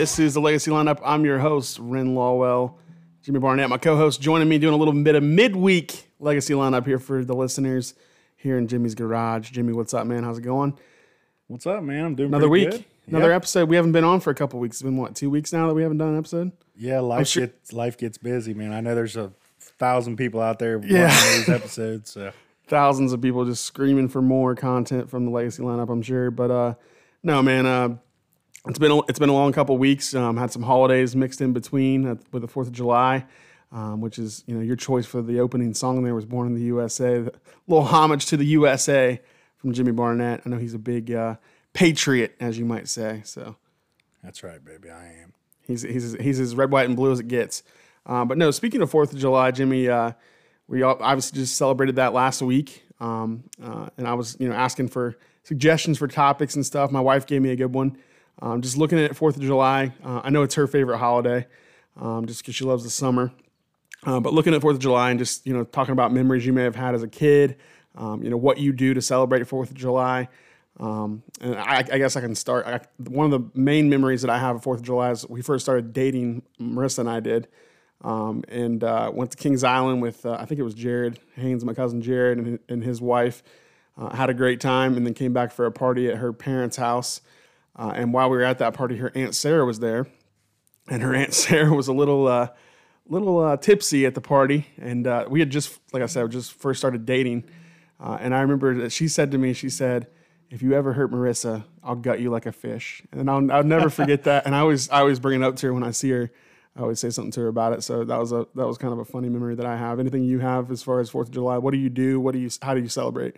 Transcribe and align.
This 0.00 0.18
is 0.18 0.32
the 0.32 0.40
Legacy 0.40 0.70
Lineup. 0.70 0.98
I'm 1.04 1.26
your 1.26 1.38
host, 1.40 1.78
Ren 1.78 2.14
Lawwell. 2.14 2.72
Jimmy 3.22 3.38
Barnett, 3.38 3.68
my 3.68 3.76
co 3.76 3.96
host, 3.98 4.18
joining 4.22 4.48
me 4.48 4.56
doing 4.56 4.72
a 4.72 4.76
little 4.78 4.94
bit 4.94 5.14
of 5.14 5.22
midweek 5.22 6.08
Legacy 6.18 6.54
Lineup 6.54 6.86
here 6.86 6.98
for 6.98 7.22
the 7.22 7.34
listeners 7.34 7.92
here 8.34 8.56
in 8.56 8.66
Jimmy's 8.66 8.94
garage. 8.94 9.50
Jimmy, 9.50 9.74
what's 9.74 9.92
up, 9.92 10.06
man? 10.06 10.24
How's 10.24 10.38
it 10.38 10.40
going? 10.40 10.72
What's 11.48 11.66
up, 11.66 11.82
man? 11.82 12.02
I'm 12.06 12.14
doing 12.14 12.28
Another 12.30 12.48
week, 12.48 12.70
good. 12.70 12.84
another 13.08 13.26
Yep. 13.28 13.36
episode. 13.36 13.68
We 13.68 13.76
haven't 13.76 13.92
been 13.92 14.04
on 14.04 14.20
for 14.20 14.30
a 14.30 14.34
couple 14.34 14.58
weeks. 14.58 14.76
It's 14.76 14.82
been 14.82 14.96
what, 14.96 15.14
two 15.14 15.28
weeks 15.28 15.52
now 15.52 15.68
that 15.68 15.74
we 15.74 15.82
haven't 15.82 15.98
done 15.98 16.08
an 16.08 16.16
episode? 16.18 16.52
Yeah, 16.74 17.00
life 17.00 17.26
sure- 17.26 17.48
gets 17.48 17.74
life 17.74 17.98
gets 17.98 18.16
busy, 18.16 18.54
man. 18.54 18.72
I 18.72 18.80
know 18.80 18.94
there's 18.94 19.18
a 19.18 19.32
thousand 19.58 20.16
people 20.16 20.40
out 20.40 20.58
there 20.58 20.80
Yeah. 20.82 21.08
watching 21.08 21.38
these 21.40 21.48
episodes. 21.50 22.10
So 22.10 22.32
thousands 22.68 23.12
of 23.12 23.20
people 23.20 23.44
just 23.44 23.64
screaming 23.66 24.08
for 24.08 24.22
more 24.22 24.54
content 24.54 25.10
from 25.10 25.26
the 25.26 25.30
legacy 25.30 25.60
lineup 25.62 25.90
i'm 25.90 26.00
sure 26.02 26.30
but 26.30 26.50
uh 26.52 26.74
no 27.24 27.42
man 27.42 27.66
uh 27.66 27.96
it's 28.66 28.78
been 28.78 28.90
a, 28.90 28.98
it's 29.02 29.18
been 29.18 29.28
a 29.28 29.34
long 29.34 29.52
couple 29.52 29.76
weeks 29.78 30.14
um 30.14 30.36
had 30.36 30.50
some 30.50 30.62
holidays 30.62 31.16
mixed 31.16 31.40
in 31.40 31.52
between 31.52 32.06
uh, 32.06 32.14
with 32.32 32.42
the 32.42 32.48
fourth 32.48 32.68
of 32.68 32.72
july 32.72 33.24
um, 33.72 34.00
which 34.00 34.18
is 34.18 34.42
you 34.46 34.54
know 34.54 34.60
your 34.60 34.76
choice 34.76 35.06
for 35.06 35.22
the 35.22 35.40
opening 35.40 35.72
song 35.74 36.02
there 36.02 36.14
was 36.14 36.26
born 36.26 36.46
in 36.46 36.54
the 36.54 36.62
usa 36.62 37.16
a 37.16 37.30
little 37.66 37.84
homage 37.84 38.26
to 38.26 38.36
the 38.36 38.44
usa 38.44 39.20
from 39.56 39.72
jimmy 39.72 39.92
barnett 39.92 40.42
i 40.44 40.48
know 40.48 40.58
he's 40.58 40.74
a 40.74 40.78
big 40.78 41.10
uh 41.12 41.36
patriot 41.72 42.36
as 42.40 42.58
you 42.58 42.64
might 42.64 42.88
say 42.88 43.22
so 43.24 43.56
that's 44.22 44.42
right, 44.42 44.62
baby. 44.64 44.90
I 44.90 45.06
am. 45.22 45.32
He's 45.66 45.82
he's 45.82 46.14
he's 46.14 46.40
as 46.40 46.54
red, 46.54 46.70
white, 46.70 46.86
and 46.86 46.96
blue 46.96 47.12
as 47.12 47.20
it 47.20 47.28
gets. 47.28 47.62
Um, 48.06 48.28
but 48.28 48.38
no, 48.38 48.50
speaking 48.50 48.82
of 48.82 48.90
Fourth 48.90 49.12
of 49.12 49.18
July, 49.18 49.50
Jimmy, 49.50 49.88
uh, 49.88 50.12
we 50.68 50.82
all 50.82 50.96
obviously 51.00 51.40
just 51.40 51.56
celebrated 51.56 51.96
that 51.96 52.12
last 52.12 52.42
week, 52.42 52.84
um, 52.98 53.44
uh, 53.62 53.88
and 53.96 54.06
I 54.06 54.14
was 54.14 54.36
you 54.40 54.48
know 54.48 54.54
asking 54.54 54.88
for 54.88 55.16
suggestions 55.42 55.98
for 55.98 56.08
topics 56.08 56.54
and 56.54 56.64
stuff. 56.66 56.90
My 56.90 57.00
wife 57.00 57.26
gave 57.26 57.42
me 57.42 57.50
a 57.50 57.56
good 57.56 57.72
one. 57.72 57.96
Um, 58.42 58.62
just 58.62 58.76
looking 58.76 58.98
at 58.98 59.14
Fourth 59.16 59.36
of 59.36 59.42
July, 59.42 59.92
uh, 60.04 60.22
I 60.24 60.30
know 60.30 60.42
it's 60.42 60.54
her 60.54 60.66
favorite 60.66 60.98
holiday, 60.98 61.46
um, 62.00 62.26
just 62.26 62.40
because 62.40 62.54
she 62.54 62.64
loves 62.64 62.84
the 62.84 62.90
summer. 62.90 63.32
Uh, 64.04 64.18
but 64.18 64.32
looking 64.32 64.54
at 64.54 64.62
Fourth 64.62 64.76
of 64.76 64.80
July 64.80 65.10
and 65.10 65.18
just 65.18 65.46
you 65.46 65.52
know 65.52 65.64
talking 65.64 65.92
about 65.92 66.12
memories 66.12 66.46
you 66.46 66.52
may 66.52 66.62
have 66.62 66.76
had 66.76 66.94
as 66.94 67.02
a 67.02 67.08
kid, 67.08 67.56
um, 67.96 68.22
you 68.22 68.30
know 68.30 68.36
what 68.36 68.58
you 68.58 68.72
do 68.72 68.94
to 68.94 69.02
celebrate 69.02 69.46
Fourth 69.46 69.70
of 69.70 69.76
July. 69.76 70.28
Um, 70.78 71.22
and 71.42 71.56
I, 71.56 71.78
I 71.78 71.98
guess 71.98 72.16
I 72.16 72.22
can 72.22 72.34
start. 72.34 72.66
I, 72.66 72.80
one 72.96 73.30
of 73.30 73.32
the 73.32 73.60
main 73.60 73.90
memories 73.90 74.22
that 74.22 74.30
I 74.30 74.38
have 74.38 74.56
of 74.56 74.62
Fourth 74.62 74.80
of 74.80 74.86
July 74.86 75.10
is 75.10 75.28
we 75.28 75.42
first 75.42 75.64
started 75.64 75.92
dating. 75.92 76.42
Marissa 76.58 77.00
and 77.00 77.10
I 77.10 77.20
did, 77.20 77.48
um, 78.00 78.42
and 78.48 78.82
uh, 78.82 79.10
went 79.12 79.32
to 79.32 79.36
Kings 79.36 79.62
Island 79.62 80.00
with 80.00 80.24
uh, 80.24 80.38
I 80.40 80.46
think 80.46 80.58
it 80.58 80.64
was 80.64 80.74
Jared 80.74 81.18
Haynes, 81.36 81.64
my 81.64 81.74
cousin 81.74 82.00
Jared, 82.00 82.38
and, 82.38 82.58
and 82.68 82.82
his 82.82 83.02
wife. 83.02 83.42
Uh, 83.98 84.16
had 84.16 84.30
a 84.30 84.34
great 84.34 84.60
time, 84.60 84.96
and 84.96 85.04
then 85.04 85.12
came 85.12 85.34
back 85.34 85.52
for 85.52 85.66
a 85.66 85.72
party 85.72 86.08
at 86.08 86.16
her 86.16 86.32
parents' 86.32 86.78
house. 86.78 87.20
Uh, 87.80 87.92
and 87.96 88.12
while 88.12 88.28
we 88.28 88.36
were 88.36 88.42
at 88.42 88.58
that 88.58 88.74
party, 88.74 88.98
her 88.98 89.10
aunt 89.14 89.34
Sarah 89.34 89.64
was 89.64 89.80
there, 89.80 90.06
and 90.90 91.02
her 91.02 91.14
aunt 91.14 91.32
Sarah 91.44 91.72
was 91.72 91.88
a 91.88 91.94
little 91.94 92.28
uh, 92.28 92.48
little 93.08 93.38
uh, 93.38 93.56
tipsy 93.56 94.04
at 94.04 94.14
the 94.14 94.20
party, 94.20 94.66
and 94.76 95.06
uh, 95.06 95.24
we 95.30 95.40
had 95.40 95.48
just, 95.48 95.80
like 95.90 96.02
I 96.02 96.06
said, 96.06 96.30
just 96.30 96.52
first 96.52 96.78
started 96.78 97.06
dating. 97.06 97.44
Uh, 97.98 98.18
and 98.20 98.34
I 98.34 98.42
remember 98.42 98.74
that 98.82 98.92
she 98.92 99.08
said 99.08 99.30
to 99.30 99.38
me, 99.38 99.54
she 99.54 99.70
said, 99.70 100.08
"If 100.50 100.60
you 100.60 100.74
ever 100.74 100.92
hurt 100.92 101.10
Marissa, 101.10 101.64
I'll 101.82 101.96
gut 101.96 102.20
you 102.20 102.28
like 102.30 102.44
a 102.44 102.52
fish." 102.52 103.02
And 103.12 103.30
I'll, 103.30 103.50
I'll 103.50 103.64
never 103.64 103.88
forget 104.00 104.24
that. 104.24 104.44
And 104.44 104.54
I 104.54 104.60
always, 104.60 104.90
I 104.90 105.00
always 105.00 105.18
bring 105.18 105.40
it 105.40 105.44
up 105.44 105.56
to 105.56 105.68
her 105.68 105.74
when 105.74 105.82
I 105.82 105.92
see 105.92 106.10
her. 106.10 106.30
I 106.76 106.82
always 106.82 107.00
say 107.00 107.08
something 107.08 107.32
to 107.32 107.40
her 107.40 107.48
about 107.48 107.72
it. 107.72 107.82
So 107.82 108.04
that 108.04 108.18
was 108.18 108.30
a, 108.30 108.46
that 108.56 108.66
was 108.66 108.76
kind 108.76 108.92
of 108.92 108.98
a 108.98 109.06
funny 109.06 109.30
memory 109.30 109.54
that 109.54 109.66
I 109.66 109.78
have. 109.78 109.98
Anything 109.98 110.22
you 110.22 110.38
have 110.40 110.70
as 110.70 110.82
far 110.82 111.00
as 111.00 111.08
Fourth 111.08 111.28
of 111.28 111.34
July? 111.34 111.56
What 111.56 111.72
do 111.72 111.78
you 111.78 111.88
do? 111.88 112.20
What 112.20 112.32
do 112.32 112.38
you, 112.38 112.50
how 112.60 112.74
do 112.74 112.80
you 112.80 112.88
celebrate? 112.88 113.36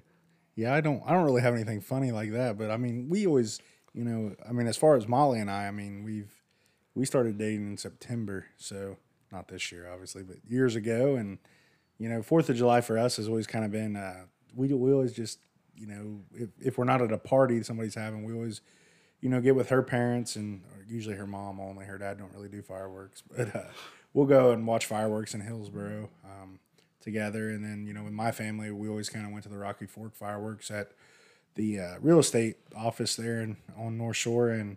Yeah, 0.55 0.75
I 0.75 0.81
don't 0.81 1.03
I 1.07 1.13
don't 1.13 1.25
really 1.25 1.43
have 1.43 1.55
anything 1.55 1.81
funny 1.81 2.11
like 2.11 2.33
that, 2.33 2.59
but 2.59 2.71
I 2.71 2.77
mean, 2.77 3.09
we 3.09 3.27
always, 3.27 3.61
you 3.95 4.05
know, 4.05 4.35
I 4.49 4.53
mean, 4.53 4.67
as 4.67 4.77
far 4.77 4.97
as 4.97 5.07
Molly 5.07 5.41
and 5.41 5.51
I, 5.51 5.67
I 5.67 5.71
mean, 5.71 6.03
we've 6.05 6.33
we 6.95 7.05
started 7.05 7.39
dating 7.39 7.73
in 7.73 7.77
September, 7.77 8.47
so 8.57 8.97
not 9.31 9.49
this 9.49 9.73
year, 9.73 9.89
obviously, 9.91 10.23
but 10.23 10.37
years 10.47 10.77
ago, 10.77 11.17
and 11.17 11.39
you 11.99 12.09
know, 12.09 12.23
Fourth 12.23 12.49
of 12.49 12.57
July 12.57 12.81
for 12.81 12.99
us 12.99 13.17
has 13.17 13.29
always 13.29 13.47
kind 13.47 13.65
of 13.65 13.71
been 13.71 13.97
uh, 13.97 14.25
we 14.55 14.69
we 14.73 14.93
always 14.93 15.13
just 15.13 15.39
you 15.75 15.87
know 15.87 16.21
if 16.35 16.51
if 16.61 16.79
we're 16.79 16.85
not 16.85 17.03
at 17.03 17.13
a 17.13 17.19
party 17.19 17.63
somebody's 17.63 17.95
having, 17.95 18.25
we 18.25 18.33
always 18.33 18.61
you 19.21 19.29
know 19.29 19.41
get 19.41 19.55
with 19.55 19.69
her 19.69 19.83
parents 19.83 20.37
and 20.37 20.63
usually 20.89 21.17
her 21.17 21.27
mom 21.27 21.61
only. 21.61 21.85
Her 21.85 21.99
dad 21.99 22.19
don't 22.19 22.33
really 22.33 22.49
do 22.49 22.63
fireworks, 22.63 23.23
but 23.37 23.55
uh, 23.55 23.69
we'll 24.15 24.27
go 24.27 24.53
and 24.53 24.67
watch 24.67 24.87
fireworks 24.87 25.35
in 25.35 25.41
Hillsboro. 25.41 26.09
Um, 26.25 26.59
together. 27.03 27.51
And 27.51 27.65
then, 27.65 27.87
you 27.87 27.93
know, 27.93 28.05
with 28.05 28.13
my 28.13 28.31
family, 28.31 28.71
we 28.71 28.89
always 28.89 29.11
kind 29.11 29.27
of 29.27 29.33
went 29.33 29.43
to 29.43 29.51
the 29.51 29.59
Rocky 29.59 29.87
Fork 29.87 30.15
fireworks 30.15 30.71
at 30.71 30.93
the 31.55 31.81
uh, 31.81 31.95
real 32.01 32.19
estate 32.19 32.57
office 32.77 33.17
there 33.17 33.41
in, 33.41 33.57
on 33.77 33.99
North 33.99 34.17
Shore 34.17 34.51
and 34.51 34.77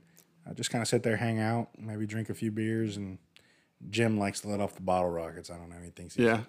uh, 0.49 0.53
just 0.53 0.69
kind 0.69 0.81
of 0.81 0.87
sit 0.87 1.03
there, 1.03 1.15
hang 1.17 1.39
out, 1.39 1.69
maybe 1.77 2.05
drink 2.05 2.29
a 2.29 2.33
few 2.33 2.51
beers. 2.51 2.97
And 2.97 3.17
Jim 3.89 4.17
likes 4.19 4.41
to 4.41 4.47
let 4.49 4.59
off 4.59 4.75
the 4.75 4.81
bottle 4.81 5.09
rockets. 5.09 5.49
I 5.49 5.57
don't 5.57 5.69
know. 5.69 5.77
He 5.83 5.89
thinks 5.91 6.15
he's, 6.15 6.25
Yeah. 6.25 6.41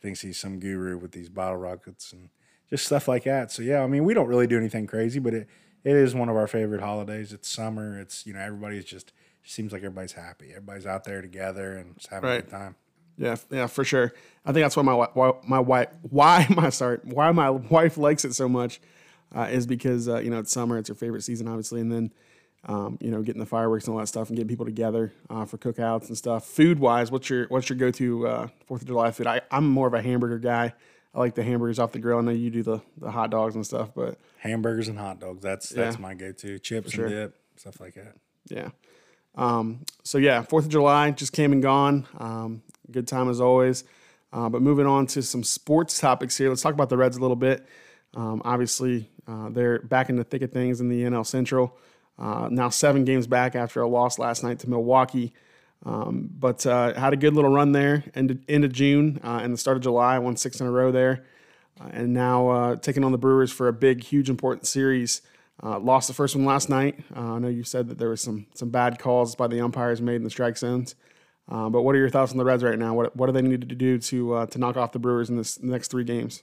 thinks 0.00 0.20
he's 0.20 0.38
some 0.38 0.58
guru 0.60 0.98
with 0.98 1.12
these 1.12 1.28
bottle 1.28 1.56
rockets 1.58 2.12
and 2.12 2.28
just 2.70 2.86
stuff 2.86 3.08
like 3.08 3.24
that. 3.24 3.50
So, 3.50 3.62
yeah, 3.62 3.82
I 3.82 3.86
mean, 3.86 4.04
we 4.04 4.14
don't 4.14 4.28
really 4.28 4.46
do 4.46 4.56
anything 4.58 4.86
crazy, 4.86 5.18
but 5.20 5.34
it, 5.34 5.48
it 5.84 5.96
is 5.96 6.14
one 6.14 6.28
of 6.28 6.36
our 6.36 6.46
favorite 6.46 6.80
holidays. 6.80 7.32
It's 7.32 7.48
summer. 7.48 7.98
It's, 7.98 8.26
you 8.26 8.32
know, 8.34 8.40
everybody's 8.40 8.84
just, 8.84 9.12
seems 9.44 9.72
like 9.72 9.82
everybody's 9.82 10.12
happy. 10.12 10.50
Everybody's 10.50 10.86
out 10.86 11.04
there 11.04 11.20
together 11.22 11.72
and 11.76 11.96
just 11.96 12.08
having 12.08 12.30
a 12.30 12.40
good 12.42 12.50
time. 12.50 12.76
Yeah, 13.18 13.36
yeah, 13.50 13.66
for 13.66 13.84
sure. 13.84 14.12
I 14.44 14.52
think 14.52 14.64
that's 14.64 14.76
why 14.76 14.82
my 14.84 14.94
why, 14.94 15.32
my 15.46 15.60
wife 15.60 15.88
why 16.00 16.46
my 16.56 16.70
sorry 16.70 16.98
why 17.04 17.30
my 17.30 17.50
wife 17.50 17.98
likes 17.98 18.24
it 18.24 18.32
so 18.32 18.48
much 18.48 18.80
uh, 19.34 19.48
is 19.50 19.66
because 19.66 20.08
uh, 20.08 20.18
you 20.18 20.30
know 20.30 20.38
it's 20.38 20.52
summer, 20.52 20.78
it's 20.78 20.88
her 20.88 20.94
favorite 20.94 21.22
season, 21.22 21.48
obviously, 21.48 21.80
and 21.80 21.90
then 21.92 22.12
um, 22.66 22.98
you 23.00 23.10
know 23.10 23.22
getting 23.22 23.40
the 23.40 23.46
fireworks 23.46 23.86
and 23.86 23.94
all 23.94 24.00
that 24.00 24.06
stuff 24.06 24.28
and 24.28 24.36
getting 24.36 24.48
people 24.48 24.66
together 24.66 25.12
uh, 25.30 25.44
for 25.44 25.58
cookouts 25.58 26.08
and 26.08 26.16
stuff. 26.16 26.44
Food 26.46 26.78
wise, 26.78 27.10
what's 27.10 27.28
your 27.30 27.46
what's 27.48 27.68
your 27.68 27.76
go 27.78 27.90
to 27.92 28.26
uh, 28.26 28.48
Fourth 28.66 28.82
of 28.82 28.86
July 28.88 29.10
food? 29.10 29.26
I, 29.26 29.40
I'm 29.50 29.68
more 29.68 29.86
of 29.86 29.94
a 29.94 30.02
hamburger 30.02 30.38
guy. 30.38 30.74
I 31.14 31.18
like 31.18 31.34
the 31.34 31.42
hamburgers 31.42 31.78
off 31.78 31.92
the 31.92 31.98
grill. 31.98 32.18
I 32.18 32.22
know 32.22 32.30
you 32.30 32.50
do 32.50 32.62
the 32.62 32.80
the 32.98 33.10
hot 33.10 33.30
dogs 33.30 33.54
and 33.54 33.66
stuff, 33.66 33.90
but 33.94 34.18
Hamburgers 34.38 34.88
and 34.88 34.98
hot 34.98 35.20
dogs. 35.20 35.42
That's 35.42 35.68
that's 35.68 35.96
Yeah. 35.96 36.02
my 36.02 36.14
go-to. 36.14 36.58
Chips 36.58 36.92
sure. 36.92 37.06
and 37.06 37.14
dip, 37.14 37.36
stuff 37.56 37.80
like 37.80 37.94
that. 37.94 38.16
Yeah. 38.48 38.70
Um, 39.34 39.80
so 40.04 40.18
yeah, 40.18 40.42
Fourth 40.42 40.64
of 40.66 40.70
July 40.70 41.10
just 41.10 41.32
came 41.32 41.52
and 41.52 41.62
gone. 41.62 42.06
Um, 42.18 42.62
good 42.90 43.06
time 43.08 43.28
as 43.30 43.40
always. 43.40 43.84
Uh, 44.32 44.48
but 44.48 44.62
moving 44.62 44.86
on 44.86 45.06
to 45.08 45.22
some 45.22 45.44
sports 45.44 46.00
topics 46.00 46.36
here. 46.38 46.48
Let's 46.48 46.62
talk 46.62 46.72
about 46.74 46.88
the 46.88 46.96
Reds 46.96 47.16
a 47.16 47.20
little 47.20 47.36
bit. 47.36 47.66
Um, 48.14 48.42
obviously, 48.44 49.10
uh, 49.26 49.48
they're 49.50 49.80
back 49.80 50.08
in 50.10 50.16
the 50.16 50.24
thick 50.24 50.42
of 50.42 50.52
things 50.52 50.80
in 50.80 50.88
the 50.88 51.02
NL 51.02 51.26
Central. 51.26 51.76
Uh, 52.18 52.48
now 52.50 52.68
seven 52.68 53.04
games 53.04 53.26
back 53.26 53.54
after 53.54 53.80
a 53.80 53.88
loss 53.88 54.18
last 54.18 54.42
night 54.44 54.58
to 54.60 54.70
Milwaukee. 54.70 55.32
Um, 55.84 56.28
but 56.38 56.64
uh, 56.64 56.94
had 56.94 57.12
a 57.12 57.16
good 57.16 57.34
little 57.34 57.50
run 57.50 57.72
there 57.72 58.04
end 58.14 58.44
end 58.48 58.64
of 58.64 58.72
June 58.72 59.20
uh, 59.24 59.40
and 59.42 59.52
the 59.52 59.58
start 59.58 59.76
of 59.76 59.82
July. 59.82 60.18
Won 60.18 60.36
six 60.36 60.60
in 60.60 60.66
a 60.66 60.70
row 60.70 60.92
there, 60.92 61.24
uh, 61.80 61.88
and 61.92 62.12
now 62.12 62.48
uh, 62.50 62.76
taking 62.76 63.02
on 63.02 63.10
the 63.10 63.18
Brewers 63.18 63.50
for 63.50 63.66
a 63.66 63.72
big, 63.72 64.04
huge, 64.04 64.30
important 64.30 64.66
series. 64.66 65.22
Lost 65.60 66.08
the 66.08 66.14
first 66.14 66.34
one 66.34 66.44
last 66.44 66.68
night. 66.68 66.98
I 67.14 67.38
know 67.38 67.46
you 67.46 67.62
said 67.62 67.88
that 67.88 67.98
there 67.98 68.08
was 68.08 68.20
some 68.20 68.46
some 68.54 68.70
bad 68.70 68.98
calls 68.98 69.34
by 69.34 69.46
the 69.48 69.60
umpires 69.60 70.00
made 70.00 70.16
in 70.16 70.24
the 70.24 70.30
strike 70.30 70.56
zones. 70.56 70.94
But 71.48 71.82
what 71.82 71.94
are 71.94 71.98
your 71.98 72.10
thoughts 72.10 72.32
on 72.32 72.38
the 72.38 72.44
Reds 72.44 72.62
right 72.62 72.78
now? 72.78 72.94
What 72.94 73.16
what 73.16 73.26
do 73.26 73.32
they 73.32 73.42
need 73.42 73.68
to 73.68 73.74
do 73.74 73.98
to 73.98 74.46
to 74.46 74.58
knock 74.58 74.76
off 74.76 74.92
the 74.92 74.98
Brewers 75.00 75.30
in 75.30 75.36
this 75.36 75.60
next 75.60 75.90
three 75.90 76.04
games? 76.04 76.42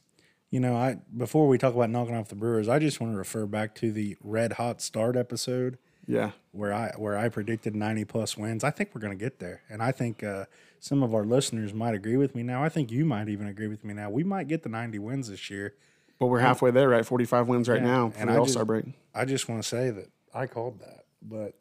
You 0.49 0.59
know, 0.59 0.75
I 0.75 0.97
before 1.15 1.47
we 1.47 1.57
talk 1.57 1.75
about 1.75 1.89
knocking 1.91 2.15
off 2.15 2.29
the 2.29 2.35
Brewers, 2.35 2.67
I 2.67 2.79
just 2.79 2.99
want 2.99 3.13
to 3.13 3.17
refer 3.17 3.45
back 3.45 3.75
to 3.75 3.91
the 3.91 4.17
Red 4.23 4.53
Hot 4.53 4.81
Start 4.81 5.15
episode 5.15 5.77
Yeah, 6.07 6.31
where 6.51 6.73
I 6.73 6.91
where 6.97 7.15
I 7.17 7.29
predicted 7.29 7.75
90 7.75 8.05
plus 8.05 8.35
wins. 8.35 8.63
I 8.63 8.71
think 8.71 8.89
we're 8.95 9.01
going 9.01 9.15
to 9.17 9.23
get 9.23 9.37
there, 9.39 9.61
and 9.69 9.83
I 9.83 9.91
think 9.91 10.23
uh, 10.23 10.45
some 10.79 11.03
of 11.03 11.13
our 11.13 11.23
listeners 11.23 11.71
might 11.73 11.93
agree 11.93 12.17
with 12.17 12.33
me 12.35 12.41
now. 12.41 12.63
I 12.63 12.69
think 12.69 12.91
you 12.91 13.05
might 13.05 13.29
even 13.29 13.45
agree 13.45 13.67
with 13.67 13.83
me 13.85 13.93
now. 13.93 14.09
We 14.09 14.23
might 14.23 14.47
get 14.47 14.63
the 14.63 14.69
90 14.69 14.97
wins 14.99 15.29
this 15.29 15.51
year. 15.51 15.75
but 16.19 16.27
we're 16.27 16.39
halfway 16.39 16.71
there, 16.71 16.89
right? 16.89 17.05
Forty 17.05 17.25
five 17.25 17.47
wins 17.47 17.69
right 17.69 17.79
Yeah, 17.81 17.87
now 17.87 18.09
for 18.09 18.19
and 18.19 18.29
the 18.29 18.33
I 18.33 18.37
All 18.37 18.45
just- 18.45 18.53
Star 18.55 18.65
break. 18.65 18.85
I 19.13 19.25
just 19.25 19.47
want 19.47 19.61
to 19.61 19.67
say 19.67 19.91
that 19.91 20.09
I 20.33 20.47
called 20.47 20.79
that. 20.79 21.05
But, 21.21 21.53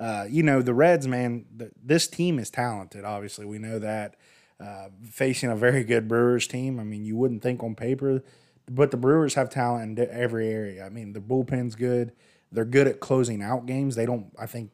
uh, 0.00 0.26
you 0.28 0.42
know, 0.42 0.62
the 0.62 0.72
Reds, 0.74 1.06
man, 1.06 1.44
the, 1.54 1.70
this 1.80 2.08
team 2.08 2.38
is 2.40 2.48
talented. 2.50 3.04
Obviously, 3.04 3.44
we 3.46 3.58
know 3.58 3.78
that. 3.78 4.16
Uh, 4.60 4.88
facing 5.10 5.50
a 5.50 5.56
very 5.56 5.82
good 5.82 6.06
Brewers 6.06 6.46
team, 6.46 6.78
I 6.78 6.84
mean, 6.84 7.04
you 7.04 7.16
wouldn't 7.16 7.42
think 7.42 7.62
on 7.62 7.74
paper, 7.74 8.22
but 8.70 8.92
the 8.92 8.96
Brewers 8.96 9.34
have 9.34 9.50
talent 9.50 9.98
in 9.98 10.08
every 10.10 10.48
area. 10.48 10.86
I 10.86 10.88
mean, 10.88 11.14
the 11.14 11.20
bullpen's 11.20 11.74
good. 11.74 12.12
They're 12.52 12.64
good 12.64 12.86
at 12.86 13.00
closing 13.00 13.42
out 13.42 13.66
games. 13.66 13.96
They 13.96 14.06
don't, 14.06 14.26
I 14.38 14.46
think, 14.46 14.70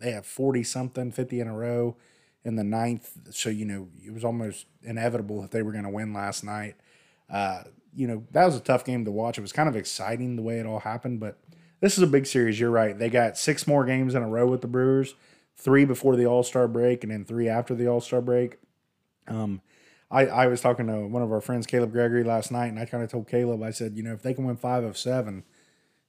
they 0.00 0.12
have 0.12 0.26
40 0.26 0.64
something, 0.64 1.12
50 1.12 1.40
in 1.40 1.46
a 1.46 1.54
row 1.54 1.96
in 2.44 2.56
the 2.56 2.64
ninth. 2.64 3.12
So, 3.30 3.50
you 3.50 3.66
know, 3.66 3.88
it 4.04 4.12
was 4.12 4.24
almost 4.24 4.66
inevitable 4.82 5.42
that 5.42 5.50
they 5.50 5.62
were 5.62 5.72
going 5.72 5.84
to 5.84 5.90
win 5.90 6.12
last 6.12 6.42
night. 6.42 6.76
Uh, 7.28 7.64
you 7.94 8.06
know, 8.06 8.24
that 8.32 8.46
was 8.46 8.56
a 8.56 8.60
tough 8.60 8.84
game 8.84 9.04
to 9.04 9.10
watch. 9.10 9.38
It 9.38 9.42
was 9.42 9.52
kind 9.52 9.68
of 9.68 9.76
exciting 9.76 10.36
the 10.36 10.42
way 10.42 10.58
it 10.58 10.66
all 10.66 10.80
happened, 10.80 11.20
but 11.20 11.38
this 11.80 11.96
is 11.96 12.02
a 12.02 12.06
big 12.06 12.26
series. 12.26 12.58
You're 12.58 12.70
right. 12.70 12.98
They 12.98 13.10
got 13.10 13.36
six 13.36 13.66
more 13.66 13.84
games 13.84 14.14
in 14.14 14.22
a 14.22 14.28
row 14.28 14.46
with 14.46 14.60
the 14.60 14.68
Brewers, 14.68 15.14
three 15.56 15.84
before 15.84 16.16
the 16.16 16.26
All 16.26 16.42
Star 16.42 16.68
break, 16.68 17.02
and 17.02 17.12
then 17.12 17.24
three 17.24 17.48
after 17.48 17.74
the 17.74 17.88
All 17.88 18.00
Star 18.00 18.20
break. 18.20 18.58
Um, 19.30 19.60
I, 20.10 20.26
I 20.26 20.46
was 20.48 20.60
talking 20.60 20.86
to 20.88 21.06
one 21.06 21.22
of 21.22 21.30
our 21.30 21.40
friends, 21.40 21.66
Caleb 21.66 21.92
Gregory, 21.92 22.24
last 22.24 22.50
night, 22.50 22.66
and 22.66 22.78
I 22.78 22.84
kind 22.84 23.02
of 23.04 23.10
told 23.10 23.28
Caleb, 23.28 23.62
I 23.62 23.70
said, 23.70 23.96
you 23.96 24.02
know, 24.02 24.12
if 24.12 24.22
they 24.22 24.34
can 24.34 24.44
win 24.44 24.56
five 24.56 24.82
of 24.82 24.98
seven, 24.98 25.44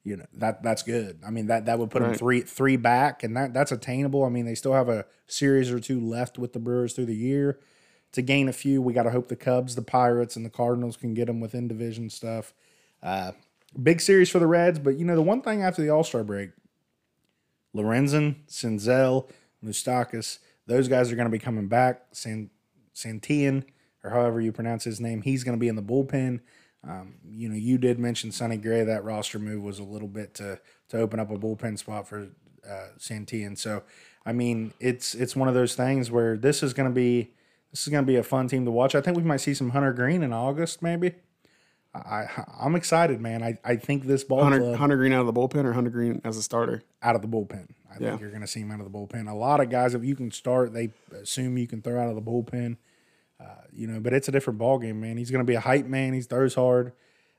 you 0.04 0.18
know 0.18 0.26
that 0.34 0.64
that's 0.64 0.84
good. 0.84 1.20
I 1.26 1.30
mean 1.30 1.48
that 1.48 1.66
that 1.66 1.78
would 1.78 1.92
put 1.92 2.02
them 2.02 2.16
three 2.16 2.42
three 2.42 2.76
back, 2.76 3.24
and 3.24 3.38
that 3.38 3.54
that's 3.54 3.72
attainable. 3.72 4.26
I 4.26 4.30
mean 4.30 4.46
they 4.46 4.56
still 4.56 4.74
have 4.74 4.90
a 4.90 5.06
series 5.28 5.72
or 5.72 5.80
two 5.80 6.00
left 6.00 6.40
with 6.40 6.54
the 6.54 6.60
Brewers 6.60 6.94
through 6.94 7.06
the 7.06 7.16
year 7.16 7.60
to 8.14 8.22
gain 8.22 8.50
a 8.50 8.54
few. 8.54 8.82
We 8.82 8.94
got 8.94 9.04
to 9.04 9.12
hope 9.12 9.28
the 9.28 9.36
Cubs, 9.36 9.76
the 9.76 9.82
Pirates, 9.82 10.36
and 10.36 10.46
the 10.46 10.50
Cardinals 10.50 10.98
can 10.98 11.14
get 11.14 11.28
them 11.28 11.40
within 11.40 11.68
division 11.68 12.10
stuff. 12.10 12.54
Uh, 13.04 13.34
big 13.82 14.02
series 14.02 14.30
for 14.30 14.40
the 14.40 14.48
Reds, 14.48 14.80
but 14.80 14.98
you 14.98 15.06
know 15.06 15.16
the 15.16 15.22
one 15.22 15.42
thing 15.42 15.62
after 15.62 15.82
the 15.82 15.90
All 15.90 16.04
Star 16.04 16.24
break, 16.24 16.50
Lorenzen, 17.76 18.38
Senzel, 18.48 19.30
Moustakas, 19.64 20.40
those 20.66 20.88
guys 20.88 21.12
are 21.12 21.16
going 21.16 21.28
to 21.28 21.32
be 21.32 21.40
coming 21.40 21.68
back. 21.68 22.06
San, 22.12 22.50
Santian, 22.94 23.66
or 24.04 24.10
however 24.12 24.42
you 24.42 24.52
pronounce 24.52 24.84
his 24.84 25.00
name, 25.00 25.22
he's 25.22 25.44
going 25.44 25.58
to 25.58 25.60
be 25.60 25.68
in 25.68 25.76
the 25.76 25.82
bullpen. 25.82 26.42
Um, 26.88 27.16
you 27.30 27.48
know, 27.48 27.56
you 27.56 27.78
did 27.78 28.00
mention 28.00 28.32
Sonny 28.32 28.58
Gray. 28.58 28.84
That 28.84 29.04
roster 29.04 29.40
move 29.40 29.62
was 29.62 29.80
a 29.80 29.84
little 29.84 30.08
bit 30.08 30.34
to 30.36 30.60
to 30.90 30.98
open 30.98 31.20
up 31.20 31.30
a 31.30 31.38
bullpen 31.38 31.78
spot 31.78 32.08
for 32.08 32.30
uh, 32.68 32.88
Santian. 32.98 33.56
So, 33.56 33.84
I 34.26 34.34
mean, 34.34 34.74
it's 34.80 35.14
it's 35.14 35.36
one 35.36 35.48
of 35.48 35.54
those 35.54 35.76
things 35.76 36.10
where 36.10 36.38
this 36.38 36.64
is 36.64 36.74
going 36.74 36.90
to 36.90 36.94
be 36.94 37.34
this 37.72 37.84
is 37.84 37.90
going 37.90 38.04
to 38.04 38.08
be 38.12 38.18
a 38.18 38.24
fun 38.24 38.48
team 38.48 38.66
to 38.66 38.72
watch. 38.72 38.96
I 38.96 39.02
think 39.02 39.16
we 39.16 39.24
might 39.24 39.38
see 39.38 39.54
some 39.54 39.70
Hunter 39.70 39.94
Greene 39.94 40.24
in 40.24 40.34
August, 40.34 40.82
maybe. 40.82 41.14
I 41.94 42.26
I'm 42.60 42.76
excited, 42.76 43.20
man. 43.20 43.44
I, 43.44 43.58
I 43.66 43.76
think 43.76 44.06
this 44.06 44.24
ball 44.24 44.44
Hunter, 44.44 44.60
club 44.60 44.76
Hunter 44.78 44.96
Greene 44.98 45.12
out 45.14 45.22
of 45.22 45.26
the 45.26 45.34
bullpen 45.34 45.66
or 45.66 45.74
Hunter 45.74 45.90
Greene 45.90 46.22
as 46.24 46.38
a 46.38 46.44
starter? 46.44 46.84
out 47.04 47.16
of 47.16 47.22
the 47.22 47.28
bullpen. 47.28 47.68
I 47.90 47.96
Yeah. 48.00 48.10
think 48.12 48.22
you're 48.22 48.30
going 48.30 48.42
to 48.42 48.48
see 48.48 48.62
him 48.62 48.72
out 48.72 48.80
of 48.80 48.90
the 48.92 48.98
bullpen. 48.98 49.30
A 49.30 49.34
lot 49.34 49.60
of 49.60 49.70
guys, 49.70 49.94
if 49.94 50.04
you 50.04 50.16
can 50.16 50.32
start, 50.32 50.72
they 50.74 50.92
assume 51.14 51.58
you 51.58 51.68
can 51.68 51.82
throw 51.82 52.00
out 52.02 52.08
of 52.10 52.16
the 52.16 52.22
bullpen. 52.22 52.78
Uh, 53.40 53.46
you 53.74 53.88
know, 53.88 54.00
but 54.00 54.14
it's 54.14 54.28
a 54.28 54.32
different 54.32 54.60
ball 54.60 54.78
game, 54.80 55.02
man. 55.02 55.18
He's 55.18 55.32
going 55.32 55.44
to 55.46 55.50
be 55.50 55.56
a 55.56 55.60
hype 55.60 55.86
man. 55.88 56.14
He 56.14 56.22
throws 56.22 56.56
hard. 56.56 56.94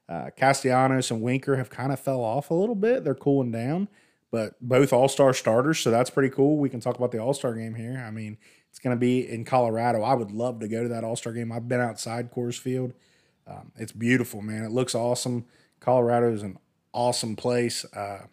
Uh, 0.08 0.30
Castellanos 0.36 1.10
and 1.10 1.22
Winker 1.22 1.56
have 1.56 1.70
kind 1.70 1.92
of 1.92 1.98
fell 2.00 2.20
off 2.20 2.50
a 2.50 2.54
little 2.54 2.74
bit. 2.74 3.04
They're 3.04 3.14
cooling 3.14 3.52
down, 3.52 3.88
but 4.30 4.54
both 4.60 4.92
All 4.92 5.08
Star 5.08 5.32
starters, 5.32 5.78
so 5.78 5.90
that's 5.90 6.10
pretty 6.10 6.28
cool. 6.28 6.58
We 6.58 6.68
can 6.68 6.80
talk 6.80 6.96
about 6.98 7.12
the 7.12 7.18
All 7.20 7.32
Star 7.32 7.54
game 7.54 7.74
here. 7.74 8.04
I 8.06 8.10
mean, 8.10 8.36
it's 8.68 8.80
going 8.80 8.94
to 8.94 9.00
be 9.00 9.26
in 9.26 9.44
Colorado. 9.46 10.02
I 10.02 10.12
would 10.14 10.32
love 10.32 10.58
to 10.60 10.68
go 10.68 10.82
to 10.82 10.88
that 10.90 11.04
All 11.04 11.16
Star 11.16 11.32
game. 11.32 11.52
I've 11.52 11.68
been 11.68 11.80
outside 11.80 12.30
Coors 12.32 12.58
Field. 12.58 12.92
Um, 13.46 13.72
it's 13.76 13.92
beautiful, 13.92 14.42
man. 14.42 14.64
It 14.64 14.70
looks 14.70 14.94
awesome. 14.94 15.46
Colorado 15.80 16.32
is 16.32 16.42
an 16.42 16.58
awesome 16.92 17.36
place. 17.36 17.84
Uh, 17.94 18.26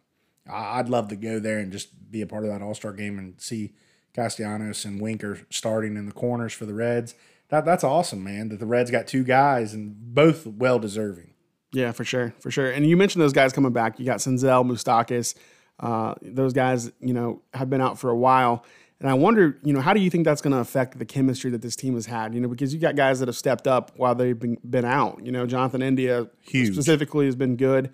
I'd 0.52 0.90
love 0.90 1.10
to 1.10 1.16
go 1.16 1.40
there 1.40 1.60
and 1.60 1.72
just 1.72 2.12
be 2.12 2.22
a 2.22 2.28
part 2.28 2.44
of 2.44 2.52
that 2.52 2.62
All 2.62 2.74
Star 2.74 2.94
game 2.94 3.20
and 3.20 3.40
see 3.40 3.74
Castellanos 4.14 4.86
and 4.86 5.02
Winker 5.02 5.40
starting 5.50 5.96
in 5.96 6.06
the 6.06 6.12
corners 6.12 6.54
for 6.54 6.66
the 6.66 6.74
Reds. 6.74 7.16
That 7.50 7.66
that's 7.66 7.84
awesome, 7.84 8.24
man. 8.24 8.50
That 8.50 8.60
the 8.60 8.66
Reds 8.66 8.92
got 8.92 9.08
two 9.08 9.24
guys 9.24 9.74
and 9.74 9.96
both 10.14 10.46
well 10.46 10.80
deserving. 10.80 11.34
Yeah, 11.72 11.92
for 11.92 12.04
sure, 12.04 12.34
for 12.40 12.50
sure. 12.50 12.72
And 12.72 12.86
you 12.86 12.98
mentioned 12.98 13.22
those 13.22 13.34
guys 13.34 13.54
coming 13.54 13.74
back. 13.74 14.00
You 14.00 14.06
got 14.06 14.20
Senzel, 14.20 14.66
Moustakas. 14.66 15.36
Uh, 15.80 16.16
those 16.22 16.52
guys, 16.52 16.92
you 17.00 17.14
know, 17.14 17.42
have 17.54 17.70
been 17.70 17.82
out 17.82 18.00
for 18.00 18.10
a 18.10 18.18
while. 18.18 18.66
And 19.00 19.10
I 19.10 19.14
wonder, 19.14 19.58
you 19.64 19.72
know, 19.72 19.80
how 19.80 19.94
do 19.94 20.02
you 20.02 20.10
think 20.10 20.26
that's 20.26 20.42
going 20.42 20.52
to 20.52 20.60
affect 20.60 21.00
the 21.00 21.06
chemistry 21.06 21.50
that 21.52 21.62
this 21.62 21.76
team 21.76 21.94
has 21.94 22.06
had? 22.06 22.34
You 22.34 22.42
know, 22.42 22.50
because 22.50 22.74
you 22.74 22.80
got 22.80 22.96
guys 22.96 23.20
that 23.20 23.30
have 23.30 23.38
stepped 23.38 23.66
up 23.66 23.92
while 23.96 24.14
they've 24.14 24.38
been, 24.38 24.58
been 24.70 24.84
out. 24.84 25.26
You 25.26 25.32
know, 25.32 25.46
Jonathan 25.46 25.82
India 25.82 26.28
Huge. 26.42 26.74
specifically 26.74 27.26
has 27.26 27.36
been 27.36 27.56
good. 27.56 27.92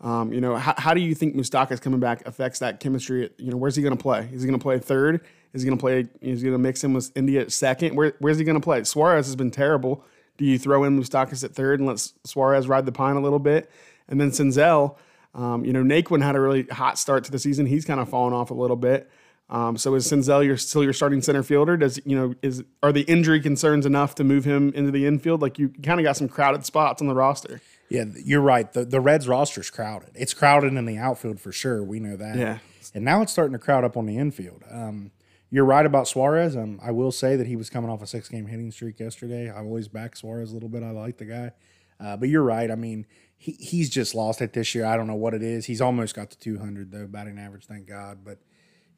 Um, 0.00 0.32
you 0.32 0.40
know, 0.40 0.56
how, 0.56 0.74
how 0.76 0.94
do 0.94 1.00
you 1.00 1.14
think 1.14 1.36
Moustakas 1.36 1.80
coming 1.80 2.00
back 2.00 2.26
affects 2.26 2.58
that 2.58 2.80
chemistry? 2.80 3.30
You 3.38 3.52
know, 3.52 3.56
where's 3.56 3.76
he 3.76 3.82
going 3.82 3.96
to 3.96 4.02
play? 4.02 4.28
Is 4.32 4.42
he 4.42 4.48
going 4.48 4.58
to 4.58 4.62
play 4.62 4.78
third? 4.78 5.20
Is 5.52 5.62
he 5.62 5.68
going 5.68 5.78
to 5.78 5.80
play? 5.80 6.06
Is 6.20 6.40
he 6.40 6.48
going 6.48 6.52
to 6.52 6.58
mix 6.58 6.82
in 6.82 6.92
with 6.92 7.16
India 7.16 7.40
at 7.40 7.52
second? 7.52 7.96
Where, 7.96 8.14
where's 8.18 8.38
he 8.38 8.44
going 8.44 8.60
to 8.60 8.64
play? 8.64 8.82
Suarez 8.84 9.26
has 9.26 9.36
been 9.36 9.50
terrible. 9.50 10.04
Do 10.38 10.44
you 10.44 10.58
throw 10.58 10.84
in 10.84 10.98
Moustakas 10.98 11.42
at 11.42 11.52
third 11.52 11.80
and 11.80 11.88
let 11.88 11.98
Suarez 12.24 12.68
ride 12.68 12.86
the 12.86 12.92
pine 12.92 13.16
a 13.16 13.20
little 13.20 13.40
bit? 13.40 13.70
And 14.08 14.20
then 14.20 14.30
Senzel, 14.30 14.96
um, 15.34 15.64
you 15.64 15.72
know, 15.72 15.82
Naquin 15.82 16.22
had 16.22 16.36
a 16.36 16.40
really 16.40 16.62
hot 16.64 16.98
start 16.98 17.24
to 17.24 17.32
the 17.32 17.38
season. 17.38 17.66
He's 17.66 17.84
kind 17.84 17.98
of 18.00 18.08
fallen 18.08 18.32
off 18.32 18.50
a 18.50 18.54
little 18.54 18.76
bit. 18.76 19.10
Um, 19.50 19.78
so 19.78 19.94
is 19.94 20.10
Senzel 20.10 20.44
your 20.44 20.56
still 20.58 20.84
your 20.84 20.92
starting 20.92 21.22
center 21.22 21.42
fielder? 21.42 21.76
Does 21.76 22.00
you 22.04 22.16
know 22.16 22.34
is 22.42 22.62
are 22.82 22.92
the 22.92 23.02
injury 23.02 23.40
concerns 23.40 23.86
enough 23.86 24.14
to 24.16 24.24
move 24.24 24.44
him 24.44 24.72
into 24.74 24.90
the 24.90 25.06
infield? 25.06 25.40
Like 25.40 25.58
you 25.58 25.70
kind 25.82 25.98
of 25.98 26.04
got 26.04 26.16
some 26.16 26.28
crowded 26.28 26.66
spots 26.66 27.00
on 27.00 27.08
the 27.08 27.14
roster. 27.14 27.60
Yeah, 27.88 28.04
you're 28.22 28.42
right. 28.42 28.70
The 28.70 28.84
the 28.84 29.00
Reds 29.00 29.26
roster's 29.26 29.70
crowded. 29.70 30.10
It's 30.14 30.34
crowded 30.34 30.74
in 30.74 30.84
the 30.84 30.98
outfield 30.98 31.40
for 31.40 31.52
sure. 31.52 31.82
We 31.82 31.98
know 31.98 32.16
that. 32.16 32.36
Yeah. 32.36 32.58
And 32.94 33.04
now 33.04 33.22
it's 33.22 33.32
starting 33.32 33.52
to 33.52 33.58
crowd 33.58 33.84
up 33.84 33.96
on 33.96 34.06
the 34.06 34.18
infield. 34.18 34.64
Um, 34.70 35.12
you're 35.50 35.64
right 35.64 35.86
about 35.86 36.08
Suarez. 36.08 36.56
Um, 36.56 36.78
I 36.82 36.90
will 36.90 37.12
say 37.12 37.36
that 37.36 37.46
he 37.46 37.56
was 37.56 37.70
coming 37.70 37.90
off 37.90 38.02
a 38.02 38.06
six 38.06 38.28
game 38.28 38.46
hitting 38.46 38.70
streak 38.70 39.00
yesterday. 39.00 39.50
I 39.50 39.58
always 39.58 39.88
back 39.88 40.16
Suarez 40.16 40.50
a 40.50 40.54
little 40.54 40.68
bit. 40.68 40.82
I 40.82 40.90
like 40.90 41.16
the 41.16 41.24
guy. 41.24 41.52
Uh, 42.00 42.16
but 42.16 42.28
you're 42.28 42.42
right. 42.42 42.70
I 42.70 42.74
mean, 42.74 43.06
he, 43.36 43.52
he's 43.52 43.88
just 43.88 44.14
lost 44.14 44.40
it 44.42 44.52
this 44.52 44.74
year. 44.74 44.84
I 44.84 44.96
don't 44.96 45.06
know 45.06 45.14
what 45.14 45.34
it 45.34 45.42
is. 45.42 45.66
He's 45.66 45.80
almost 45.80 46.14
got 46.14 46.30
to 46.30 46.38
200 46.38 46.92
though, 46.92 47.06
batting 47.06 47.38
average, 47.38 47.66
thank 47.66 47.86
God. 47.86 48.18
But 48.24 48.38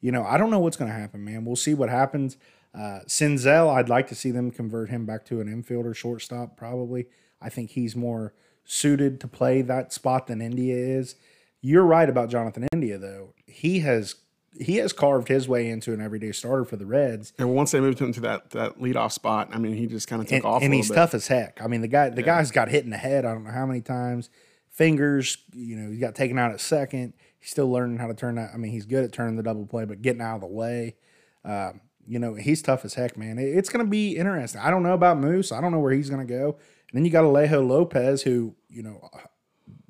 you 0.01 0.11
know, 0.11 0.23
I 0.23 0.37
don't 0.37 0.49
know 0.49 0.59
what's 0.59 0.77
going 0.77 0.91
to 0.91 0.97
happen, 0.97 1.23
man. 1.23 1.45
We'll 1.45 1.55
see 1.55 1.73
what 1.73 1.89
happens. 1.89 2.37
Uh, 2.73 2.99
Senzel, 3.07 3.73
I'd 3.73 3.89
like 3.89 4.07
to 4.07 4.15
see 4.15 4.31
them 4.31 4.49
convert 4.51 4.89
him 4.89 5.05
back 5.05 5.25
to 5.25 5.41
an 5.41 5.47
infielder, 5.47 5.95
shortstop, 5.95 6.57
probably. 6.57 7.05
I 7.41 7.49
think 7.49 7.71
he's 7.71 7.95
more 7.95 8.33
suited 8.63 9.19
to 9.21 9.27
play 9.27 9.61
that 9.63 9.91
spot 9.93 10.27
than 10.27 10.41
India 10.41 10.75
is. 10.75 11.15
You're 11.61 11.83
right 11.85 12.09
about 12.09 12.29
Jonathan 12.29 12.67
India, 12.73 12.97
though. 12.97 13.33
He 13.45 13.79
has 13.79 14.15
he 14.59 14.77
has 14.77 14.91
carved 14.91 15.29
his 15.29 15.47
way 15.47 15.69
into 15.69 15.93
an 15.93 16.01
everyday 16.01 16.31
starter 16.33 16.65
for 16.65 16.75
the 16.75 16.85
Reds, 16.85 17.31
And 17.39 17.55
once 17.55 17.71
they 17.71 17.79
moved 17.79 17.99
him 17.99 18.11
to 18.13 18.19
that 18.21 18.49
that 18.51 18.79
leadoff 18.79 19.11
spot, 19.11 19.49
I 19.53 19.57
mean, 19.57 19.75
he 19.75 19.85
just 19.87 20.07
kind 20.07 20.21
of 20.21 20.27
took 20.27 20.37
and, 20.37 20.45
off. 20.45 20.61
and 20.61 20.73
a 20.73 20.75
he's 20.75 20.89
bit. 20.89 20.95
tough 20.95 21.13
as 21.13 21.27
heck. 21.27 21.61
I 21.61 21.67
mean, 21.67 21.81
the 21.81 21.87
guy 21.87 22.09
the 22.09 22.23
guy's 22.23 22.51
got 22.51 22.69
hit 22.69 22.83
in 22.83 22.89
the 22.89 22.97
head. 22.97 23.25
I 23.25 23.33
don't 23.33 23.43
know 23.43 23.51
how 23.51 23.65
many 23.65 23.81
times. 23.81 24.29
Fingers, 24.69 25.37
you 25.53 25.75
know, 25.75 25.91
he 25.91 25.97
got 25.97 26.15
taken 26.15 26.39
out 26.39 26.51
at 26.51 26.61
second. 26.61 27.13
He's 27.41 27.49
still 27.51 27.69
learning 27.69 27.97
how 27.97 28.07
to 28.07 28.13
turn 28.13 28.35
that. 28.35 28.51
I 28.53 28.57
mean, 28.57 28.71
he's 28.71 28.85
good 28.85 29.03
at 29.03 29.11
turning 29.11 29.35
the 29.35 29.43
double 29.43 29.65
play, 29.65 29.83
but 29.83 30.01
getting 30.01 30.21
out 30.21 30.35
of 30.35 30.41
the 30.41 30.47
way. 30.47 30.95
Um, 31.43 31.81
you 32.07 32.17
know, 32.19 32.35
he's 32.35 32.61
tough 32.61 32.85
as 32.85 32.93
heck, 32.93 33.17
man. 33.17 33.37
It- 33.37 33.55
it's 33.57 33.69
going 33.69 33.85
to 33.85 33.89
be 33.89 34.15
interesting. 34.15 34.61
I 34.61 34.69
don't 34.71 34.83
know 34.83 34.93
about 34.93 35.17
Moose. 35.19 35.51
I 35.51 35.59
don't 35.59 35.71
know 35.73 35.79
where 35.79 35.91
he's 35.93 36.09
going 36.09 36.25
to 36.25 36.31
go. 36.33 36.57
And 36.91 36.97
then 36.97 37.03
you 37.05 37.11
got 37.11 37.23
Alejo 37.23 37.67
Lopez, 37.67 38.21
who, 38.23 38.55
you 38.69 38.83
know, 38.83 39.09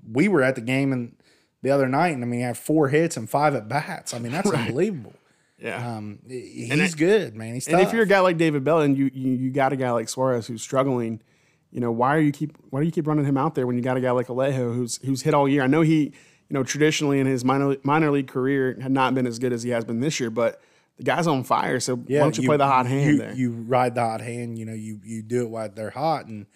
we 0.09 0.27
were 0.27 0.41
at 0.43 0.55
the 0.55 0.61
game 0.61 0.91
and 0.93 1.15
the 1.61 1.69
other 1.71 1.87
night, 1.87 2.09
and 2.09 2.23
I 2.23 2.27
mean, 2.27 2.39
he 2.39 2.45
had 2.45 2.57
four 2.57 2.89
hits 2.89 3.17
and 3.17 3.29
five 3.29 3.53
at 3.55 3.67
bats. 3.69 4.13
I 4.13 4.19
mean, 4.19 4.31
that's 4.31 4.49
unbelievable. 4.53 5.13
Yeah. 5.59 5.95
Um, 5.97 6.19
he's 6.27 6.95
good, 6.95 7.35
man. 7.35 7.53
He's 7.53 7.65
tough. 7.65 7.73
and 7.75 7.81
if 7.87 7.93
you're 7.93 8.01
a 8.03 8.07
guy 8.07 8.19
like 8.19 8.37
David 8.37 8.63
Bell 8.63 8.81
and 8.81 8.97
you, 8.97 9.11
you 9.13 9.31
you 9.33 9.51
got 9.51 9.71
a 9.71 9.75
guy 9.75 9.91
like 9.91 10.09
Suarez 10.09 10.47
who's 10.47 10.63
struggling, 10.63 11.21
you 11.69 11.79
know, 11.79 11.91
why 11.91 12.15
are 12.15 12.19
you 12.19 12.31
keep 12.31 12.57
why 12.71 12.79
do 12.79 12.85
you 12.87 12.91
keep 12.91 13.05
running 13.05 13.25
him 13.25 13.37
out 13.37 13.53
there 13.53 13.67
when 13.67 13.75
you 13.77 13.83
got 13.83 13.95
a 13.95 14.01
guy 14.01 14.09
like 14.09 14.25
Alejo 14.27 14.73
who's 14.75 14.97
who's 15.03 15.21
hit 15.21 15.35
all 15.35 15.47
year? 15.47 15.61
I 15.61 15.67
know 15.67 15.81
he, 15.81 16.13
you 16.51 16.57
know, 16.57 16.63
traditionally 16.63 17.21
in 17.21 17.27
his 17.27 17.45
minor 17.45 17.77
minor 17.83 18.11
league 18.11 18.27
career 18.27 18.77
had 18.81 18.91
not 18.91 19.15
been 19.15 19.25
as 19.25 19.39
good 19.39 19.53
as 19.53 19.63
he 19.63 19.69
has 19.69 19.85
been 19.85 20.01
this 20.01 20.19
year, 20.19 20.29
but 20.29 20.59
the 20.97 21.03
guy's 21.03 21.25
on 21.25 21.45
fire. 21.45 21.79
So 21.79 21.95
why 21.95 22.17
don't 22.17 22.37
you, 22.37 22.45
play 22.45 22.57
the 22.57 22.67
hot 22.67 22.87
hand 22.87 23.11
you, 23.11 23.17
there? 23.19 23.33
You 23.33 23.51
ride 23.51 23.95
the 23.95 24.01
hot 24.01 24.19
hand. 24.19 24.59
You 24.59 24.65
know, 24.65 24.73
you 24.73 24.99
you 25.01 25.21
do 25.21 25.43
it 25.43 25.49
while 25.49 25.69
they're 25.69 25.91
hot. 25.91 26.25
And 26.25 26.47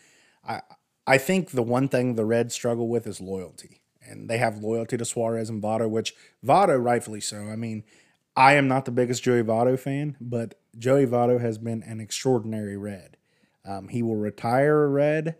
I 0.45 0.63
I 1.07 1.17
think 1.17 1.51
the 1.51 1.63
one 1.63 1.87
thing 1.87 2.15
the 2.15 2.25
Reds 2.25 2.53
struggle 2.53 2.89
with 2.89 3.07
is 3.07 3.21
loyalty, 3.21 3.83
and 4.05 4.29
they 4.29 4.37
have 4.37 4.57
loyalty 4.57 4.97
to 4.97 5.05
Suarez 5.05 5.49
and 5.49 5.63
Votto, 5.63 5.89
which 5.89 6.13
Votto 6.45 6.77
rightfully 6.83 7.21
so. 7.21 7.37
I 7.37 7.55
mean, 7.55 7.85
I 8.35 8.55
am 8.55 8.67
not 8.67 8.83
the 8.83 8.91
biggest 8.91 9.23
Joey 9.23 9.43
Votto 9.43 9.79
fan, 9.79 10.17
but 10.19 10.59
Joey 10.77 11.05
Votto 11.05 11.39
has 11.39 11.57
been 11.57 11.81
an 11.83 12.01
extraordinary 12.01 12.75
Red. 12.75 13.15
Um, 13.63 13.87
he 13.87 14.03
will 14.03 14.17
retire 14.17 14.83
a 14.83 14.89
Red. 14.89 15.37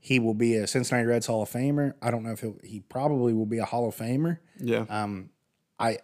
He 0.00 0.18
will 0.18 0.34
be 0.34 0.54
a 0.54 0.66
Cincinnati 0.66 1.06
Reds 1.06 1.26
Hall 1.26 1.42
of 1.42 1.50
Famer. 1.50 1.94
I 2.00 2.10
don't 2.10 2.22
know 2.22 2.30
if 2.32 2.40
he'll, 2.40 2.56
he 2.62 2.80
probably 2.80 3.32
will 3.32 3.46
be 3.46 3.58
a 3.58 3.64
Hall 3.64 3.88
of 3.88 3.96
Famer. 3.96 4.38
yeah. 4.58 4.84
Um, 4.88 5.30
I 5.78 5.98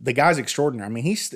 the 0.00 0.12
guy's 0.12 0.38
extraordinary. 0.38 0.86
I 0.86 0.90
mean, 0.90 1.04
he's 1.04 1.34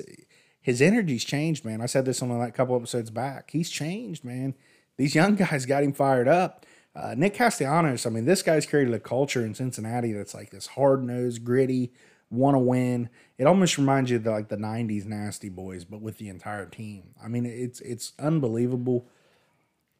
his 0.61 0.81
energy's 0.81 1.23
changed, 1.23 1.65
man. 1.65 1.81
I 1.81 1.85
said 1.87 2.05
this 2.05 2.21
on 2.21 2.29
like 2.29 2.49
a 2.49 2.53
couple 2.53 2.75
episodes 2.75 3.09
back. 3.09 3.51
He's 3.51 3.69
changed, 3.69 4.23
man. 4.23 4.55
These 4.97 5.15
young 5.15 5.35
guys 5.37 5.65
got 5.65 5.83
him 5.83 5.93
fired 5.93 6.27
up. 6.27 6.65
Uh, 6.95 7.15
Nick 7.15 7.35
Castellanos, 7.35 8.05
I 8.05 8.09
mean, 8.09 8.25
this 8.25 8.41
guy's 8.41 8.65
created 8.65 8.93
a 8.93 8.99
culture 8.99 9.45
in 9.45 9.53
Cincinnati 9.53 10.11
that's 10.11 10.33
like 10.33 10.49
this 10.49 10.67
hard 10.67 11.03
nosed, 11.03 11.45
gritty, 11.45 11.93
want 12.29 12.55
to 12.55 12.59
win. 12.59 13.09
It 13.37 13.45
almost 13.45 13.77
reminds 13.77 14.11
you 14.11 14.17
of 14.17 14.23
the, 14.23 14.31
like 14.31 14.49
the 14.49 14.57
'90s 14.57 15.05
Nasty 15.05 15.49
Boys, 15.49 15.85
but 15.85 16.01
with 16.01 16.17
the 16.17 16.29
entire 16.29 16.65
team. 16.65 17.11
I 17.23 17.27
mean, 17.27 17.45
it's 17.45 17.79
it's 17.81 18.13
unbelievable. 18.19 19.07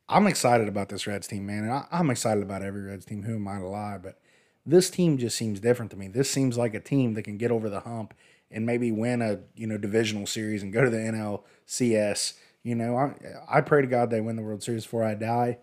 I'm 0.10 0.26
excited 0.26 0.68
about 0.68 0.90
this 0.90 1.06
Reds 1.06 1.28
team, 1.28 1.46
man, 1.46 1.66
and 1.66 1.72
I, 1.72 1.86
I'm 1.92 2.10
excited 2.10 2.42
about 2.42 2.64
every 2.64 2.82
Reds 2.82 3.06
team. 3.06 3.24
Who 3.24 3.36
am 3.36 3.48
I 3.48 3.60
to 3.60 3.68
lie? 3.68 4.00
But 4.02 4.20
this 4.66 4.90
team 4.90 5.20
just 5.20 5.38
seems 5.38 5.60
different 5.60 5.92
to 5.92 5.98
me. 5.98 6.08
This 6.08 6.32
seems 6.32 6.58
like 6.58 6.74
a 6.74 6.80
team 6.80 7.14
that 7.14 7.24
can 7.24 7.38
get 7.38 7.52
over 7.52 7.70
the 7.70 7.82
hump 7.82 8.16
and 8.50 8.66
maybe 8.66 8.92
win 8.92 9.22
a 9.22 9.40
you 9.56 9.68
know 9.68 9.78
divisional 9.78 10.26
series 10.26 10.64
and 10.64 10.74
go 10.74 10.84
to 10.84 10.90
the 10.90 10.98
NLCS. 10.98 12.34
You 12.64 12.74
know, 12.74 12.98
I 12.98 13.14
I 13.48 13.62
pray 13.62 13.82
to 13.82 13.88
God 13.88 14.10
they 14.10 14.20
win 14.20 14.36
the 14.36 14.42
World 14.42 14.64
Series 14.64 14.84
before 14.84 15.04
I 15.04 15.14
die. 15.14 15.60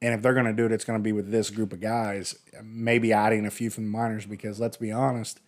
And 0.00 0.12
if 0.12 0.22
they're 0.22 0.34
going 0.34 0.46
to 0.46 0.52
do 0.52 0.66
it, 0.66 0.72
it's 0.72 0.84
going 0.84 0.98
to 0.98 1.02
be 1.02 1.12
with 1.12 1.30
this 1.30 1.50
group 1.50 1.72
of 1.72 1.80
guys. 1.80 2.34
Maybe 2.62 3.12
adding 3.12 3.46
a 3.46 3.50
few 3.50 3.70
from 3.70 3.84
the 3.84 3.90
minors 3.90 4.26
because 4.26 4.58
let's 4.58 4.76
be 4.78 4.92
honest, 4.92 5.40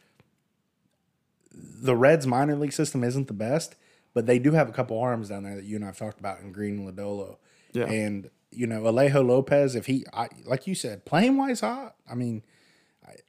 the 1.53 1.97
Reds 1.97 2.27
minor 2.27 2.57
league 2.57 2.73
system 2.73 3.03
isn't 3.03 3.29
the 3.29 3.35
best, 3.35 3.77
but 4.15 4.27
they 4.27 4.39
do 4.39 4.53
have 4.53 4.69
a 4.69 4.73
couple 4.73 4.99
arms 4.99 5.31
down 5.31 5.43
there 5.45 5.57
that 5.57 5.65
you 5.65 5.77
and 5.77 5.85
I've 5.85 5.99
talked 5.99 6.21
about 6.21 6.41
in 6.41 6.53
Greene 6.53 6.79
and 6.79 6.97
Lodolo. 6.97 7.37
Yeah. 7.77 7.87
And 7.87 8.31
you 8.51 8.67
know, 8.67 8.83
Alejo 8.83 9.27
Lopez, 9.27 9.75
if 9.75 9.87
he, 9.87 10.07
I, 10.15 10.29
like 10.45 10.67
you 10.67 10.75
said, 10.75 11.05
playing 11.05 11.37
wise 11.37 11.61
hot. 11.61 11.95
I 12.11 12.15
mean, 12.15 12.43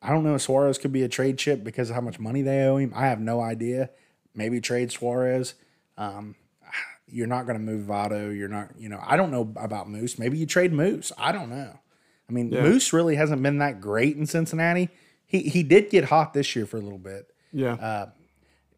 I 0.01 0.09
don't 0.09 0.23
know 0.23 0.35
if 0.35 0.41
Suarez 0.41 0.77
could 0.77 0.93
be 0.93 1.03
a 1.03 1.09
trade 1.09 1.37
chip 1.37 1.63
because 1.63 1.89
of 1.89 1.95
how 1.95 2.01
much 2.01 2.19
money 2.19 2.41
they 2.41 2.63
owe 2.63 2.77
him. 2.77 2.93
I 2.95 3.07
have 3.07 3.19
no 3.19 3.41
idea. 3.41 3.89
Maybe 4.33 4.61
trade 4.61 4.91
Suarez. 4.91 5.55
Um, 5.97 6.35
you're 7.07 7.27
not 7.27 7.45
going 7.45 7.57
to 7.57 7.63
move 7.63 7.87
Votto. 7.87 8.35
You're 8.35 8.47
not, 8.47 8.71
you 8.77 8.89
know, 8.89 8.99
I 9.05 9.17
don't 9.17 9.31
know 9.31 9.51
about 9.57 9.89
Moose. 9.89 10.17
Maybe 10.17 10.37
you 10.37 10.45
trade 10.45 10.71
Moose. 10.73 11.11
I 11.17 11.31
don't 11.31 11.49
know. 11.49 11.79
I 12.29 12.31
mean, 12.31 12.51
Yeah. 12.51 12.61
Moose 12.63 12.93
really 12.93 13.15
hasn't 13.15 13.41
been 13.43 13.57
that 13.59 13.81
great 13.81 14.15
in 14.17 14.25
Cincinnati. 14.25 14.89
He 15.25 15.43
he 15.43 15.63
did 15.63 15.89
get 15.89 16.05
hot 16.05 16.33
this 16.33 16.55
year 16.55 16.65
for 16.65 16.77
a 16.77 16.81
little 16.81 16.99
bit. 16.99 17.33
Yeah. 17.51 17.73
Uh, 17.73 18.09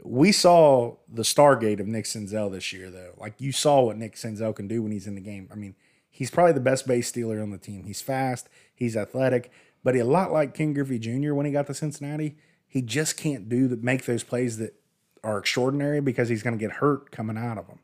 We 0.04 0.32
saw 0.32 0.96
the 1.12 1.24
Stargate 1.24 1.80
of 1.80 1.88
Nick 1.88 2.06
Senzel 2.06 2.52
this 2.52 2.72
year, 2.72 2.90
though. 2.90 3.14
Like 3.18 3.34
you 3.40 3.52
saw 3.52 3.82
what 3.82 3.98
Nick 3.98 4.16
Senzel 4.16 4.56
can 4.56 4.68
do 4.68 4.82
when 4.82 4.92
he's 4.92 5.08
in 5.08 5.16
the 5.16 5.22
game. 5.22 5.50
I 5.52 5.56
mean, 5.56 5.76
he's 6.10 6.32
probably 6.32 6.54
the 6.54 6.60
best 6.60 6.88
base 6.88 7.08
stealer 7.08 7.42
on 7.42 7.52
the 7.52 7.58
team. 7.58 7.84
He's 7.84 8.02
fast, 8.02 8.50
he's 8.74 8.96
athletic, 8.96 9.52
but 9.84 9.96
a 9.96 10.04
lot 10.04 10.32
like 10.32 10.54
Ken 10.54 10.74
Griffey 10.74 11.00
Jr. 11.00 11.34
when 11.34 11.46
he 11.46 11.52
got 11.52 11.68
to 11.68 11.74
Cincinnati, 11.74 12.38
he 12.68 12.82
just 12.82 13.18
can't 13.18 13.50
do 13.50 13.68
the, 13.68 13.78
make 13.78 14.06
those 14.06 14.24
plays 14.24 14.58
that 14.58 14.76
are 15.24 15.38
extraordinary 15.38 16.00
because 16.00 16.30
he's 16.30 16.44
going 16.44 16.58
to 16.58 16.60
get 16.60 16.78
hurt 16.78 17.12
coming 17.12 17.38
out 17.38 17.58
of 17.58 17.68
them. 17.68 17.80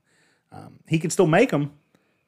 Um, 0.51 0.79
he 0.87 0.99
can 0.99 1.09
still 1.09 1.27
make 1.27 1.51
them, 1.51 1.73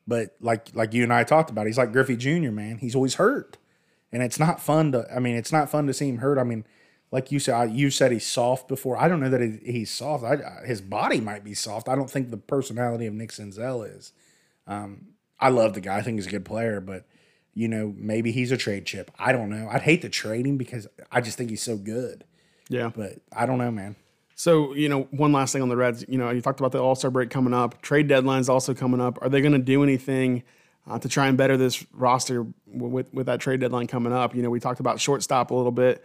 but 0.08 0.36
like 0.41 0.70
like 0.74 0.94
you 0.94 1.03
and 1.03 1.13
I 1.13 1.24
talked 1.24 1.50
about, 1.50 1.65
he's 1.65 1.77
like 1.77 1.91
Griffey 1.91 2.17
Jr. 2.17 2.51
Man, 2.51 2.77
he's 2.79 2.96
always 2.96 3.15
hurt, 3.15 3.58
and 4.12 4.22
it's 4.22 4.39
not 4.39 4.62
fun 4.62 4.91
to. 4.91 5.06
I 5.13 5.20
mean, 5.20 5.36
it's 5.36 5.51
not 5.51 5.70
fun 5.70 5.88
to 5.88 5.94
see 5.94 6.10
him 6.10 6.17
hurt. 6.17 6.38
I 6.38 6.44
mean, 6.44 6.65
like 7.12 7.32
you 7.32 7.40
said, 7.40 7.72
you 7.72 7.90
said 7.90 8.12
he's 8.12 8.26
soft 8.26 8.68
before. 8.68 8.98
I 8.98 9.08
don't 9.08 9.20
know 9.20 9.30
that 9.30 9.60
he's 9.64 9.90
soft. 9.90 10.24
I, 10.24 10.66
his 10.66 10.82
body 10.82 11.22
might 11.22 11.44
be 11.44 11.54
soft. 11.54 11.88
I 11.88 11.96
don't 11.96 12.10
think 12.10 12.32
the 12.32 12.38
personality 12.38 13.06
of 13.06 13.14
Nick 13.14 13.32
Senzel 13.32 13.90
is. 13.98 14.12
Um, 14.66 15.08
I 15.40 15.50
love 15.50 15.74
the 15.74 15.82
guy. 15.82 15.98
I 15.98 16.02
think 16.02 16.18
he's 16.18 16.28
a 16.28 16.32
good 16.32 16.46
player, 16.46 16.82
but 16.82 17.06
you 17.54 17.68
know, 17.68 17.94
maybe 17.98 18.32
he's 18.32 18.52
a 18.52 18.58
trade 18.58 18.86
chip. 18.86 19.10
I 19.18 19.32
don't 19.32 19.50
know. 19.50 19.68
I'd 19.72 19.82
hate 19.82 20.02
to 20.04 20.10
trade 20.10 20.46
him 20.46 20.58
because 20.58 20.88
I 21.12 21.22
just 21.22 21.38
think 21.38 21.50
he's 21.50 21.64
so 21.64 21.78
good. 21.78 22.24
yeah. 22.70 22.92
But 22.96 23.20
I 23.32 23.46
don't 23.46 23.58
know, 23.58 23.72
man. 23.72 23.96
So, 24.36 24.76
you 24.76 24.88
know, 24.88 25.08
one 25.10 25.32
last 25.32 25.54
thing 25.54 25.64
on 25.64 25.70
the 25.70 25.76
Reds. 25.76 26.06
You 26.08 26.20
know, 26.20 26.30
you 26.30 26.42
talked 26.42 26.60
about 26.60 26.72
the 26.72 26.80
All 26.80 26.94
Star 26.94 27.10
break 27.10 27.32
coming 27.32 27.56
up. 27.56 27.82
Trade 27.82 28.08
deadline's 28.08 28.50
also 28.50 28.76
coming 28.76 29.02
up. 29.02 29.18
Are 29.24 29.30
they 29.30 29.42
going 29.42 29.54
to 29.54 29.58
do 29.58 29.82
anything 29.82 30.44
uh, 30.88 31.00
to 31.00 31.10
try 31.10 31.28
and 31.28 31.36
better 31.36 31.58
this 31.58 31.84
roster 31.92 32.46
with 32.68 33.12
with 33.12 33.26
that 33.26 33.40
trade 33.40 33.62
deadline 33.62 33.88
coming 33.88 34.14
up? 34.14 34.36
You 34.36 34.44
know, 34.44 34.52
we 34.52 34.60
talked 34.60 34.80
about 34.80 35.00
shortstop 35.00 35.50
a 35.50 35.56
little 35.56 35.72
bit. 35.72 36.04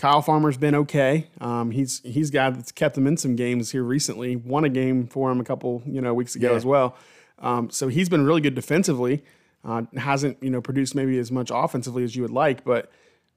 Kyle 0.00 0.22
Farmer's 0.22 0.56
been 0.56 0.74
okay. 0.74 1.26
Um, 1.42 1.70
he's 1.70 2.00
he's 2.04 2.30
guy 2.30 2.48
that's 2.50 2.72
kept 2.72 2.96
him 2.96 3.06
in 3.06 3.18
some 3.18 3.36
games 3.36 3.70
here 3.70 3.82
recently. 3.82 4.34
Won 4.34 4.64
a 4.64 4.70
game 4.70 5.06
for 5.06 5.30
him 5.30 5.40
a 5.40 5.44
couple 5.44 5.82
you 5.86 6.00
know 6.00 6.14
weeks 6.14 6.34
ago 6.34 6.50
Yeah. 6.50 6.56
as 6.56 6.64
well. 6.64 6.96
Um, 7.38 7.68
so 7.70 7.88
he's 7.88 8.08
been 8.08 8.24
really 8.24 8.40
good 8.40 8.54
defensively. 8.54 9.22
Uh, 9.62 9.82
hasn't 9.96 10.42
you 10.42 10.48
know 10.48 10.62
produced 10.62 10.94
maybe 10.94 11.18
as 11.18 11.30
much 11.30 11.50
offensively 11.52 12.02
as 12.02 12.16
you 12.16 12.22
would 12.22 12.30
like, 12.30 12.64
but 12.64 12.90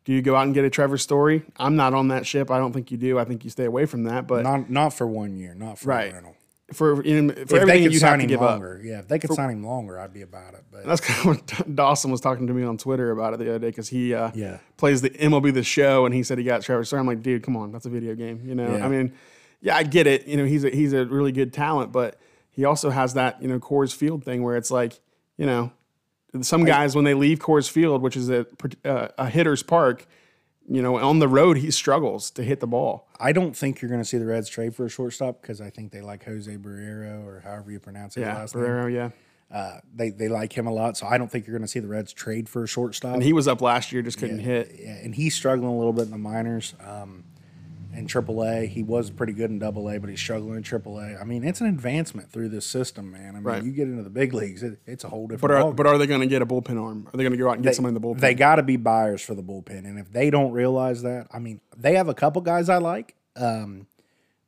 do 0.06 0.14
you 0.14 0.22
go 0.22 0.36
out 0.38 0.44
and 0.46 0.54
get 0.54 0.64
a 0.64 0.70
Trevor 0.70 0.98
Story? 0.98 1.44
I'm 1.58 1.76
not 1.76 1.94
on 1.94 2.08
that 2.10 2.26
ship. 2.26 2.50
I 2.50 2.58
don't 2.60 2.72
think 2.72 2.92
you 2.92 2.98
do. 2.98 3.20
I 3.20 3.26
think 3.26 3.44
you 3.44 3.50
stay 3.50 3.66
away 3.66 3.86
from 3.86 4.04
that. 4.06 4.26
But 4.26 4.44
Not 4.44 4.70
not 4.70 4.94
for 4.94 5.06
one 5.06 5.36
year, 5.36 5.54
not 5.54 5.80
for 5.80 5.90
Right. 5.90 6.14
rental. 6.14 6.38
For 6.74 7.02
in, 7.02 7.30
for 7.32 7.42
If 7.42 7.54
everything 7.54 7.84
you 7.92 8.00
sign 8.00 8.10
have 8.12 8.20
to 8.20 8.24
him 8.24 8.30
give 8.30 8.42
up. 8.42 8.52
longer, 8.52 8.82
yeah, 8.84 9.00
if 9.00 9.08
they 9.08 9.20
could 9.20 9.32
sign 9.34 9.50
him 9.52 9.64
longer, 9.66 10.00
I'd 10.00 10.14
be 10.14 10.22
about 10.22 10.54
it. 10.56 10.64
But 10.72 10.86
That's 10.86 11.02
kind 11.02 11.20
of 11.20 11.26
what 11.60 11.76
Dawson 11.76 12.12
was 12.12 12.20
talking 12.22 12.48
to 12.48 12.54
me 12.54 12.64
on 12.64 12.78
Twitter 12.78 13.12
about 13.12 13.34
it 13.34 13.38
the 13.40 13.50
other 13.50 13.60
day 13.60 13.68
because 13.70 13.90
he 13.90 14.14
uh, 14.14 14.32
Yeah. 14.34 14.58
plays 14.78 15.02
the 15.02 15.10
MLB 15.12 15.54
the 15.54 15.64
Show 15.64 16.06
and 16.06 16.14
he 16.14 16.24
said 16.24 16.38
he 16.38 16.44
got 16.44 16.62
Trevor 16.62 16.84
Story. 16.84 17.00
I'm 17.00 17.08
like, 17.08 17.22
dude, 17.22 17.44
come 17.44 17.56
on, 17.56 17.72
that's 17.72 17.86
a 17.86 17.90
video 17.90 18.16
game. 18.16 18.42
You 18.46 18.56
know, 18.56 18.76
Yeah. 18.78 18.86
I 18.86 18.90
mean, 18.90 19.14
yeah, 19.62 19.76
I 19.78 19.84
get 19.84 20.08
it. 20.08 20.28
You 20.28 20.38
know, 20.38 20.46
he's 20.46 20.64
a, 20.64 20.70
he's 20.70 20.94
a 20.94 21.06
really 21.06 21.32
good 21.32 21.54
talent, 21.54 21.92
but 21.92 22.18
he 22.52 22.66
also 22.66 22.90
has 22.90 23.14
that 23.14 23.42
you 23.42 23.48
know 23.48 23.60
Coors 23.60 23.96
Field 23.96 24.24
thing 24.26 24.44
where 24.44 24.58
it's 24.58 24.70
like, 24.72 25.00
you 25.38 25.46
know, 25.46 25.72
some 26.42 26.66
guys 26.66 26.96
when 26.96 27.06
they 27.06 27.14
leave 27.14 27.40
Coors 27.40 27.70
Field, 27.70 28.02
which 28.02 28.18
is 28.18 28.30
a 28.30 28.46
uh, 28.84 29.08
a 29.18 29.30
hitter's 29.30 29.64
park, 29.64 30.06
you 30.68 30.82
know, 30.82 30.98
on 30.98 31.20
the 31.20 31.28
road 31.28 31.58
he 31.58 31.72
struggles 31.72 32.32
to 32.32 32.44
hit 32.44 32.60
the 32.60 32.68
ball. 32.68 33.08
I 33.20 33.32
don't 33.34 33.56
think 33.56 33.82
you're 33.82 33.90
going 33.90 34.02
to 34.02 34.08
see 34.08 34.18
the 34.18 34.26
Reds 34.26 34.50
trade 34.50 34.76
for 34.76 34.86
a 34.86 34.90
shortstop 34.90 35.42
because 35.42 35.60
I 35.62 35.70
think 35.70 35.92
they 35.92 36.02
like 36.02 36.24
Jose 36.26 36.56
Barrero 36.58 37.26
or 37.26 37.42
however 37.44 37.72
you 37.72 37.80
pronounce 37.80 38.16
his 38.16 38.22
Yeah, 38.24 38.38
last 38.38 38.56
name. 38.56 38.64
Barrero, 38.66 38.94
yeah. 38.94 39.10
Uh, 39.52 39.80
they 39.94 40.10
they 40.10 40.30
like 40.30 40.52
him 40.58 40.66
a 40.66 40.72
lot, 40.74 40.98
so 40.98 41.06
I 41.06 41.18
don't 41.20 41.30
think 41.30 41.46
you're 41.46 41.56
going 41.56 41.66
to 41.66 41.72
see 41.72 41.80
the 41.80 41.88
Reds 41.88 42.12
trade 42.12 42.50
for 42.50 42.64
a 42.64 42.68
shortstop. 42.68 43.14
And 43.14 43.22
he 43.24 43.34
was 43.34 43.48
up 43.48 43.62
last 43.62 43.92
year, 43.92 44.02
just 44.02 44.18
couldn't 44.18 44.40
hit. 44.40 44.76
yeah, 44.80 44.96
and 44.96 45.14
he's 45.14 45.36
struggling 45.36 45.70
a 45.70 45.78
little 45.78 45.94
bit 45.94 46.06
in 46.06 46.12
the 46.12 46.18
minors. 46.18 46.74
Um, 46.84 47.26
in 47.94 48.08
AAA, 48.08 48.68
he 48.70 48.82
was 48.84 49.10
pretty 49.12 49.34
good 49.34 49.50
in 49.52 49.60
Double 49.60 49.90
A, 49.90 50.00
but 50.00 50.10
he's 50.10 50.20
struggling 50.20 50.58
in 50.58 50.64
AAA. 50.64 51.20
I 51.22 51.24
mean, 51.24 51.44
it's 51.44 51.62
an 51.62 51.68
advancement 51.68 52.32
through 52.32 52.50
this 52.50 52.66
system, 52.66 53.12
man. 53.12 53.30
I 53.30 53.32
mean, 53.34 53.44
Right. 53.44 53.64
you 53.64 53.72
get 53.72 53.88
into 53.88 54.04
the 54.04 54.10
big 54.10 54.34
leagues, 54.34 54.64
it, 54.64 54.80
it's 54.86 55.04
a 55.04 55.10
whole 55.10 55.28
different. 55.28 55.42
But 55.42 55.52
are 55.52 55.74
but 55.74 55.86
are 55.88 55.98
they 55.98 56.08
going 56.08 56.22
to 56.22 56.28
get 56.28 56.42
a 56.42 56.46
bullpen 56.46 56.82
arm? 56.82 57.08
Are 57.14 57.18
they 57.18 57.24
going 57.24 57.32
to 57.34 57.38
go 57.38 57.50
out 57.50 57.56
and 57.56 57.64
get 57.64 57.76
somebody 57.76 57.96
in 57.96 58.02
the 58.02 58.08
bullpen? 58.08 58.20
They 58.20 58.34
got 58.34 58.56
to 58.56 58.64
be 58.64 58.78
buyers 58.78 59.22
for 59.22 59.36
the 59.36 59.44
bullpen, 59.44 59.86
and 59.86 60.00
if 60.00 60.12
they 60.12 60.30
don't 60.30 60.52
realize 60.52 61.04
that, 61.04 61.28
I 61.32 61.40
mean, 61.40 61.62
they 61.78 61.96
have 61.96 62.10
a 62.10 62.14
couple 62.14 62.42
guys 62.42 62.68
I 62.70 62.78
like. 62.78 63.16
Um, 63.36 63.88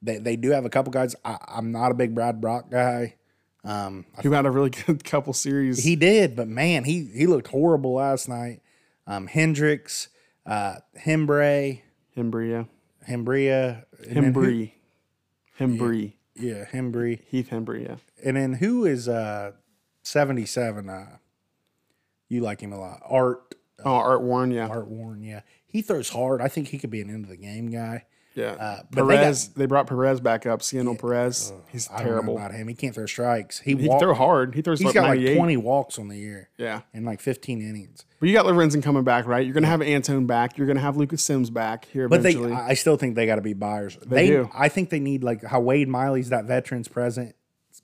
they 0.01 0.17
they 0.17 0.35
do 0.35 0.51
have 0.51 0.65
a 0.65 0.69
couple 0.69 0.91
guys. 0.91 1.15
I, 1.23 1.37
I'm 1.47 1.71
not 1.71 1.91
a 1.91 1.95
big 1.95 2.13
Brad 2.15 2.41
Brach 2.41 2.69
guy. 2.69 3.15
Um, 3.63 4.05
who 4.21 4.31
had 4.31 4.45
a 4.45 4.51
really 4.51 4.69
good 4.85 5.03
couple 5.03 5.33
series. 5.33 5.83
he 5.83 5.95
did, 5.95 6.35
but 6.35 6.47
man, 6.47 6.83
he 6.83 7.05
he 7.05 7.25
looked 7.25 7.47
horrible 7.47 7.93
last 7.93 8.29
night. 8.29 8.61
Um, 9.07 9.25
Hendricks, 9.27 10.09
uh, 10.45 10.75
Hembree, 10.99 11.81
yeah. 12.15 12.63
Who- 13.07 14.21
Hembree. 14.21 14.71
Hembree. 15.59 16.13
yeah, 16.35 16.65
Hembree, 16.65 17.21
Heath 17.27 17.49
Hembree, 17.49 17.87
yeah. 17.87 17.95
and 18.23 18.35
then 18.35 18.53
who 18.53 18.85
is 18.85 19.07
uh 19.07 19.51
77? 20.03 20.89
Uh, 20.89 21.17
you 22.27 22.41
like 22.41 22.61
him 22.61 22.73
a 22.73 22.79
lot, 22.79 23.01
Art. 23.07 23.55
Oh, 23.83 23.91
Art 23.93 24.21
Warren, 24.21 24.51
yeah. 24.51 24.67
Art 24.67 24.87
Warren, 24.87 25.23
yeah, 25.23 25.41
he 25.65 25.81
throws 25.81 26.09
hard. 26.09 26.41
I 26.41 26.47
think 26.49 26.69
he 26.69 26.77
could 26.77 26.89
be 26.89 27.01
an 27.01 27.09
end 27.09 27.23
of 27.23 27.29
the 27.29 27.37
game 27.37 27.67
guy. 27.71 28.05
Yeah. 28.35 28.51
Uh, 28.51 28.81
but 28.91 29.05
they 29.07 29.15
got- 29.15 29.21
Perez, 29.21 29.47
they, 29.49 29.65
brought 29.65 29.87
Perez 29.87 30.19
back 30.19 30.45
up. 30.45 30.61
Ciano 30.61 30.99
Perez. 30.99 31.53
He's 31.71 31.89
I 31.89 31.97
don't 31.99 32.05
know 32.05 32.09
terrible. 32.11 32.37
about 32.37 32.51
him. 32.53 32.67
He 32.67 32.75
can't 32.75 32.93
throw 32.93 33.05
strikes. 33.05 33.59
He, 33.59 33.75
He 33.75 33.87
throw 33.87 34.13
hard. 34.13 34.55
He 34.55 34.61
throws 34.61 34.79
He's 34.79 34.87
like 34.87 34.93
got 34.95 35.07
98. 35.07 35.29
like 35.29 35.37
20 35.37 35.57
walks 35.57 35.97
on 35.97 36.09
the 36.09 36.17
year 36.17 36.49
Yeah. 36.57 36.81
and 36.93 37.05
like 37.05 37.21
15 37.21 37.61
innings. 37.61 38.05
But 38.19 38.27
you 38.29 38.35
got 38.35 38.45
Lorenzen 38.45 38.83
coming 38.83 39.03
back, 39.03 39.25
right? 39.25 39.45
You're 39.45 39.53
going 39.53 39.63
to 39.63 39.69
have 39.69 39.81
Antone 39.81 40.25
back. 40.25 40.57
You're 40.57 40.67
going 40.67 40.75
to 40.77 40.81
have 40.83 40.97
Lucas 40.97 41.23
Sims 41.23 41.49
back 41.49 41.85
here 41.85 42.09
But 42.09 42.23
they, 42.23 42.31
eventually. 42.31 42.53
I 42.53 42.69
I 42.69 42.73
still 42.73 42.97
think 42.97 43.15
they 43.15 43.25
got 43.25 43.35
to 43.35 43.41
be 43.41 43.53
buyers. 43.53 43.97
They, 44.05 44.27
do. 44.27 44.49
I 44.53 44.67
think 44.69 44.89
they 44.89 44.99
need 44.99 45.23
like 45.23 45.43
how 45.43 45.59
Wade 45.61 45.87
Miley's 45.87 46.29
that 46.29 46.45
veterans 46.45 46.87
present 46.87 47.35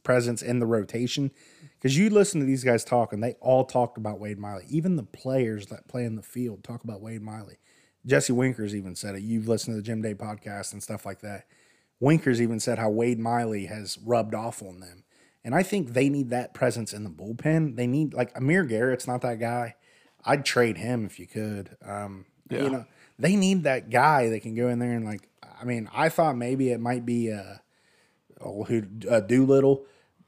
presence 0.04 0.42
in 0.42 0.60
the 0.60 0.66
rotation. 0.66 1.32
Because 1.80 1.98
you 1.98 2.10
listen 2.12 2.40
to 2.42 2.46
these 2.46 2.64
guys 2.64 2.84
talk, 2.84 3.12
and 3.12 3.24
they 3.24 3.34
all 3.40 3.66
talked 3.66 3.98
about 3.98 4.20
Wade 4.20 4.38
Miley. 4.38 4.66
Even 4.70 4.98
the 4.98 5.04
players 5.04 5.66
that 5.68 5.88
play 5.88 6.04
in 6.06 6.16
the 6.16 6.22
field 6.22 6.64
talk 6.64 6.84
about 6.84 7.02
Wade 7.02 7.24
Miley. 7.24 7.58
Jesse 8.06 8.34
Winkers 8.34 8.76
even 8.76 8.96
said 8.96 9.16
it. 9.16 9.22
You've 9.22 9.48
listened 9.48 9.76
to 9.76 9.78
the 9.78 9.86
Jim 9.86 10.02
Day 10.02 10.14
podcast 10.14 10.74
and 10.74 10.82
stuff 10.82 11.06
like 11.06 11.22
that. 11.22 11.46
Winkers 12.00 12.42
even 12.42 12.60
said 12.60 12.80
how 12.80 12.90
Wade 12.90 13.20
Miley 13.20 13.68
has 13.68 13.98
rubbed 14.04 14.34
off 14.34 14.64
on 14.64 14.80
them. 14.80 15.04
And 15.44 15.56
I 15.56 15.64
think 15.64 15.94
they 15.94 16.10
need 16.10 16.30
that 16.30 16.54
presence 16.54 16.94
in 16.94 17.04
the 17.04 17.10
bullpen. 17.10 17.76
They 17.76 17.88
need 17.88 18.14
like 18.14 18.32
Amir 18.36 18.64
Garrett's 18.64 19.08
not 19.08 19.22
that 19.22 19.40
guy. 19.40 19.76
I'd 20.24 20.46
trade 20.46 20.78
him 20.78 21.06
if 21.06 21.20
you 21.20 21.28
could. 21.28 21.78
Um, 21.84 22.26
Yeah. 22.50 22.64
You 22.64 22.70
know, 22.70 22.86
they 23.18 23.36
need 23.36 23.64
that 23.64 23.90
guy 23.90 24.30
that 24.30 24.42
can 24.42 24.56
go 24.56 24.68
in 24.68 24.80
there 24.80 24.92
and 24.92 25.06
like. 25.06 25.28
I 25.60 25.64
mean, 25.64 25.88
I 25.94 26.10
thought 26.10 26.36
maybe 26.36 26.72
it 26.72 26.80
might 26.80 27.06
be 27.06 27.32
uh, 27.32 27.58
oh, 28.44 28.64
who 28.64 28.84
uh, 29.08 29.20
Doolittle, 29.20 29.86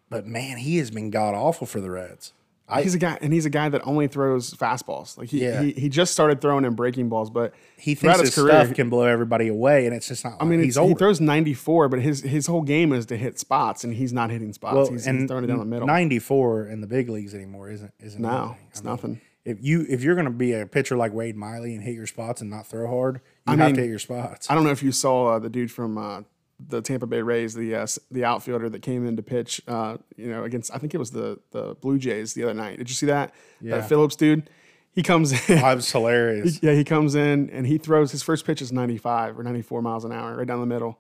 but 0.09 0.27
man, 0.27 0.57
he 0.57 0.77
has 0.77 0.91
been 0.91 1.09
god 1.09 1.33
awful 1.33 1.65
for 1.65 1.81
the 1.81 1.89
Reds. 1.89 2.33
I, 2.73 2.81
he's 2.83 2.95
a 2.95 2.97
guy, 2.99 3.17
and 3.21 3.31
he's 3.33 3.45
a 3.45 3.49
guy 3.49 3.69
that 3.69 3.81
only 3.85 4.07
throws 4.07 4.53
fastballs. 4.53 5.17
Like 5.17 5.29
he, 5.29 5.43
Yeah. 5.43 5.61
he, 5.61 5.71
he 5.73 5.89
just 5.89 6.11
started 6.13 6.41
throwing 6.41 6.65
in 6.65 6.73
breaking 6.75 7.09
balls, 7.09 7.29
but 7.29 7.53
he 7.77 7.95
thinks 7.95 8.19
his 8.19 8.29
his 8.33 8.43
career, 8.43 8.63
stuff 8.65 8.75
can 8.75 8.89
blow 8.89 9.03
everybody 9.03 9.47
away, 9.47 9.85
and 9.85 9.95
it's 9.95 10.07
just 10.07 10.23
not. 10.23 10.37
I 10.39 10.45
mean, 10.45 10.61
he's 10.63 10.77
he 10.77 10.93
throws 10.95 11.21
94, 11.21 11.89
but 11.89 11.99
his 12.01 12.21
his 12.21 12.47
whole 12.47 12.61
game 12.63 12.91
is 12.93 13.05
to 13.07 13.17
hit 13.17 13.39
spots, 13.39 13.83
and 13.83 13.93
he's 13.93 14.13
not 14.13 14.29
hitting 14.29 14.53
spots. 14.53 14.75
well, 14.75 14.87
he's, 14.87 15.07
and 15.07 15.19
he's 15.21 15.27
throwing 15.27 15.43
it 15.43 15.47
down 15.47 15.59
the 15.59 15.65
middle. 15.65 15.87
Ninety 15.87 16.19
four 16.19 16.67
in 16.67 16.81
the 16.81 16.87
big 16.87 17.09
leagues 17.09 17.33
anymore 17.33 17.69
isn't 17.69 17.93
isn't 17.99 18.21
no, 18.21 18.29
anything. 18.45 18.57
it's 18.69 18.79
I 18.79 18.83
mean, 18.83 18.89
nothing. 18.91 19.21
If 19.45 19.57
you 19.61 19.85
if 19.89 20.01
you're 20.03 20.15
going 20.15 20.25
to 20.25 20.31
be 20.31 20.53
a 20.53 20.65
pitcher 20.65 20.95
like 20.95 21.13
Wade 21.13 21.35
Miley 21.35 21.75
and 21.75 21.83
hit 21.83 21.95
your 21.95 22.07
spots 22.07 22.39
and 22.39 22.49
not 22.49 22.65
throw 22.65 22.87
hard, 22.87 23.15
you 23.15 23.21
I 23.47 23.51
have 23.57 23.59
mean, 23.67 23.75
to 23.75 23.81
hit 23.81 23.89
your 23.89 23.99
spots. 23.99 24.49
I 24.49 24.55
don't 24.55 24.63
know 24.63 24.69
if 24.71 24.81
you 24.81 24.93
saw 24.93 25.33
uh, 25.33 25.39
the 25.39 25.49
dude 25.49 25.69
from 25.69 25.97
uh, 25.97 26.21
the 26.67 26.81
Tampa 26.81 27.07
Bay 27.07 27.21
Rays, 27.21 27.53
the 27.53 27.75
uh, 27.75 27.87
the 28.11 28.25
outfielder 28.25 28.69
that 28.69 28.81
came 28.81 29.05
in 29.05 29.15
to 29.15 29.23
pitch, 29.23 29.61
uh, 29.67 29.97
you 30.15 30.27
know, 30.27 30.43
against 30.43 30.73
I 30.73 30.77
think 30.77 30.93
it 30.93 30.97
was 30.97 31.11
the 31.11 31.39
the 31.51 31.75
Blue 31.75 31.97
Jays 31.97 32.33
the 32.33 32.43
other 32.43 32.53
night. 32.53 32.77
Did 32.77 32.89
you 32.89 32.95
see 32.95 33.07
that? 33.07 33.33
Yeah. 33.61 33.77
That 33.77 33.89
Phillips 33.89 34.15
dude. 34.15 34.49
He 34.91 35.01
comes 35.01 35.31
in. 35.31 35.57
That 35.57 35.75
was 35.75 35.91
hilarious. 35.91 36.59
yeah, 36.61 36.73
he 36.73 36.83
comes 36.83 37.15
in 37.15 37.49
and 37.49 37.65
he 37.65 37.79
throws 37.79 38.11
his 38.11 38.21
first 38.21 38.45
pitch 38.45 38.61
is 38.61 38.71
95 38.71 39.39
or 39.39 39.43
94 39.43 39.81
miles 39.81 40.05
an 40.05 40.11
hour, 40.11 40.37
right 40.37 40.45
down 40.45 40.59
the 40.59 40.67
middle, 40.67 40.99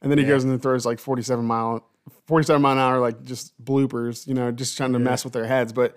and 0.00 0.10
then 0.10 0.18
he 0.18 0.24
goes 0.24 0.44
and 0.44 0.62
throws 0.62 0.86
like 0.86 1.00
47 1.00 1.44
mile 1.44 1.84
47 2.26 2.62
mile 2.62 2.72
an 2.72 2.78
hour, 2.78 3.00
like 3.00 3.24
just 3.24 3.52
bloopers, 3.64 4.26
you 4.26 4.34
know, 4.34 4.52
just 4.52 4.76
trying 4.76 4.92
to 4.92 4.98
mess 4.98 5.24
with 5.24 5.32
their 5.32 5.46
heads, 5.46 5.72
but. 5.72 5.96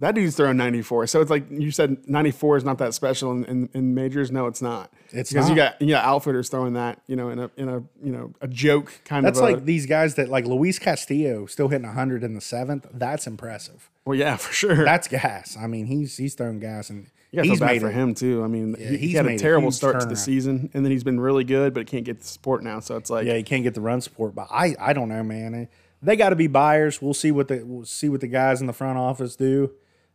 That 0.00 0.14
dude's 0.14 0.34
throwing 0.34 0.56
94. 0.56 1.06
So 1.08 1.20
it's 1.20 1.30
like 1.30 1.44
you 1.50 1.70
said 1.70 2.08
94 2.08 2.56
is 2.56 2.64
not 2.64 2.78
that 2.78 2.94
special 2.94 3.32
in, 3.32 3.44
in, 3.44 3.68
in 3.74 3.94
majors. 3.94 4.30
No, 4.32 4.46
it's 4.46 4.62
not. 4.62 4.90
It's 5.10 5.30
because 5.30 5.48
you 5.50 5.54
got 5.54 5.80
you 5.80 5.88
got 5.88 6.04
outfitters 6.04 6.48
throwing 6.48 6.72
that, 6.72 7.00
you 7.06 7.16
know, 7.16 7.28
in 7.28 7.38
a 7.38 7.50
in 7.56 7.68
a 7.68 7.82
you 8.02 8.10
know 8.10 8.32
a 8.40 8.48
joke 8.48 8.92
kind 9.04 9.24
That's 9.26 9.38
of. 9.38 9.44
That's 9.44 9.56
like 9.56 9.64
these 9.66 9.84
guys 9.86 10.14
that 10.14 10.28
like 10.30 10.46
Luis 10.46 10.78
Castillo 10.78 11.44
still 11.46 11.68
hitting 11.68 11.86
hundred 11.86 12.24
in 12.24 12.34
the 12.34 12.40
seventh. 12.40 12.86
That's 12.92 13.26
impressive. 13.26 13.90
well, 14.04 14.16
yeah, 14.18 14.36
for 14.36 14.52
sure. 14.52 14.84
That's 14.84 15.06
gas. 15.06 15.56
I 15.60 15.66
mean, 15.66 15.84
he's 15.86 16.16
he's 16.16 16.34
throwing 16.34 16.60
gas, 16.60 16.88
and 16.88 17.06
to 17.34 17.42
he's 17.42 17.60
bad 17.60 17.66
made 17.66 17.80
for 17.82 17.90
it- 17.90 17.94
him 17.94 18.14
too. 18.14 18.42
I 18.42 18.46
mean, 18.46 18.76
he, 18.78 18.86
he 18.86 18.96
he's 18.96 19.16
had 19.16 19.26
a 19.26 19.30
a 19.30 19.38
terrible 19.38 19.68
huge 19.68 19.74
start 19.74 20.00
to 20.00 20.06
the 20.06 20.16
season, 20.16 20.70
and 20.72 20.82
then 20.82 20.90
he's 20.92 21.04
been 21.04 21.20
really 21.20 21.44
good, 21.44 21.74
but 21.74 21.80
he 21.80 21.84
can't 21.84 22.04
get 22.06 22.20
the 22.20 22.26
support 22.26 22.64
now. 22.64 22.80
So 22.80 22.96
it's 22.96 23.10
like, 23.10 23.26
Yeah, 23.26 23.34
he 23.36 23.42
can't 23.42 23.62
get 23.64 23.74
the 23.74 23.82
run 23.82 24.00
support, 24.00 24.34
but 24.34 24.48
I 24.50 24.74
I 24.80 24.94
don't 24.94 25.10
know, 25.10 25.22
man. 25.22 25.68
They 26.02 26.16
got 26.16 26.30
to 26.30 26.36
be 26.36 26.46
buyers. 26.46 27.02
We'll 27.02 27.12
see 27.12 27.30
what 27.30 27.48
the 27.48 27.62
we'll 27.64 27.84
see 27.84 28.08
what 28.08 28.22
the 28.22 28.28
guys 28.28 28.62
in 28.62 28.66
the 28.66 28.72
front 28.72 28.96
office 28.98 29.36
do. 29.36 29.72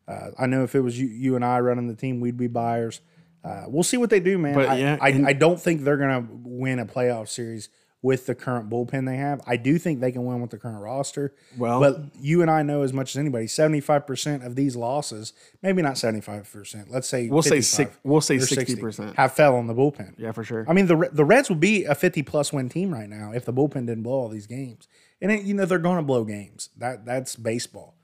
Uh, 0.07 0.31
I 0.37 0.45
know 0.45 0.63
if 0.63 0.75
it 0.75 0.81
was 0.81 0.99
you, 0.99 1.07
you 1.07 1.35
and 1.35 1.43
I 1.43 1.59
running 1.59 1.87
the 1.87 1.95
team, 1.95 2.19
we'd 2.19 2.37
be 2.37 2.47
buyers. 2.47 3.01
Uh, 3.43 3.65
we'll 3.67 3.83
see 3.83 3.97
what 3.97 4.09
they 4.09 4.19
do, 4.19 4.37
man. 4.37 4.55
But, 4.55 4.69
I, 4.69 4.75
yeah, 4.77 4.97
I, 5.01 5.07
I 5.27 5.33
don't 5.33 5.59
think 5.59 5.81
they're 5.83 5.97
gonna 5.97 6.27
win 6.43 6.79
a 6.79 6.85
playoff 6.85 7.27
series 7.29 7.69
with 8.01 8.27
the 8.27 8.35
current 8.35 8.69
bullpen 8.69 9.07
they 9.07 9.17
have. 9.17 9.41
I 9.47 9.57
do 9.57 9.79
think 9.79 9.99
they 9.99 10.11
can 10.11 10.25
win 10.25 10.39
with 10.39 10.51
the 10.51 10.59
current 10.59 10.79
roster. 10.79 11.33
Well- 11.57 11.79
but 11.79 12.01
you 12.19 12.43
and 12.43 12.51
I 12.51 12.61
know 12.61 12.83
as 12.83 12.93
much 12.93 13.11
as 13.15 13.19
anybody, 13.19 13.47
seventy 13.47 13.81
five 13.81 14.05
percent 14.05 14.43
of 14.43 14.55
these 14.55 14.75
losses, 14.75 15.33
maybe 15.63 15.81
not 15.81 15.97
seventy 15.97 16.21
five 16.21 16.51
percent. 16.51 16.91
Let's 16.91 17.07
say 17.07 17.29
We'll 17.29 17.41
say 17.41 17.61
55 17.61 17.63
six- 17.87 17.99
we'll 18.03 18.21
say 18.21 18.37
60%. 18.37 19.15
have 19.15 19.33
fell 19.33 19.55
on 19.55 19.65
the 19.67 19.73
bullpen. 19.73 20.13
yeah, 20.17 20.31
for 20.33 20.43
sure. 20.43 20.65
I 20.67 20.73
mean, 20.73 20.85
the 20.87 21.09
the 21.11 21.25
Reds 21.25 21.49
would 21.49 21.59
be 21.59 21.85
a 21.85 21.95
fifty 21.95 22.21
plus 22.21 22.53
win 22.53 22.69
team 22.69 22.93
right 22.93 23.09
now 23.09 23.31
if 23.33 23.45
the 23.45 23.53
bullpen 23.53 23.87
didn't 23.87 24.03
blow 24.03 24.13
all 24.19 24.29
these 24.29 24.47
games. 24.47 24.87
And 25.21 25.31
it, 25.31 25.43
you 25.43 25.53
know 25.55 25.65
they're 25.65 25.79
going 25.79 25.97
to 25.97 26.03
blow 26.03 26.23
games. 26.25 26.69
That 26.77 27.05
that's 27.05 27.35
baseball. 27.35 27.94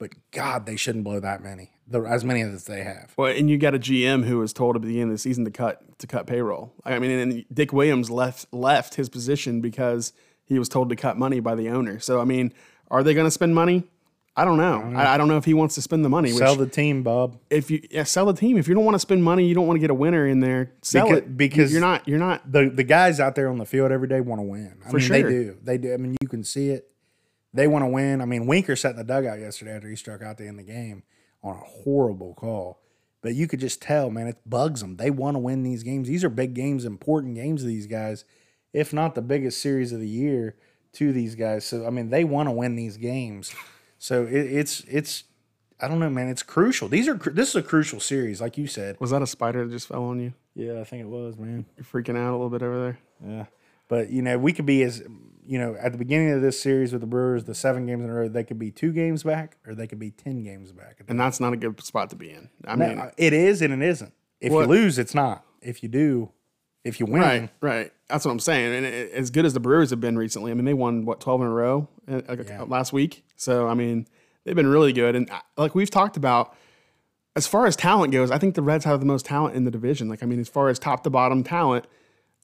But 0.00 0.14
God, 0.30 0.64
they 0.64 0.76
shouldn't 0.76 1.04
blow 1.04 1.20
that 1.20 1.42
many. 1.42 1.72
The, 1.86 2.00
as 2.00 2.24
many 2.24 2.40
as 2.40 2.64
they 2.64 2.82
have. 2.82 3.12
Well, 3.18 3.30
and 3.30 3.50
you 3.50 3.58
got 3.58 3.74
a 3.74 3.78
GM 3.78 4.24
who 4.24 4.38
was 4.38 4.54
told 4.54 4.74
at 4.74 4.80
the 4.82 4.88
beginning 4.88 5.10
of 5.10 5.14
the 5.14 5.18
season 5.18 5.44
to 5.44 5.50
cut 5.50 5.82
to 5.98 6.06
cut 6.06 6.26
payroll. 6.26 6.72
I 6.84 6.98
mean, 6.98 7.10
and 7.10 7.44
Dick 7.52 7.72
Williams 7.74 8.10
left 8.10 8.46
left 8.50 8.94
his 8.94 9.10
position 9.10 9.60
because 9.60 10.14
he 10.46 10.58
was 10.58 10.70
told 10.70 10.88
to 10.88 10.96
cut 10.96 11.18
money 11.18 11.38
by 11.38 11.54
the 11.54 11.68
owner. 11.68 12.00
So 12.00 12.18
I 12.18 12.24
mean, 12.24 12.54
are 12.90 13.02
they 13.02 13.12
going 13.12 13.26
to 13.26 13.30
spend 13.30 13.54
money? 13.54 13.84
I 14.36 14.46
don't 14.46 14.56
know. 14.56 14.98
I, 14.98 15.14
I 15.14 15.18
don't 15.18 15.28
know 15.28 15.36
if 15.36 15.44
he 15.44 15.52
wants 15.52 15.74
to 15.74 15.82
spend 15.82 16.02
the 16.02 16.08
money. 16.08 16.30
Sell 16.30 16.56
the 16.56 16.66
team, 16.66 17.02
Bob. 17.02 17.36
if 17.50 17.70
you 17.70 17.86
yeah, 17.90 18.04
sell 18.04 18.24
the 18.24 18.32
team, 18.32 18.56
if 18.56 18.68
you 18.68 18.74
don't 18.74 18.84
want 18.86 18.94
to 18.94 19.00
spend 19.00 19.22
money, 19.22 19.44
you 19.46 19.54
don't 19.54 19.66
want 19.66 19.76
to 19.76 19.80
get 19.80 19.90
a 19.90 19.94
winner 19.94 20.26
in 20.26 20.40
there. 20.40 20.72
Sell 20.80 21.08
Because- 21.08 21.18
it 21.18 21.36
because- 21.36 21.72
you're 21.72 21.82
not 21.82 22.08
you're 22.08 22.18
not 22.18 22.50
The 22.50 22.70
the 22.70 22.84
guys 22.84 23.20
out 23.20 23.34
there 23.34 23.50
on 23.50 23.58
the 23.58 23.66
field 23.66 23.92
every 23.92 24.08
day 24.08 24.22
want 24.22 24.38
to 24.38 24.44
win. 24.44 24.78
I 24.88 24.92
mean, 24.92 25.08
they 25.08 25.22
do. 25.22 25.56
They 25.62 25.76
do. 25.76 25.92
I 25.92 25.98
mean, 25.98 26.16
you 26.22 26.28
can 26.28 26.42
see 26.44 26.70
it. 26.70 26.86
They 27.52 27.66
want 27.66 27.84
to 27.84 27.88
win. 27.88 28.20
I 28.20 28.24
mean, 28.24 28.46
Winker 28.46 28.76
sat 28.76 28.92
in 28.92 28.96
the 28.96 29.04
dugout 29.04 29.40
yesterday 29.40 29.74
after 29.74 29.88
he 29.88 29.96
struck 29.96 30.22
out 30.22 30.38
to 30.38 30.46
end 30.46 30.58
the 30.58 30.64
game 30.64 31.02
on 31.42 31.56
a 31.56 31.60
horrible 31.60 32.34
call. 32.34 32.80
But 33.22 33.34
you 33.34 33.46
could 33.46 33.60
just 33.60 33.82
tell, 33.82 34.10
man, 34.10 34.28
it 34.28 34.38
bugs 34.46 34.80
them. 34.80 34.96
They 34.96 35.10
want 35.10 35.34
to 35.34 35.40
win 35.40 35.62
these 35.62 35.82
games. 35.82 36.08
These 36.08 36.24
are 36.24 36.30
big 36.30 36.54
games, 36.54 36.84
important 36.84 37.34
games 37.34 37.62
to 37.62 37.66
these 37.66 37.86
guys, 37.86 38.24
if 38.72 38.92
not 38.92 39.14
the 39.14 39.22
biggest 39.22 39.60
series 39.60 39.92
of 39.92 40.00
the 40.00 40.08
year 40.08 40.56
to 40.94 41.12
these 41.12 41.34
guys. 41.34 41.64
So 41.66 41.86
I 41.86 41.90
mean, 41.90 42.10
they 42.10 42.24
want 42.24 42.48
to 42.48 42.52
win 42.52 42.76
these 42.76 42.96
games. 42.96 43.54
So 43.98 44.24
it, 44.24 44.32
it's 44.32 44.80
it's 44.88 45.24
I 45.80 45.88
don't 45.88 45.98
know, 45.98 46.08
man. 46.08 46.28
It's 46.28 46.42
crucial. 46.42 46.88
These 46.88 47.08
are 47.08 47.14
this 47.14 47.50
is 47.50 47.56
a 47.56 47.62
crucial 47.62 48.00
series, 48.00 48.40
like 48.40 48.56
you 48.56 48.66
said. 48.66 48.98
was 49.00 49.10
that 49.10 49.22
a 49.22 49.26
spider 49.26 49.66
that 49.66 49.70
just 49.70 49.88
fell 49.88 50.04
on 50.04 50.20
you? 50.20 50.32
Yeah, 50.54 50.80
I 50.80 50.84
think 50.84 51.02
it 51.02 51.08
was, 51.08 51.36
man. 51.36 51.66
You're 51.76 51.84
freaking 51.84 52.16
out 52.16 52.30
a 52.30 52.32
little 52.32 52.50
bit 52.50 52.62
over 52.62 52.80
there. 52.82 52.98
Yeah. 53.26 53.46
But, 53.88 54.10
you 54.10 54.22
know, 54.22 54.38
we 54.38 54.52
could 54.52 54.66
be 54.66 54.82
as, 54.82 55.02
you 55.46 55.58
know, 55.58 55.76
at 55.80 55.92
the 55.92 55.98
beginning 55.98 56.30
of 56.32 56.42
this 56.42 56.60
series 56.60 56.92
with 56.92 57.00
the 57.00 57.06
Brewers, 57.06 57.44
the 57.44 57.54
seven 57.54 57.86
games 57.86 58.04
in 58.04 58.10
a 58.10 58.14
row, 58.14 58.28
they 58.28 58.44
could 58.44 58.58
be 58.58 58.70
two 58.70 58.92
games 58.92 59.22
back 59.22 59.56
or 59.66 59.74
they 59.74 59.86
could 59.86 59.98
be 59.98 60.10
10 60.10 60.42
games 60.42 60.72
back. 60.72 61.00
And 61.08 61.18
that's 61.18 61.40
not 61.40 61.52
a 61.52 61.56
good 61.56 61.80
spot 61.82 62.10
to 62.10 62.16
be 62.16 62.30
in. 62.30 62.50
I 62.66 62.76
mean, 62.76 62.96
No, 62.96 63.10
it 63.16 63.32
is 63.32 63.62
and 63.62 63.72
it 63.72 63.82
isn't. 63.86 64.12
If 64.40 64.52
Well- 64.52 64.62
you 64.62 64.68
lose, 64.68 64.98
it's 64.98 65.14
not. 65.14 65.44
If 65.62 65.82
you 65.82 65.88
do, 65.88 66.30
if 66.84 67.00
you 67.00 67.06
win, 67.06 67.20
Right, 67.20 67.50
right. 67.60 67.92
That's 68.08 68.24
what 68.24 68.32
I'm 68.32 68.40
saying. 68.40 68.74
And 68.74 68.86
it, 68.86 69.12
as 69.12 69.30
good 69.30 69.44
as 69.44 69.52
the 69.54 69.60
Brewers 69.60 69.90
have 69.90 70.00
been 70.00 70.16
recently, 70.16 70.50
I 70.50 70.54
mean, 70.54 70.64
they 70.64 70.74
won 70.74 71.04
what 71.04 71.20
12 71.20 71.42
in 71.42 71.46
a 71.46 71.50
row 71.50 71.88
uh, 72.10 72.22
uh, 72.28 72.64
last 72.66 72.92
week. 72.92 73.24
So 73.36 73.68
I 73.68 73.74
mean, 73.74 74.06
they've 74.44 74.56
been 74.56 74.66
really 74.66 74.92
good. 74.92 75.14
And 75.14 75.30
uh, 75.30 75.40
like 75.56 75.74
we've 75.74 75.90
talked 75.90 76.16
about, 76.16 76.54
as 77.36 77.46
far 77.46 77.66
as 77.66 77.76
talent 77.76 78.12
goes, 78.12 78.30
I 78.30 78.38
think 78.38 78.54
the 78.54 78.62
Reds 78.62 78.84
have 78.84 79.00
the 79.00 79.06
most 79.06 79.26
talent 79.26 79.54
in 79.54 79.64
the 79.64 79.70
division. 79.70 80.08
Like 80.08 80.22
I 80.22 80.26
mean, 80.26 80.40
as 80.40 80.48
far 80.48 80.68
as 80.68 80.78
top 80.78 81.04
to 81.04 81.10
bottom 81.10 81.44
talent, 81.44 81.86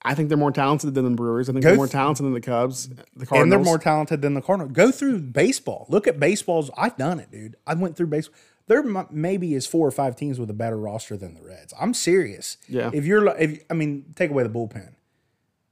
I 0.06 0.14
think 0.14 0.28
they're 0.28 0.38
more 0.38 0.52
talented 0.52 0.94
than 0.94 1.04
the 1.04 1.10
Brewers. 1.10 1.48
I 1.48 1.52
think 1.52 1.62
Go 1.62 1.70
they're 1.70 1.76
more 1.76 1.88
talented 1.88 2.24
than 2.24 2.32
the 2.32 2.40
Cubs, 2.40 2.88
the 2.88 3.26
Cardinals. 3.26 3.42
and 3.42 3.52
they're 3.52 3.58
more 3.58 3.78
talented 3.78 4.22
than 4.22 4.34
the 4.34 4.40
Cardinals. 4.40 4.72
Go 4.72 4.90
through 4.90 5.18
baseball. 5.20 5.86
Look 5.88 6.06
at 6.06 6.20
baseball's. 6.20 6.70
I've 6.76 6.96
done 6.96 7.18
it, 7.20 7.30
dude. 7.30 7.56
I 7.66 7.74
went 7.74 7.96
through 7.96 8.06
baseball. 8.06 8.36
There 8.68 8.82
maybe 9.10 9.54
is 9.54 9.66
four 9.66 9.86
or 9.86 9.90
five 9.90 10.16
teams 10.16 10.38
with 10.40 10.50
a 10.50 10.54
better 10.54 10.76
roster 10.78 11.16
than 11.16 11.34
the 11.34 11.42
Reds. 11.42 11.72
I'm 11.80 11.94
serious. 11.94 12.56
Yeah. 12.68 12.90
If 12.92 13.04
you're, 13.04 13.28
if 13.36 13.62
I 13.70 13.74
mean, 13.74 14.12
take 14.16 14.30
away 14.30 14.42
the 14.42 14.48
bullpen, 14.48 14.94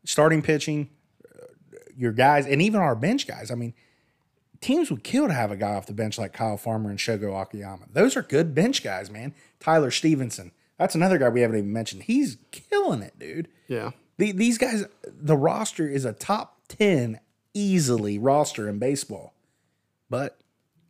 starting 0.04 0.42
pitching, 0.42 0.90
uh, 1.34 1.46
your 1.96 2.12
guys, 2.12 2.46
and 2.46 2.60
even 2.62 2.80
our 2.80 2.94
bench 2.94 3.26
guys. 3.26 3.50
I 3.50 3.56
mean, 3.56 3.74
teams 4.60 4.90
would 4.90 5.02
kill 5.04 5.26
to 5.26 5.32
have 5.34 5.50
a 5.50 5.56
guy 5.56 5.74
off 5.74 5.86
the 5.86 5.92
bench 5.92 6.18
like 6.18 6.32
Kyle 6.32 6.56
Farmer 6.56 6.90
and 6.90 6.98
Shogo 6.98 7.40
Akiyama. 7.40 7.86
Those 7.92 8.16
are 8.16 8.22
good 8.22 8.54
bench 8.54 8.82
guys, 8.82 9.10
man. 9.10 9.34
Tyler 9.60 9.90
Stephenson. 9.90 10.52
That's 10.78 10.94
another 10.94 11.18
guy 11.18 11.28
we 11.28 11.40
haven't 11.40 11.58
even 11.58 11.72
mentioned. 11.72 12.04
He's 12.04 12.36
killing 12.50 13.02
it, 13.02 13.16
dude. 13.18 13.48
yeah, 13.68 13.90
The, 14.16 14.32
these 14.32 14.58
guys, 14.58 14.84
the 15.04 15.36
roster 15.36 15.88
is 15.88 16.04
a 16.04 16.12
top 16.12 16.60
10 16.68 17.20
easily 17.52 18.18
roster 18.18 18.68
in 18.68 18.78
baseball. 18.78 19.34
But 20.10 20.38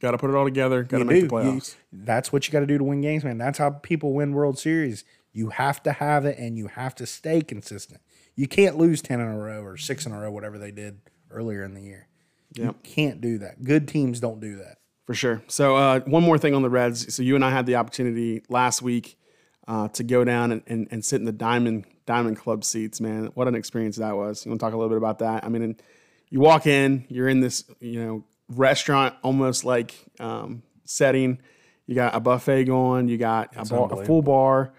got 0.00 0.10
to 0.12 0.18
put 0.18 0.30
it 0.30 0.36
all 0.36 0.44
together. 0.44 0.82
Got 0.82 0.98
to 0.98 1.04
make 1.04 1.22
do. 1.22 1.28
the 1.28 1.44
You- 1.44 1.60
that's 1.92 2.32
what 2.32 2.46
you 2.46 2.52
got 2.52 2.60
to 2.60 2.66
do 2.66 2.78
to 2.78 2.84
win 2.84 3.00
games, 3.00 3.24
man. 3.24 3.38
That's 3.38 3.58
how 3.58 3.70
people 3.70 4.12
win 4.12 4.32
World 4.32 4.58
Series. 4.58 5.04
You 5.32 5.50
have 5.50 5.82
to 5.84 5.92
have 5.92 6.24
it 6.24 6.38
and 6.38 6.56
you 6.56 6.68
have 6.68 6.94
to 6.96 7.06
stay 7.06 7.40
consistent. 7.40 8.00
You 8.36 8.46
can't 8.48 8.76
lose 8.76 9.00
10 9.02 9.20
in 9.20 9.26
a 9.26 9.38
row 9.38 9.62
or 9.62 9.76
six 9.76 10.06
in 10.06 10.12
a 10.12 10.20
row, 10.20 10.30
whatever 10.30 10.58
they 10.58 10.70
did 10.70 10.98
earlier 11.30 11.64
in 11.64 11.74
the 11.74 11.82
year. 11.82 12.08
You 12.52 12.74
can't 12.84 13.20
do 13.20 13.38
that. 13.38 13.64
Good 13.64 13.88
teams 13.88 14.20
don't 14.20 14.38
do 14.40 14.56
that. 14.56 14.78
For 15.06 15.14
sure. 15.14 15.42
So 15.48 15.76
uh, 15.76 16.00
one 16.00 16.22
more 16.22 16.38
thing 16.38 16.54
on 16.54 16.62
the 16.62 16.70
Reds. 16.70 17.12
So 17.14 17.22
you 17.22 17.34
and 17.34 17.44
I 17.44 17.50
had 17.50 17.66
the 17.66 17.76
opportunity 17.76 18.42
last 18.48 18.80
week 18.80 19.18
uh, 19.66 19.88
to 19.88 20.04
go 20.04 20.24
down 20.24 20.52
and, 20.52 20.62
and, 20.66 20.88
and 20.90 21.04
sit 21.04 21.16
in 21.20 21.24
the 21.26 21.32
Diamond 21.32 21.84
Diamond 22.06 22.36
Club 22.38 22.64
seats. 22.64 23.00
Man, 23.00 23.26
what 23.34 23.48
an 23.48 23.54
experience 23.54 23.96
that 23.96 24.16
was. 24.16 24.44
You 24.44 24.50
want 24.50 24.60
to 24.60 24.66
talk 24.66 24.74
a 24.74 24.76
little 24.76 24.90
bit 24.90 24.98
about 24.98 25.20
that? 25.20 25.44
I 25.44 25.48
mean, 25.48 25.62
and 25.62 25.82
you 26.30 26.40
walk 26.40 26.66
in, 26.66 27.04
you're 27.08 27.28
in 27.28 27.40
this 27.40 27.64
you 27.80 28.04
know 28.04 28.24
restaurant 28.48 29.14
almost 29.22 29.64
like 29.64 29.94
um, 30.20 30.62
setting. 30.84 31.40
You 31.86 31.94
got 31.94 32.14
a 32.14 32.20
buffet 32.20 32.64
going. 32.64 33.08
You 33.08 33.18
got 33.18 33.54
a, 33.56 33.64
bar, 33.64 33.92
a 33.92 34.04
full 34.04 34.22
bar. 34.22 34.72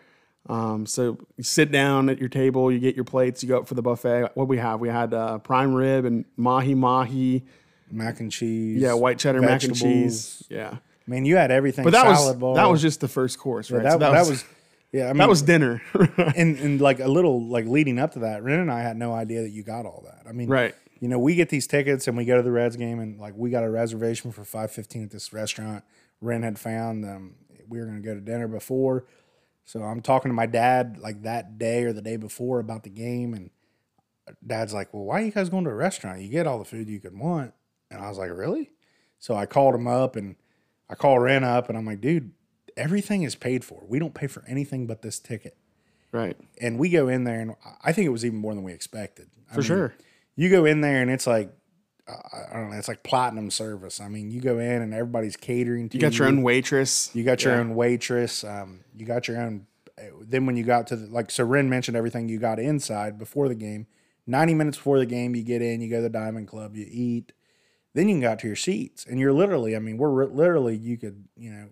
Um, 0.48 0.86
so 0.86 1.18
you 1.38 1.44
sit 1.44 1.72
down 1.72 2.10
at 2.10 2.20
your 2.20 2.30
table, 2.30 2.72
you 2.72 2.80
get 2.80 2.96
your 2.96 3.04
plates, 3.04 3.42
you 3.42 3.50
go 3.50 3.60
up 3.60 3.68
for 3.68 3.74
the 3.74 3.82
buffet. 3.82 4.30
What 4.36 4.48
we 4.48 4.58
have? 4.58 4.80
We 4.80 4.90
had 4.90 5.14
uh, 5.14 5.40
prime 5.40 5.74
rib 5.74 6.06
and 6.06 6.26
mahi 6.38 6.76
mahi. 6.76 7.46
Mac 7.92 8.20
and 8.20 8.32
cheese. 8.32 8.82
Yeah, 8.82 8.94
white 8.94 9.20
cheddar 9.20 9.42
mac 9.42 9.64
and 9.64 9.76
cheese. 9.76 10.44
Yeah. 10.50 10.78
I 11.08 11.12
mean, 11.12 11.26
you 11.26 11.36
had 11.38 11.52
everything. 11.52 11.84
But 11.84 11.92
that 11.92 12.04
salad 12.04 12.36
was 12.36 12.36
bar. 12.36 12.56
that 12.56 12.66
was 12.66 12.82
just 12.82 13.00
the 13.00 13.08
first 13.08 13.38
course, 13.38 13.70
right? 13.70 13.84
that, 13.84 13.94
So 13.94 13.98
that, 14.00 14.26
was, 14.28 14.44
yeah. 14.96 15.06
I 15.06 15.08
mean, 15.10 15.18
that 15.18 15.28
was 15.28 15.42
dinner, 15.42 15.82
and 16.38 16.58
and 16.58 16.80
like 16.80 17.02
a 17.02 17.08
little 17.08 17.46
like 17.46 17.66
leading 17.66 18.00
up 18.00 18.14
to 18.14 18.20
that, 18.20 18.44
Ren 18.44 18.60
and 18.62 18.72
I 18.72 18.82
had 18.82 18.96
no 18.96 19.14
idea 19.14 19.42
that 19.42 19.50
you 19.50 19.62
got 19.62 19.86
all 19.86 20.06
that. 20.06 20.28
I 20.28 20.32
mean, 20.32 20.48
right? 20.48 20.74
You 21.02 21.10
know, 21.10 21.20
we 21.20 21.36
get 21.36 21.50
these 21.50 21.68
tickets 21.68 22.08
and 22.08 22.16
we 22.16 22.24
go 22.24 22.38
to 22.38 22.42
the 22.42 22.52
Reds 22.52 22.78
game, 22.78 23.00
and 23.00 23.20
like 23.20 23.34
we 23.36 23.50
got 23.50 23.66
a 23.66 23.70
reservation 23.70 24.32
for 24.32 24.46
five 24.46 24.72
fifteen 24.72 25.04
at 25.04 25.12
this 25.12 25.34
restaurant. 25.34 25.84
Ren 26.22 26.44
had 26.44 26.58
found 26.58 27.04
um, 27.04 27.36
we 27.68 27.78
were 27.78 27.86
going 27.86 28.02
to 28.02 28.08
go 28.08 28.16
to 28.16 28.22
dinner 28.22 28.48
before, 28.48 29.06
so 29.66 29.84
I'm 29.84 30.02
talking 30.02 30.30
to 30.30 30.34
my 30.34 30.46
dad 30.46 30.98
like 30.98 31.24
that 31.24 31.58
day 31.58 31.84
or 31.84 31.92
the 31.92 32.02
day 32.02 32.16
before 32.16 32.60
about 32.60 32.84
the 32.84 32.90
game, 32.90 33.34
and 33.34 33.50
Dad's 34.48 34.74
like, 34.74 34.94
"Well, 34.94 35.04
why 35.04 35.20
are 35.22 35.26
you 35.26 35.32
guys 35.32 35.50
going 35.50 35.66
to 35.66 35.72
a 35.72 35.76
restaurant? 35.76 36.22
You 36.22 36.30
get 36.30 36.48
all 36.48 36.58
the 36.58 36.64
food 36.64 36.88
you 36.88 37.02
could 37.02 37.18
want." 37.20 37.54
And 37.92 38.02
I 38.02 38.08
was 38.08 38.18
like, 38.18 38.32
"Really?" 38.32 38.72
So 39.20 39.36
I 39.36 39.46
called 39.46 39.76
him 39.76 39.88
up 39.88 40.16
and 40.16 40.38
I 40.90 40.96
called 40.96 41.22
Ren 41.22 41.44
up, 41.44 41.68
and 41.68 41.78
I'm 41.78 41.86
like, 41.86 42.00
"Dude, 42.00 42.32
everything 42.78 43.24
is 43.24 43.36
paid 43.36 43.64
for. 43.64 43.84
We 43.88 44.00
don't 44.00 44.14
pay 44.14 44.28
for 44.28 44.44
anything 44.48 44.88
but 44.88 45.02
this 45.02 45.20
ticket." 45.20 45.58
Right. 46.12 46.38
and 46.62 46.80
we 46.80 46.90
go 46.90 47.10
in 47.10 47.26
there 47.26 47.42
and 47.42 47.56
I 47.84 47.92
think 47.92 48.06
it 48.06 48.10
was 48.10 48.24
even 48.24 48.38
more 48.40 48.54
than 48.56 48.64
we 48.64 48.72
expected. 48.72 49.28
I 49.52 49.56
For 49.56 49.60
mean, 49.60 49.68
sure. 49.68 49.94
You 50.38 50.50
go 50.50 50.64
in 50.64 50.80
there 50.80 51.02
and 51.02 51.12
it's 51.12 51.28
like 51.28 51.52
uh, 52.08 52.14
I 52.54 52.54
don't 52.58 52.70
know, 52.70 52.78
it's 52.78 52.88
like 52.88 53.04
platinum 53.04 53.50
service. 53.52 54.00
I 54.00 54.08
mean, 54.08 54.32
you 54.32 54.40
go 54.40 54.60
in 54.60 54.82
and 54.82 54.94
everybody's 54.94 55.36
catering 55.36 55.90
to 55.90 55.98
You 55.98 56.00
You 56.00 56.10
got 56.10 56.18
your 56.18 56.28
own 56.30 56.42
waitress. 56.42 57.10
You 57.14 57.24
got 57.26 57.44
your 57.44 57.56
Yeah. 57.56 57.60
own 57.62 57.76
waitress. 57.76 58.44
Um, 58.46 58.82
you 58.96 59.06
got 59.06 59.28
your 59.28 59.42
own. 59.42 59.66
Then 60.22 60.46
when 60.46 60.56
you 60.56 60.64
got 60.64 60.88
to 60.88 60.96
the, 60.96 61.08
like, 61.08 61.32
so 61.32 61.44
Ren 61.44 61.68
mentioned 61.70 61.98
everything 61.98 62.30
you 62.30 62.38
got 62.40 62.60
inside 62.60 63.18
before 63.18 63.48
the 63.50 63.56
game. 63.56 63.88
Ninety 64.28 64.54
minutes 64.54 64.78
before 64.78 65.00
the 65.00 65.06
game, 65.06 65.36
you 65.36 65.44
get 65.44 65.62
in, 65.62 65.82
you 65.82 65.90
go 65.90 65.98
to 65.98 66.02
the 66.04 66.10
Diamond 66.10 66.48
Club, 66.48 66.76
you 66.78 66.86
eat. 66.90 67.34
Then 67.94 68.08
you 68.08 68.16
can 68.16 68.22
go 68.22 68.30
out 68.32 68.40
to 68.40 68.48
your 68.48 68.56
seats, 68.56 69.06
and 69.10 69.20
you're 69.20 69.34
literally. 69.34 69.76
I 69.76 69.80
mean, 69.80 69.98
we're 69.98 70.10
re- 70.10 70.26
literally. 70.34 70.76
You 70.78 70.98
could, 70.98 71.26
you 71.38 71.50
know, 71.52 71.68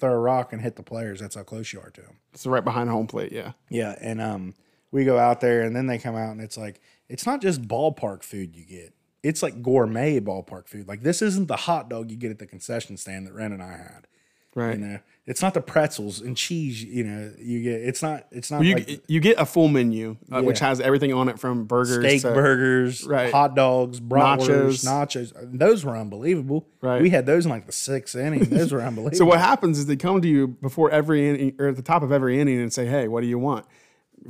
throw 0.00 0.12
a 0.12 0.18
rock 0.18 0.52
and 0.52 0.62
hit 0.62 0.76
the 0.76 0.82
players. 0.82 1.20
That's 1.20 1.34
how 1.34 1.42
close 1.42 1.72
you 1.72 1.80
are 1.80 1.90
to 1.90 2.00
them. 2.00 2.18
It's 2.32 2.46
right 2.46 2.64
behind 2.64 2.90
home 2.90 3.06
plate. 3.06 3.32
Yeah. 3.32 3.52
Yeah, 3.68 3.94
and 4.00 4.20
um, 4.20 4.54
we 4.90 5.04
go 5.04 5.18
out 5.18 5.40
there, 5.40 5.62
and 5.62 5.74
then 5.74 5.86
they 5.86 5.98
come 5.98 6.16
out, 6.16 6.30
and 6.30 6.40
it's 6.40 6.56
like 6.56 6.80
it's 7.08 7.26
not 7.26 7.40
just 7.40 7.62
ballpark 7.62 8.22
food 8.22 8.56
you 8.56 8.64
get; 8.64 8.94
it's 9.22 9.42
like 9.42 9.62
gourmet 9.62 10.20
ballpark 10.20 10.68
food. 10.68 10.88
Like 10.88 11.02
this 11.02 11.22
isn't 11.22 11.48
the 11.48 11.56
hot 11.56 11.88
dog 11.88 12.10
you 12.10 12.16
get 12.16 12.30
at 12.30 12.38
the 12.38 12.46
concession 12.46 12.96
stand 12.96 13.26
that 13.26 13.34
Ren 13.34 13.52
and 13.52 13.62
I 13.62 13.72
had. 13.72 14.06
Right. 14.54 14.78
You 14.78 14.84
know, 14.84 14.98
it's 15.30 15.42
not 15.42 15.54
the 15.54 15.60
pretzels 15.60 16.20
and 16.20 16.36
cheese. 16.36 16.82
You 16.82 17.04
know, 17.04 17.32
you 17.38 17.62
get 17.62 17.82
it's 17.82 18.02
not 18.02 18.26
it's 18.32 18.50
not 18.50 18.64
You 18.64 18.74
like 18.74 19.02
you 19.06 19.20
get 19.20 19.38
a 19.38 19.46
full 19.46 19.68
menu, 19.68 20.16
uh, 20.32 20.42
which 20.42 20.58
has 20.58 20.80
everything 20.80 21.12
on 21.12 21.28
it 21.28 21.38
from 21.38 21.66
burgers, 21.66 22.04
steak 22.04 22.22
to, 22.22 22.32
burgers, 22.32 23.06
right. 23.06 23.30
hot 23.32 23.54
dogs, 23.54 24.00
Nachos. 24.00 24.84
nachos. 24.84 25.32
Those 25.56 25.84
were 25.84 25.96
unbelievable. 25.96 26.66
Right. 26.80 27.00
We 27.00 27.10
had 27.10 27.26
those 27.26 27.44
in 27.46 27.50
like 27.52 27.66
the 27.66 27.72
sixth 27.72 28.16
inning. 28.16 28.42
Those 28.46 28.72
were 28.72 28.82
unbelievable. 28.82 29.16
So 29.16 29.24
what 29.24 29.38
happens 29.38 29.78
is 29.78 29.86
they 29.86 29.94
come 29.94 30.20
to 30.20 30.28
you 30.28 30.48
before 30.48 30.90
every 30.90 31.28
inning 31.28 31.54
or 31.60 31.68
at 31.68 31.76
the 31.76 31.82
top 31.82 32.02
of 32.02 32.10
every 32.10 32.40
inning 32.40 32.60
and 32.60 32.72
say, 32.72 32.86
"Hey, 32.86 33.06
what 33.06 33.20
do 33.20 33.28
you 33.28 33.38
want? 33.38 33.66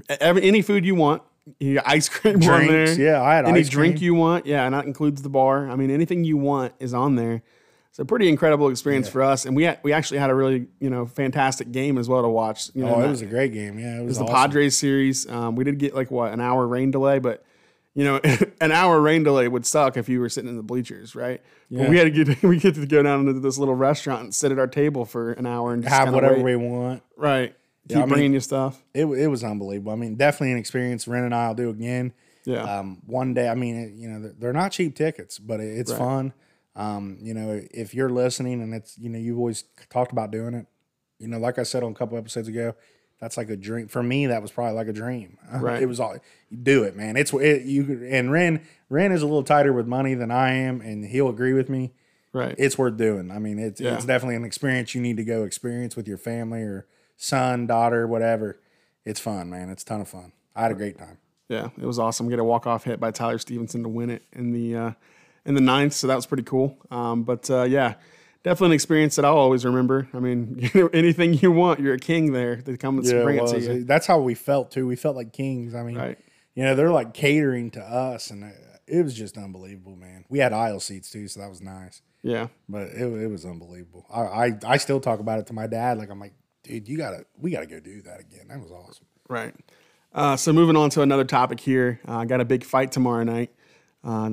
Every 0.09 0.43
any 0.43 0.61
food 0.61 0.85
you 0.85 0.95
want. 0.97 1.23
You 1.59 1.77
got 1.77 1.85
ice 1.89 2.11
cream 2.11 2.35
on 2.35 2.41
Drinks, 2.43 2.97
there. 2.97 3.13
yeah, 3.13 3.23
I 3.23 3.37
had 3.37 3.47
any 3.47 3.63
drink 3.63 3.97
cream. 3.97 4.05
you 4.05 4.15
want. 4.15 4.45
Yeah, 4.45 4.67
and 4.67 4.75
that 4.75 4.85
includes 4.85 5.23
the 5.23 5.31
bar. 5.31 5.69
I 5.71 5.77
mean, 5.77 5.91
anything 5.91 6.25
you 6.25 6.37
want 6.37 6.75
is 6.79 6.93
on 6.93 7.17
there. 7.17 7.43
It's 7.91 7.99
a 7.99 8.05
pretty 8.05 8.29
incredible 8.29 8.69
experience 8.69 9.09
for 9.09 9.21
us, 9.23 9.45
and 9.47 9.57
we 9.57 9.65
had, 9.65 9.81
we 9.83 9.93
actually 9.93 10.19
had 10.19 10.31
a 10.31 10.35
really 10.35 10.69
you 10.79 10.91
know 10.91 11.07
fantastic 11.07 11.73
game 11.73 11.99
as 11.99 12.09
well 12.09 12.23
to 12.23 12.29
watch. 12.29 12.71
You 12.75 12.85
know, 12.85 12.95
Oh, 12.95 13.01
it 13.03 13.09
was 13.09 13.21
a 13.23 13.27
great 13.27 13.53
game. 13.53 13.79
Yeah, 13.79 14.01
it 14.01 14.05
was, 14.05 14.19
the 14.19 14.25
awesome. 14.25 14.35
Padres 14.37 14.79
series. 14.79 15.29
Um, 15.29 15.57
we 15.57 15.65
did 15.65 15.79
get 15.79 15.95
like 15.95 16.11
what 16.11 16.33
an 16.33 16.41
hour 16.41 16.67
rain 16.69 16.91
delay, 16.93 17.19
but 17.19 17.45
you 17.95 18.05
know, 18.05 18.21
an 18.61 18.71
hour 18.71 19.01
rain 19.01 19.25
delay 19.25 19.49
would 19.49 19.67
suck 19.67 19.97
if 19.97 20.09
you 20.09 20.21
were 20.21 20.29
sitting 20.29 20.49
in 20.49 20.57
the 20.57 20.63
bleachers, 20.63 21.17
right? 21.17 21.43
But 21.69 21.89
we 21.89 21.99
had 21.99 22.05
to 22.15 22.25
get 22.25 22.43
we 22.45 22.59
get 22.59 22.77
to 22.77 22.87
go 22.87 23.03
down 23.03 23.27
into 23.27 23.41
this 23.41 23.59
little 23.59 23.75
restaurant 23.75 24.23
and 24.23 24.35
sit 24.35 24.53
at 24.53 24.59
our 24.61 24.69
table 24.69 25.05
for 25.05 25.33
an 25.33 25.47
hour 25.47 25.73
and 25.73 25.83
just 25.83 25.93
Have 25.95 26.15
whatever 26.15 26.35
wait. 26.37 26.57
we 26.57 26.69
want. 26.69 27.03
right. 27.17 27.55
Keep 27.89 27.97
I 27.97 28.01
mean- 28.03 28.09
bringing 28.09 28.33
you 28.35 28.41
stuff. 28.41 28.81
It, 28.95 29.07
it 29.07 29.27
was 29.27 29.43
unbelievable. 29.43 29.91
I 29.91 29.97
mean, 29.97 30.15
definitely 30.15 30.53
an 30.53 30.59
experience. 30.59 31.09
Ren 31.09 31.25
and 31.25 31.35
I'll 31.35 31.57
do 31.57 31.71
again. 31.71 32.13
Yeah, 32.45 32.63
Um, 32.63 32.99
one 33.07 33.35
day, 33.35 33.49
I 33.49 33.57
mean, 33.57 33.77
it, 33.77 33.93
you 33.95 34.09
know, 34.09 34.21
they're- 34.21 34.35
they're 34.39 34.53
not 34.53 34.71
cheap 34.71 34.95
tickets, 34.95 35.41
but 35.41 35.59
it, 35.59 35.77
it's 35.77 35.91
Right. 35.91 35.99
fun. 35.99 36.33
Um, 36.77 37.19
you 37.21 37.35
know, 37.35 37.61
if 37.73 37.95
you're 37.95 38.11
listening 38.11 38.63
and 38.63 38.73
it's, 38.75 38.97
you 38.99 39.09
know, 39.11 39.19
you've 39.19 39.39
always 39.39 39.65
talked 39.91 40.13
about 40.13 40.31
doing 40.31 40.55
it, 40.55 40.67
you 41.19 41.29
know, 41.29 41.39
like 41.39 41.59
I 41.59 41.65
said 41.65 41.83
on 41.83 41.93
a 41.93 41.95
couple 41.95 42.17
episodes 42.17 42.49
ago, 42.49 42.75
that's 43.21 43.37
like 43.37 43.51
a 43.51 43.57
dream 43.57 43.89
for 43.89 44.03
me. 44.03 44.27
That 44.27 44.41
was 44.41 44.51
probably 44.51 44.75
like 44.77 44.89
a 44.89 44.93
dream. 44.93 45.37
Right. 45.53 45.83
It 45.83 45.87
was 45.87 46.01
all 46.01 46.17
do 46.63 46.85
it, 46.85 46.97
man. 46.97 47.17
It's 47.17 47.33
it, 47.35 47.63
you 47.63 48.09
and 48.11 48.31
Ren. 48.33 48.63
Ren 48.89 49.13
is 49.13 49.21
a 49.23 49.27
little 49.27 49.43
tighter 49.43 49.73
with 49.73 49.87
money 49.87 50.15
than 50.15 50.31
I 50.31 50.53
am, 50.55 50.81
and 50.81 51.05
he'll 51.05 51.29
agree 51.29 51.53
with 51.53 51.69
me. 51.69 51.93
right. 52.33 52.55
It's 52.57 52.79
worth 52.79 52.97
doing. 52.97 53.31
I 53.31 53.39
mean, 53.39 53.59
it's 53.59 53.81
Yeah. 53.81 53.95
it's 53.97 54.05
definitely 54.07 54.37
an 54.37 54.45
experience 54.45 54.95
you 54.95 55.01
need 55.03 55.17
to 55.19 55.25
go 55.25 55.43
experience 55.45 55.97
with 55.97 56.09
your 56.09 56.17
family 56.19 56.63
or 56.63 56.87
son, 57.17 57.67
daughter, 57.67 58.07
whatever. 58.07 58.59
It's 59.05 59.21
fun, 59.21 59.51
man. 59.51 59.69
It's 59.71 59.83
a 59.83 59.87
ton 59.87 60.01
of 60.01 60.09
fun. 60.09 60.33
I 60.57 60.63
had 60.63 60.71
a 60.71 60.75
great 60.75 60.97
time. 60.97 61.19
yeah, 61.49 61.69
it 61.79 61.85
was 61.85 61.99
awesome. 61.99 62.29
Get 62.29 62.39
a 62.39 62.45
walk 62.45 62.67
off 62.67 62.85
hit 62.85 63.01
by 63.01 63.11
Tyler 63.11 63.39
Stephenson 63.39 63.83
to 63.83 63.89
win 63.89 64.09
it 64.11 64.23
in 64.33 64.53
the 64.53 64.77
uh, 64.77 64.93
in 65.45 65.55
the 65.55 65.61
ninth, 65.61 65.93
so 65.95 66.07
that 66.07 66.15
was 66.17 66.27
pretty 66.27 66.43
cool. 66.43 66.77
Um, 66.91 67.23
but 67.23 67.51
uh, 67.51 67.63
yeah, 67.63 67.95
definitely 68.43 68.67
an 68.69 68.73
experience 68.75 69.17
that 69.17 69.25
I'll 69.25 69.37
always 69.37 69.65
remember. 69.65 70.09
I 70.15 70.19
mean, 70.21 70.57
you 70.59 70.71
know, 70.83 70.91
anything 70.93 71.35
you 71.35 71.51
want, 71.53 71.81
you're 71.81 71.95
a 71.95 71.99
king 71.99 72.33
there. 72.33 72.57
They 72.57 72.77
come 72.77 72.99
and 72.99 73.07
bring 73.07 73.39
it, 73.39 73.45
it 73.45 73.49
to 73.49 73.61
you. 73.61 73.85
That's 73.85 74.07
how 74.07 74.21
we 74.21 74.35
felt 74.35 74.71
too. 74.71 74.87
We 74.87 74.97
felt 74.97 75.17
like 75.17 75.33
kings. 75.33 75.75
I 75.75 75.83
mean, 75.83 75.97
Right. 75.97 76.19
you 76.55 76.65
know, 76.65 76.75
they're 76.75 76.91
like 76.91 77.15
catering 77.15 77.71
to 77.73 77.81
us, 77.81 78.31
and 78.31 78.45
uh, 78.45 78.49
it 78.87 79.03
was 79.03 79.15
just 79.15 79.37
unbelievable, 79.37 79.97
man. 79.97 80.25
We 80.29 80.39
had 80.41 80.53
aisle 80.53 80.81
seats 80.81 81.11
too, 81.11 81.29
so 81.29 81.41
that 81.41 81.49
was 81.49 81.61
nice. 81.61 82.03
Yeah. 82.23 82.49
But 82.69 82.89
it, 82.89 83.03
it 83.03 83.29
was 83.31 83.45
unbelievable. 83.47 84.07
I, 84.13 84.21
I 84.21 84.59
I 84.67 84.77
still 84.77 85.01
talk 85.01 85.21
about 85.21 85.39
it 85.39 85.47
to 85.47 85.53
my 85.55 85.67
dad. 85.67 85.97
Like 85.99 86.11
I'm 86.11 86.21
like, 86.21 86.35
dude, 86.65 86.89
you 86.89 86.99
gotta 86.99 87.25
we 87.39 87.51
gotta 87.51 87.67
go 87.67 87.81
do 87.81 88.03
that 88.03 88.21
again. 88.21 88.49
That 88.49 88.61
was 88.61 88.71
awesome. 88.71 89.07
Right. 89.29 89.55
Uh, 90.13 90.37
so 90.37 90.53
moving 90.53 90.77
on 90.77 90.91
to 90.91 91.03
another 91.03 91.25
topic 91.25 91.61
here. 91.61 92.01
I 92.05 92.23
uh, 92.23 92.25
got 92.25 92.41
a 92.41 92.45
big 92.45 92.65
fight 92.65 92.91
tomorrow 92.93 93.23
night. 93.23 93.55
Uh, 94.03 94.33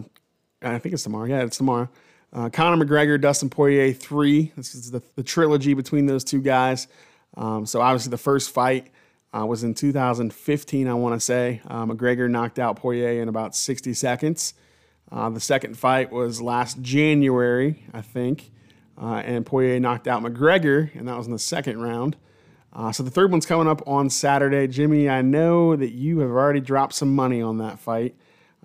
I 0.62 0.80
think 0.80 0.94
it's 0.94 1.04
tomorrow. 1.04 1.26
Yeah, 1.26 1.44
it's 1.44 1.58
tomorrow. 1.58 1.90
Uh, 2.34 2.50
Conor 2.50 2.84
McGregor, 2.84 3.20
Dustin 3.20 3.50
Poirier, 3.50 3.94
three. 3.94 4.52
This 4.56 4.76
is 4.76 4.92
the, 4.92 5.02
the 5.16 5.24
trilogy 5.24 5.74
between 5.74 6.06
those 6.08 6.24
two 6.24 6.42
guys. 6.42 6.88
Um, 7.36 7.66
so 7.66 7.82
obviously 7.82 8.10
the 8.10 8.18
first 8.18 8.52
fight 8.52 8.92
uh, 9.38 9.46
was 9.46 9.64
in 9.64 9.74
2015, 9.74 10.88
I 10.88 10.94
want 10.94 11.16
to 11.16 11.20
say. 11.20 11.62
Uh, 11.68 11.86
McGregor 11.86 12.30
knocked 12.30 12.60
out 12.60 12.78
Poirier 12.78 13.22
in 13.22 13.30
about 13.30 13.56
60 13.56 13.94
seconds. 13.94 14.54
Uh, 15.12 15.30
the 15.30 15.40
second 15.40 15.78
fight 15.78 16.12
was 16.12 16.42
last 16.42 16.82
January, 16.82 17.84
I 17.94 18.02
think, 18.02 18.52
uh, 19.02 19.22
and 19.26 19.46
Poirier 19.46 19.80
knocked 19.80 20.08
out 20.08 20.22
McGregor, 20.22 20.94
and 20.96 21.08
that 21.08 21.18
was 21.18 21.28
in 21.28 21.34
the 21.34 21.40
second 21.40 21.82
round. 21.82 22.18
Uh, 22.74 22.92
so 22.92 23.04
the 23.04 23.12
third 23.12 23.32
one's 23.32 23.46
coming 23.46 23.68
up 23.68 23.82
on 23.88 24.10
Saturday. 24.10 24.68
Jimmy, 24.68 25.10
I 25.10 25.22
know 25.22 25.76
that 25.76 25.92
you 25.92 26.20
have 26.20 26.30
already 26.30 26.60
dropped 26.60 26.94
some 26.94 27.16
money 27.16 27.42
on 27.42 27.60
that 27.60 27.80
fight, 27.80 28.16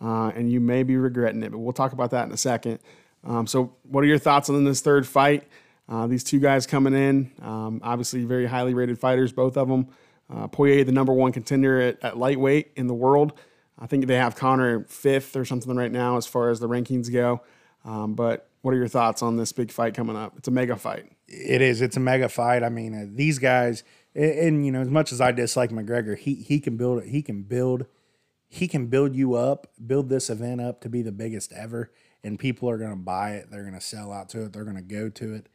uh, 0.00 0.32
and 0.34 0.50
you 0.50 0.60
may 0.60 0.82
be 0.82 0.96
regretting 0.96 1.42
it, 1.42 1.50
but 1.50 1.58
we'll 1.58 1.72
talk 1.72 1.92
about 1.92 2.10
that 2.10 2.26
in 2.26 2.32
a 2.32 2.36
second. 2.36 2.78
Um, 3.24 3.46
so, 3.46 3.74
what 3.82 4.02
are 4.02 4.06
your 4.06 4.18
thoughts 4.18 4.50
on 4.50 4.64
this 4.64 4.80
third 4.80 5.06
fight? 5.06 5.46
Uh, 5.88 6.06
these 6.06 6.24
two 6.24 6.40
guys 6.40 6.66
coming 6.66 6.94
in, 6.94 7.30
um, 7.40 7.80
obviously 7.82 8.24
very 8.24 8.46
highly 8.46 8.74
rated 8.74 8.98
fighters, 8.98 9.32
both 9.32 9.56
of 9.56 9.68
them. 9.68 9.88
Uh, 10.32 10.48
Poirier, 10.48 10.84
the 10.84 10.92
number 10.92 11.12
one 11.12 11.32
contender 11.32 11.80
at, 11.80 12.02
at 12.02 12.16
lightweight 12.16 12.72
in 12.76 12.86
the 12.86 12.94
world. 12.94 13.32
I 13.78 13.86
think 13.86 14.06
they 14.06 14.16
have 14.16 14.36
Conor 14.36 14.84
fifth 14.88 15.36
or 15.36 15.44
something 15.44 15.74
right 15.74 15.90
now 15.90 16.16
as 16.16 16.26
far 16.26 16.50
as 16.50 16.60
the 16.60 16.68
rankings 16.68 17.12
go. 17.12 17.42
Um, 17.84 18.14
but 18.14 18.48
what 18.62 18.72
are 18.72 18.76
your 18.76 18.88
thoughts 18.88 19.22
on 19.22 19.36
this 19.36 19.52
big 19.52 19.70
fight 19.70 19.94
coming 19.94 20.16
up? 20.16 20.34
It's 20.38 20.48
a 20.48 20.52
mega 20.52 20.76
fight. 20.76 21.10
It 21.26 21.60
is. 21.60 21.82
It's 21.82 21.96
a 21.96 22.00
mega 22.00 22.28
fight. 22.28 22.62
I 22.62 22.68
mean, 22.68 22.94
uh, 22.94 23.06
these 23.10 23.38
guys, 23.38 23.82
and, 24.14 24.30
and, 24.38 24.66
you 24.66 24.72
know, 24.72 24.80
as 24.80 24.88
much 24.88 25.12
as 25.12 25.20
I 25.20 25.32
dislike 25.32 25.70
McGregor, 25.70 26.16
he 26.16 26.34
he 26.34 26.60
can 26.60 26.76
build. 26.76 27.02
He 27.04 27.22
can 27.22 27.42
build. 27.42 27.86
He 28.54 28.68
can 28.68 28.88
build 28.88 29.16
you 29.16 29.32
up, 29.34 29.68
build 29.86 30.10
this 30.10 30.28
event 30.28 30.60
up 30.60 30.82
to 30.82 30.90
be 30.90 31.00
the 31.00 31.10
biggest 31.10 31.52
ever, 31.52 31.90
and 32.22 32.38
people 32.38 32.68
are 32.68 32.76
going 32.76 32.90
to 32.90 32.96
buy 32.96 33.30
it. 33.30 33.50
They're 33.50 33.62
going 33.62 33.72
to 33.72 33.80
sell 33.80 34.12
out 34.12 34.28
to 34.30 34.44
it. 34.44 34.52
They're 34.52 34.64
going 34.64 34.76
to 34.76 34.82
go 34.82 35.08
to 35.08 35.34
it. 35.36 35.48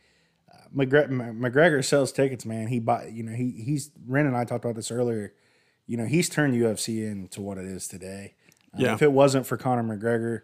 Uh, 0.52 0.68
McGregor, 0.76 1.10
McGregor 1.38 1.86
sells 1.86 2.12
tickets, 2.12 2.44
man. 2.44 2.70
He 2.70 2.80
buy. 2.80 3.06
You 3.14 3.22
know, 3.22 3.34
he 3.34 3.52
he's. 3.52 3.92
Ren 4.08 4.26
and 4.26 4.36
I 4.36 4.46
talked 4.46 4.66
about 4.66 4.76
this 4.76 4.90
earlier. 4.90 5.32
You 5.86 5.96
know, 5.98 6.06
he's 6.06 6.28
turned 6.28 6.56
UFC 6.56 7.10
into 7.10 7.40
what 7.40 7.60
it 7.60 7.66
is 7.66 7.88
today. 7.88 8.34
Uh, 8.74 8.78
Yeah. 8.80 8.94
If 8.96 9.04
it 9.04 9.12
wasn't 9.12 9.46
for 9.46 9.58
Conor 9.58 9.84
McGregor, 9.84 10.42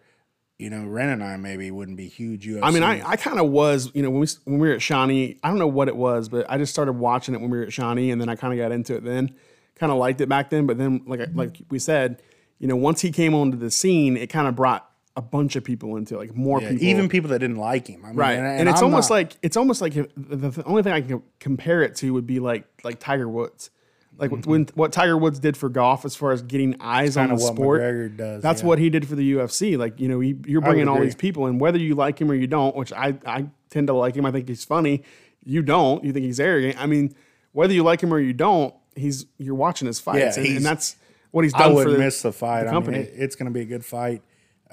you 0.59 0.69
know, 0.69 0.85
Ren 0.85 1.09
and 1.09 1.23
I 1.23 1.37
maybe 1.37 1.71
wouldn't 1.71 1.97
be 1.97 2.07
huge 2.07 2.45
UFC. 2.47 2.59
I 2.61 2.69
mean, 2.69 2.83
I, 2.83 3.01
I 3.03 3.15
kind 3.15 3.39
of 3.39 3.49
was, 3.49 3.89
you 3.95 4.03
know, 4.03 4.11
when 4.11 4.21
we 4.21 4.27
when 4.43 4.59
we 4.59 4.67
were 4.67 4.75
at 4.75 4.81
Shawnee, 4.83 5.39
I 5.43 5.49
don't 5.49 5.57
know 5.57 5.67
what 5.67 5.87
it 5.87 5.95
was, 5.95 6.29
but 6.29 6.45
I 6.49 6.59
just 6.59 6.71
started 6.71 6.93
watching 6.93 7.33
it 7.33 7.41
when 7.41 7.49
we 7.49 7.57
were 7.57 7.63
at 7.63 7.73
Shawnee, 7.73 8.11
and 8.11 8.21
then 8.21 8.29
I 8.29 8.35
kind 8.35 8.53
of 8.53 8.59
got 8.63 8.71
into 8.71 8.95
it. 8.95 9.03
Then, 9.03 9.33
kind 9.75 9.91
of 9.91 9.97
liked 9.97 10.21
it 10.21 10.29
back 10.29 10.51
then, 10.51 10.67
but 10.67 10.77
then, 10.77 11.01
like 11.07 11.29
like 11.33 11.57
we 11.69 11.79
said, 11.79 12.21
you 12.63 12.69
know, 12.69 12.77
once 12.77 13.01
he 13.01 13.11
came 13.11 13.35
onto 13.35 13.57
the 13.57 13.69
scene, 13.69 14.15
it 14.15 14.27
kind 14.27 14.47
of 14.47 14.55
brought 14.55 14.89
a 15.17 15.21
bunch 15.21 15.57
of 15.57 15.65
people 15.65 15.97
into 15.97 16.15
like 16.15 16.33
more 16.33 16.61
Yeah, 16.61 16.69
people, 16.69 16.85
even 16.85 17.09
people 17.09 17.29
that 17.31 17.39
didn't 17.39 17.57
like 17.57 17.87
him. 17.87 18.05
I 18.05 18.07
mean, 18.07 18.15
right. 18.15 18.37
and, 18.37 18.47
And, 18.47 18.69
it's 18.69 18.79
I'm 18.79 18.85
almost 18.85 19.09
not- 19.09 19.15
like 19.15 19.37
it's 19.41 19.57
almost 19.57 19.81
like 19.81 19.91
the, 19.93 20.05
the 20.15 20.63
only 20.63 20.81
thing 20.81 20.93
I 20.93 21.01
can 21.01 21.21
compare 21.41 21.81
it 21.83 21.95
to 21.95 22.13
would 22.13 22.25
be 22.25 22.39
like 22.39 22.65
like 22.85 23.01
Tiger 23.01 23.27
Woods. 23.27 23.69
Like 24.17 24.31
mm-hmm. 24.31 24.49
when 24.49 24.67
what 24.75 24.93
Tiger 24.93 25.17
Woods 25.17 25.39
did 25.39 25.57
for 25.57 25.67
golf, 25.67 26.05
as 26.05 26.15
far 26.15 26.31
as 26.31 26.41
getting 26.41 26.79
eyes 26.79 27.17
on 27.17 27.27
the 27.27 27.35
what 27.35 27.53
sport, 27.53 28.15
does, 28.15 28.41
that's 28.41 28.61
yeah. 28.61 28.67
what 28.67 28.79
he 28.79 28.89
did 28.89 29.09
for 29.09 29.15
the 29.15 29.33
UFC. 29.33 29.77
Like 29.77 29.99
you 29.99 30.07
know, 30.07 30.21
he, 30.21 30.33
you're 30.45 30.61
bringing 30.61 30.87
all 30.87 31.01
these 31.01 31.15
people, 31.15 31.47
and 31.47 31.59
whether 31.59 31.77
you 31.77 31.95
like 31.95 32.21
him 32.21 32.31
or 32.31 32.33
you 32.33 32.47
don't, 32.47 32.77
which 32.77 32.93
I 32.93 33.13
I 33.25 33.47
tend 33.71 33.87
to 33.87 33.93
like 33.93 34.15
him. 34.15 34.25
I 34.25 34.31
think 34.31 34.47
he's 34.47 34.63
funny. 34.63 35.03
You 35.43 35.63
don't. 35.63 36.01
You 36.05 36.13
think 36.13 36.25
he's 36.25 36.39
arrogant. 36.39 36.81
I 36.81 36.85
mean, 36.85 37.13
whether 37.51 37.73
you 37.73 37.83
like 37.83 38.01
him 38.01 38.13
or 38.13 38.19
you 38.19 38.31
don't, 38.31 38.73
he's 38.95 39.25
you're 39.37 39.53
watching 39.53 39.85
his 39.85 39.99
fights, 39.99 40.37
Yeah, 40.37 40.43
and, 40.45 40.57
and 40.57 40.65
that's 40.65 40.95
what 41.33 41.43
he's 41.43 41.53
I 41.53 41.57
done 41.59 41.69
for 41.71 41.75
wouldn't 41.75 41.97
the, 41.97 42.03
miss 42.03 42.21
the 42.21 42.31
fight. 42.31 42.63
the 42.63 42.69
I 42.69 42.79
mean, 42.79 42.93
it- 42.93 43.13
it's 43.15 43.35
going 43.35 43.47
to 43.47 43.51
be 43.51 43.61
a 43.61 43.65
good 43.65 43.83
fight. 43.83 44.21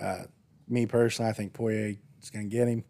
Uh, 0.01 0.23
me 0.69 0.87
personally, 0.87 1.29
I 1.31 1.33
think 1.35 1.53
Poirier 1.53 1.97
is 2.23 2.31
going 2.31 2.49
to 2.49 2.57
get 2.57 2.69
him. 2.69 2.85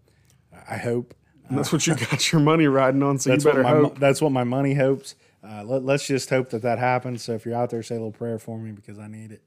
I 0.68 0.76
hope. 0.76 1.14
And 1.48 1.56
that's 1.58 1.72
what 1.72 1.86
you 1.86 1.94
got 1.94 2.30
your 2.32 2.40
money 2.42 2.66
riding 2.66 3.02
on. 3.02 3.18
So 3.18 3.30
you 3.30 3.36
That's 3.36 3.44
what 3.44 3.52
better 3.52 3.62
my 3.62 3.70
hope. 3.70 3.98
that's 3.98 4.20
what 4.20 4.30
my 4.32 4.44
money 4.44 4.74
hopes. 4.74 5.14
Uh, 5.42 5.64
let, 5.64 5.82
let's 5.84 6.06
just 6.06 6.28
hope 6.30 6.50
that 6.50 6.62
that 6.62 6.78
happens. 6.78 7.22
So 7.22 7.32
if 7.32 7.46
you're 7.46 7.54
out 7.56 7.70
there, 7.70 7.82
say 7.82 7.94
a 7.94 7.98
little 7.98 8.12
prayer 8.12 8.38
for 8.38 8.58
me 8.58 8.72
because 8.72 8.98
I 8.98 9.06
need 9.08 9.32
it. 9.32 9.42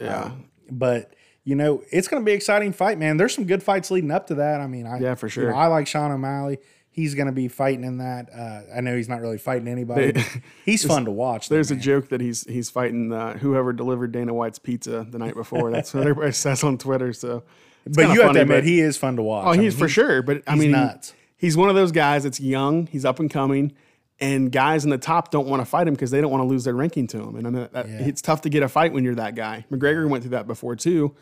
Yeah, 0.00 0.32
But 0.70 1.14
you 1.44 1.54
know, 1.54 1.82
it's 1.92 2.08
going 2.08 2.22
to 2.22 2.24
be 2.24 2.32
an 2.32 2.36
exciting 2.36 2.72
fight, 2.72 2.98
man. 2.98 3.18
There's 3.18 3.34
some 3.34 3.44
good 3.44 3.62
fights 3.62 3.90
leading 3.90 4.10
up 4.10 4.28
to 4.28 4.36
that. 4.36 4.60
I 4.62 4.66
mean, 4.66 4.86
I, 4.86 4.98
Yeah, 4.98 5.14
for 5.14 5.26
you 5.26 5.30
sure. 5.30 5.50
know, 5.50 5.56
I 5.56 5.66
like 5.66 5.86
Sean 5.86 6.10
O'Malley. 6.10 6.58
He's 6.96 7.16
going 7.16 7.26
to 7.26 7.32
be 7.32 7.48
fighting 7.48 7.82
in 7.82 7.98
that. 7.98 8.30
Uh, 8.32 8.60
I 8.72 8.80
know 8.80 8.94
he's 8.96 9.08
not 9.08 9.20
really 9.20 9.36
fighting 9.38 9.66
anybody. 9.66 10.12
but 10.12 10.22
he's 10.64 10.84
fun 10.84 11.04
to 11.06 11.10
watch. 11.10 11.48
though, 11.48 11.56
there's 11.56 11.72
a 11.72 11.76
joke 11.76 12.08
that 12.10 12.20
he's 12.20 12.44
he's 12.48 12.70
fighting 12.70 13.12
uh, 13.12 13.36
whoever 13.38 13.72
delivered 13.72 14.12
Dana 14.12 14.32
White's 14.32 14.60
pizza 14.60 15.04
the 15.10 15.18
night 15.18 15.34
before. 15.34 15.72
That's 15.72 15.92
what 15.92 16.02
everybody 16.06 16.30
says 16.30 16.62
on 16.62 16.78
Twitter. 16.78 17.12
So, 17.12 17.42
but 17.84 18.02
you 18.02 18.20
have 18.20 18.28
funny, 18.28 18.34
to 18.34 18.40
admit, 18.42 18.58
but- 18.58 18.64
he 18.64 18.78
is 18.80 18.96
fun 18.96 19.16
to 19.16 19.22
watch. 19.22 19.44
Oh, 19.46 19.50
I 19.50 19.56
he's 19.56 19.74
mean, 19.74 19.80
for 19.80 19.88
sure. 19.88 20.22
But 20.22 20.42
I 20.46 20.52
he's 20.52 20.60
mean, 20.60 20.70
nuts. 20.70 21.14
he's 21.36 21.56
one 21.56 21.68
of 21.68 21.74
those 21.74 21.90
guys 21.90 22.22
that's 22.22 22.38
young. 22.38 22.86
He's 22.86 23.04
up 23.04 23.18
and 23.18 23.28
coming, 23.28 23.72
and 24.20 24.52
guys 24.52 24.84
in 24.84 24.90
the 24.90 24.96
top 24.98 25.32
don't 25.32 25.48
want 25.48 25.62
to 25.62 25.66
fight 25.66 25.88
him 25.88 25.94
because 25.94 26.12
they 26.12 26.20
don't 26.20 26.30
want 26.30 26.42
to 26.42 26.46
lose 26.48 26.62
their 26.62 26.74
ranking 26.74 27.08
to 27.08 27.18
him. 27.18 27.34
And 27.34 27.46
I 27.48 27.50
mean, 27.50 27.68
that, 27.72 27.88
Yeah. 27.88 28.06
it's 28.06 28.22
tough 28.22 28.42
to 28.42 28.48
get 28.50 28.62
a 28.62 28.68
fight 28.68 28.92
when 28.92 29.02
you're 29.02 29.16
that 29.16 29.34
guy. 29.34 29.64
McGregor 29.68 30.08
went 30.08 30.22
through 30.22 30.30
that 30.30 30.46
before 30.46 30.76
too, 30.76 31.16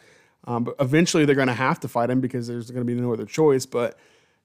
um, 0.47 0.65
but 0.65 0.75
eventually 0.81 1.25
they're 1.25 1.35
going 1.35 1.49
to 1.49 1.55
have 1.55 1.81
to 1.81 1.89
fight 1.89 2.11
him 2.11 2.21
because 2.21 2.47
there's 2.47 2.71
going 2.71 2.87
to 2.87 2.95
be 2.95 3.01
no 3.01 3.11
other 3.11 3.25
choice. 3.25 3.65
But 3.65 3.99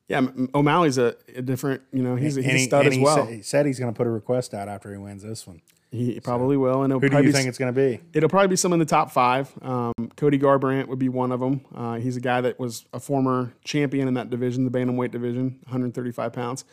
yeah, 0.08 0.26
O'Malley's 0.56 0.98
a, 0.98 1.16
a 1.36 1.42
different. 1.42 1.82
You 1.92 2.02
know, 2.04 2.16
he's, 2.16 2.38
a- 2.38 2.42
he's 2.42 2.62
a 2.62 2.66
stud 2.66 2.86
as 2.88 2.94
he 2.96 3.02
well. 3.02 3.26
Said, 3.26 3.34
he 3.34 3.42
said 3.42 3.66
he's 3.66 3.80
going 3.80 3.94
to 3.94 3.98
put 3.98 4.08
a 4.08 4.10
request 4.12 4.54
out 4.54 4.68
after 4.70 4.92
he 4.92 4.98
wins 4.98 5.24
this 5.24 5.46
one. 5.46 5.62
he 5.92 6.20
probably 6.20 6.58
will, 6.58 6.84
and 6.84 6.94
Who 6.94 7.00
do 7.00 7.08
you 7.18 7.24
be 7.24 7.32
think 7.32 7.48
it's 7.48 7.58
going 7.58 7.74
to 7.74 7.78
be? 7.80 8.00
It'll 8.14 8.30
probably 8.30 8.48
be 8.50 8.56
some 8.56 8.74
in 8.74 8.80
the 8.80 8.86
top 8.86 9.12
five. 9.12 9.52
Um, 9.62 9.94
Cody 10.16 10.40
Garbrandt 10.40 10.88
would 10.88 11.00
be 11.00 11.10
one 11.10 11.32
of 11.32 11.40
them. 11.40 11.62
Uh, 11.76 11.96
he's 11.96 12.16
a 12.18 12.22
guy 12.22 12.42
that 12.42 12.60
was 12.60 12.86
a 12.94 13.00
former 13.00 13.54
champion 13.64 14.08
in 14.08 14.14
that 14.16 14.30
division, 14.30 14.64
the 14.66 14.72
bantamweight 14.72 15.12
division, 15.12 15.60
135 15.64 16.34
pounds. 16.34 16.66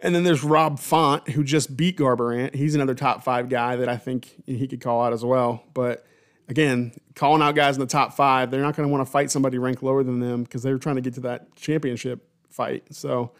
And 0.00 0.14
then 0.14 0.22
there's 0.22 0.44
Rob 0.44 0.78
Font, 0.78 1.30
who 1.30 1.42
just 1.42 1.76
beat 1.76 1.96
Garbrandt. 1.96 2.54
He's 2.54 2.76
another 2.76 2.94
top 2.94 3.24
five 3.24 3.48
guy 3.48 3.74
that 3.76 3.88
I 3.88 3.96
think 3.96 4.32
he 4.46 4.68
could 4.68 4.80
call 4.80 5.02
out 5.02 5.12
as 5.12 5.24
well. 5.24 5.64
But 5.74 6.06
again, 6.48 6.92
calling 7.16 7.42
out 7.42 7.56
guys 7.56 7.74
in 7.74 7.80
the 7.80 7.86
top 7.86 8.12
five, 8.14 8.52
they're 8.52 8.62
not 8.62 8.76
going 8.76 8.88
to 8.88 8.92
want 8.92 9.04
to 9.04 9.10
fight 9.10 9.28
somebody 9.32 9.58
ranked 9.58 9.82
lower 9.82 10.04
than 10.04 10.20
them 10.20 10.44
because 10.44 10.62
they're 10.62 10.78
trying 10.78 10.94
to 10.96 11.02
get 11.02 11.14
to 11.14 11.20
that 11.22 11.54
championship 11.56 12.27
fight. 12.58 12.82
So, 12.90 13.30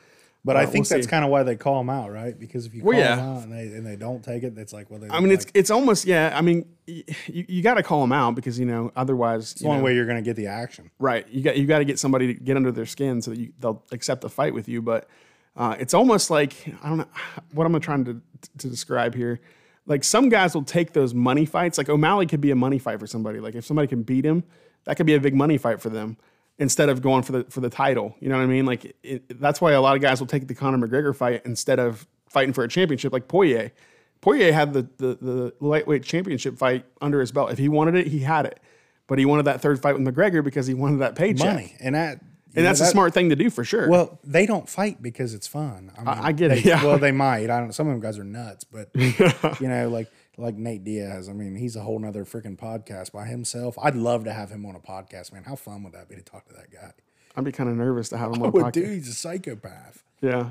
But 0.45 0.57
I 0.57 0.63
Uh, 0.63 0.67
think 0.67 0.89
we'll 0.89 0.97
that's 0.99 1.07
kind 1.09 1.25
of 1.25 1.31
why 1.31 1.43
they 1.43 1.57
call 1.57 1.79
them 1.79 1.91
out, 1.91 2.11
right? 2.13 2.39
Because 2.39 2.65
if 2.67 2.73
you 2.75 2.81
call 2.83 2.91
Well, 2.91 2.99
yeah. 2.99 3.17
them 3.17 3.25
out 3.37 3.43
and 3.43 3.53
they 3.53 3.67
and 3.77 3.85
they 3.85 3.97
don't 3.97 4.23
take 4.25 4.43
it, 4.45 4.57
it's 4.57 4.73
like 4.73 4.89
well, 4.91 5.01
they 5.01 5.09
I 5.11 5.21
mean, 5.21 5.33
it's 5.33 5.47
it's 5.53 5.71
almost 5.71 6.07
yeah. 6.07 6.33
I 6.33 6.41
mean, 6.41 6.65
y- 6.87 7.03
you, 7.27 7.45
you 7.49 7.63
got 7.63 7.75
to 7.75 7.83
call 7.83 8.01
them 8.01 8.13
out 8.13 8.35
because 8.37 8.59
you 8.59 8.65
know 8.65 8.91
otherwise, 8.97 9.53
it's 9.53 9.61
the 9.61 9.67
only 9.69 9.79
know, 9.79 9.85
way 9.85 9.95
you're 9.97 10.07
going 10.07 10.23
to 10.25 10.29
get 10.31 10.37
the 10.37 10.47
action. 10.47 10.91
right? 11.01 11.29
You 11.29 11.43
got 11.43 11.57
you 11.59 11.67
got 11.67 11.79
to 11.81 11.85
get 11.85 11.99
somebody 11.99 12.27
to 12.33 12.35
get 12.49 12.57
under 12.57 12.73
their 12.73 12.87
skin 12.87 13.21
so 13.21 13.33
that 13.33 13.39
you, 13.41 13.53
they'll 13.61 13.83
accept 13.93 14.21
the 14.23 14.31
fight 14.31 14.55
with 14.55 14.69
you. 14.69 14.81
But 14.81 15.09
uh, 15.57 15.75
it's 15.83 15.93
almost 15.93 16.31
like 16.31 16.53
I 16.83 16.89
don't 16.89 16.99
know 16.99 17.09
what 17.53 17.67
I'm 17.67 17.79
trying 17.81 18.05
to 18.07 18.21
to 18.59 18.69
describe 18.69 19.15
here. 19.17 19.41
Like 19.87 20.05
some 20.05 20.29
guys 20.29 20.55
will 20.55 20.65
take 20.79 20.93
those 20.93 21.13
money 21.15 21.47
fights. 21.47 21.79
Like 21.79 21.89
O'Malley 21.89 22.27
could 22.27 22.41
be 22.43 22.53
a 22.53 22.57
money 22.57 22.79
fight 22.79 23.01
for 23.01 23.07
somebody. 23.09 23.41
Like 23.41 23.55
if 23.57 23.65
somebody 23.67 23.89
can 23.89 24.03
beat 24.03 24.25
him, 24.25 24.45
that 24.85 24.97
could 24.97 25.07
be 25.07 25.15
a 25.15 25.21
big 25.21 25.35
money 25.35 25.59
fight 25.59 25.81
for 25.81 25.89
them 25.91 26.17
instead 26.59 26.89
of 26.89 27.03
going 27.03 27.23
for 27.23 27.33
the 27.33 27.45
for 27.45 27.61
the 27.61 27.71
title. 27.71 28.15
You 28.21 28.29
know 28.29 28.37
what 28.37 28.43
I 28.45 28.47
mean? 28.47 28.67
Like 28.67 28.97
it, 29.03 29.41
that's 29.41 29.61
why 29.61 29.73
a 29.73 29.81
lot 29.81 29.97
of 29.97 30.03
guys 30.03 30.21
will 30.21 30.27
take 30.27 30.49
the 30.49 30.55
Conor 30.55 30.87
McGregor 30.87 31.15
fight 31.15 31.43
instead 31.45 31.79
of 31.79 32.07
fighting 32.29 32.53
for 32.53 32.65
a 32.65 32.69
championship. 32.69 33.13
Like 33.13 33.29
Poirier, 33.29 33.73
Poirier 34.21 34.53
had 34.53 34.73
the 34.73 34.83
the, 34.99 35.19
the 35.21 35.55
lightweight 35.61 36.03
championship 36.03 36.59
fight 36.59 36.85
under 37.01 37.21
his 37.21 37.33
belt. 37.33 37.51
If 37.53 37.59
he 37.59 37.69
wanted 37.69 37.95
it, 37.95 38.07
he 38.09 38.21
had 38.21 38.47
it. 38.47 38.61
But 39.07 39.19
he 39.19 39.25
wanted 39.25 39.45
that 39.47 39.63
third 39.63 39.81
fight 39.81 39.99
with 39.99 40.07
McGregor 40.07 40.45
because 40.45 40.67
he 40.67 40.75
wanted 40.75 40.99
that 40.99 41.15
paycheck. 41.15 41.47
Money 41.55 41.75
and 41.81 41.95
that 41.95 42.21
And 42.55 42.67
that's 42.67 42.81
a 42.81 42.87
smart 42.87 43.15
thing 43.15 43.31
to 43.31 43.37
do 43.37 43.49
for 43.49 43.65
sure. 43.65 43.89
Well, 43.89 44.19
they 44.23 44.45
don't 44.45 44.69
fight 44.69 45.01
because 45.03 45.33
it's 45.33 45.47
fun. 45.47 45.93
I, 45.97 46.01
mean, 46.01 46.09
I 46.09 46.33
get 46.33 46.51
it, 46.53 46.63
they- 46.65 46.69
yeah. 46.69 46.85
Well, 46.85 46.99
they 46.99 47.13
might. 47.13 47.49
I 47.49 47.59
don't. 47.61 47.73
Some 47.73 47.87
of 47.87 47.93
them 47.95 48.01
guys 48.01 48.19
are 48.19 48.25
nuts, 48.25 48.65
but 48.65 48.91
you 48.95 49.69
know, 49.69 49.89
like 49.89 50.11
like 50.39 50.55
Nate 50.57 50.85
Diaz. 50.85 51.29
I 51.29 51.33
mean, 51.33 51.57
he's 51.57 51.77
a 51.77 51.81
whole 51.81 51.99
nother 51.99 52.25
freaking 52.25 52.59
podcast 52.59 53.13
by 53.13 53.27
himself. 53.27 53.77
I'd 53.83 53.97
love 53.97 54.25
to 54.25 54.33
have 54.33 54.51
him 54.51 54.65
on 54.67 54.75
a 54.77 54.81
podcast, 54.81 55.33
man. 55.33 55.45
How 55.45 55.57
fun 55.57 55.83
would 55.83 55.93
that 55.93 56.09
be 56.09 56.15
to 56.17 56.23
talk 56.23 56.47
to 56.49 56.55
that 56.55 56.71
guy? 56.73 56.93
I'd 57.37 57.45
be 57.45 57.53
kind 57.53 57.69
of 57.69 57.77
nervous 57.77 58.09
to 58.11 58.19
have 58.19 58.33
him 58.33 58.43
on 58.43 58.49
a 58.49 58.53
But 58.53 58.63
podcast. 58.63 58.73
dude, 58.73 58.89
he's 58.89 59.09
a 59.09 59.15
psychopath. 59.15 60.03
Yeah. 60.21 60.51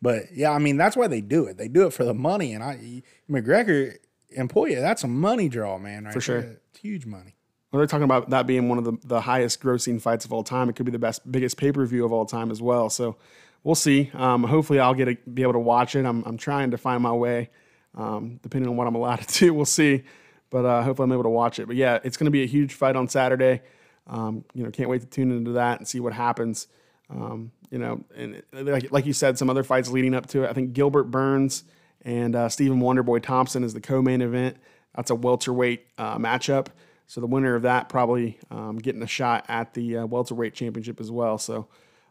But 0.00 0.32
yeah, 0.34 0.50
I 0.52 0.58
mean, 0.58 0.76
that's 0.76 0.96
why 0.96 1.06
they 1.08 1.20
do 1.20 1.46
it. 1.46 1.56
They 1.56 1.68
do 1.68 1.86
it 1.86 1.92
for 1.92 2.04
the 2.04 2.14
money. 2.14 2.52
And 2.52 2.62
I 2.62 3.02
McGregor 3.30 3.96
and 4.36 4.50
that's 4.50 5.04
a 5.04 5.08
money 5.08 5.48
draw, 5.48 5.78
man. 5.78 6.04
Right 6.04 6.14
for 6.14 6.20
sure. 6.20 6.38
It's 6.38 6.80
huge 6.80 7.06
money. 7.06 7.36
Well, 7.70 7.78
they're 7.78 7.86
talking 7.86 8.04
about 8.04 8.30
that 8.30 8.46
being 8.46 8.68
one 8.68 8.78
of 8.78 8.84
the, 8.84 8.96
the 9.04 9.20
highest 9.20 9.60
grossing 9.60 10.00
fights 10.00 10.24
of 10.24 10.32
all 10.32 10.44
time. 10.44 10.68
It 10.68 10.76
could 10.76 10.86
be 10.86 10.92
the 10.92 10.98
best, 10.98 11.30
biggest 11.30 11.56
pay 11.56 11.72
per 11.72 11.84
view 11.86 12.04
of 12.04 12.12
all 12.12 12.24
time 12.24 12.50
as 12.50 12.62
well. 12.62 12.88
So 12.88 13.16
we'll 13.64 13.74
see. 13.74 14.10
Um, 14.14 14.44
hopefully, 14.44 14.78
I'll 14.78 14.94
get 14.94 15.08
a, 15.08 15.16
be 15.28 15.42
able 15.42 15.54
to 15.54 15.58
watch 15.58 15.96
it. 15.96 16.04
I'm, 16.04 16.22
I'm 16.24 16.36
trying 16.36 16.70
to 16.70 16.78
find 16.78 17.02
my 17.02 17.12
way, 17.12 17.50
um, 17.96 18.38
depending 18.42 18.68
on 18.68 18.76
what 18.76 18.86
I'm 18.86 18.94
allowed 18.94 19.16
to 19.28 19.38
do. 19.38 19.54
We'll 19.54 19.64
see. 19.64 20.04
But 20.50 20.64
uh, 20.64 20.82
hopefully, 20.82 21.04
I'm 21.04 21.12
able 21.12 21.24
to 21.24 21.30
watch 21.30 21.58
it. 21.58 21.66
But 21.66 21.76
yeah, 21.76 21.98
it's 22.04 22.16
going 22.16 22.26
to 22.26 22.30
be 22.30 22.42
a 22.42 22.46
huge 22.46 22.74
fight 22.74 22.96
on 22.96 23.08
Saturday. 23.08 23.62
Um, 24.06 24.44
you 24.54 24.62
know, 24.62 24.70
can't 24.70 24.88
wait 24.88 25.00
to 25.00 25.06
tune 25.06 25.32
into 25.32 25.52
that 25.52 25.78
and 25.78 25.88
see 25.88 26.00
what 26.00 26.12
happens. 26.12 26.68
Um, 27.10 27.50
you 27.70 27.78
know, 27.78 28.04
and 28.16 28.42
like, 28.52 28.92
like 28.92 29.06
you 29.06 29.12
said, 29.12 29.38
some 29.38 29.50
other 29.50 29.62
fights 29.62 29.90
leading 29.90 30.14
up 30.14 30.26
to 30.28 30.44
it. 30.44 30.50
I 30.50 30.52
think 30.52 30.72
Gilbert 30.72 31.04
Burns 31.04 31.64
and 32.02 32.36
uh, 32.36 32.48
Stephen 32.48 32.80
Wonderboy 32.80 33.22
Thompson 33.22 33.64
is 33.64 33.74
the 33.74 33.80
co-main 33.80 34.20
event. 34.20 34.56
That's 34.94 35.10
a 35.10 35.14
welterweight 35.14 35.86
uh, 35.98 36.18
matchup. 36.18 36.68
So 37.06 37.20
the 37.20 37.26
winner 37.26 37.54
of 37.54 37.62
that 37.62 37.88
probably 37.88 38.38
um, 38.50 38.78
getting 38.78 39.02
a 39.02 39.06
shot 39.06 39.44
at 39.48 39.74
the 39.74 39.98
uh, 39.98 40.06
welterweight 40.06 40.54
championship 40.54 41.00
as 41.00 41.10
well. 41.10 41.36
So 41.38 41.68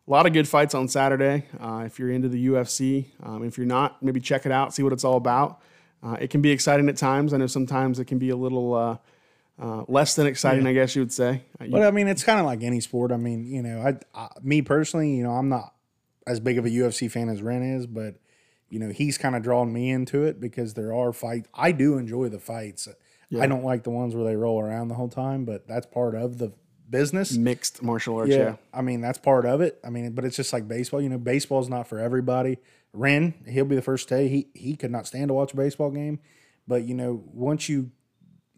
a 0.07 0.11
lot 0.11 0.25
of 0.25 0.33
good 0.33 0.47
fights 0.47 0.75
on 0.75 0.87
Saturday. 0.87 1.45
Uh, 1.59 1.83
if 1.85 1.97
you're 1.97 2.11
into 2.11 2.27
the 2.27 2.47
UFC, 2.47 3.05
um, 3.23 3.43
if 3.43 3.57
you're 3.57 3.65
not, 3.65 4.03
maybe 4.03 4.19
check 4.19 4.45
it 4.45 4.51
out, 4.51 4.73
see 4.73 4.83
what 4.83 4.93
it's 4.93 5.03
all 5.03 5.17
about. 5.17 5.61
Uh, 6.03 6.17
it 6.19 6.29
can 6.29 6.41
be 6.41 6.51
exciting 6.51 6.89
at 6.89 6.97
times. 6.97 7.33
I 7.33 7.37
know 7.37 7.47
sometimes 7.47 7.99
it 7.99 8.05
can 8.05 8.17
be 8.19 8.29
a 8.29 8.35
little 8.35 8.73
uh, 8.73 8.97
uh, 9.61 9.85
less 9.87 10.15
than 10.15 10.27
exciting, 10.27 10.67
I 10.67 10.73
guess 10.73 10.95
you 10.95 11.01
would 11.01 11.13
say. 11.13 11.43
Uh, 11.61 11.65
you- 11.65 11.71
But 11.71 11.83
I 11.83 11.91
mean, 11.91 12.07
it's 12.07 12.23
kind 12.23 12.39
of 12.39 12.45
like 12.45 12.61
any 12.63 12.79
sport. 12.81 13.11
I 13.11 13.17
mean, 13.17 13.45
you 13.45 13.61
know, 13.61 13.81
I, 13.81 13.97
I 14.19 14.27
me 14.41 14.61
personally, 14.61 15.15
you 15.15 15.23
know, 15.23 15.31
I'm 15.31 15.47
not 15.49 15.73
as 16.27 16.39
big 16.39 16.57
of 16.57 16.65
a 16.65 16.69
UFC 16.69 17.09
fan 17.09 17.29
as 17.29 17.41
Ren 17.41 17.63
is, 17.63 17.87
but 17.87 18.15
you 18.69 18.79
know, 18.79 18.89
he's 18.89 19.17
kind 19.17 19.35
of 19.35 19.43
drawn 19.43 19.71
me 19.71 19.91
into 19.91 20.23
it 20.23 20.39
because 20.41 20.73
there 20.73 20.93
are 20.93 21.13
fights. 21.13 21.47
I 21.53 21.71
do 21.71 21.97
enjoy 21.97 22.29
the 22.29 22.39
fights. 22.39 22.87
I 23.39 23.47
don't 23.47 23.63
like 23.63 23.83
the 23.83 23.89
ones 23.89 24.13
where 24.15 24.23
they 24.25 24.35
roll 24.35 24.59
around 24.61 24.89
the 24.89 24.93
whole 24.95 25.09
time, 25.09 25.43
but 25.45 25.67
that's 25.67 25.85
part 25.87 26.13
of 26.15 26.37
the 26.37 26.51
business. 26.89 27.35
mixed 27.35 27.81
martial 27.81 28.17
arts, 28.17 28.29
Yeah. 28.29 28.37
yeah. 28.37 28.55
I 28.73 28.81
mean, 28.83 29.01
that's 29.01 29.17
part 29.17 29.45
of 29.47 29.59
it. 29.61 29.79
I 29.83 29.89
mean, 29.89 30.11
but 30.11 30.23
it's 30.25 30.35
just 30.35 30.53
like 30.53 30.67
baseball. 30.67 31.01
You 31.01 31.09
know, 31.09 31.17
baseball's 31.17 31.67
not 31.69 31.87
for 31.87 31.97
everybody. 31.99 32.57
Ren, 32.93 33.33
he'll 33.47 33.65
be 33.65 33.75
the 33.75 33.81
first 33.81 34.07
to 34.09 34.15
say 34.15 34.27
he 34.27 34.47
he 34.53 34.75
could 34.75 34.91
not 34.91 35.07
stand 35.07 35.29
to 35.29 35.33
watch 35.33 35.53
a 35.53 35.57
baseball 35.57 35.91
game. 35.91 36.19
But 36.67 36.83
you 36.87 36.93
know, 36.93 37.23
once 37.33 37.67
you, 37.67 37.91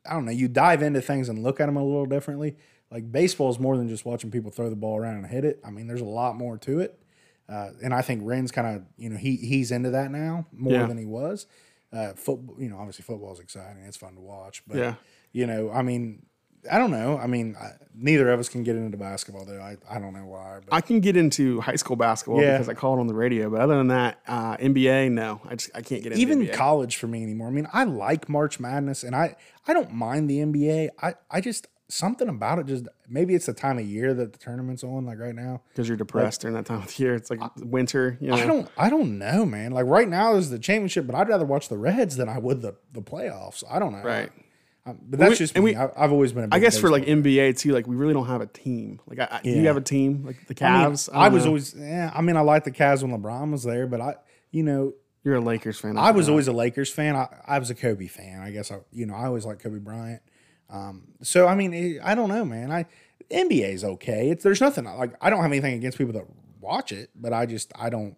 I 0.06 0.14
don't 0.14 0.26
know, 0.26 0.32
you 0.32 0.48
dive 0.48 0.84
into 0.84 1.02
things 1.02 1.30
and 1.30 1.42
look 1.42 1.60
at 1.60 1.66
them 1.68 1.78
a 1.78 1.84
little 1.84 2.06
differently. 2.06 2.58
Like 2.92 3.12
baseball 3.12 3.50
is 3.50 3.60
more 3.60 3.78
than 3.78 3.88
just 3.88 4.06
watching 4.06 4.30
people 4.32 4.52
throw 4.52 4.70
the 4.70 4.76
ball 4.76 4.98
around 4.98 5.16
and 5.18 5.26
hit 5.28 5.44
it. 5.46 5.60
I 5.66 5.72
mean, 5.72 5.88
there's 5.88 6.02
a 6.02 6.06
lot 6.06 6.36
more 6.36 6.58
to 6.60 6.80
it. 6.82 7.00
Uh, 7.50 7.70
and 7.84 7.94
I 7.94 8.02
think 8.02 8.22
Ren's 8.24 8.52
kind 8.52 8.76
of, 8.76 8.84
you 8.98 9.10
know, 9.10 9.18
he 9.18 9.38
he's 9.38 9.72
into 9.72 9.92
that 9.92 10.12
now 10.12 10.46
more 10.52 10.74
Yeah. 10.74 10.86
than 10.86 10.98
he 10.98 11.06
was. 11.06 11.48
Uh, 11.94 12.14
football, 12.14 12.56
you 12.60 12.68
know, 12.70 12.78
obviously 12.78 13.04
football's 13.04 13.40
exciting. 13.40 13.84
It's 13.84 13.98
fun 13.98 14.16
to 14.16 14.22
watch. 14.22 14.64
But 14.68 14.78
Yeah. 14.78 14.96
you 15.32 15.48
know, 15.48 15.72
I 15.72 15.82
mean, 15.82 16.26
I 16.72 16.78
don't 16.78 16.92
know. 16.92 17.18
I 17.18 17.28
mean, 17.28 17.56
I, 17.60 17.72
neither 17.94 18.30
of 18.32 18.40
us 18.40 18.50
can 18.50 18.64
get 18.64 18.76
into 18.76 18.98
basketball 18.98 19.46
though. 19.46 19.60
I, 19.60 19.78
I 19.90 20.00
don't 20.00 20.14
know 20.14 20.26
why. 20.26 20.60
But 20.66 20.74
I 20.76 20.82
can 20.82 21.00
get 21.00 21.16
into 21.16 21.62
high 21.62 21.76
school 21.76 21.96
basketball 21.96 22.42
Yeah. 22.42 22.54
because 22.54 22.70
I 22.70 22.74
call 22.74 22.98
it 22.98 23.00
on 23.00 23.08
the 23.08 23.14
radio, 23.14 23.50
but 23.50 23.62
other 23.62 23.78
than 23.78 23.88
that, 23.88 24.20
uh, 24.28 24.58
NBA, 24.58 25.12
no, 25.12 25.42
I 25.48 25.56
just 25.56 25.72
I 25.76 25.82
can't 25.82 26.02
get 26.04 26.12
into 26.12 26.22
even 26.22 26.40
NBA. 26.42 26.54
college 26.54 26.98
for 26.98 27.08
me 27.08 27.24
anymore. 27.24 27.48
I 27.48 27.52
mean, 27.52 27.68
I 27.74 27.84
like 27.84 28.28
March 28.30 28.60
Madness 28.60 29.04
and 29.04 29.16
I 29.16 29.36
I 29.68 29.74
don't 29.74 29.92
mind 29.94 30.30
the 30.30 30.40
NBA. 30.40 30.90
I 31.02 31.16
I 31.32 31.42
just 31.42 31.68
something 31.88 32.28
about 32.28 32.58
it 32.58 32.66
just 32.66 32.88
maybe 33.08 33.36
it's 33.36 33.46
the 33.46 33.54
time 33.54 33.78
of 33.78 33.86
year 33.86 34.12
that 34.12 34.34
the 34.34 34.40
tournament's 34.40 34.84
on 34.84 35.06
like 35.06 35.20
right 35.20 35.36
now. 35.36 35.62
because 35.70 35.88
you're 35.88 35.96
depressed 35.96 36.42
during 36.42 36.56
that 36.56 36.66
time 36.66 36.80
of 36.82 36.88
the 36.96 37.04
year. 37.04 37.14
It's 37.14 37.30
like 37.30 37.40
winter, 37.62 38.18
you 38.20 38.30
know. 38.30 38.36
I 38.38 38.46
don't 38.48 38.70
I 38.78 38.90
don't 38.90 39.20
know, 39.20 39.46
man. 39.46 39.72
Like 39.72 39.86
right 39.86 40.08
now 40.10 40.34
is 40.36 40.50
the 40.50 40.58
championship, 40.58 41.06
but 41.06 41.16
I'd 41.16 41.30
rather 41.30 41.46
watch 41.46 41.70
the 41.70 41.78
Reds 41.78 42.16
than 42.18 42.28
I 42.28 42.40
would 42.40 42.62
the 42.64 42.76
the 42.92 43.02
playoffs. 43.04 43.64
I 43.70 43.78
don't 43.78 43.92
know. 43.92 44.02
Right. 44.02 44.32
Um, 44.88 45.00
but 45.02 45.20
that's 45.20 45.32
we- 45.32 45.36
just 45.38 45.56
me. 45.56 45.62
we- 45.62 45.76
I, 45.76 45.90
I've 45.98 46.12
always 46.12 46.32
been 46.34 46.44
a 46.44 46.48
big 46.48 46.54
I 46.56 46.60
guess 46.60 46.78
for 46.80 46.90
like 46.92 47.06
NBA 47.06 47.58
too, 47.58 47.72
like 47.72 47.88
we 47.88 47.96
really 47.96 48.14
don't 48.14 48.28
have 48.28 48.42
a 48.42 48.46
team. 48.46 49.00
Like, 49.08 49.20
I, 49.20 49.42
do 49.44 49.50
you 49.50 49.66
have 49.68 49.78
a 49.78 49.82
team 49.82 50.24
like 50.26 50.46
the 50.48 50.54
fan. 50.54 50.72
I, 50.76 50.84
mean, 50.86 50.94
Cavs? 50.94 51.10
I 51.14 51.30
was 51.30 51.44
know. 51.44 51.50
always 51.50 51.74
yeah, 51.76 52.12
I 52.14 52.22
mean 52.22 52.38
I 52.38 52.42
like 52.42 52.64
the 52.66 52.72
Cavs 52.72 53.02
when 53.02 53.12
LeBron 53.20 53.52
was 53.52 53.64
there, 53.64 53.88
but 53.88 54.00
I 54.02 54.16
you 54.52 54.62
know, 54.64 54.94
You're 55.24 55.36
a 55.36 55.42
Lakers 55.42 55.80
fan. 55.80 55.98
I 55.98 56.12
was 56.12 56.26
forgot. 56.28 56.32
always 56.34 56.48
a 56.48 56.54
Lakers 56.54 56.92
fan. 56.92 57.16
I, 57.16 57.28
I 57.46 57.58
was 57.60 57.70
a 57.72 57.76
Kobe 57.76 58.08
fan. 58.08 58.40
I 58.42 58.52
guess 58.52 58.72
I, 58.72 58.78
you 58.92 59.06
know, 59.08 59.16
I 59.16 59.26
always 59.26 59.46
liked 59.46 59.64
Kobe 59.64 59.80
Bryant. 59.80 60.22
Um, 60.70 61.10
so 61.22 61.48
I 61.48 61.56
mean, 61.56 62.00
I 62.04 62.14
don't 62.16 62.30
know, 62.30 62.46
man. 62.46 62.72
I 62.72 62.86
NBA 63.32 63.74
is 63.74 63.84
okay. 63.84 64.30
It's 64.30 64.44
there's 64.44 64.62
nothing 64.62 64.86
like 64.86 65.14
I 65.20 65.30
don't 65.32 65.42
have 65.42 65.52
anything 65.52 65.74
against 65.74 65.98
people 65.98 66.14
that 66.14 66.26
watch 66.62 66.92
it, 66.92 67.10
but 67.16 67.34
I 67.34 67.48
just 67.48 67.72
I 67.76 67.90
don't. 67.90 68.16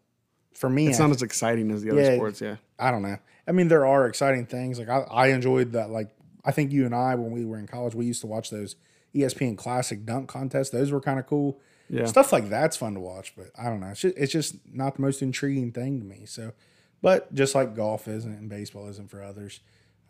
For 0.53 0.69
me, 0.69 0.87
It's 0.87 0.99
I, 0.99 1.03
not 1.05 1.15
as 1.15 1.21
exciting 1.21 1.69
as 1.71 1.83
the 1.83 1.91
other 1.91 2.01
Yeah. 2.01 2.15
sports. 2.15 2.41
Yeah. 2.41 2.55
I 2.79 2.89
don't 2.91 3.03
know. 3.03 3.17
I 3.47 3.51
mean, 3.51 3.67
there 3.67 3.85
are 3.85 4.07
exciting 4.07 4.45
things. 4.47 4.79
Like 4.79 4.89
I, 4.89 5.01
I 5.01 5.27
enjoyed 5.27 5.73
that. 5.73 5.89
Like 5.91 6.09
I 6.47 6.51
think 6.51 6.71
you 6.71 6.85
and 6.85 6.95
I, 6.95 7.13
when 7.15 7.31
we 7.31 7.43
were 7.45 7.59
in 7.59 7.67
college, 7.67 7.93
we 7.93 8.05
used 8.05 8.21
to 8.21 8.27
watch 8.27 8.49
those 8.49 8.77
ESPN 9.13 9.57
Classic 9.57 10.05
dunk 10.05 10.29
contests. 10.29 10.69
Those 10.69 10.91
were 10.91 11.01
kind 11.01 11.19
of 11.19 11.27
cool. 11.27 11.59
Yeah. 11.89 12.05
Stuff 12.05 12.31
like 12.31 12.49
that's 12.49 12.77
fun 12.77 12.93
to 12.93 12.99
watch, 13.01 13.33
but 13.35 13.47
I 13.57 13.65
don't 13.65 13.81
know. 13.81 13.87
It's 13.87 13.99
just, 14.01 14.17
it's 14.17 14.31
just 14.31 14.55
not 14.71 14.95
the 14.95 15.01
most 15.01 15.21
intriguing 15.21 15.71
thing 15.73 15.99
to 15.99 16.05
me. 16.05 16.25
So, 16.25 16.53
but 17.01 17.33
just 17.33 17.53
like 17.53 17.75
golf 17.75 18.07
isn't 18.07 18.31
and 18.31 18.49
baseball 18.49 18.87
isn't 18.89 19.09
for 19.09 19.21
others. 19.21 19.59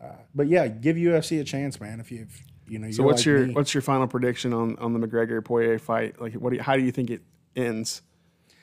Uh, 0.00 0.12
but 0.34 0.46
yeah, 0.46 0.68
give 0.68 0.96
UFC 0.96 1.40
a 1.40 1.44
chance, 1.44 1.80
man. 1.80 1.98
If 2.00 2.12
you, 2.12 2.22
if, 2.22 2.42
you 2.68 2.78
know, 2.78 2.90
So 2.90 3.02
what's 3.02 3.26
your 3.26 3.46
what's 3.48 3.74
your 3.74 3.82
final 3.82 4.06
prediction 4.06 4.52
on 4.52 4.76
on 4.78 4.92
the 4.92 5.04
McGregor 5.04 5.44
Poirier 5.44 5.78
fight? 5.78 6.20
Like, 6.20 6.34
what? 6.34 6.50
Do 6.50 6.56
you, 6.56 6.62
how 6.62 6.76
do 6.76 6.82
you 6.82 6.92
think 6.92 7.10
it 7.10 7.22
ends? 7.56 8.02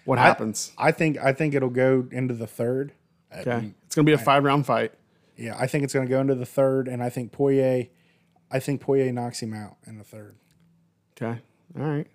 What 0.05 0.19
happens? 0.19 0.71
I 0.77 0.91
think 0.91 1.17
I 1.17 1.33
think 1.33 1.55
it'll 1.55 1.69
go 1.69 2.07
into 2.11 2.33
the 2.33 2.47
third. 2.47 2.93
Uh, 3.33 3.39
Okay, 3.39 3.73
it's 3.85 3.95
gonna 3.95 4.05
be 4.05 4.13
a 4.13 4.17
five 4.17 4.43
round 4.43 4.65
fight. 4.65 4.93
Yeah, 5.37 5.55
I 5.59 5.67
think 5.67 5.83
it's 5.83 5.93
going 5.93 6.05
to 6.05 6.09
go 6.09 6.21
into 6.21 6.35
the 6.35 6.45
third, 6.45 6.87
and 6.87 7.03
I 7.03 7.09
think 7.09 7.31
Poirier, 7.31 7.87
I 8.51 8.59
think 8.59 8.81
Poirier 8.81 9.11
knocks 9.11 9.41
him 9.41 9.53
out 9.53 9.77
in 9.85 9.97
the 9.97 10.03
third. 10.03 10.37
Okay. 11.15 11.39
All 11.77 11.85
right. 11.85 12.07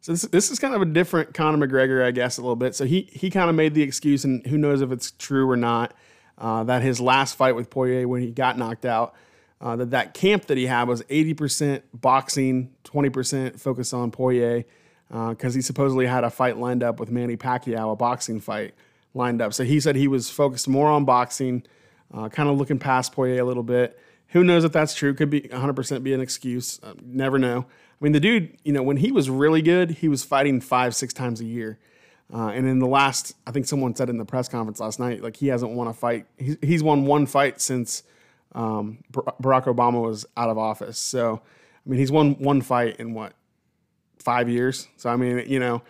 So 0.00 0.12
this, 0.12 0.22
this 0.22 0.50
is 0.50 0.58
kind 0.58 0.74
of 0.74 0.82
a 0.82 0.84
different 0.84 1.32
Conor 1.32 1.66
McGregor, 1.66 2.04
I 2.04 2.10
guess, 2.10 2.36
a 2.36 2.42
little 2.42 2.56
bit. 2.56 2.74
So 2.74 2.84
he 2.84 3.08
he 3.12 3.30
kind 3.30 3.48
of 3.48 3.56
made 3.56 3.74
the 3.74 3.82
excuse, 3.82 4.24
and 4.24 4.44
who 4.46 4.58
knows 4.58 4.80
if 4.80 4.90
it's 4.90 5.12
true 5.12 5.48
or 5.48 5.56
not, 5.56 5.94
uh, 6.38 6.64
that 6.64 6.82
his 6.82 7.00
last 7.00 7.36
fight 7.36 7.54
with 7.54 7.70
Poirier 7.70 8.08
when 8.08 8.20
he 8.20 8.32
got 8.32 8.58
knocked 8.58 8.84
out, 8.84 9.14
uh, 9.60 9.76
that 9.76 9.90
that 9.90 10.12
camp 10.12 10.46
that 10.46 10.58
he 10.58 10.66
had 10.66 10.88
was 10.88 11.02
80% 11.02 11.82
boxing, 11.94 12.74
20% 12.84 13.60
focus 13.60 13.92
on 13.92 14.10
Poirier, 14.10 14.64
because 15.08 15.54
he 15.54 15.62
supposedly 15.62 16.06
had 16.06 16.24
a 16.24 16.30
fight 16.30 16.58
lined 16.58 16.82
up 16.82 16.98
with 16.98 17.10
Manny 17.10 17.36
Pacquiao, 17.36 17.92
a 17.92 17.96
boxing 17.96 18.40
fight 18.40 18.74
lined 19.14 19.40
up. 19.40 19.54
So 19.54 19.62
he 19.62 19.78
said 19.78 19.94
he 19.94 20.08
was 20.08 20.30
focused 20.30 20.66
more 20.66 20.90
on 20.90 21.04
boxing, 21.04 21.62
uh, 22.12 22.28
kind 22.28 22.48
of 22.48 22.58
looking 22.58 22.78
past 22.78 23.12
Poirier 23.12 23.40
a 23.40 23.44
little 23.44 23.62
bit. 23.62 23.98
Who 24.28 24.44
knows 24.44 24.64
if 24.64 24.72
that's 24.72 24.94
true? 24.94 25.14
Could 25.14 25.30
be 25.30 25.42
100% 25.42 26.02
be 26.02 26.14
an 26.14 26.20
excuse. 26.20 26.80
Uh, 26.82 26.94
never 27.02 27.38
know. 27.38 27.66
I 27.68 28.04
mean, 28.04 28.12
the 28.12 28.20
dude, 28.20 28.56
you 28.64 28.72
know, 28.72 28.82
when 28.82 28.96
he 28.96 29.12
was 29.12 29.30
really 29.30 29.62
good, 29.62 29.90
he 29.90 30.08
was 30.08 30.24
fighting 30.24 30.60
five, 30.60 30.94
six 30.94 31.12
times 31.12 31.40
a 31.40 31.44
year. 31.44 31.78
Uh, 32.32 32.48
and 32.48 32.66
in 32.66 32.78
the 32.78 32.86
last, 32.86 33.34
I 33.46 33.50
think 33.50 33.66
someone 33.66 33.94
said 33.94 34.08
in 34.08 34.16
the 34.16 34.24
press 34.24 34.48
conference 34.48 34.80
last 34.80 34.98
night, 34.98 35.22
like 35.22 35.36
he 35.36 35.48
hasn't 35.48 35.72
won 35.72 35.86
a 35.86 35.92
fight. 35.92 36.26
He's, 36.38 36.56
he's 36.62 36.82
won 36.82 37.04
one 37.04 37.26
fight 37.26 37.60
since 37.60 38.02
um, 38.54 38.98
Barack 39.12 39.64
Obama 39.64 40.02
was 40.02 40.26
out 40.36 40.48
of 40.48 40.56
office. 40.56 40.98
So, 40.98 41.42
I 41.44 41.88
mean, 41.88 41.98
he's 41.98 42.10
won 42.10 42.34
one 42.34 42.62
fight 42.62 42.96
in 42.96 43.12
what 43.12 43.34
five 44.18 44.48
years. 44.48 44.88
So, 44.96 45.10
I 45.10 45.16
mean, 45.16 45.44
you 45.46 45.60
know, 45.60 45.82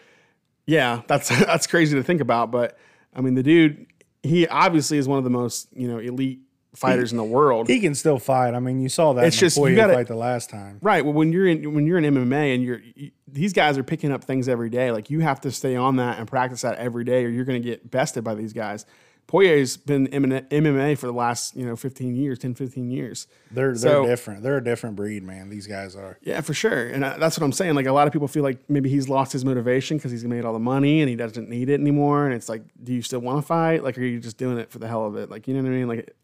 yeah, 0.67 1.03
that's 1.07 1.29
that's 1.47 1.67
crazy 1.67 1.97
to 1.97 2.03
think 2.03 2.21
about. 2.21 2.51
But 2.51 2.77
I 3.15 3.21
mean, 3.21 3.35
the 3.35 3.43
dude, 3.43 3.87
he 4.23 4.47
obviously 4.47 4.99
is 4.99 5.09
one 5.09 5.19
of 5.19 5.25
the 5.25 5.31
most 5.31 5.69
you 5.75 5.89
know 5.89 5.99
elite 5.99 6.41
fighters 6.75 7.11
he, 7.11 7.15
in 7.15 7.19
the 7.19 7.25
world. 7.25 7.69
He 7.69 7.81
can 7.81 7.95
still 7.95 8.19
fight. 8.19 8.55
I 8.55 8.61
mean, 8.61 8.81
you 8.81 8.89
saw 8.89 9.13
that. 9.15 9.25
It's 9.25 9.37
just 9.37 9.57
you 9.57 9.77
got 9.77 9.89
to 9.89 9.95
fight 9.95 10.07
the 10.07 10.15
last 10.15 10.51
time, 10.51 10.79
right? 10.83 11.05
Well, 11.05 11.15
when 11.15 11.33
you're 11.33 11.47
in 11.47 11.75
when 11.75 11.87
you're 11.87 11.99
in 11.99 12.05
MMA 12.05 12.55
and 12.55 12.63
you're 12.63 12.81
you, 12.95 13.11
these 13.29 13.53
guys 13.53 13.79
are 13.79 13.83
picking 13.83 14.13
up 14.13 14.25
things 14.25 14.49
every 14.49 14.71
day. 14.71 14.91
Like 14.91 15.11
you 15.11 15.21
have 15.21 15.41
to 15.43 15.51
stay 15.51 15.77
on 15.77 15.97
that 15.97 16.19
and 16.19 16.29
practice 16.29 16.63
that 16.63 16.79
every 16.79 17.05
day, 17.05 17.25
or 17.25 17.29
you're 17.29 17.45
going 17.45 17.63
to 17.63 17.69
get 17.69 17.91
bested 17.91 18.25
by 18.25 18.35
these 18.35 18.53
guys. 18.53 18.87
Poirier's 19.27 19.79
been 19.79 20.09
MMA 20.09 20.99
for 20.99 21.07
the 21.07 21.13
last, 21.13 21.57
you 21.57 21.65
know, 21.65 21.75
15 21.75 22.15
years, 22.15 22.39
10, 22.39 22.55
15 22.55 22.91
years. 22.91 23.27
They're, 23.51 23.75
they're 23.75 24.03
different. 24.03 24.43
They're 24.43 24.59
a 24.59 24.65
different 24.65 24.95
breed, 24.95 25.23
man. 25.23 25.49
These 25.49 25.67
guys 25.67 25.97
are. 25.97 26.19
Yeah, 26.21 26.43
for 26.43 26.53
sure. 26.53 26.89
And 26.89 27.03
that's 27.03 27.39
what 27.39 27.45
I'm 27.45 27.53
saying. 27.53 27.75
Like 27.75 27.87
a 27.87 27.93
lot 27.93 28.07
of 28.07 28.13
people 28.13 28.29
feel 28.29 28.43
like 28.43 28.59
maybe 28.69 28.91
he's 28.91 29.09
lost 29.09 29.33
his 29.33 29.43
motivation 29.43 29.97
because 29.97 30.11
he's 30.11 30.25
made 30.25 30.45
all 30.45 30.53
the 30.53 30.59
money 30.59 31.01
and 31.01 31.09
he 31.09 31.17
doesn't 31.17 31.49
need 31.49 31.71
it 31.71 31.81
anymore. 31.81 32.27
And 32.27 32.35
it's 32.35 32.49
like, 32.49 32.63
do 32.83 32.93
you 32.93 33.01
still 33.01 33.21
want 33.21 33.39
to 33.39 33.43
fight? 33.43 33.83
Like, 33.83 33.97
are 33.97 34.03
you 34.03 34.21
just 34.21 34.37
doing 34.37 34.59
it 34.59 34.71
for 34.71 34.79
the 34.79 34.89
hell 34.89 35.07
of 35.07 35.17
it? 35.17 35.31
Like, 35.31 35.49
you 35.49 35.55
know 35.55 35.63
what 35.63 35.69
I 35.69 35.79
mean? 35.79 35.89
Like, 35.89 36.15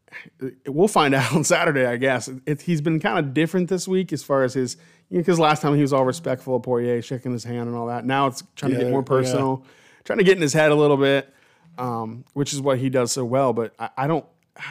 we'll 0.66 0.86
find 0.86 1.14
out 1.14 1.32
on 1.32 1.44
Saturday, 1.44 1.86
I 1.86 1.96
guess. 1.96 2.28
It, 2.44 2.60
he's 2.60 2.82
been 2.82 3.00
kind 3.00 3.18
of 3.18 3.32
different 3.32 3.70
this 3.70 3.88
week 3.88 4.12
as 4.12 4.22
far 4.22 4.42
as 4.42 4.52
his, 4.52 4.76
because 5.10 5.38
you 5.38 5.42
know, 5.42 5.48
last 5.48 5.62
time 5.62 5.74
he 5.76 5.80
was 5.80 5.94
all 5.94 6.04
respectful 6.04 6.56
of 6.56 6.62
Poirier, 6.62 7.00
shaking 7.00 7.32
his 7.32 7.44
hand 7.44 7.68
and 7.68 7.74
all 7.76 7.86
that. 7.86 8.04
Now 8.04 8.26
it's 8.26 8.42
trying 8.54 8.72
yeah, 8.72 8.78
to 8.78 8.84
get 8.84 8.90
more 8.90 9.02
personal, 9.02 9.62
yeah. 9.64 9.70
trying 10.04 10.18
to 10.18 10.24
get 10.24 10.36
in 10.36 10.42
his 10.42 10.52
head 10.52 10.72
a 10.72 10.74
little 10.74 10.98
bit 10.98 11.32
um, 11.78 12.24
which 12.34 12.52
is 12.52 12.60
what 12.60 12.78
he 12.78 12.90
does 12.90 13.12
so 13.12 13.24
well. 13.24 13.52
But 13.52 13.74
I, 13.78 13.90
I, 13.96 14.06
don't, 14.06 14.24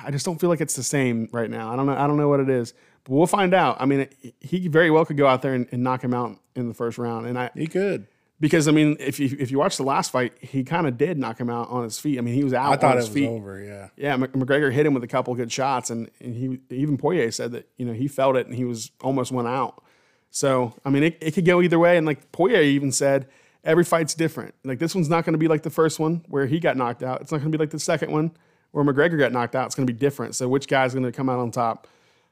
I 0.04 0.12
just 0.12 0.26
don't 0.26 0.40
feel 0.40 0.50
like 0.50 0.62
it's 0.62 0.76
the 0.76 0.84
same 0.84 1.30
right 1.32 1.50
now. 1.50 1.72
I 1.72 1.76
don't 1.76 1.86
know, 1.86 1.96
I 1.98 2.08
don't 2.08 2.18
know 2.18 2.30
what 2.30 2.40
it 2.40 2.50
is, 2.50 2.74
but 3.04 3.14
we'll 3.14 3.28
find 3.28 3.54
out. 3.54 3.78
I 3.80 3.86
mean, 3.86 4.02
it, 4.02 4.36
he 4.40 4.68
very 4.68 4.92
well 4.92 5.06
could 5.06 5.18
go 5.18 5.28
out 5.28 5.42
there 5.42 5.54
and, 5.54 5.68
and, 5.72 5.84
knock 5.84 6.04
him 6.04 6.14
out 6.14 6.38
in 6.56 6.68
the 6.68 6.74
first 6.74 6.98
round, 6.98 7.26
and 7.26 7.40
I 7.40 7.50
he 7.56 7.68
could 7.68 8.08
because 8.40 8.68
I 8.68 8.72
mean, 8.72 8.98
if 9.00 9.20
you 9.20 9.36
if 9.40 9.52
you 9.52 9.58
watch 9.58 9.78
the 9.78 9.84
last 9.84 10.12
fight, 10.12 10.34
he 10.42 10.64
kind 10.64 10.88
of 10.88 10.98
did 10.98 11.18
knock 11.18 11.40
him 11.40 11.50
out 11.50 11.70
on 11.70 11.84
his 11.84 11.98
feet. 12.00 12.18
I 12.18 12.22
mean, 12.22 12.36
he 12.36 12.44
was 12.44 12.54
out. 12.54 12.72
I 12.72 12.78
thought 12.78 12.92
on 12.92 12.98
his 12.98 13.06
it 13.08 13.10
was 13.10 13.16
feet. 13.16 13.28
over. 13.28 13.62
Yeah, 13.62 13.90
yeah. 13.96 14.18
McGregor 14.18 14.72
hit 14.72 14.86
him 14.86 14.94
with 14.94 15.04
a 15.04 15.08
couple 15.08 15.34
good 15.36 15.52
shots, 15.52 15.90
and, 15.90 16.10
and 16.20 16.36
he 16.36 16.60
even 16.76 16.98
Poirier 16.98 17.32
said 17.32 17.52
that 17.54 17.68
you 17.78 17.86
know 17.86 17.94
he 17.94 18.08
felt 18.08 18.36
it 18.36 18.46
and 18.46 18.56
he 18.56 18.66
was 18.66 18.92
almost 19.02 19.32
went 19.32 19.48
out. 19.48 19.84
So 20.30 20.74
I 20.86 20.90
mean, 20.90 21.04
it, 21.04 21.18
it 21.22 21.34
could 21.34 21.46
go 21.46 21.62
either 21.62 21.80
way. 21.80 21.98
And 21.98 22.06
like 22.06 22.32
Poirier 22.32 22.62
even 22.62 22.92
said, 22.92 23.28
every 23.68 23.84
fight's 23.84 24.16
different. 24.16 24.56
Like 24.64 24.80
this 24.80 24.96
one's 24.96 25.10
not 25.10 25.26
going 25.26 25.34
to 25.34 25.38
be 25.38 25.50
like 25.50 25.62
the 25.62 25.70
first 25.70 26.00
one 26.00 26.24
where 26.30 26.48
he 26.48 26.60
got 26.60 26.78
knocked 26.78 27.04
out. 27.04 27.22
It's 27.22 27.32
not 27.32 27.40
going 27.40 27.52
to 27.52 27.58
be 27.58 27.62
like 27.62 27.70
the 27.70 27.80
second 27.80 28.12
one 28.12 28.32
where 28.72 28.84
McGregor 28.84 29.20
got 29.20 29.32
knocked 29.32 29.56
out. 29.56 29.68
It's 29.68 29.76
going 29.76 29.86
to 29.86 29.94
be 29.94 30.00
different. 30.00 30.36
So 30.36 30.48
which 30.48 30.68
guy's 30.68 30.94
going 30.94 31.06
to 31.06 31.12
come 31.12 31.30
out 31.30 31.38
on 31.38 31.52
top? 31.52 31.88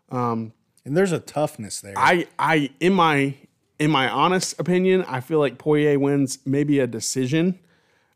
Um, 0.10 0.54
and 0.86 0.96
there's 0.96 1.12
a 1.12 1.20
toughness 1.20 1.82
there. 1.82 1.94
I, 1.98 2.28
I, 2.40 2.72
in 2.80 2.94
my, 2.94 3.36
in 3.78 3.92
my 3.92 4.10
honest 4.10 4.60
opinion, 4.60 5.04
I 5.04 5.20
feel 5.20 5.40
like 5.40 5.58
Poirier 5.58 6.00
wins 6.00 6.40
maybe 6.46 6.80
a 6.80 6.88
decision. 6.88 7.60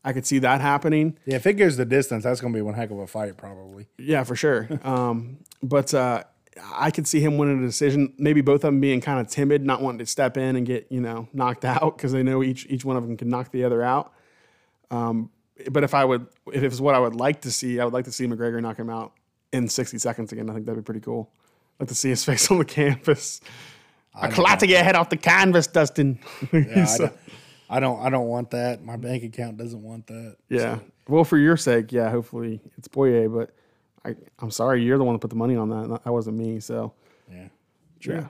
I 0.04 0.14
could 0.14 0.26
see 0.26 0.40
that 0.40 0.62
happening. 0.62 1.18
Yeah, 1.26 1.36
if 1.36 1.46
it 1.46 1.54
goes 1.54 1.76
the 1.76 1.84
distance, 1.84 2.24
that's 2.24 2.40
going 2.40 2.54
to 2.54 2.58
be 2.58 2.62
one 2.62 2.74
heck 2.74 2.90
of 2.90 3.00
a 3.00 3.08
fight, 3.08 3.36
probably. 3.36 3.88
Yeah, 3.98 4.24
for 4.24 4.36
sure. 4.36 4.70
um, 4.84 5.40
but 5.62 5.94
uh, 5.94 6.24
I 6.74 6.92
could 6.92 7.08
see 7.08 7.20
him 7.20 7.38
winning 7.38 7.64
a 7.64 7.66
decision. 7.66 8.14
Maybe 8.18 8.42
both 8.42 8.56
of 8.56 8.62
them 8.62 8.82
being 8.82 9.02
kind 9.02 9.20
of 9.20 9.28
timid, 9.28 9.66
not 9.66 9.82
wanting 9.82 10.00
to 10.00 10.06
step 10.06 10.38
in 10.38 10.56
and 10.56 10.66
get 10.66 10.88
you 10.90 11.02
know 11.02 11.28
knocked 11.34 11.66
out 11.66 11.98
because 11.98 12.12
they 12.12 12.24
know 12.24 12.44
each 12.44 12.66
each 12.68 12.86
one 12.86 12.98
of 12.98 13.04
them 13.04 13.18
can 13.18 13.30
knock 13.30 13.52
the 13.52 13.64
other 13.64 13.84
out. 13.84 14.14
Um, 14.92 15.30
but 15.70 15.84
if 15.84 15.94
I 15.94 16.06
would, 16.06 16.28
if 16.54 16.64
it's 16.64 16.80
what 16.80 16.96
I 16.96 17.00
would 17.00 17.16
like 17.16 17.42
to 17.42 17.52
see, 17.52 17.80
I 17.80 17.86
would 17.86 17.94
like 17.94 18.06
to 18.06 18.12
see 18.12 18.26
McGregor 18.26 18.62
knock 18.62 18.78
him 18.78 18.90
out 18.90 19.14
in 19.52 19.68
60 19.68 19.98
seconds 19.98 20.32
again. 20.32 20.50
I 20.50 20.54
think 20.54 20.66
that'd 20.66 20.82
be 20.82 20.86
pretty 20.86 21.02
cool. 21.02 21.30
I'd 21.76 21.84
like 21.84 21.90
to 21.90 21.96
see 21.96 22.10
his 22.10 22.24
face 22.26 22.50
on 22.50 22.58
the 22.60 22.66
canvas. 22.66 23.42
I 24.16 24.28
like 24.30 24.60
to 24.60 24.68
get 24.68 24.84
head 24.84 24.96
off 24.96 25.10
the 25.10 25.18
canvas, 25.18 25.68
Dustin. 25.68 26.20
Yeah, 26.52 26.88
I, 26.90 26.98
don't, 26.98 27.14
I, 27.70 27.80
don't, 27.80 28.00
I 28.02 28.10
don't. 28.10 28.28
want 28.28 28.52
that. 28.52 28.84
My 28.84 28.98
bank 28.98 29.24
account 29.24 29.58
doesn't 29.58 29.82
want 29.82 30.08
that. 30.08 30.38
Yeah. 30.50 30.78
So. 30.78 30.82
Well, 31.08 31.24
for 31.24 31.38
your 31.38 31.58
sake, 31.58 31.92
yeah. 31.92 32.10
Hopefully 32.10 32.60
it's 32.78 32.88
Poirier, 32.88 33.30
but 33.30 33.52
I, 34.06 34.16
I'm 34.40 34.52
sorry, 34.52 34.84
you're 34.84 34.98
the 34.98 35.04
one 35.04 35.16
that 35.16 35.20
put 35.20 35.30
the 35.30 35.36
money 35.36 35.56
on 35.56 35.70
that. 35.70 36.04
That 36.04 36.12
wasn't 36.12 36.38
me. 36.38 36.60
So 36.60 36.94
yeah, 37.32 37.48
true. 38.00 38.16
yeah, 38.16 38.28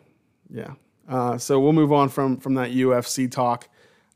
yeah. 0.50 0.74
Uh, 1.08 1.38
so 1.38 1.60
we'll 1.60 1.74
move 1.74 1.92
on 1.92 2.10
from 2.10 2.38
from 2.38 2.56
that 2.56 2.72
UFC 2.72 3.30
talk. 3.30 3.68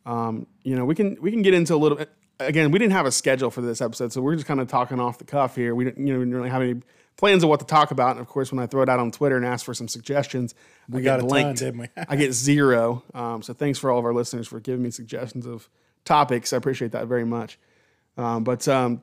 Um, 0.05 0.47
you 0.63 0.75
know, 0.75 0.85
we 0.85 0.95
can 0.95 1.17
we 1.21 1.31
can 1.31 1.41
get 1.41 1.53
into 1.53 1.75
a 1.75 1.77
little 1.77 1.97
bit. 1.97 2.09
Again, 2.39 2.71
we 2.71 2.79
didn't 2.79 2.93
have 2.93 3.05
a 3.05 3.11
schedule 3.11 3.51
for 3.51 3.61
this 3.61 3.79
episode, 3.81 4.11
so 4.11 4.21
we're 4.21 4.35
just 4.35 4.47
kind 4.47 4.59
of 4.59 4.67
talking 4.67 4.99
off 4.99 5.17
the 5.17 5.23
cuff 5.23 5.55
here. 5.55 5.75
We 5.75 5.85
didn't, 5.85 6.05
you 6.05 6.13
know, 6.13 6.19
we 6.19 6.25
didn't 6.25 6.35
really 6.35 6.49
have 6.49 6.61
any 6.61 6.81
plans 7.15 7.43
of 7.43 7.49
what 7.49 7.59
to 7.59 7.65
talk 7.65 7.91
about. 7.91 8.11
And 8.11 8.19
of 8.19 8.27
course, 8.27 8.51
when 8.51 8.59
I 8.59 8.65
throw 8.65 8.81
it 8.81 8.89
out 8.89 8.99
on 8.99 9.11
Twitter 9.11 9.37
and 9.37 9.45
ask 9.45 9.65
for 9.65 9.73
some 9.73 9.87
suggestions, 9.87 10.55
we 10.89 11.01
I 11.01 11.03
got 11.03 11.19
get 11.19 11.29
blanked. 11.29 11.59
Ton, 11.59 11.67
didn't 11.67 11.79
we? 11.81 11.87
I 12.07 12.15
get 12.15 12.33
zero. 12.33 13.03
Um, 13.13 13.41
so 13.41 13.53
thanks 13.53 13.79
for 13.79 13.91
all 13.91 13.99
of 13.99 14.05
our 14.05 14.13
listeners 14.13 14.47
for 14.47 14.59
giving 14.59 14.81
me 14.81 14.89
suggestions 14.89 15.45
of 15.45 15.69
topics. 16.05 16.53
I 16.53 16.57
appreciate 16.57 16.91
that 16.91 17.07
very 17.07 17.25
much. 17.25 17.59
Um, 18.17 18.43
but 18.43 18.67
um, 18.67 19.01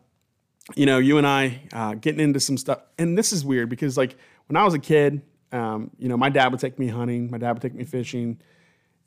you 0.74 0.86
know, 0.86 0.98
you 0.98 1.18
and 1.18 1.26
I 1.26 1.62
uh, 1.72 1.94
getting 1.94 2.20
into 2.20 2.40
some 2.40 2.56
stuff. 2.56 2.80
And 2.98 3.16
this 3.16 3.32
is 3.32 3.44
weird 3.44 3.68
because, 3.68 3.96
like, 3.96 4.16
when 4.46 4.56
I 4.56 4.64
was 4.64 4.74
a 4.74 4.78
kid, 4.78 5.22
um, 5.52 5.90
you 5.98 6.08
know, 6.08 6.16
my 6.16 6.28
dad 6.28 6.48
would 6.48 6.60
take 6.60 6.78
me 6.78 6.88
hunting, 6.88 7.30
my 7.30 7.38
dad 7.38 7.52
would 7.52 7.62
take 7.62 7.74
me 7.74 7.84
fishing. 7.84 8.40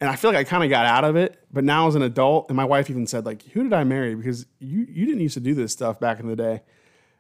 And 0.02 0.10
I 0.10 0.16
feel 0.16 0.32
like 0.32 0.38
I 0.38 0.44
kind 0.44 0.64
of 0.64 0.70
got 0.70 0.86
out 0.86 1.04
of 1.06 1.16
it. 1.16 1.40
But 1.52 1.64
now 1.64 1.88
as 1.88 1.96
an 1.96 2.02
adult, 2.02 2.50
and 2.50 2.58
my 2.58 2.66
wife 2.66 2.90
even 2.90 3.08
said, 3.08 3.26
like, 3.26 3.44
who 3.44 3.64
did 3.64 3.74
I 3.74 3.84
marry? 3.84 4.16
Because 4.16 4.46
you, 4.60 4.86
you 4.90 5.06
didn't 5.06 5.22
used 5.22 5.36
to 5.36 5.40
do 5.40 5.54
this 5.54 5.72
stuff 5.72 6.00
back 6.00 6.20
in 6.20 6.28
the 6.28 6.36
day. 6.36 6.62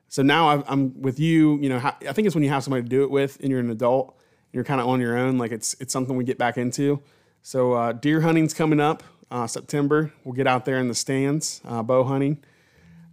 So 0.10 0.22
now 0.22 0.50
i 0.50 0.72
am 0.72 1.02
with 1.02 1.20
you, 1.20 1.58
you 1.60 1.70
know, 1.70 1.78
I 1.78 2.14
think 2.14 2.28
it's 2.28 2.36
when 2.36 2.44
you 2.44 2.50
have 2.50 2.64
somebody 2.64 2.84
to 2.84 2.90
do 2.90 3.04
it 3.04 3.10
with 3.10 3.40
and 3.40 3.50
you're 3.50 3.60
an 3.60 3.72
adult, 3.72 4.10
and 4.10 4.54
you're 4.54 4.64
kind 4.64 4.82
of 4.82 4.88
on 4.88 5.00
your 5.00 5.18
own. 5.18 5.38
Like, 5.38 5.52
it's, 5.52 5.76
it's 5.80 5.94
something 5.94 6.16
we 6.16 6.24
get 6.24 6.38
back 6.38 6.58
into. 6.58 7.02
So 7.42 7.74
uh, 7.74 7.94
deer 7.94 8.22
hunting's 8.22 8.54
coming 8.54 8.80
up 8.80 9.04
uh, 9.32 9.48
September. 9.48 10.14
We'll 10.24 10.36
get 10.36 10.48
out 10.48 10.66
there 10.66 10.78
in 10.78 10.88
the 10.88 10.96
stands, 10.96 11.62
uh, 11.66 11.84
bow 11.84 12.04
hunting. 12.04 12.44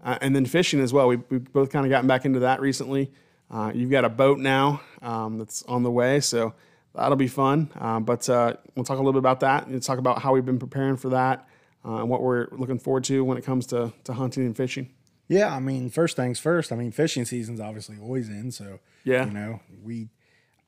Uh, 0.02 0.18
and 0.20 0.34
then 0.34 0.46
fishing 0.46 0.80
as 0.80 0.92
well. 0.92 1.08
We, 1.08 1.16
we've 1.28 1.52
both 1.52 1.70
kind 1.70 1.84
of 1.84 1.90
gotten 1.90 2.08
back 2.08 2.24
into 2.24 2.40
that 2.40 2.60
recently. 2.60 3.10
Uh, 3.50 3.72
you've 3.74 3.90
got 3.90 4.04
a 4.04 4.08
boat 4.08 4.38
now 4.38 4.80
um, 5.02 5.38
that's 5.38 5.62
on 5.64 5.82
the 5.82 5.90
way, 5.90 6.20
so 6.20 6.54
that'll 6.94 7.16
be 7.16 7.28
fun. 7.28 7.70
Uh, 7.78 8.00
but 8.00 8.28
uh, 8.28 8.54
we'll 8.74 8.84
talk 8.84 8.96
a 8.96 9.00
little 9.00 9.12
bit 9.12 9.18
about 9.18 9.40
that 9.40 9.66
and 9.66 9.82
talk 9.82 9.98
about 9.98 10.22
how 10.22 10.32
we've 10.32 10.46
been 10.46 10.58
preparing 10.58 10.96
for 10.96 11.10
that 11.10 11.48
uh, 11.84 11.96
and 11.96 12.08
what 12.08 12.22
we're 12.22 12.46
looking 12.52 12.78
forward 12.78 13.04
to 13.04 13.24
when 13.24 13.36
it 13.36 13.44
comes 13.44 13.66
to, 13.66 13.92
to 14.04 14.12
hunting 14.12 14.46
and 14.46 14.56
fishing. 14.56 14.90
Yeah, 15.28 15.54
I 15.54 15.60
mean, 15.60 15.90
first 15.90 16.16
things 16.16 16.40
first. 16.40 16.72
I 16.72 16.76
mean, 16.76 16.90
fishing 16.90 17.24
season's 17.24 17.60
obviously 17.60 17.96
always 18.02 18.28
in, 18.28 18.50
so 18.50 18.80
yeah, 19.04 19.24
you 19.24 19.30
know, 19.30 19.60
we, 19.80 20.08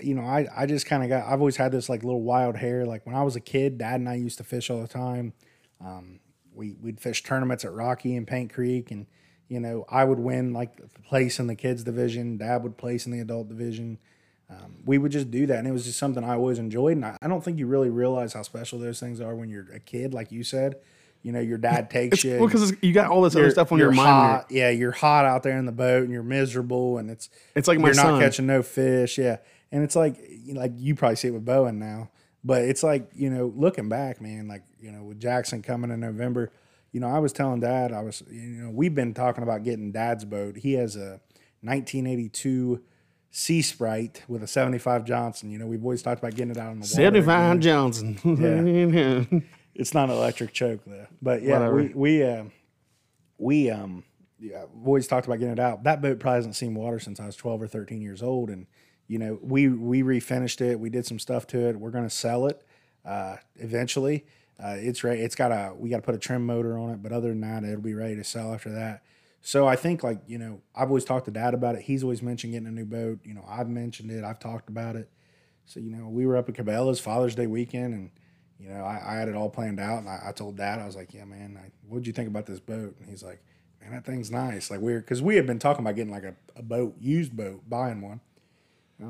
you 0.00 0.14
know, 0.14 0.22
I 0.22 0.46
I 0.56 0.66
just 0.66 0.86
kind 0.86 1.02
of 1.02 1.08
got. 1.08 1.26
I've 1.26 1.40
always 1.40 1.56
had 1.56 1.72
this 1.72 1.88
like 1.88 2.04
little 2.04 2.22
wild 2.22 2.56
hair. 2.56 2.86
Like 2.86 3.04
when 3.04 3.16
I 3.16 3.24
was 3.24 3.34
a 3.34 3.40
kid, 3.40 3.78
Dad 3.78 3.98
and 3.98 4.08
I 4.08 4.14
used 4.14 4.38
to 4.38 4.44
fish 4.44 4.70
all 4.70 4.80
the 4.80 4.86
time. 4.86 5.32
Um, 5.84 6.20
we 6.54 6.74
we'd 6.80 7.00
fish 7.00 7.24
tournaments 7.24 7.64
at 7.64 7.72
Rocky 7.72 8.14
and 8.14 8.24
Paint 8.24 8.52
Creek, 8.52 8.92
and 8.92 9.06
you 9.52 9.60
know, 9.60 9.84
I 9.86 10.04
would 10.04 10.18
win 10.18 10.54
like 10.54 10.70
place 11.04 11.38
in 11.38 11.46
the 11.46 11.54
kids 11.54 11.84
division. 11.84 12.38
Dad 12.38 12.62
would 12.62 12.78
place 12.78 13.04
in 13.04 13.12
the 13.12 13.20
adult 13.20 13.50
division. 13.50 13.98
Um, 14.48 14.76
we 14.86 14.96
would 14.96 15.12
just 15.12 15.30
do 15.30 15.46
that, 15.46 15.58
and 15.58 15.68
it 15.68 15.72
was 15.72 15.84
just 15.84 15.98
something 15.98 16.24
I 16.24 16.36
always 16.36 16.58
enjoyed. 16.58 16.96
And 16.96 17.04
I, 17.04 17.18
I, 17.20 17.28
don't 17.28 17.44
think 17.44 17.58
you 17.58 17.66
really 17.66 17.90
realize 17.90 18.32
how 18.32 18.40
special 18.42 18.78
those 18.78 18.98
things 18.98 19.20
are 19.20 19.34
when 19.34 19.50
you're 19.50 19.70
a 19.74 19.78
kid, 19.78 20.14
like 20.14 20.32
you 20.32 20.42
said. 20.42 20.76
You 21.22 21.32
know, 21.32 21.40
your 21.40 21.58
dad 21.58 21.90
takes 21.98 22.14
it's, 22.14 22.24
you. 22.24 22.38
Well, 22.38 22.46
because 22.46 22.72
you 22.80 22.94
got 22.94 23.10
all 23.10 23.20
this 23.20 23.36
other 23.36 23.50
stuff 23.50 23.72
on 23.72 23.78
your 23.78 23.92
mind. 23.92 24.08
Hot, 24.08 24.46
yeah, 24.50 24.70
you're 24.70 24.90
hot 24.90 25.26
out 25.26 25.42
there 25.42 25.58
in 25.58 25.66
the 25.66 25.72
boat, 25.72 26.04
and 26.04 26.12
you're 26.12 26.22
miserable, 26.22 26.96
and 26.96 27.10
it's 27.10 27.28
it's 27.54 27.68
like 27.68 27.78
my 27.78 27.88
you're 27.88 27.94
son. 27.94 28.14
not 28.14 28.22
catching 28.22 28.46
no 28.46 28.62
fish. 28.62 29.18
Yeah, 29.18 29.36
and 29.70 29.84
it's 29.84 29.94
like 29.94 30.16
like 30.48 30.72
you 30.76 30.94
probably 30.94 31.16
see 31.16 31.28
it 31.28 31.32
with 31.32 31.44
Bowen 31.44 31.78
now, 31.78 32.08
but 32.42 32.62
it's 32.62 32.82
like 32.82 33.10
you 33.14 33.28
know, 33.28 33.52
looking 33.54 33.90
back, 33.90 34.22
man, 34.22 34.48
like 34.48 34.62
you 34.80 34.92
know, 34.92 35.02
with 35.02 35.20
Jackson 35.20 35.60
coming 35.60 35.90
in 35.90 36.00
November 36.00 36.50
you 36.92 37.00
know, 37.00 37.08
I 37.08 37.18
was 37.18 37.32
telling 37.32 37.60
Dad, 37.60 37.92
I 37.92 38.02
was, 38.02 38.22
you 38.30 38.40
know, 38.40 38.70
we've 38.70 38.94
been 38.94 39.14
talking 39.14 39.42
about 39.42 39.64
getting 39.64 39.92
Dad's 39.92 40.24
boat. 40.24 40.56
He 40.56 40.74
has 40.74 40.94
a 40.94 41.20
1982 41.62 42.82
Sea 43.30 43.62
Sprite 43.62 44.22
with 44.28 44.42
a 44.42 44.46
75 44.46 45.04
Johnson. 45.04 45.50
You 45.50 45.58
know, 45.58 45.66
we've 45.66 45.82
always 45.82 46.02
talked 46.02 46.18
about 46.18 46.34
getting 46.34 46.50
it 46.50 46.58
out 46.58 46.68
on 46.68 46.80
the 46.80 46.84
water. 46.84 46.94
75 46.94 47.60
Johnson. 47.60 48.18
yeah. 48.24 49.40
it's 49.74 49.94
not 49.94 50.10
an 50.10 50.16
electric 50.16 50.52
choke 50.52 50.80
though, 50.86 51.06
but 51.22 51.42
yeah, 51.42 51.54
Whatever. 51.54 51.76
we 51.76 51.88
we 51.94 52.22
uh, 52.24 52.44
we 53.38 53.70
um 53.70 54.04
yeah, 54.38 54.64
we've 54.74 54.86
always 54.86 55.06
talked 55.06 55.26
about 55.26 55.38
getting 55.38 55.52
it 55.54 55.60
out. 55.60 55.84
That 55.84 56.02
boat 56.02 56.18
probably 56.20 56.36
hasn't 56.36 56.56
seen 56.56 56.74
water 56.74 56.98
since 56.98 57.20
I 57.20 57.26
was 57.26 57.36
12 57.36 57.62
or 57.62 57.68
13 57.68 58.02
years 58.02 58.22
old, 58.22 58.50
and 58.50 58.66
you 59.06 59.18
know, 59.18 59.38
we 59.40 59.68
we 59.68 60.02
refinished 60.02 60.60
it. 60.60 60.78
We 60.78 60.90
did 60.90 61.06
some 61.06 61.18
stuff 61.18 61.46
to 61.48 61.68
it. 61.68 61.80
We're 61.80 61.90
going 61.90 62.04
to 62.04 62.10
sell 62.10 62.46
it 62.46 62.62
uh, 63.04 63.36
eventually 63.56 64.26
uh, 64.62 64.76
it's 64.78 65.04
ready. 65.04 65.20
It's 65.20 65.34
got 65.34 65.52
a 65.52 65.74
we 65.74 65.90
got 65.90 65.96
to 65.96 66.02
put 66.02 66.14
a 66.14 66.18
trim 66.18 66.46
motor 66.46 66.78
on 66.78 66.90
it, 66.90 67.02
but 67.02 67.12
other 67.12 67.28
than 67.28 67.40
that, 67.40 67.64
it'll 67.64 67.80
be 67.80 67.94
ready 67.94 68.16
to 68.16 68.24
sell 68.24 68.54
after 68.54 68.70
that. 68.72 69.02
So 69.40 69.66
I 69.66 69.76
think 69.76 70.02
like 70.02 70.20
you 70.26 70.38
know 70.38 70.60
I've 70.74 70.88
always 70.88 71.04
talked 71.04 71.24
to 71.26 71.30
Dad 71.30 71.54
about 71.54 71.74
it. 71.74 71.82
He's 71.82 72.02
always 72.02 72.22
mentioned 72.22 72.52
getting 72.52 72.68
a 72.68 72.72
new 72.72 72.84
boat. 72.84 73.20
You 73.24 73.34
know 73.34 73.44
I've 73.48 73.68
mentioned 73.68 74.10
it. 74.10 74.24
I've 74.24 74.38
talked 74.38 74.68
about 74.68 74.96
it. 74.96 75.08
So 75.66 75.80
you 75.80 75.90
know 75.90 76.08
we 76.08 76.26
were 76.26 76.36
up 76.36 76.48
at 76.48 76.54
Cabela's 76.54 77.00
Father's 77.00 77.34
Day 77.34 77.46
weekend, 77.46 77.94
and 77.94 78.10
you 78.62 78.68
know, 78.68 78.84
I, 78.84 79.02
I 79.04 79.14
had 79.16 79.28
it 79.28 79.34
all 79.34 79.50
planned 79.50 79.80
out, 79.80 79.98
and 79.98 80.08
I, 80.08 80.20
I 80.28 80.32
told 80.32 80.56
Dad, 80.56 80.78
I 80.78 80.86
was 80.86 80.94
like, 80.94 81.12
"Yeah, 81.12 81.24
man, 81.24 81.58
what'd 81.88 82.06
you 82.06 82.12
think 82.12 82.28
about 82.28 82.46
this 82.46 82.60
boat?" 82.60 82.94
And 83.00 83.08
he's 83.08 83.22
like, 83.22 83.42
"Man, 83.80 83.90
that 83.90 84.04
thing's 84.04 84.30
nice." 84.30 84.70
Like 84.70 84.78
we're 84.78 85.00
because 85.00 85.20
we 85.20 85.34
had 85.34 85.46
been 85.46 85.58
talking 85.58 85.84
about 85.84 85.96
getting 85.96 86.12
like 86.12 86.22
a, 86.22 86.36
a 86.54 86.62
boat, 86.62 86.94
used 87.00 87.36
boat, 87.36 87.68
buying 87.68 88.00
one. 88.00 88.20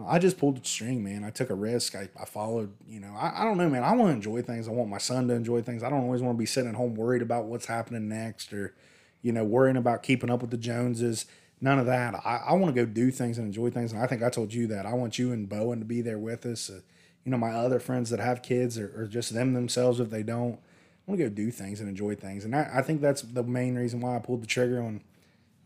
I 0.07 0.19
just 0.19 0.39
pulled 0.39 0.63
the 0.63 0.67
string, 0.67 1.05
man. 1.05 1.25
I 1.25 1.31
took 1.31 1.51
a 1.51 1.55
risk. 1.55 1.95
I, 1.95 2.09
I 2.19 2.25
followed, 2.25 2.73
you 2.89 3.01
know, 3.01 3.15
I, 3.15 3.43
I 3.43 3.45
don't 3.45 3.59
know, 3.59 3.69
man. 3.69 3.83
I 3.83 3.93
want 3.93 4.11
to 4.11 4.15
enjoy 4.15 4.43
things. 4.43 4.69
I 4.69 4.71
want 4.71 4.89
my 4.89 4.99
son 4.99 5.29
to 5.29 5.35
enjoy 5.35 5.63
things. 5.63 5.83
I 5.83 5.91
don't 5.91 6.03
always 6.03 6.23
want 6.23 6.37
to 6.37 6.39
be 6.39 6.47
sitting 6.47 6.71
at 6.71 6.77
home 6.77 6.95
worried 6.95 7.23
about 7.23 7.45
what's 7.45 7.67
happening 7.67 8.09
next 8.09 8.53
or, 8.53 8.75
you 9.21 9.33
know, 9.33 9.45
worrying 9.45 9.77
about 9.77 10.03
keeping 10.03 10.31
up 10.31 10.41
with 10.41 10.51
the 10.51 10.57
Joneses. 10.57 11.27
None 11.61 11.79
of 11.79 11.87
that. 11.87 12.15
I, 12.25 12.43
I 12.49 12.53
want 12.55 12.75
to 12.75 12.85
go 12.85 12.91
do 12.91 13.11
things 13.11 13.39
and 13.39 13.47
enjoy 13.47 13.71
things. 13.71 13.93
And 13.93 14.03
I 14.03 14.07
think 14.07 14.23
I 14.23 14.31
told 14.31 14.55
you 14.55 14.67
that. 14.69 14.87
I 14.87 14.95
want 14.95 15.19
you 15.19 15.33
and 15.33 15.49
Bowen 15.49 15.81
to 15.81 15.85
be 15.85 16.01
there 16.01 16.19
with 16.19 16.47
us. 16.47 16.71
Uh, 16.71 16.81
you 17.25 17.31
know, 17.31 17.39
my 17.39 17.53
other 17.53 17.79
friends 17.79 18.11
that 18.11 18.21
have 18.21 18.43
kids 18.43 18.79
or, 18.79 18.93
or 18.97 19.07
just 19.07 19.35
them 19.35 19.53
themselves 19.53 20.01
if 20.01 20.11
they 20.11 20.23
don't. 20.23 20.55
I 20.55 21.11
want 21.11 21.19
to 21.21 21.29
go 21.29 21.35
do 21.35 21.51
things 21.51 21.81
and 21.81 21.89
enjoy 21.89 22.15
things. 22.15 22.45
And 22.45 22.55
I, 22.55 22.71
I 22.75 22.83
think 22.83 23.01
that's 23.01 23.23
the 23.23 23.43
main 23.43 23.75
reason 23.75 24.01
why 24.01 24.17
I 24.17 24.21
pulled 24.21 24.43
the 24.43 24.47
trigger 24.47 24.81
on 24.81 25.03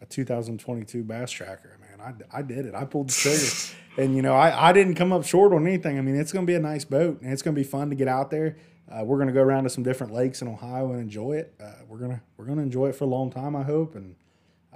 a 0.01 0.07
2022 0.07 1.05
Bass 1.05 1.31
Tracker, 1.31 1.79
man. 1.99 2.15
I, 2.33 2.39
I 2.39 2.43
did 2.43 2.67
it. 2.67 2.75
I 2.75 2.85
pulled 2.85 3.11
the 3.11 3.15
trigger. 3.15 3.75
and, 4.03 4.17
you 4.17 4.23
know, 4.23 4.35
I, 4.35 4.69
I 4.69 4.73
didn't 4.73 4.95
come 4.95 5.13
up 5.13 5.25
short 5.25 5.53
on 5.53 5.67
anything. 5.67 5.99
I 5.99 6.03
mean, 6.03 6.17
it's 6.17 6.33
going 6.33 6.47
to 6.47 6.51
be 6.51 6.57
a 6.57 6.61
nice 6.61 6.85
boat 6.85 7.21
and 7.23 7.33
it's 7.33 7.43
going 7.43 7.55
to 7.55 7.61
be 7.61 7.67
fun 7.67 7.91
to 7.91 7.97
get 7.97 8.09
out 8.09 8.31
there. 8.31 8.57
Uh, 8.91 9.05
we're 9.05 9.17
going 9.17 9.29
to 9.29 9.35
go 9.35 9.43
around 9.43 9.65
to 9.65 9.71
some 9.71 9.83
different 9.83 10.13
lakes 10.13 10.43
in 10.43 10.49
Ohio 10.49 10.93
and 10.93 11.01
enjoy 11.01 11.33
it. 11.33 11.55
Uh, 11.61 11.73
we're 11.89 11.99
going 11.99 12.13
to 12.13 12.21
we're 12.37 12.45
going 12.45 12.59
to 12.59 12.63
enjoy 12.63 12.89
it 12.89 12.95
for 12.95 13.05
a 13.05 13.09
long 13.09 13.33
time, 13.33 13.57
I 13.57 13.65
hope. 13.65 13.97
And 13.97 14.15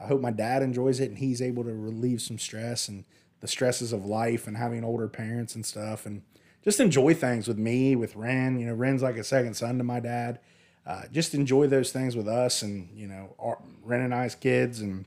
I 0.01 0.07
hope 0.07 0.21
my 0.21 0.33
dad 0.33 0.63
enjoys 0.63 0.99
it 0.99 1.11
and 1.11 1.19
he's 1.19 1.41
able 1.41 1.63
to 1.65 1.73
relieve 1.73 2.21
some 2.21 2.39
stress 2.39 2.89
and 2.89 3.05
the 3.41 3.47
stresses 3.47 3.93
of 3.93 4.05
life 4.05 4.47
and 4.49 4.57
having 4.57 4.83
older 4.83 5.09
parents 5.09 5.55
and 5.55 5.65
stuff. 5.65 6.07
And, 6.07 6.23
just 6.63 6.81
enjoy 6.81 7.15
things 7.15 7.49
with 7.49 7.59
me, 7.59 7.97
with 7.97 8.17
Ren. 8.17 8.59
You 8.59 8.67
know, 8.67 8.75
Ren's 8.75 9.03
like 9.03 9.17
a 9.17 9.25
second 9.25 9.55
son 9.55 9.79
to 9.79 9.85
my 9.85 10.01
dad. 10.01 10.41
Uh, 10.87 11.03
just 11.13 11.35
enjoy 11.35 11.67
those 11.67 11.93
things 11.93 12.17
with 12.17 12.29
us 12.29 12.63
and, 12.63 12.89
you 12.95 13.07
know, 13.07 13.35
our, 13.39 13.59
Ren 13.83 14.01
and 14.01 14.15
I's 14.15 14.35
kids 14.35 14.81
and 14.81 15.05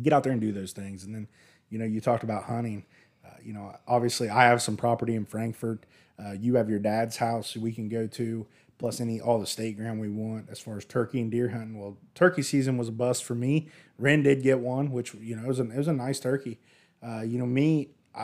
get 0.00 0.12
out 0.12 0.22
there 0.22 0.32
and 0.32 0.40
do 0.40 0.52
those 0.52 0.72
things. 0.72 1.04
And 1.04 1.14
then, 1.14 1.28
you 1.70 1.78
know, 1.78 1.84
you 1.84 2.00
talked 2.00 2.22
about 2.24 2.44
hunting. 2.44 2.84
Uh, 3.24 3.30
you 3.42 3.52
know, 3.52 3.74
obviously 3.86 4.28
I 4.28 4.44
have 4.44 4.62
some 4.62 4.76
property 4.76 5.14
in 5.14 5.24
Frankfort. 5.26 5.84
Uh, 6.18 6.32
you 6.32 6.56
have 6.56 6.68
your 6.68 6.78
dad's 6.80 7.16
house 7.18 7.56
we 7.56 7.72
can 7.72 7.88
go 7.88 8.06
to, 8.06 8.46
plus 8.78 9.00
any 9.00 9.20
all 9.20 9.38
the 9.38 9.46
state 9.46 9.76
ground 9.76 10.00
we 10.00 10.08
want 10.08 10.48
as 10.50 10.58
far 10.58 10.76
as 10.76 10.84
turkey 10.84 11.20
and 11.20 11.30
deer 11.30 11.48
hunting. 11.50 11.78
Well, 11.78 11.96
turkey 12.14 12.42
season 12.42 12.76
was 12.76 12.88
a 12.88 12.92
bust 12.92 13.22
for 13.24 13.34
me. 13.34 13.68
Ren 13.98 14.22
did 14.22 14.42
get 14.42 14.58
one, 14.60 14.90
which 14.90 15.14
you 15.14 15.36
know 15.36 15.42
it 15.44 15.48
was 15.48 15.60
a, 15.60 15.64
it 15.70 15.76
was 15.76 15.88
a 15.88 15.92
nice 15.92 16.18
turkey. 16.20 16.58
Uh, 17.06 17.20
you 17.22 17.38
know, 17.38 17.46
me, 17.46 17.90
I, 18.14 18.20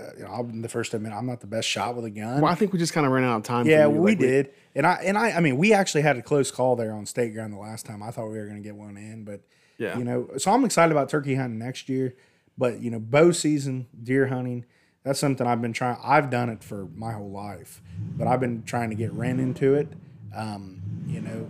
uh, 0.00 0.10
you 0.16 0.24
know, 0.24 0.30
I'm 0.30 0.62
the 0.62 0.68
first 0.68 0.92
to 0.92 0.98
admit 0.98 1.12
I'm 1.12 1.26
not 1.26 1.40
the 1.40 1.48
best 1.48 1.66
shot 1.66 1.96
with 1.96 2.04
a 2.04 2.10
gun. 2.10 2.40
Well, 2.42 2.52
I 2.52 2.54
think 2.54 2.72
we 2.72 2.78
just 2.78 2.92
kind 2.92 3.04
of 3.04 3.10
ran 3.12 3.24
out 3.24 3.38
of 3.38 3.42
time. 3.42 3.66
Yeah, 3.66 3.88
we 3.88 4.12
Like, 4.12 4.18
did, 4.20 4.50
and 4.76 4.86
I 4.86 4.94
and 5.04 5.18
I 5.18 5.32
I 5.32 5.40
mean 5.40 5.56
we 5.56 5.72
actually 5.72 6.02
had 6.02 6.16
a 6.16 6.22
close 6.22 6.52
call 6.52 6.76
there 6.76 6.92
on 6.92 7.04
state 7.06 7.34
ground 7.34 7.52
the 7.52 7.58
last 7.58 7.84
time. 7.86 8.00
I 8.02 8.12
thought 8.12 8.28
we 8.28 8.38
were 8.38 8.44
going 8.46 8.62
to 8.62 8.62
get 8.62 8.76
one 8.76 8.96
in, 8.96 9.24
but 9.24 9.40
Yeah. 9.78 9.98
you 9.98 10.04
know, 10.04 10.28
so 10.38 10.52
I'm 10.52 10.64
excited 10.64 10.92
about 10.92 11.08
turkey 11.08 11.34
hunting 11.34 11.58
next 11.58 11.88
year. 11.88 12.14
But 12.58 12.82
you 12.82 12.90
know, 12.90 12.98
bow 12.98 13.30
season, 13.30 13.86
deer 14.02 14.26
hunting, 14.26 14.66
that's 15.04 15.18
something 15.18 15.46
I've 15.46 15.62
been 15.62 15.72
trying. 15.72 15.96
I've 16.02 16.28
done 16.28 16.50
it 16.50 16.62
for 16.62 16.88
my 16.94 17.12
whole 17.12 17.30
life, 17.30 17.80
but 18.16 18.26
I've 18.26 18.40
been 18.40 18.64
trying 18.64 18.90
to 18.90 18.96
get 18.96 19.12
Ren 19.12 19.40
into 19.40 19.74
it. 19.74 19.88
Um, 20.34 20.82
you 21.06 21.20
know, 21.20 21.48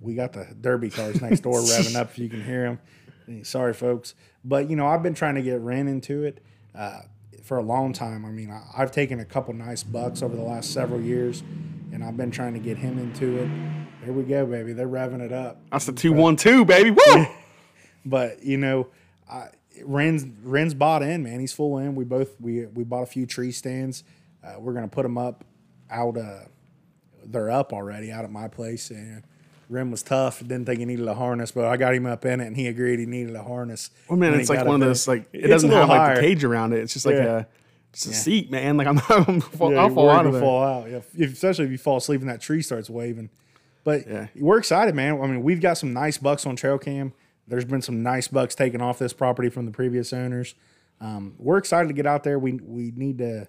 we 0.00 0.14
got 0.14 0.32
the 0.32 0.46
derby 0.60 0.90
cars 0.90 1.20
next 1.20 1.40
door 1.40 1.54
revving 1.60 1.96
up 1.96 2.10
if 2.10 2.18
you 2.18 2.28
can 2.28 2.44
hear 2.44 2.78
them. 3.26 3.44
Sorry, 3.44 3.72
folks, 3.72 4.14
but 4.44 4.68
you 4.68 4.76
know, 4.76 4.86
I've 4.86 5.02
been 5.02 5.14
trying 5.14 5.36
to 5.36 5.42
get 5.42 5.60
Ren 5.60 5.88
into 5.88 6.24
it. 6.24 6.42
Uh, 6.74 7.00
for 7.42 7.58
a 7.58 7.62
long 7.62 7.92
time. 7.92 8.24
I 8.24 8.30
mean, 8.30 8.50
I, 8.50 8.62
I've 8.76 8.92
taken 8.92 9.20
a 9.20 9.24
couple 9.24 9.52
nice 9.52 9.82
bucks 9.82 10.22
over 10.22 10.34
the 10.34 10.42
last 10.42 10.72
several 10.72 11.00
years, 11.00 11.42
and 11.92 12.02
I've 12.02 12.16
been 12.16 12.30
trying 12.30 12.54
to 12.54 12.60
get 12.60 12.78
him 12.78 12.98
into 12.98 13.38
it. 13.38 13.50
There 14.04 14.12
we 14.12 14.22
go, 14.22 14.46
baby. 14.46 14.72
They're 14.72 14.88
revving 14.88 15.20
it 15.20 15.32
up. 15.32 15.60
That's 15.70 15.86
the 15.86 15.92
two 15.92 16.12
one 16.12 16.36
two, 16.36 16.64
baby. 16.64 16.90
Woo! 16.90 17.26
But 18.04 18.42
you 18.42 18.56
know, 18.56 18.88
I, 19.30 19.50
Ren's 19.84 20.24
Ren's 20.42 20.74
bought 20.74 21.02
in, 21.02 21.22
man. 21.22 21.40
He's 21.40 21.52
full 21.52 21.78
in. 21.78 21.94
We 21.94 22.04
both 22.04 22.40
we 22.40 22.66
we 22.66 22.84
bought 22.84 23.02
a 23.02 23.06
few 23.06 23.26
tree 23.26 23.52
stands. 23.52 24.04
Uh, 24.44 24.54
we're 24.58 24.72
gonna 24.74 24.88
put 24.88 25.02
them 25.02 25.16
up 25.18 25.44
out. 25.90 26.16
Uh, 26.16 26.40
they're 27.24 27.50
up 27.50 27.72
already 27.72 28.10
out 28.10 28.24
at 28.24 28.30
my 28.30 28.48
place. 28.48 28.90
And 28.90 29.22
Ren 29.68 29.90
was 29.90 30.02
tough. 30.02 30.40
Didn't 30.40 30.66
think 30.66 30.80
he 30.80 30.84
needed 30.84 31.06
a 31.06 31.14
harness, 31.14 31.52
but 31.52 31.64
I 31.66 31.76
got 31.76 31.94
him 31.94 32.06
up 32.06 32.24
in 32.24 32.40
it, 32.40 32.46
and 32.46 32.56
he 32.56 32.66
agreed 32.66 32.98
he 32.98 33.06
needed 33.06 33.34
a 33.34 33.42
harness. 33.42 33.90
Well, 34.08 34.18
man, 34.18 34.34
it's 34.34 34.50
like 34.50 34.64
one 34.66 34.82
of 34.82 34.88
those 34.88 35.06
like 35.08 35.28
it 35.32 35.46
doesn't 35.48 35.70
have 35.70 35.88
like 35.88 35.98
higher. 36.00 36.14
the 36.16 36.20
cage 36.20 36.44
around 36.44 36.72
it. 36.72 36.80
It's 36.80 36.92
just 36.92 37.06
like 37.06 37.14
Yeah. 37.16 37.44
a 37.44 37.46
a 37.94 37.96
seat, 37.96 38.50
man. 38.50 38.76
Like 38.78 38.86
I'm, 38.86 38.98
I'm 39.10 39.40
fall, 39.40 39.70
Yeah, 39.72 39.80
I'll 39.80 39.90
fall 39.90 40.10
out 40.10 40.24
of 40.26 40.32
there. 40.32 40.40
fall 40.40 40.62
out. 40.64 40.90
Yeah, 40.90 41.00
if, 41.16 41.32
especially 41.34 41.66
if 41.66 41.70
you 41.70 41.78
fall 41.78 41.98
asleep 41.98 42.20
and 42.22 42.30
that 42.30 42.40
tree 42.40 42.62
starts 42.62 42.88
waving. 42.88 43.28
But 43.84 44.06
Yeah. 44.08 44.26
we're 44.34 44.58
excited, 44.58 44.94
man. 44.94 45.20
I 45.20 45.26
mean, 45.26 45.42
we've 45.42 45.60
got 45.60 45.74
some 45.78 45.92
nice 45.92 46.16
bucks 46.18 46.46
on 46.46 46.56
trail 46.56 46.78
cam. 46.78 47.12
There's 47.46 47.64
been 47.64 47.82
some 47.82 48.02
nice 48.02 48.28
bucks 48.28 48.54
taken 48.54 48.80
off 48.80 48.98
this 48.98 49.12
property 49.12 49.48
from 49.48 49.66
the 49.66 49.72
previous 49.72 50.12
owners. 50.12 50.54
Um, 51.00 51.34
we're 51.38 51.58
excited 51.58 51.88
to 51.88 51.94
get 51.94 52.06
out 52.06 52.22
there. 52.22 52.38
We 52.38 52.52
we 52.62 52.92
need 52.94 53.18
to 53.18 53.48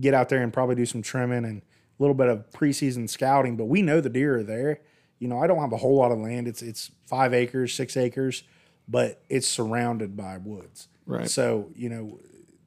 get 0.00 0.14
out 0.14 0.28
there 0.28 0.42
and 0.42 0.52
probably 0.52 0.74
do 0.74 0.86
some 0.86 1.02
trimming 1.02 1.44
and 1.44 1.62
a 1.62 2.02
little 2.02 2.14
bit 2.14 2.28
of 2.28 2.50
preseason 2.50 3.08
scouting. 3.08 3.56
But 3.56 3.64
we 3.64 3.82
know 3.82 4.00
the 4.00 4.10
deer 4.10 4.38
are 4.38 4.42
there. 4.42 4.80
You 5.18 5.28
know, 5.28 5.38
I 5.42 5.46
don't 5.46 5.60
have 5.60 5.72
a 5.72 5.78
whole 5.78 5.96
lot 5.96 6.12
of 6.12 6.18
land. 6.18 6.48
It's 6.48 6.62
it's 6.62 6.90
five 7.06 7.32
acres, 7.32 7.74
six 7.74 7.96
acres, 7.96 8.42
but 8.86 9.22
it's 9.28 9.46
surrounded 9.46 10.16
by 10.16 10.36
woods. 10.38 10.88
Right. 11.06 11.30
So 11.30 11.70
you 11.74 11.88
know, 11.88 12.20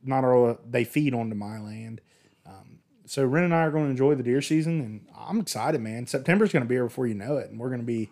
not 0.04 0.24
all 0.24 0.58
they 0.68 0.84
feed 0.84 1.14
onto 1.14 1.36
my 1.36 1.60
land. 1.60 2.02
Um, 2.46 2.80
so 3.06 3.26
Ren 3.26 3.44
and 3.44 3.54
I 3.54 3.64
are 3.64 3.72
going 3.72 3.86
to 3.86 3.92
enjoy 3.92 4.16
the 4.16 4.24
deer 4.24 4.42
season, 4.42 4.82
and 4.82 5.08
I'm 5.16 5.40
excited, 5.40 5.82
man. 5.82 6.08
September's 6.08 6.52
going 6.52 6.64
to 6.64 6.70
be 6.70 6.76
here 6.76 6.86
before 6.86 7.08
you 7.08 7.14
know 7.14 7.38
it, 7.38 7.50
and 7.50 7.60
we're 7.60 7.70
going 7.70 7.82
to 7.82 7.86
be 7.86 8.10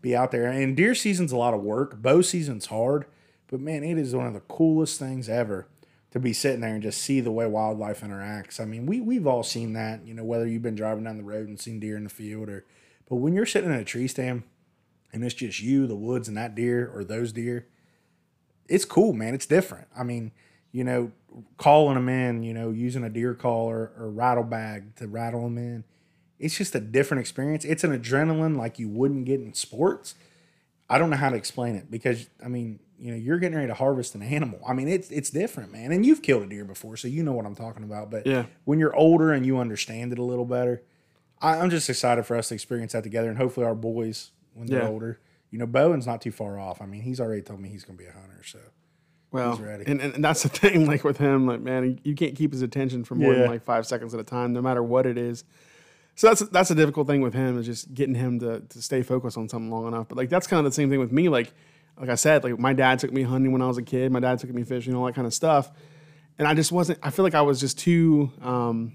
be 0.00 0.16
out 0.16 0.30
there. 0.30 0.46
And 0.46 0.76
deer 0.76 0.94
season's 0.94 1.32
a 1.32 1.36
lot 1.36 1.54
of 1.54 1.62
work. 1.62 2.00
Bow 2.00 2.22
season's 2.22 2.66
hard, 2.66 3.06
but 3.48 3.60
man, 3.60 3.84
it 3.84 3.98
is 3.98 4.14
one 4.14 4.26
of 4.26 4.34
the 4.34 4.40
coolest 4.40 4.98
things 4.98 5.28
ever 5.28 5.68
to 6.10 6.18
be 6.18 6.32
sitting 6.32 6.60
there 6.60 6.74
and 6.74 6.82
just 6.82 7.00
see 7.00 7.20
the 7.20 7.30
way 7.30 7.46
wildlife 7.46 8.00
interacts. 8.00 8.58
I 8.58 8.64
mean, 8.64 8.86
we 8.86 9.00
we've 9.00 9.26
all 9.26 9.42
seen 9.42 9.74
that, 9.74 10.04
you 10.04 10.14
know, 10.14 10.24
whether 10.24 10.46
you've 10.46 10.62
been 10.62 10.74
driving 10.74 11.04
down 11.04 11.18
the 11.18 11.24
road 11.24 11.48
and 11.48 11.60
seen 11.60 11.80
deer 11.80 11.96
in 11.96 12.04
the 12.04 12.10
field 12.10 12.48
or 12.48 12.64
but 13.08 13.16
when 13.16 13.34
you're 13.34 13.44
sitting 13.44 13.70
in 13.70 13.76
a 13.76 13.84
tree 13.84 14.06
stand 14.06 14.44
and 15.12 15.24
it's 15.24 15.34
just 15.34 15.60
you, 15.60 15.86
the 15.88 15.96
woods, 15.96 16.28
and 16.28 16.36
that 16.36 16.54
deer 16.54 16.90
or 16.94 17.02
those 17.02 17.32
deer, 17.32 17.66
it's 18.68 18.84
cool, 18.84 19.12
man. 19.12 19.34
It's 19.34 19.46
different. 19.46 19.88
I 19.98 20.04
mean, 20.04 20.30
you 20.70 20.84
know, 20.84 21.10
calling 21.56 21.96
them 21.96 22.08
in, 22.08 22.44
you 22.44 22.54
know, 22.54 22.70
using 22.70 23.02
a 23.02 23.10
deer 23.10 23.34
call 23.34 23.66
or, 23.66 23.92
or 23.98 24.08
rattle 24.10 24.44
bag 24.44 24.94
to 24.96 25.08
rattle 25.08 25.42
them 25.42 25.58
in. 25.58 25.84
It's 26.40 26.56
just 26.56 26.74
a 26.74 26.80
different 26.80 27.20
experience. 27.20 27.64
It's 27.64 27.84
an 27.84 27.96
adrenaline 27.96 28.56
like 28.56 28.78
you 28.78 28.88
wouldn't 28.88 29.26
get 29.26 29.40
in 29.40 29.54
sports. 29.54 30.14
I 30.88 30.98
don't 30.98 31.10
know 31.10 31.16
how 31.16 31.28
to 31.30 31.36
explain 31.36 31.76
it 31.76 31.90
because 31.90 32.28
I 32.44 32.48
mean, 32.48 32.80
you 32.98 33.12
know, 33.12 33.16
you're 33.16 33.38
getting 33.38 33.56
ready 33.56 33.68
to 33.68 33.74
harvest 33.74 34.14
an 34.16 34.22
animal. 34.22 34.58
I 34.66 34.72
mean, 34.72 34.88
it's 34.88 35.10
it's 35.10 35.30
different, 35.30 35.70
man. 35.70 35.92
And 35.92 36.04
you've 36.04 36.22
killed 36.22 36.42
a 36.42 36.46
deer 36.46 36.64
before, 36.64 36.96
so 36.96 37.06
you 37.08 37.22
know 37.22 37.32
what 37.32 37.46
I'm 37.46 37.54
talking 37.54 37.84
about. 37.84 38.10
But 38.10 38.26
Yeah. 38.26 38.46
when 38.64 38.78
you're 38.80 38.94
older 38.96 39.32
and 39.32 39.46
you 39.46 39.58
understand 39.58 40.12
it 40.12 40.18
a 40.18 40.24
little 40.24 40.44
better, 40.46 40.82
I, 41.40 41.58
I'm 41.58 41.70
just 41.70 41.88
excited 41.88 42.26
for 42.26 42.36
us 42.36 42.48
to 42.48 42.54
experience 42.54 42.92
that 42.92 43.04
together, 43.04 43.28
and 43.28 43.38
hopefully 43.38 43.66
our 43.66 43.74
boys 43.74 44.30
when 44.54 44.66
they're 44.66 44.80
Yeah. 44.80 44.88
older. 44.88 45.20
You 45.50 45.58
know, 45.58 45.66
Bowen's 45.66 46.06
not 46.06 46.20
too 46.22 46.30
far 46.32 46.58
off. 46.58 46.80
I 46.80 46.86
mean, 46.86 47.02
he's 47.02 47.20
already 47.20 47.42
told 47.42 47.60
me 47.60 47.68
he's 47.70 47.84
going 47.84 47.96
to 47.98 48.02
be 48.04 48.08
a 48.08 48.12
hunter. 48.12 48.42
So 48.44 48.58
Well, 49.32 49.52
He's 49.56 49.60
ready. 49.64 49.84
and, 49.86 50.00
and 50.00 50.22
that's 50.24 50.42
the 50.44 50.48
thing, 50.60 50.86
like 50.86 51.02
with 51.04 51.18
him, 51.18 51.46
like 51.46 51.60
man, 51.60 51.98
you 52.04 52.14
can't 52.14 52.34
keep 52.36 52.52
his 52.52 52.62
attention 52.62 53.04
for 53.04 53.14
more 53.14 53.32
Yeah. 53.32 53.40
than 53.40 53.48
like 53.50 53.62
five 53.64 53.86
seconds 53.86 54.12
at 54.14 54.20
a 54.20 54.24
time, 54.24 54.52
no 54.52 54.62
matter 54.62 54.82
what 54.82 55.06
it 55.06 55.16
is. 55.18 55.44
So 56.20 56.26
that's 56.26 56.40
that's 56.50 56.70
a 56.70 56.74
difficult 56.74 57.06
thing 57.06 57.22
with 57.22 57.32
him 57.32 57.58
is 57.58 57.64
just 57.64 57.94
getting 57.94 58.14
him 58.14 58.40
to, 58.40 58.60
to 58.60 58.82
stay 58.82 59.00
focused 59.00 59.38
on 59.38 59.48
something 59.48 59.70
long 59.70 59.88
enough. 59.88 60.06
But 60.06 60.18
like 60.18 60.28
that's 60.28 60.46
kind 60.46 60.58
of 60.58 60.70
the 60.70 60.74
same 60.74 60.90
thing 60.90 60.98
with 60.98 61.10
me. 61.10 61.30
Like 61.30 61.50
like 61.98 62.10
I 62.10 62.14
said, 62.16 62.44
like 62.44 62.58
my 62.58 62.74
dad 62.74 62.98
took 62.98 63.10
me 63.10 63.22
hunting 63.22 63.52
when 63.52 63.62
I 63.62 63.66
was 63.66 63.78
a 63.78 63.82
kid. 63.82 64.12
My 64.12 64.20
dad 64.20 64.38
took 64.38 64.50
me 64.50 64.62
fishing, 64.62 64.94
all 64.94 65.06
that 65.06 65.14
kind 65.14 65.26
of 65.26 65.32
stuff. 65.32 65.70
And 66.38 66.46
I 66.46 66.52
just 66.52 66.72
wasn't. 66.72 66.98
I 67.02 67.08
feel 67.08 67.22
like 67.22 67.34
I 67.34 67.40
was 67.40 67.58
just 67.58 67.78
too, 67.78 68.30
um, 68.42 68.92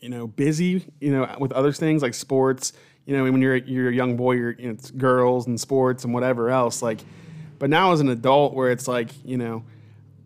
you 0.00 0.08
know, 0.08 0.26
busy. 0.26 0.82
You 0.98 1.12
know, 1.12 1.36
with 1.38 1.52
other 1.52 1.72
things 1.72 2.00
like 2.00 2.14
sports. 2.14 2.72
You 3.04 3.14
know, 3.14 3.24
when 3.24 3.42
you're 3.42 3.56
you're 3.56 3.90
a 3.90 3.94
young 3.94 4.16
boy, 4.16 4.32
you're 4.32 4.52
you 4.52 4.68
know, 4.68 4.72
it's 4.72 4.90
girls 4.90 5.46
and 5.46 5.60
sports 5.60 6.04
and 6.04 6.14
whatever 6.14 6.48
else. 6.48 6.80
Like, 6.80 7.00
but 7.58 7.68
now 7.68 7.92
as 7.92 8.00
an 8.00 8.08
adult, 8.08 8.54
where 8.54 8.70
it's 8.70 8.88
like 8.88 9.10
you 9.26 9.36
know, 9.36 9.62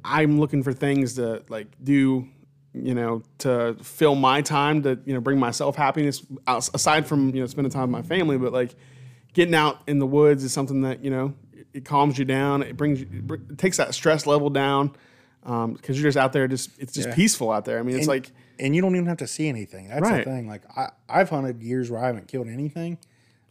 I'm 0.05 0.39
looking 0.39 0.63
for 0.63 0.73
things 0.73 1.15
to 1.15 1.43
like 1.49 1.67
do, 1.83 2.29
you 2.75 2.95
know, 2.95 3.23
to 3.39 3.77
fill 3.83 4.15
my 4.15 4.41
time 4.41 4.83
to 4.83 4.99
you 5.05 5.15
know 5.15 5.21
bring 5.21 5.39
myself 5.39 5.77
happiness 5.77 6.23
aside 6.47 7.07
from 7.07 7.35
you 7.35 7.41
know 7.41 7.47
spending 7.47 7.71
time 7.71 7.93
with 7.93 8.03
my 8.03 8.03
family. 8.03 8.39
But 8.39 8.53
like 8.53 8.75
getting 9.35 9.55
out 9.55 9.81
in 9.87 9.99
the 9.99 10.07
woods 10.07 10.45
is 10.45 10.53
something 10.53 10.83
that 10.83 11.05
you 11.05 11.11
know 11.11 11.35
it, 11.73 11.85
calms 11.85 12.19
you 12.19 12.25
down. 12.25 12.63
It 12.63 12.77
brings 12.77 13.01
you, 13.01 13.07
it 13.51 13.59
takes 13.59 13.77
that 13.77 13.95
stress 13.95 14.27
level 14.27 14.51
down 14.51 14.93
because 15.43 16.01
you're 16.01 16.09
just 16.09 16.19
out 16.19 16.33
there. 16.33 16.49
Just 16.49 16.71
it's 16.79 16.93
just 16.93 17.09
Yeah. 17.09 17.15
peaceful 17.15 17.51
out 17.51 17.65
there. 17.65 17.79
I 17.79 17.83
mean, 17.83 17.97
it's 17.97 18.03
and, 18.03 18.09
like 18.09 18.31
and 18.59 18.75
you 18.77 18.81
don't 18.83 18.95
even 18.95 19.07
have 19.07 19.19
to 19.19 19.27
see 19.27 19.49
anything. 19.49 19.89
That's 19.89 20.03
Right. 20.03 20.25
the 20.25 20.31
thing. 20.31 20.47
Like 20.49 20.63
I, 20.77 20.91
I've 21.09 21.31
hunted 21.31 21.63
years 21.63 21.91
where 21.91 22.03
I 22.03 22.07
haven't 22.07 22.29
killed 22.29 22.49
anything. 22.49 22.99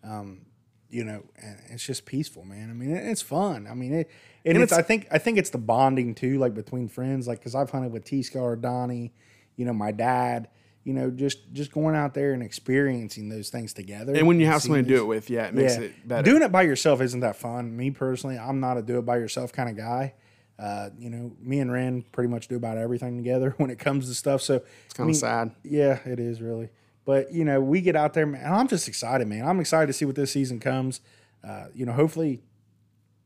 Um, 0.03 0.41
you 0.89 1.03
know, 1.03 1.23
and 1.41 1.57
it's 1.69 1.85
just 1.85 2.05
peaceful, 2.05 2.43
man. 2.43 2.69
I 2.69 2.73
mean, 2.73 2.91
it's 2.91 3.21
fun. 3.21 3.65
I 3.69 3.73
mean, 3.75 3.93
it, 3.93 4.11
and, 4.45 4.57
it's, 4.57 4.71
it's- 4.71 4.79
I 4.79 4.81
think 4.81 5.07
I 5.11 5.17
think 5.17 5.37
it's 5.37 5.49
the 5.51 5.57
bonding 5.57 6.15
too, 6.15 6.37
like 6.39 6.53
between 6.53 6.87
friends. 6.87 7.27
Like 7.27 7.39
because 7.39 7.55
I've 7.55 7.69
hunted 7.69 7.91
with 7.91 8.03
T 8.05 8.23
Scar, 8.23 8.55
Donnie, 8.55 9.13
you 9.55 9.65
know, 9.65 9.73
my 9.73 9.91
dad. 9.91 10.47
you 10.83 10.93
know, 10.93 11.11
just 11.11 11.53
just 11.53 11.71
going 11.71 11.95
out 11.95 12.13
there 12.15 12.33
and 12.33 12.41
experiencing 12.41 13.29
those 13.29 13.49
things 13.49 13.71
together. 13.73 14.15
And 14.15 14.25
when 14.27 14.39
you 14.39 14.47
have 14.47 14.63
somebody 14.63 14.83
to 14.83 14.89
do 14.89 15.01
it 15.01 15.05
with, 15.05 15.29
yeah, 15.29 15.45
it 15.45 15.53
makes 15.53 15.77
yeah. 15.77 15.83
it 15.83 16.07
better. 16.07 16.23
Doing 16.23 16.41
it 16.41 16.51
by 16.51 16.63
yourself 16.63 17.01
isn't 17.01 17.19
that 17.19 17.35
fun. 17.35 17.77
Me 17.77 17.91
personally, 17.91 18.37
I'm 18.39 18.59
not 18.59 18.77
a 18.77 18.81
do 18.81 18.97
it 18.97 19.05
by 19.05 19.17
yourself 19.17 19.53
kind 19.53 19.69
of 19.69 19.77
guy. 19.77 20.15
Uh, 20.57 20.89
you 20.97 21.09
know, 21.09 21.31
me 21.39 21.59
and 21.59 21.71
Ren 21.71 22.03
pretty 22.11 22.29
much 22.29 22.47
do 22.47 22.55
about 22.55 22.77
everything 22.77 23.17
together 23.17 23.53
when 23.57 23.69
it 23.69 23.77
comes 23.79 24.07
to 24.09 24.15
stuff. 24.15 24.41
So 24.41 24.61
it's 24.85 24.93
kind 24.95 25.09
of 25.09 25.15
sad. 25.15 25.51
yeah, 25.63 25.99
it 26.05 26.19
is 26.19 26.41
really. 26.41 26.69
But 27.05 27.31
you 27.31 27.45
know, 27.45 27.61
we 27.61 27.81
get 27.81 27.95
out 27.95 28.13
there, 28.13 28.25
man. 28.25 28.43
And 28.43 28.53
I'm 28.55 28.67
just 28.67 28.87
excited, 28.87 29.27
man. 29.27 29.47
I'm 29.47 29.59
excited 29.59 29.87
to 29.87 29.93
see 29.93 30.05
what 30.05 30.15
this 30.15 30.31
season 30.31 30.59
comes. 30.59 31.01
Uh, 31.43 31.65
you 31.73 31.85
know, 31.85 31.93
hopefully, 31.93 32.41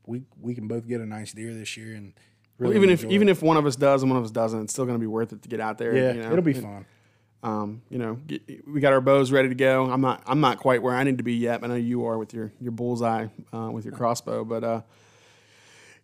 we 0.08 0.24
we 0.42 0.56
can 0.56 0.68
both 0.68 0.88
get 0.88 1.02
a 1.02 1.06
nice 1.06 1.34
deer 1.34 1.54
this 1.54 1.78
year, 1.78 1.96
and 1.96 2.14
Well, 2.60 2.74
even 2.74 2.90
if 2.90 3.04
even 3.06 3.28
it. 3.28 3.32
if 3.32 3.42
one 3.42 3.58
of 3.58 3.66
us 3.66 3.76
does 3.76 4.02
and 4.04 4.12
one 4.12 4.18
of 4.18 4.26
us 4.26 4.32
doesn't, 4.32 4.64
it's 4.64 4.74
still 4.74 4.86
going 4.86 4.96
to 4.96 5.02
be 5.02 5.08
worth 5.08 5.34
it 5.34 5.42
to 5.42 5.50
get 5.50 5.60
out 5.60 5.78
there. 5.78 5.96
yeah, 5.96 6.14
you 6.14 6.22
know? 6.22 6.32
it'll 6.32 6.42
be 6.42 6.54
fun. 6.54 6.86
Um, 7.44 7.84
you 7.90 8.00
know, 8.00 8.16
get, 8.16 8.68
we 8.68 8.80
got 8.80 8.92
our 8.92 9.02
bows 9.02 9.32
ready 9.32 9.50
to 9.50 9.56
go. 9.56 9.90
I'm 9.92 10.02
not 10.02 10.24
I'm 10.26 10.40
not 10.42 10.58
quite 10.58 10.82
where 10.82 10.96
I 10.96 11.04
need 11.04 11.20
to 11.20 11.24
be 11.24 11.36
yet. 11.36 11.62
But 11.62 11.70
I 11.70 11.74
know 11.74 11.80
you 11.80 12.06
are 12.06 12.18
with 12.18 12.34
your 12.34 12.52
your 12.60 12.72
bullseye 12.72 13.28
uh, 13.54 13.70
with 13.72 13.86
your 13.86 13.94
crossbow. 13.94 14.44
But 14.44 14.64
uh, 14.64 14.82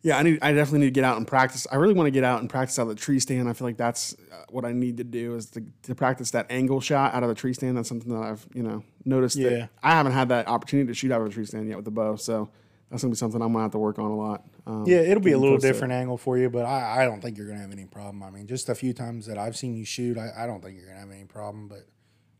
yeah, 0.04 0.18
I 0.18 0.24
need 0.24 0.38
I 0.43 0.54
definitely 0.54 0.80
need 0.82 0.86
to 0.88 0.91
get 0.91 1.04
out 1.04 1.18
and 1.18 1.28
practice. 1.28 1.66
I 1.72 1.78
really 1.78 1.95
want 1.95 2.08
to 2.08 2.12
get 2.12 2.24
out 2.24 2.41
and 2.41 2.49
practice 2.49 2.78
out 2.78 2.84
of 2.84 2.89
the 2.89 2.95
tree 2.95 3.20
stand. 3.20 3.49
I 3.49 3.54
feel 3.54 3.68
like 3.68 3.78
that's 3.78 4.14
uh, 4.32 4.43
what 4.49 4.66
I 4.66 4.72
need 4.72 4.97
to 4.97 5.04
do 5.04 5.36
is 5.36 5.47
to, 5.52 5.64
to 5.84 5.95
practice 5.95 6.30
that 6.32 6.45
angle 6.52 6.80
shot 6.80 7.16
out 7.16 7.24
of 7.24 7.30
the 7.30 7.36
tree 7.36 7.54
stand. 7.54 7.76
That's 7.76 7.89
something 7.89 8.14
that 8.14 8.22
I've 8.22 8.45
you 8.54 8.62
know 8.62 8.84
noticed. 9.04 9.36
Yeah. 9.36 9.49
that 9.49 9.70
I 9.82 9.91
haven't 9.91 10.12
had 10.12 10.30
that 10.30 10.47
opportunity 10.47 10.88
to 10.88 10.93
shoot 10.93 11.12
out 11.12 11.22
of 11.22 11.28
a 11.28 11.30
tree 11.32 11.45
stand 11.45 11.68
yet 11.68 11.76
with 11.76 11.86
the 11.86 11.91
bow. 11.91 12.18
So 12.18 12.49
that's 12.92 13.02
gonna 13.02 13.12
be 13.12 13.18
something 13.18 13.42
I'm 13.42 13.54
gonna 13.54 13.64
have 13.64 13.72
to 13.72 13.80
work 13.80 13.98
on 13.98 14.12
a 14.12 14.16
lot. 14.16 14.44
Um, 14.68 14.84
Yeah, 14.86 14.98
it'll 14.98 15.24
be 15.24 15.32
a 15.32 15.39
little 15.39 15.58
different 15.58 15.94
angle 15.94 16.18
for 16.18 16.38
you, 16.38 16.50
but 16.50 16.66
I, 16.66 17.02
I 17.02 17.06
don't 17.06 17.22
think 17.22 17.38
you're 17.38 17.48
gonna 17.48 17.62
have 17.62 17.72
any 17.72 17.86
problem. 17.86 18.22
I 18.22 18.30
mean, 18.30 18.46
just 18.48 18.70
a 18.70 18.76
few 18.76 18.94
times 18.94 19.26
that 19.28 19.38
I've 19.38 19.56
seen 19.58 19.76
you 19.76 19.86
shoot, 19.86 20.18
I, 20.18 20.32
I 20.38 20.46
don't 20.46 20.62
think 20.62 20.78
you're 20.78 20.88
gonna 20.88 21.00
have 21.00 21.10
any 21.12 21.24
problem. 21.24 21.68
But 21.70 21.88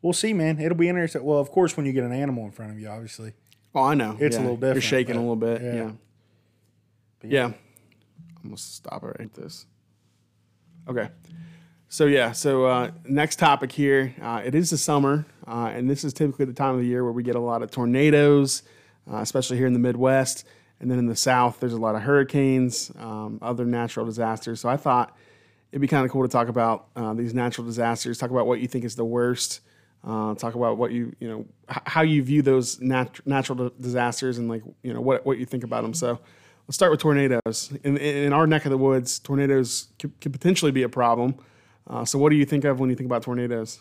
we'll 0.02 0.14
see, 0.14 0.34
man. 0.34 0.60
It'll 0.60 0.78
be 0.78 0.90
interesting. 0.90 1.24
Well, 1.24 1.40
of 1.40 1.50
course, 1.52 1.76
when 1.78 1.86
you 1.86 1.94
get 1.94 2.04
an 2.04 2.12
animal 2.12 2.44
in 2.46 2.52
front 2.52 2.72
of 2.72 2.80
you, 2.80 2.88
obviously. 2.90 3.34
Oh, 3.74 3.84
I 3.84 3.94
know. 3.94 4.18
It's 4.20 4.36
a 4.36 4.40
little 4.42 4.56
little 4.58 4.68
You're 4.68 4.74
different, 4.76 4.84
shaking 4.84 5.16
a 5.16 5.20
little 5.20 5.36
bit. 5.38 5.62
yeah. 5.62 5.74
Yeah. 5.74 5.92
Yeah. 7.24 7.46
I'm 7.46 8.44
gonna 8.44 8.58
stop 8.58 9.04
it 9.04 9.16
right 9.20 9.34
this. 9.34 9.66
Okay. 10.88 11.10
So 11.88 12.06
yeah. 12.08 12.32
So 12.34 12.66
uh, 12.66 12.92
next 13.06 13.38
topic 13.38 13.72
here. 13.72 14.14
Uh, 14.22 14.42
it 14.44 14.56
is 14.56 14.70
the 14.72 14.78
summer, 14.78 15.26
uh, 15.48 15.72
and 15.74 15.90
this 15.90 16.04
is 16.04 16.14
typically 16.14 16.46
the 16.46 16.54
time 16.54 16.74
of 16.74 16.82
the 16.82 16.88
year 16.88 17.04
where 17.04 17.14
we 17.14 17.24
get 17.24 17.36
a 17.36 17.40
lot 17.40 17.62
of 17.62 17.72
tornadoes, 17.72 18.64
uh, 19.12 19.18
especially 19.18 19.58
here 19.58 19.68
in 19.68 19.74
the 19.74 19.80
Midwest, 19.80 20.46
and 20.80 20.90
then 20.90 20.98
in 20.98 21.08
the 21.08 21.16
South, 21.16 21.60
there's 21.60 21.74
a 21.74 21.78
lot 21.78 21.96
of 21.96 22.02
hurricanes, 22.02 22.92
um, 22.98 23.40
other 23.42 23.66
natural 23.66 24.06
disasters. 24.06 24.60
So 24.60 24.70
I 24.70 24.78
thought 24.78 25.16
it'd 25.72 25.82
be 25.82 25.88
kind 25.88 26.06
of 26.06 26.12
cool 26.12 26.24
to 26.24 26.30
talk 26.30 26.48
about 26.48 26.88
uh, 26.96 27.14
these 27.14 27.34
natural 27.34 27.66
disasters. 27.68 28.18
Talk 28.18 28.32
about 28.32 28.48
what 28.48 28.60
you 28.60 28.68
think 28.68 28.86
is 28.86 28.96
the 28.96 29.06
worst. 29.06 29.62
Uh, 30.04 30.34
talk 30.34 30.56
about 30.56 30.78
what 30.78 30.92
you 30.92 31.16
you 31.20 31.30
know 31.30 31.46
h- 31.70 31.84
how 31.86 32.02
you 32.02 32.24
view 32.24 32.42
those 32.42 32.82
nat- 32.82 33.20
natural 33.28 33.70
di- 33.70 33.76
disasters 33.80 34.40
and 34.40 34.50
like 34.50 34.64
you 34.82 34.94
know 34.94 35.02
what 35.02 35.26
what 35.26 35.38
you 35.38 35.46
think 35.46 35.64
about 35.64 35.84
them. 35.84 35.94
So 35.94 36.20
let's 36.68 36.76
start 36.76 36.92
with 36.92 37.00
tornadoes. 37.00 37.72
In, 37.84 37.98
in 37.98 38.16
in 38.26 38.34
our 38.34 38.48
neck 38.48 38.66
of 38.66 38.72
the 38.72 38.78
woods, 38.78 39.20
tornadoes 39.20 39.90
could, 40.00 40.20
could 40.20 40.34
potentially 40.34 40.72
be 40.72 40.82
a 40.82 40.90
problem. 40.90 41.36
Uh, 41.88 42.06
so 42.06 42.18
what 42.18 42.30
do 42.30 42.36
you 42.36 42.46
think 42.46 42.64
of 42.64 42.80
when 42.80 42.90
you 42.90 42.96
think 42.96 43.06
about 43.08 43.22
tornadoes? 43.22 43.80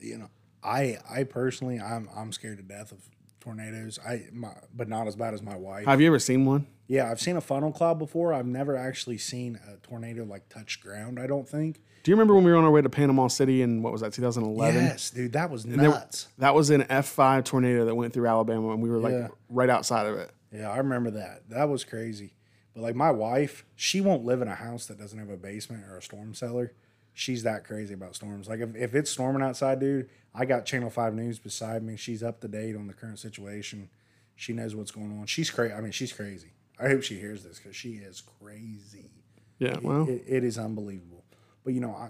You 0.00 0.18
know, 0.18 0.30
I 0.64 0.98
I 1.08 1.22
personally, 1.22 1.78
I'm 1.78 2.08
I'm 2.16 2.32
scared 2.32 2.56
to 2.58 2.64
death 2.64 2.90
of 2.90 2.98
tornadoes. 3.40 3.98
I 4.06 4.26
my, 4.32 4.50
but 4.74 4.88
not 4.88 5.06
as 5.06 5.16
bad 5.16 5.34
as 5.34 5.42
my 5.42 5.56
wife. 5.56 5.86
Have 5.86 6.00
you 6.00 6.06
ever 6.08 6.18
seen 6.18 6.44
one? 6.44 6.66
yeah, 6.88 7.10
I've 7.10 7.20
seen 7.20 7.36
a 7.36 7.40
funnel 7.40 7.72
cloud 7.72 7.98
before. 7.98 8.32
I've 8.34 8.46
never 8.46 8.76
actually 8.76 9.18
seen 9.18 9.58
a 9.72 9.76
tornado 9.86 10.24
like 10.24 10.48
touch 10.48 10.80
ground. 10.80 11.18
I 11.20 11.26
don't 11.26 11.48
think. 11.48 11.80
Do 12.02 12.10
you 12.10 12.14
remember 12.16 12.34
when 12.34 12.44
we 12.44 12.50
were 12.50 12.56
on 12.56 12.64
our 12.64 12.70
way 12.70 12.80
to 12.82 12.88
Panama 12.88 13.28
City 13.28 13.60
in 13.62 13.82
what 13.82 13.92
was 13.92 14.00
that 14.00 14.12
2011? 14.14 14.74
Yes, 14.82 15.10
dude, 15.10 15.32
that 15.34 15.50
was 15.50 15.64
there- 15.64 15.76
nuts. 15.76 16.28
That 16.38 16.54
was 16.54 16.70
an 16.70 16.82
F5 16.84 17.44
tornado 17.44 17.84
that 17.84 17.94
went 17.94 18.12
through 18.14 18.26
Alabama, 18.26 18.70
and 18.70 18.80
we 18.82 18.88
were 18.88 18.98
like 18.98 19.12
Yeah. 19.12 19.28
right 19.50 19.68
outside 19.68 20.06
of 20.06 20.16
it. 20.18 20.30
Yeah, 20.50 20.70
I 20.70 20.78
remember 20.78 21.10
that. 21.12 21.48
That 21.50 21.68
was 21.68 21.84
crazy. 21.84 22.32
But 22.74 22.82
like 22.82 22.94
my 22.96 23.10
wife, 23.10 23.64
she 23.76 24.00
won't 24.00 24.24
live 24.24 24.40
in 24.42 24.48
a 24.48 24.54
house 24.54 24.86
that 24.86 24.98
doesn't 24.98 25.18
have 25.18 25.28
a 25.28 25.36
basement 25.36 25.84
or 25.90 25.98
a 25.98 26.02
storm 26.02 26.34
cellar. 26.34 26.72
She's 27.12 27.42
that 27.42 27.64
crazy 27.64 27.92
about 27.94 28.14
storms. 28.14 28.48
Like 28.48 28.60
if, 28.60 28.74
if 28.74 28.94
it's 28.94 29.10
storming 29.10 29.42
outside, 29.42 29.78
dude, 29.80 30.08
I 30.34 30.44
got 30.44 30.64
Channel 30.66 30.90
5 30.90 31.14
News 31.14 31.38
beside 31.38 31.82
me. 31.82 31.96
She's 31.96 32.22
up 32.22 32.40
to 32.40 32.48
date 32.48 32.76
on 32.76 32.86
the 32.86 32.92
current 32.92 33.18
situation. 33.18 33.88
She 34.36 34.52
knows 34.52 34.74
what's 34.76 34.90
going 34.90 35.18
on. 35.18 35.26
She's 35.26 35.50
crazy. 35.50 35.74
I 35.74 35.80
mean, 35.80 35.92
she's 35.92 36.12
crazy. 36.12 36.52
I 36.78 36.88
hope 36.88 37.02
she 37.02 37.18
hears 37.18 37.42
this 37.44 37.58
because 37.58 37.76
she 37.76 37.94
is 37.94 38.22
crazy. 38.40 39.10
Yeah, 39.58 39.76
well, 39.82 40.08
It, 40.08 40.22
it 40.26 40.44
is 40.44 40.56
unbelievable. 40.58 41.24
But 41.64 41.74
you 41.74 41.80
know, 41.80 41.90
I, 41.90 42.08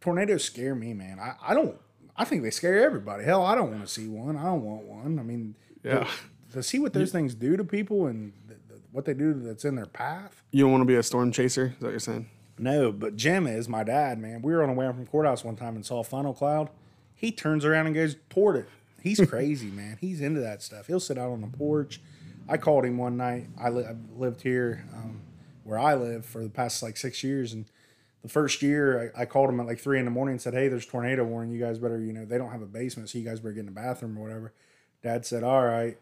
tornadoes 0.00 0.44
scare 0.44 0.74
me, 0.74 0.94
man. 0.94 1.18
I, 1.20 1.34
I 1.48 1.54
don't. 1.54 1.76
I 2.16 2.24
think 2.24 2.42
they 2.42 2.50
scare 2.50 2.82
everybody. 2.84 3.24
Hell, 3.24 3.44
I 3.44 3.54
don't 3.54 3.70
want 3.70 3.82
to 3.82 3.92
see 3.92 4.08
one. 4.08 4.36
I 4.36 4.44
don't 4.44 4.62
want 4.62 4.84
one. 4.84 5.18
I 5.18 5.22
mean, 5.22 5.54
Yeah. 5.84 6.08
to 6.52 6.62
see 6.62 6.78
what 6.78 6.92
those 6.92 7.12
things 7.12 7.34
do 7.34 7.56
to 7.56 7.64
people 7.64 8.06
and 8.06 8.32
the, 8.48 8.54
the, 8.54 8.80
what 8.92 9.04
they 9.04 9.14
do 9.14 9.34
that's 9.34 9.64
in 9.64 9.74
their 9.76 9.86
path. 9.86 10.42
you 10.50 10.62
don't 10.64 10.72
want 10.72 10.80
to 10.82 10.86
be 10.86 10.96
a 10.96 11.02
storm 11.02 11.30
chaser. 11.30 11.66
Is 11.66 11.72
that 11.80 11.82
what 11.82 11.90
you're 11.90 12.00
saying? 12.00 12.28
No, 12.58 12.90
but 12.90 13.14
Jim 13.14 13.46
is 13.46 13.68
my 13.68 13.84
dad, 13.84 14.18
man. 14.18 14.42
We 14.42 14.52
were 14.52 14.62
on 14.62 14.68
the 14.70 14.74
way 14.74 14.86
from 14.88 15.06
courthouse 15.06 15.44
one 15.44 15.54
time 15.54 15.76
and 15.76 15.86
saw 15.86 16.00
a 16.00 16.04
funnel 16.04 16.32
cloud. 16.34 16.70
He 17.18 17.32
turns 17.32 17.64
around 17.64 17.86
and 17.86 17.96
goes 17.96 18.14
toward 18.30 18.54
it. 18.56 18.68
He's 19.02 19.20
crazy, 19.28 19.66
man. 19.70 19.98
He's 20.00 20.20
into 20.20 20.40
that 20.40 20.62
stuff. 20.62 20.86
He'll 20.86 21.00
sit 21.00 21.18
out 21.18 21.32
on 21.32 21.40
the 21.40 21.48
porch. 21.48 22.00
I 22.48 22.56
called 22.56 22.84
him 22.84 22.96
one 22.96 23.16
night. 23.16 23.48
I 23.60 23.70
li- 23.70 23.84
I've 23.84 23.98
lived 24.16 24.40
here 24.40 24.84
um, 24.94 25.20
where 25.64 25.78
I 25.80 25.94
live 25.94 26.24
for 26.24 26.42
the 26.42 26.48
past 26.48 26.80
like 26.82 26.96
six 26.96 27.24
years, 27.24 27.52
and 27.52 27.66
the 28.22 28.28
first 28.28 28.62
year 28.62 29.12
I, 29.16 29.22
I 29.22 29.24
called 29.26 29.50
him 29.50 29.58
at 29.58 29.66
like 29.66 29.80
three 29.80 29.98
in 29.98 30.04
the 30.04 30.12
morning 30.12 30.34
and 30.34 30.40
said, 30.40 30.54
"Hey, 30.54 30.68
there's 30.68 30.86
tornado 30.86 31.24
warning. 31.24 31.52
You 31.52 31.60
guys 31.60 31.78
better, 31.78 31.98
you 32.00 32.12
know, 32.12 32.24
they 32.24 32.38
don't 32.38 32.52
have 32.52 32.62
a 32.62 32.66
basement, 32.66 33.10
so 33.10 33.18
you 33.18 33.24
guys 33.24 33.40
better 33.40 33.52
get 33.52 33.60
in 33.60 33.66
the 33.66 33.72
bathroom 33.72 34.16
or 34.16 34.22
whatever." 34.22 34.52
Dad 35.02 35.26
said, 35.26 35.42
"All 35.42 35.66
right." 35.66 35.98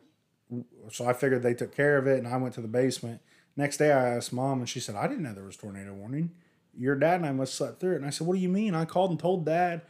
So 0.93 1.09
I 1.09 1.15
figured 1.15 1.43
they 1.43 1.55
took 1.55 1.75
care 1.75 1.97
of 1.97 2.07
it, 2.07 2.19
and 2.19 2.29
I 2.29 2.37
went 2.37 2.55
to 2.55 2.61
the 2.61 2.69
basement. 2.69 3.23
Next 3.57 3.79
day, 3.79 3.91
I 3.91 4.17
asked 4.17 4.35
mom, 4.35 4.59
and 4.59 4.69
she 4.69 4.81
said, 4.81 4.95
"I 4.95 5.09
didn't 5.09 5.23
know 5.23 5.33
there 5.33 5.45
was 5.45 5.57
tornado 5.57 5.95
warning. 5.95 6.33
Your 6.79 6.95
dad 6.95 7.17
and 7.17 7.27
I 7.27 7.33
must 7.33 7.53
have 7.53 7.69
slept 7.69 7.81
through 7.81 7.95
it." 7.95 7.97
And 7.97 8.07
I 8.07 8.11
said, 8.11 8.27
"What 8.27 8.35
do 8.35 8.41
you 8.41 8.51
mean?" 8.51 8.75
I 8.75 8.85
called 8.85 9.11
and 9.11 9.19
told 9.19 9.47
dad. 9.47 9.81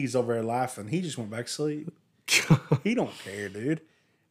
He's 0.00 0.14
over 0.14 0.34
there 0.34 0.42
laughing. 0.42 0.88
He 0.88 1.00
just 1.00 1.16
went 1.16 1.30
back 1.30 1.46
to 1.46 1.52
sleep. 1.52 1.90
he 2.84 2.94
don't 2.94 3.16
care, 3.18 3.48
dude. 3.48 3.80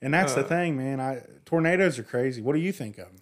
And 0.02 0.14
that's 0.14 0.34
the 0.34 0.44
thing, 0.44 0.78
man. 0.78 1.00
I 1.00 1.24
tornadoes 1.46 1.98
are 1.98 2.04
crazy. 2.04 2.42
What 2.42 2.54
do 2.54 2.60
you 2.60 2.72
think 2.72 3.00
of 3.00 3.06
them? 3.06 3.16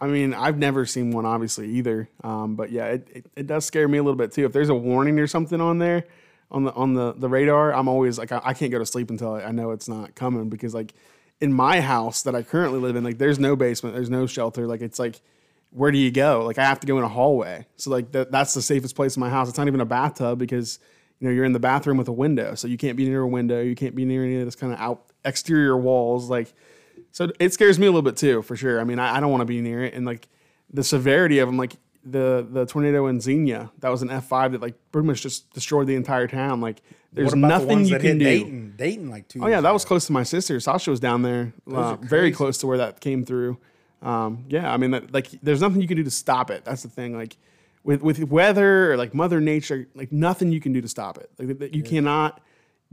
I 0.00 0.06
mean, 0.06 0.32
I've 0.32 0.58
never 0.58 0.86
seen 0.86 1.10
one, 1.10 1.26
obviously, 1.26 1.68
either. 1.70 2.08
Um, 2.22 2.54
but 2.54 2.70
yeah, 2.70 2.86
it, 2.86 3.08
it, 3.12 3.26
it 3.34 3.46
does 3.48 3.64
scare 3.64 3.88
me 3.88 3.98
a 3.98 4.02
little 4.02 4.16
bit 4.16 4.30
too. 4.30 4.44
If 4.44 4.52
there's 4.52 4.68
a 4.68 4.74
warning 4.74 5.18
or 5.18 5.26
something 5.26 5.60
on 5.60 5.78
there, 5.78 6.04
on 6.52 6.64
the 6.64 6.72
on 6.74 6.94
the, 6.94 7.14
the 7.14 7.28
radar, 7.28 7.74
I'm 7.74 7.88
always 7.88 8.16
like, 8.16 8.30
I, 8.30 8.40
I 8.44 8.54
can't 8.54 8.70
go 8.70 8.78
to 8.78 8.86
sleep 8.86 9.10
until 9.10 9.34
I, 9.34 9.42
I 9.42 9.50
know 9.50 9.72
it's 9.72 9.88
not 9.88 10.14
coming 10.14 10.48
because 10.48 10.74
like 10.74 10.94
in 11.40 11.52
my 11.52 11.80
house 11.80 12.22
that 12.22 12.36
I 12.36 12.42
currently 12.42 12.78
live 12.78 12.94
in, 12.94 13.02
like 13.02 13.18
there's 13.18 13.40
no 13.40 13.56
basement, 13.56 13.96
there's 13.96 14.10
no 14.10 14.26
shelter. 14.26 14.68
Like 14.68 14.82
it's 14.82 15.00
like, 15.00 15.20
where 15.70 15.90
do 15.90 15.98
you 15.98 16.12
go? 16.12 16.44
Like 16.44 16.58
I 16.58 16.64
have 16.64 16.78
to 16.80 16.86
go 16.86 16.98
in 16.98 17.04
a 17.04 17.08
hallway. 17.08 17.66
So 17.76 17.90
like 17.90 18.12
that, 18.12 18.30
that's 18.30 18.54
the 18.54 18.62
safest 18.62 18.94
place 18.94 19.16
in 19.16 19.20
my 19.20 19.30
house. 19.30 19.48
It's 19.48 19.58
not 19.58 19.66
even 19.66 19.80
a 19.80 19.86
bathtub 19.86 20.38
because 20.38 20.78
you 21.20 21.28
know 21.28 21.34
you're 21.34 21.44
in 21.44 21.52
the 21.52 21.60
bathroom 21.60 21.96
with 21.96 22.08
a 22.08 22.12
window, 22.12 22.54
so 22.54 22.68
you 22.68 22.76
can't 22.76 22.96
be 22.96 23.08
near 23.08 23.22
a 23.22 23.28
window. 23.28 23.60
You 23.60 23.74
can't 23.74 23.94
be 23.94 24.04
near 24.04 24.24
any 24.24 24.38
of 24.38 24.44
this 24.44 24.56
kind 24.56 24.72
of 24.72 24.78
out 24.78 25.04
exterior 25.24 25.76
walls. 25.76 26.30
Like 26.30 26.52
so 27.12 27.30
it 27.38 27.52
scares 27.52 27.78
me 27.78 27.86
a 27.86 27.90
little 27.90 28.02
bit 28.02 28.16
too, 28.16 28.42
for 28.42 28.56
sure. 28.56 28.80
I 28.80 28.84
mean, 28.84 28.98
I, 28.98 29.16
I 29.16 29.20
don't 29.20 29.30
want 29.30 29.42
to 29.42 29.46
be 29.46 29.60
near 29.60 29.84
it, 29.84 29.94
and 29.94 30.06
like 30.06 30.28
the 30.72 30.84
severity 30.84 31.38
of 31.38 31.48
them, 31.48 31.56
like 31.56 31.74
the 32.04 32.46
the 32.48 32.66
tornado 32.66 33.06
in 33.06 33.20
Xenia, 33.20 33.70
that 33.80 33.88
was 33.88 34.02
an 34.02 34.10
F 34.10 34.26
five 34.26 34.52
that 34.52 34.60
like 34.60 34.74
pretty 34.92 35.06
much 35.06 35.22
just 35.22 35.52
destroyed 35.52 35.86
the 35.86 35.94
entire 35.94 36.28
town. 36.28 36.60
Like 36.60 36.82
there's 37.12 37.32
about 37.32 37.60
the 37.60 37.66
nothing 37.66 37.84
you 37.86 37.98
can 37.98 38.18
do. 38.18 38.24
Dayton? 38.24 38.74
Dayton, 38.76 39.10
like 39.10 39.28
two. 39.28 39.42
Oh 39.42 39.48
yeah, 39.48 39.60
that 39.60 39.72
was 39.72 39.84
close 39.84 40.06
to 40.06 40.12
my 40.12 40.22
sister. 40.22 40.60
Sasha 40.60 40.90
was 40.90 41.00
down 41.00 41.22
there, 41.22 41.52
uh, 41.72 41.96
very 41.96 42.32
close 42.32 42.58
to 42.58 42.66
where 42.66 42.78
that 42.78 43.00
came 43.00 43.24
through. 43.24 43.58
Um, 44.00 44.44
yeah, 44.48 44.72
I 44.72 44.76
mean, 44.76 44.92
that, 44.92 45.12
like, 45.12 45.28
there's 45.42 45.60
nothing 45.60 45.80
you 45.80 45.88
can 45.88 45.96
do 45.96 46.04
to 46.04 46.10
stop 46.10 46.50
it. 46.52 46.64
That's 46.64 46.82
the 46.82 46.88
thing. 46.88 47.16
Like, 47.16 47.36
with 47.88 48.02
with 48.02 48.22
weather 48.24 48.92
or 48.92 48.96
like 48.98 49.14
Mother 49.14 49.40
Nature, 49.40 49.88
like 49.94 50.12
nothing 50.12 50.52
you 50.52 50.60
can 50.60 50.74
do 50.74 50.82
to 50.82 50.88
stop 50.88 51.16
it. 51.16 51.30
Like, 51.38 51.58
that 51.58 51.74
you 51.74 51.82
cannot, 51.82 52.38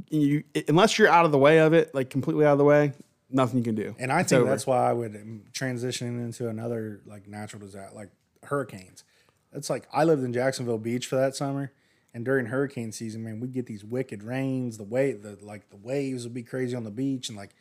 you 0.09 0.45
unless 0.69 0.97
you're 0.97 1.09
out 1.09 1.25
of 1.25 1.33
the 1.33 1.37
way 1.37 1.59
of 1.59 1.73
it, 1.73 1.93
like 1.93 2.09
completely 2.09 2.45
out 2.45 2.53
of 2.53 2.59
the 2.59 2.63
way, 2.63 2.93
nothing 3.29 3.57
you 3.57 3.63
can 3.65 3.75
do. 3.75 3.93
And 3.99 4.09
I 4.09 4.21
It's 4.21 4.29
think 4.29 4.43
over. 4.43 4.49
that's 4.49 4.65
why 4.65 4.89
I 4.89 4.93
would 4.93 5.13
um, 5.17 5.43
transition 5.51 6.23
into 6.23 6.47
another 6.47 7.01
like 7.05 7.27
natural 7.27 7.59
disaster, 7.59 7.93
like 7.93 8.09
hurricanes. 8.43 9.03
It's 9.51 9.69
like 9.69 9.85
I 9.91 10.05
lived 10.05 10.23
in 10.23 10.31
Jacksonville 10.31 10.77
Beach 10.77 11.07
for 11.07 11.17
that 11.17 11.35
summer, 11.35 11.73
and 12.13 12.23
during 12.23 12.45
hurricane 12.45 12.93
season, 12.93 13.21
man, 13.21 13.41
we'd 13.41 13.53
get 13.53 13.65
these 13.65 13.83
wicked 13.83 14.23
rains. 14.23 14.77
The 14.77 14.85
way 14.85 15.11
the 15.11 15.37
like 15.41 15.71
the 15.71 15.77
waves 15.77 16.23
would 16.23 16.33
be 16.33 16.43
crazy 16.43 16.73
on 16.73 16.85
the 16.85 16.89
beach, 16.89 17.27
and 17.27 17.37
like 17.37 17.53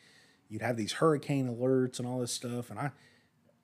you'd 0.47 0.61
have 0.61 0.77
these 0.77 0.93
hurricane 0.93 1.49
alerts 1.53 1.99
and 1.99 2.07
all 2.07 2.19
this 2.19 2.31
stuff. 2.31 2.69
And 2.69 2.79
I, 2.79 2.91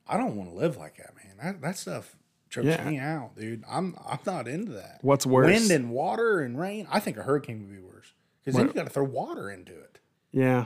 I 0.06 0.18
don't 0.18 0.36
want 0.36 0.50
to 0.50 0.56
live 0.58 0.76
like 0.76 0.98
that, 0.98 1.14
man. 1.16 1.38
That 1.42 1.62
that 1.62 1.78
stuff 1.78 2.18
chokes 2.52 2.68
Yeah. 2.68 2.88
me 2.88 3.00
out, 3.00 3.36
dude. 3.36 3.64
I'm 3.68 3.96
I'm 4.08 4.20
not 4.28 4.48
into 4.48 4.74
that. 4.74 5.00
What's 5.02 5.26
worse? 5.26 5.48
Wind 5.48 5.72
and 5.72 5.90
water 5.90 6.42
and 6.42 6.60
rain. 6.60 6.88
I 6.92 7.00
think 7.00 7.18
a 7.18 7.24
hurricane 7.24 7.62
would 7.62 7.72
be 7.72 7.80
worse 7.82 8.14
because 8.44 8.56
then 8.56 8.68
you 8.68 8.74
got 8.74 8.84
to 8.84 8.90
throw 8.92 9.04
water 9.06 9.50
into 9.50 9.72
it. 9.74 10.00
yeah. 10.32 10.66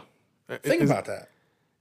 Uh, 0.49 0.57
think 0.61 0.83
is, 0.83 0.89
about 0.91 1.05
that. 1.05 1.29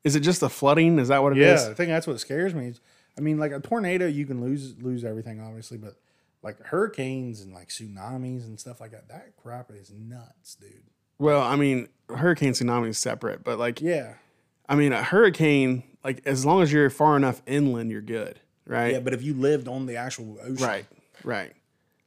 is 0.04 0.16
it 0.16 0.20
just 0.20 0.40
the 0.40 0.48
flooding? 0.48 0.98
Is 0.98 1.08
that 1.08 1.22
what 1.22 1.32
it 1.32 1.38
is? 1.38 1.62
Yeah, 1.64 1.70
I 1.70 1.74
think 1.74 1.88
that's 1.90 2.06
what 2.06 2.18
scares 2.20 2.54
me. 2.54 2.72
I 3.18 3.20
mean, 3.20 3.38
like 3.38 3.52
a 3.52 3.60
tornado, 3.60 4.06
you 4.06 4.24
can 4.26 4.40
lose 4.40 4.74
lose 4.80 5.04
everything, 5.04 5.40
obviously, 5.40 5.76
but 5.78 5.96
like 6.42 6.58
hurricanes 6.62 7.40
and 7.42 7.52
like 7.52 7.68
tsunamis 7.68 8.44
and 8.46 8.58
stuff 8.60 8.80
like 8.80 8.90
that, 8.92 9.08
that 9.08 9.36
crap 9.36 9.70
is 9.70 9.90
nuts, 9.90 10.54
dude. 10.54 10.84
Well, 11.18 11.40
I 11.42 11.56
mean, 11.56 11.88
hurricane 12.08 12.52
tsunami 12.52 12.88
is 12.88 12.98
separate, 12.98 13.44
but 13.44 13.58
like, 13.58 13.80
Yeah. 13.80 14.14
I 14.68 14.76
mean, 14.76 14.92
a 14.94 15.02
hurricane, 15.02 15.82
like, 16.02 16.22
as 16.26 16.44
long 16.46 16.62
as 16.62 16.72
you're 16.72 16.88
far 16.90 17.16
enough 17.18 17.42
inland, 17.46 17.90
you're 17.90 18.00
good, 18.00 18.40
right? 18.66 18.92
Yeah, 18.92 19.00
but 19.00 19.14
if 19.14 19.22
you 19.22 19.34
lived 19.34 19.68
on 19.68 19.86
the 19.86 19.96
actual 19.96 20.38
ocean, 20.42 20.56
Right, 20.66 20.86
right. 21.24 21.52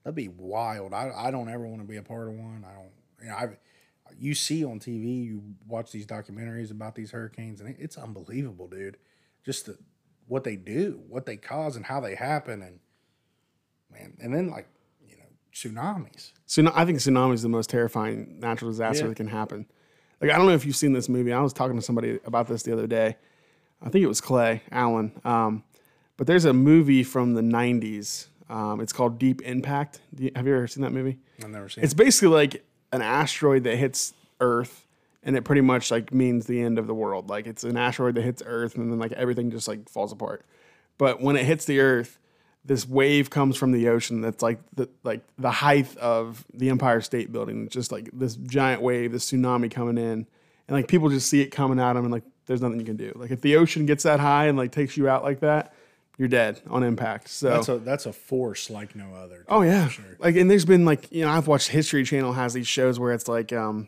that'd 0.03 0.15
be 0.15 0.27
wild. 0.29 0.93
I, 0.93 1.11
I 1.15 1.31
don't 1.31 1.49
ever 1.49 1.67
want 1.67 1.81
to 1.81 1.87
be 1.87 1.97
a 1.97 2.03
part 2.03 2.27
of 2.27 2.33
one. 2.35 2.65
I 2.67 2.73
don't. 2.73 2.91
You 3.21 3.27
know, 3.29 3.35
I 3.35 3.47
you 4.19 4.33
see 4.33 4.63
on 4.63 4.79
TV, 4.79 5.25
you 5.25 5.43
watch 5.67 5.91
these 5.91 6.05
documentaries 6.05 6.71
about 6.71 6.95
these 6.95 7.11
hurricanes, 7.11 7.59
and 7.59 7.69
it, 7.69 7.75
it's 7.79 7.97
unbelievable, 7.97 8.67
dude. 8.67 8.97
Just 9.45 9.65
the, 9.67 9.77
what 10.27 10.43
they 10.43 10.55
do, 10.55 11.01
what 11.07 11.25
they 11.25 11.35
cause, 11.37 11.75
and 11.75 11.85
how 11.85 11.99
they 11.99 12.15
happen, 12.15 12.61
and 12.61 12.79
man, 13.91 14.17
and 14.21 14.33
then 14.33 14.49
like 14.49 14.67
you 15.05 15.15
know 15.17 15.23
tsunamis. 15.53 16.31
So 16.45 16.69
I 16.73 16.85
think 16.85 16.99
tsunami 16.99 17.33
is 17.33 17.41
the 17.41 17.49
most 17.49 17.69
terrifying 17.69 18.39
natural 18.39 18.71
disaster 18.71 19.03
Yeah. 19.03 19.09
that 19.09 19.15
can 19.15 19.27
happen. 19.27 19.65
Like 20.21 20.31
I 20.31 20.37
don't 20.37 20.47
know 20.47 20.53
if 20.53 20.65
you've 20.65 20.75
seen 20.75 20.93
this 20.93 21.09
movie. 21.09 21.31
I 21.33 21.41
was 21.41 21.53
talking 21.53 21.75
to 21.75 21.81
somebody 21.81 22.19
about 22.25 22.47
this 22.47 22.63
the 22.63 22.73
other 22.73 22.87
day. 22.87 23.17
I 23.81 23.89
think 23.89 24.03
it 24.03 24.07
was 24.07 24.21
Clay 24.21 24.63
Allen. 24.71 25.19
Um, 25.23 25.63
but 26.17 26.27
there's 26.27 26.45
a 26.45 26.53
movie 26.53 27.03
from 27.03 27.33
the 27.33 27.41
'90s. 27.41 28.27
Um, 28.49 28.79
it's 28.79 28.93
called 28.93 29.19
Deep 29.19 29.41
Impact. 29.41 29.99
You- 30.17 30.31
have 30.35 30.47
you 30.47 30.55
ever 30.55 30.67
seen 30.67 30.83
that 30.83 30.91
movie? 30.93 31.17
I've 31.43 31.49
never 31.49 31.69
seen. 31.69 31.83
It's 31.83 31.93
basically 31.93 32.29
like 32.29 32.63
an 32.91 33.01
asteroid 33.01 33.63
that 33.65 33.75
hits 33.75 34.13
Earth, 34.39 34.85
and 35.23 35.35
it 35.35 35.43
pretty 35.43 35.61
much 35.61 35.91
like 35.91 36.13
means 36.13 36.45
the 36.45 36.61
end 36.61 36.79
of 36.79 36.87
the 36.87 36.93
world. 36.95 37.29
Like 37.29 37.45
it's 37.47 37.63
an 37.63 37.77
asteroid 37.77 38.15
that 38.15 38.21
hits 38.23 38.41
Earth, 38.45 38.75
and 38.75 38.91
then 38.91 38.99
like 38.99 39.11
everything 39.13 39.51
just 39.51 39.67
like 39.67 39.89
falls 39.89 40.11
apart. 40.11 40.45
But 40.97 41.21
when 41.21 41.35
it 41.35 41.45
hits 41.45 41.65
the 41.65 41.79
Earth, 41.79 42.17
this 42.65 42.87
wave 42.87 43.29
comes 43.29 43.55
from 43.55 43.71
the 43.71 43.87
ocean 43.89 44.21
that's 44.21 44.41
like 44.41 44.59
the 44.75 44.89
like 45.03 45.21
the 45.37 45.51
height 45.51 45.95
of 45.97 46.45
the 46.53 46.69
Empire 46.69 47.01
State 47.01 47.31
Building. 47.31 47.65
It's 47.65 47.73
just 47.73 47.91
like 47.91 48.09
this 48.13 48.35
giant 48.35 48.81
wave, 48.81 49.11
this 49.11 49.29
tsunami 49.29 49.69
coming 49.69 49.97
in, 49.97 50.25
and 50.67 50.69
like 50.69 50.87
people 50.87 51.09
just 51.09 51.29
see 51.29 51.41
it 51.41 51.47
coming 51.47 51.79
at 51.79 51.93
them, 51.93 52.03
and 52.05 52.11
like 52.13 52.23
there's 52.45 52.61
nothing 52.61 52.79
you 52.79 52.85
can 52.85 52.95
do. 52.97 53.11
Like 53.15 53.31
if 53.31 53.41
the 53.41 53.57
ocean 53.57 53.85
gets 53.85 54.03
that 54.03 54.19
high 54.21 54.47
and 54.47 54.57
like 54.57 54.71
takes 54.71 54.95
you 54.97 55.07
out 55.09 55.23
like 55.23 55.41
that, 55.41 55.73
you're 56.17 56.27
dead 56.27 56.61
on 56.69 56.83
impact. 56.83 57.29
So 57.29 57.49
that's 57.49 57.69
a 57.69 57.77
that's 57.79 58.05
a 58.05 58.13
force 58.13 58.69
like 58.69 58.95
no 58.95 59.13
other. 59.13 59.45
Oh 59.47 59.61
yeah, 59.61 59.87
sure. 59.87 60.17
like 60.19 60.35
and 60.35 60.49
there's 60.49 60.65
been 60.65 60.85
like 60.85 61.11
you 61.11 61.21
know 61.21 61.29
I've 61.29 61.47
watched 61.47 61.69
History 61.69 62.03
Channel 62.03 62.33
has 62.33 62.53
these 62.53 62.67
shows 62.67 62.99
where 62.99 63.13
it's 63.13 63.27
like 63.27 63.53
um 63.53 63.87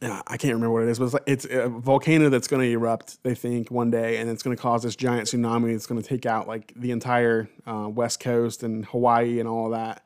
I 0.00 0.36
can't 0.36 0.54
remember 0.54 0.70
what 0.70 0.84
it 0.84 0.88
is, 0.88 0.98
but 0.98 1.06
it's 1.06 1.14
like 1.14 1.22
it's 1.26 1.44
a 1.44 1.68
volcano 1.68 2.28
that's 2.28 2.48
going 2.48 2.62
to 2.62 2.70
erupt. 2.70 3.22
They 3.22 3.34
think 3.34 3.70
one 3.70 3.90
day, 3.90 4.18
and 4.18 4.30
it's 4.30 4.42
going 4.42 4.56
to 4.56 4.60
cause 4.60 4.82
this 4.82 4.96
giant 4.96 5.28
tsunami. 5.28 5.72
that's 5.72 5.86
going 5.86 6.00
to 6.00 6.06
take 6.06 6.24
out 6.24 6.48
like 6.48 6.72
the 6.76 6.92
entire 6.92 7.48
uh, 7.66 7.88
west 7.88 8.20
coast 8.20 8.62
and 8.62 8.84
Hawaii 8.86 9.38
and 9.38 9.48
all 9.48 9.70
that. 9.70 10.04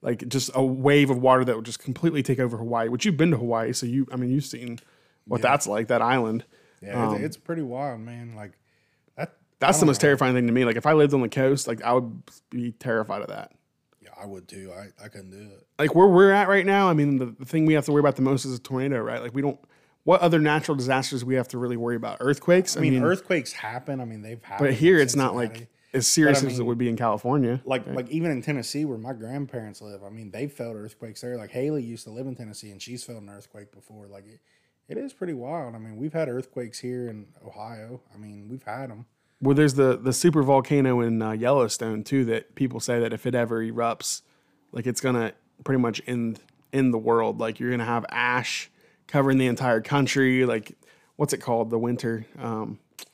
Like 0.00 0.28
just 0.28 0.50
a 0.54 0.64
wave 0.64 1.10
of 1.10 1.18
water 1.18 1.44
that 1.44 1.56
would 1.56 1.64
just 1.64 1.80
completely 1.80 2.22
take 2.22 2.38
over 2.38 2.56
Hawaii. 2.56 2.88
Which 2.88 3.04
you've 3.04 3.16
been 3.16 3.32
to 3.32 3.36
Hawaii, 3.36 3.72
so 3.72 3.86
you 3.86 4.06
I 4.12 4.16
mean 4.16 4.30
you've 4.30 4.46
seen 4.46 4.78
what 5.26 5.42
that's 5.42 5.66
like 5.66 5.88
that 5.88 6.00
island. 6.00 6.44
Yeah, 6.80 7.14
it's, 7.14 7.22
it's 7.22 7.36
pretty 7.36 7.62
wild, 7.62 8.00
man. 8.00 8.34
Like. 8.34 8.52
That's 9.60 9.80
the 9.80 9.86
most 9.86 10.00
terrifying 10.00 10.34
thing 10.34 10.46
to 10.46 10.52
me. 10.52 10.64
Like 10.64 10.76
if 10.76 10.86
I 10.86 10.92
lived 10.92 11.14
on 11.14 11.20
the 11.20 11.28
coast, 11.28 11.66
like 11.66 11.82
I 11.82 11.92
would 11.92 12.22
be 12.50 12.72
terrified 12.72 13.22
of 13.22 13.28
that. 13.28 13.52
Yeah, 14.00 14.10
I 14.20 14.26
would 14.26 14.46
too. 14.48 14.72
I, 14.72 15.04
I 15.04 15.08
couldn't 15.08 15.30
do 15.30 15.38
it. 15.38 15.66
like 15.78 15.94
where 15.94 16.06
we're 16.06 16.30
at 16.30 16.48
right 16.48 16.64
now, 16.66 16.88
I 16.88 16.92
mean, 16.94 17.18
the, 17.18 17.26
the 17.26 17.44
thing 17.44 17.66
we 17.66 17.74
have 17.74 17.84
to 17.86 17.92
worry 17.92 18.00
about 18.00 18.16
the 18.16 18.22
most 18.22 18.44
is 18.44 18.54
a 18.56 18.60
tornado, 18.60 19.00
right? 19.00 19.20
Like 19.22 19.34
we 19.34 19.42
don't. 19.42 19.58
What 20.04 20.20
other 20.22 20.38
natural 20.38 20.74
disasters 20.76 21.22
we 21.24 21.34
have 21.34 21.48
to 21.48 21.58
really 21.58 21.76
worry 21.76 21.96
about? 21.96 22.18
Earthquakes. 22.20 22.76
I 22.76 22.80
mean, 22.80 23.02
earthquakes 23.02 23.52
happen. 23.52 24.00
I 24.00 24.04
mean, 24.06 24.22
they've 24.22 24.42
happened. 24.42 24.68
but 24.68 24.74
here 24.74 24.96
in 24.96 25.02
it's 25.02 25.14
not 25.16 25.32
Cincinnati. 25.34 25.60
like 25.60 25.68
as 25.92 26.06
serious 26.06 26.38
as 26.38 26.54
it 26.54 26.58
mean- 26.58 26.66
would 26.66 26.78
be 26.78 26.88
in 26.88 26.96
California. 26.96 27.60
like 27.64 27.86
like 27.88 28.08
even 28.08 28.30
in 28.30 28.40
Tennessee 28.40 28.84
where 28.84 28.96
my 28.96 29.12
grandparents 29.12 29.82
live. 29.82 30.02
I 30.04 30.08
mean, 30.08 30.30
they've 30.30 30.52
felt 30.52 30.76
earthquakes 30.76 31.20
there. 31.20 31.36
Like 31.36 31.50
Haley 31.50 31.82
used 31.82 32.04
to 32.04 32.10
live 32.10 32.26
in 32.26 32.36
Tennessee 32.36 32.70
and 32.70 32.80
she's 32.80 33.02
felt 33.04 33.20
an 33.20 33.28
earthquake 33.28 33.72
before. 33.72 34.06
Like 34.06 34.24
it, 34.26 34.40
it 34.88 34.96
is 34.96 35.12
pretty 35.12 35.34
wild. 35.34 35.74
I 35.74 35.78
mean, 35.78 35.96
we've 35.96 36.12
had 36.14 36.28
earthquakes 36.28 36.78
here 36.78 37.08
in 37.08 37.26
Ohio. 37.44 38.00
I 38.14 38.16
mean, 38.18 38.48
we've 38.48 38.62
had 38.62 38.88
them. 38.90 39.04
Well, 39.40 39.54
there's 39.54 39.74
the 39.74 39.96
the 39.96 40.12
super 40.12 40.42
volcano 40.42 41.00
in 41.00 41.22
uh, 41.22 41.32
Yellowstone 41.32 42.02
too. 42.04 42.24
That 42.24 42.54
people 42.54 42.80
say 42.80 42.98
that 43.00 43.12
if 43.12 43.24
it 43.26 43.34
ever 43.34 43.62
erupts, 43.64 44.22
like 44.72 44.86
it's 44.86 45.00
gonna 45.00 45.32
pretty 45.64 45.80
much 45.80 46.00
end 46.06 46.40
end 46.72 46.92
the 46.92 46.98
world. 46.98 47.38
Like 47.38 47.60
you're 47.60 47.70
gonna 47.70 47.84
have 47.84 48.04
ash 48.10 48.70
covering 49.06 49.38
the 49.38 49.46
entire 49.46 49.80
country. 49.80 50.44
Like 50.44 50.76
what's 51.16 51.32
it 51.32 51.38
called? 51.38 51.70
The 51.70 51.78
winter. 51.78 52.26
Um, 52.38 52.78
I 53.00 53.04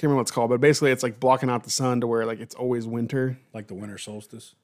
can't 0.00 0.02
remember 0.10 0.16
what 0.18 0.22
it's 0.22 0.30
called, 0.30 0.50
but 0.50 0.60
basically 0.60 0.92
it's 0.92 1.02
like 1.02 1.18
blocking 1.18 1.50
out 1.50 1.64
the 1.64 1.70
sun 1.70 2.00
to 2.02 2.06
where 2.06 2.24
like 2.24 2.38
it's 2.38 2.54
always 2.54 2.86
winter. 2.86 3.38
Like 3.52 3.66
the 3.66 3.74
winter 3.74 3.98
solstice. 3.98 4.54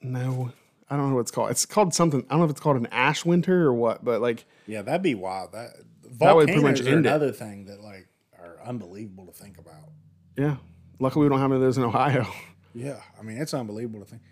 No, 0.00 0.52
I 0.88 0.96
don't 0.96 1.10
know 1.10 1.16
what 1.16 1.20
it's 1.22 1.30
called. 1.30 1.50
It's 1.50 1.66
called 1.66 1.92
something. 1.92 2.20
I 2.20 2.30
don't 2.30 2.38
know 2.38 2.44
if 2.46 2.50
it's 2.52 2.60
called 2.60 2.78
an 2.78 2.86
ash 2.90 3.22
winter 3.24 3.66
or 3.66 3.74
what, 3.74 4.02
but 4.02 4.22
like 4.22 4.46
Yeah, 4.66 4.80
that'd 4.80 5.02
be 5.02 5.14
wild. 5.14 5.52
That 5.52 5.72
That 6.20 6.34
would 6.36 6.46
pretty 6.46 6.62
much 6.62 6.78
end 6.78 6.88
it. 6.88 6.96
another 6.96 7.32
thing 7.32 7.66
that 7.66 7.82
like 7.82 8.08
are 8.38 8.58
unbelievable 8.64 9.26
to 9.26 9.32
think 9.32 9.58
about. 9.58 9.90
Yeah. 10.38 10.56
Luckily, 11.00 11.24
we 11.24 11.28
don't 11.28 11.38
have 11.40 11.50
any 11.50 11.56
of 11.56 11.62
those 11.62 11.76
in 11.78 11.84
Ohio. 11.84 12.26
Yeah, 12.74 13.00
I 13.18 13.22
mean 13.22 13.38
it's 13.38 13.54
unbelievable 13.54 13.98
to 14.00 14.04
think. 14.04 14.22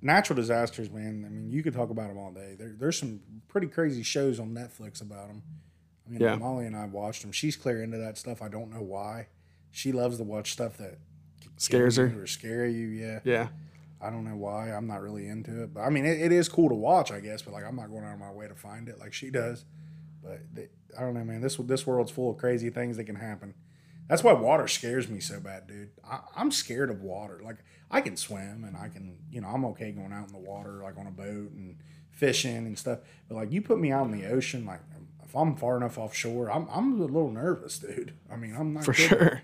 Natural 0.00 0.36
disasters, 0.36 0.88
man. 0.88 1.24
I 1.26 1.28
mean, 1.28 1.50
you 1.50 1.62
could 1.62 1.74
talk 1.74 1.90
about 1.90 2.08
them 2.08 2.16
all 2.16 2.30
day. 2.30 2.54
There, 2.58 2.74
there's 2.78 2.96
some 2.98 3.20
pretty 3.48 3.66
crazy 3.66 4.02
shows 4.02 4.38
on 4.40 4.50
Netflix 4.54 5.02
about 5.02 5.26
them. 5.28 5.42
I 6.06 6.10
mean, 6.10 6.20
Yeah. 6.20 6.36
Molly 6.36 6.66
and 6.66 6.76
I 6.76 6.86
watched 6.86 7.22
them. 7.22 7.32
She's 7.32 7.56
clear 7.56 7.82
into 7.82 7.98
that 7.98 8.16
stuff. 8.16 8.40
I 8.40 8.48
don't 8.48 8.72
know 8.72 8.80
why. 8.82 9.26
She 9.72 9.92
loves 9.92 10.16
to 10.18 10.22
watch 10.24 10.52
stuff 10.52 10.78
that 10.78 10.98
Scares 11.58 11.96
her. 11.96 12.14
or 12.18 12.26
scare 12.26 12.66
you. 12.66 12.86
Yeah, 12.86 13.18
Yeah. 13.24 13.48
I 14.00 14.10
don't 14.10 14.24
know 14.24 14.36
why. 14.36 14.70
I'm 14.70 14.86
not 14.86 15.02
really 15.02 15.26
into 15.28 15.64
it, 15.64 15.74
but 15.74 15.80
I 15.80 15.90
mean, 15.90 16.06
it, 16.06 16.20
it 16.20 16.32
is 16.32 16.48
cool 16.48 16.68
to 16.68 16.74
watch, 16.74 17.10
I 17.10 17.20
guess. 17.20 17.42
But 17.42 17.52
like, 17.52 17.64
I'm 17.64 17.76
not 17.76 17.90
going 17.90 18.04
out 18.04 18.14
of 18.14 18.20
my 18.20 18.30
way 18.30 18.46
to 18.46 18.54
find 18.54 18.88
it 18.88 18.98
like 19.00 19.12
she 19.12 19.28
does. 19.30 19.64
But 20.22 20.40
they, 20.54 20.68
I 20.96 21.00
don't 21.02 21.14
know, 21.14 21.24
man. 21.24 21.40
This 21.40 21.56
this 21.56 21.86
world's 21.86 22.12
full 22.12 22.30
of 22.30 22.38
crazy 22.38 22.70
things 22.70 22.96
that 22.96 23.04
can 23.04 23.16
happen. 23.16 23.54
That's 24.08 24.22
why 24.22 24.32
water 24.32 24.68
scares 24.68 25.08
me 25.08 25.20
so 25.20 25.40
bad, 25.40 25.66
dude. 25.66 25.90
I, 26.08 26.20
I'm 26.36 26.50
scared 26.50 26.90
of 26.90 27.02
water. 27.02 27.40
Like 27.44 27.56
I 27.90 28.00
can 28.00 28.16
swim 28.16 28.64
and 28.64 28.76
I 28.76 28.88
can, 28.88 29.18
you 29.30 29.40
know, 29.40 29.48
I'm 29.48 29.64
okay 29.66 29.90
going 29.92 30.12
out 30.12 30.26
in 30.28 30.32
the 30.32 30.38
water, 30.38 30.80
like 30.82 30.96
on 30.96 31.06
a 31.06 31.10
boat 31.10 31.50
and 31.52 31.76
fishing 32.10 32.66
and 32.66 32.78
stuff. 32.78 33.00
But 33.28 33.34
like 33.34 33.52
you 33.52 33.62
put 33.62 33.78
me 33.78 33.90
out 33.92 34.06
in 34.06 34.12
the 34.12 34.26
ocean, 34.26 34.64
like 34.64 34.80
if 35.24 35.34
I'm 35.34 35.56
far 35.56 35.76
enough 35.76 35.98
offshore, 35.98 36.50
I'm 36.50 36.68
I'm 36.70 37.00
a 37.00 37.04
little 37.04 37.30
nervous, 37.30 37.78
dude. 37.78 38.12
I 38.30 38.36
mean, 38.36 38.54
I'm 38.56 38.74
not 38.74 38.84
For 38.84 38.92
kidding. 38.92 39.18
sure. 39.18 39.42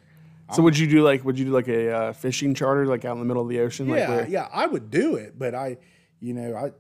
So 0.55 0.63
would 0.63 0.77
you 0.77 0.87
do 0.87 1.03
like 1.03 1.25
would 1.25 1.39
you 1.39 1.47
do 1.47 1.51
like 1.51 1.69
a 1.69 1.91
uh, 1.91 2.13
fishing 2.13 2.55
charter 2.55 2.87
like 2.87 3.05
out 3.05 3.13
in 3.13 3.21
the 3.21 3.25
middle 3.25 3.43
of 3.43 3.49
the 3.49 3.61
ocean? 3.61 3.89
Like 3.89 4.01
Yeah, 4.01 4.09
where, 4.17 4.29
yeah, 4.29 4.49
I 4.53 4.67
would 4.67 4.91
do 4.91 5.17
it, 5.17 5.39
but 5.39 5.55
I, 5.55 5.79
you 6.21 6.35
know, 6.35 6.55
I, 6.55 6.73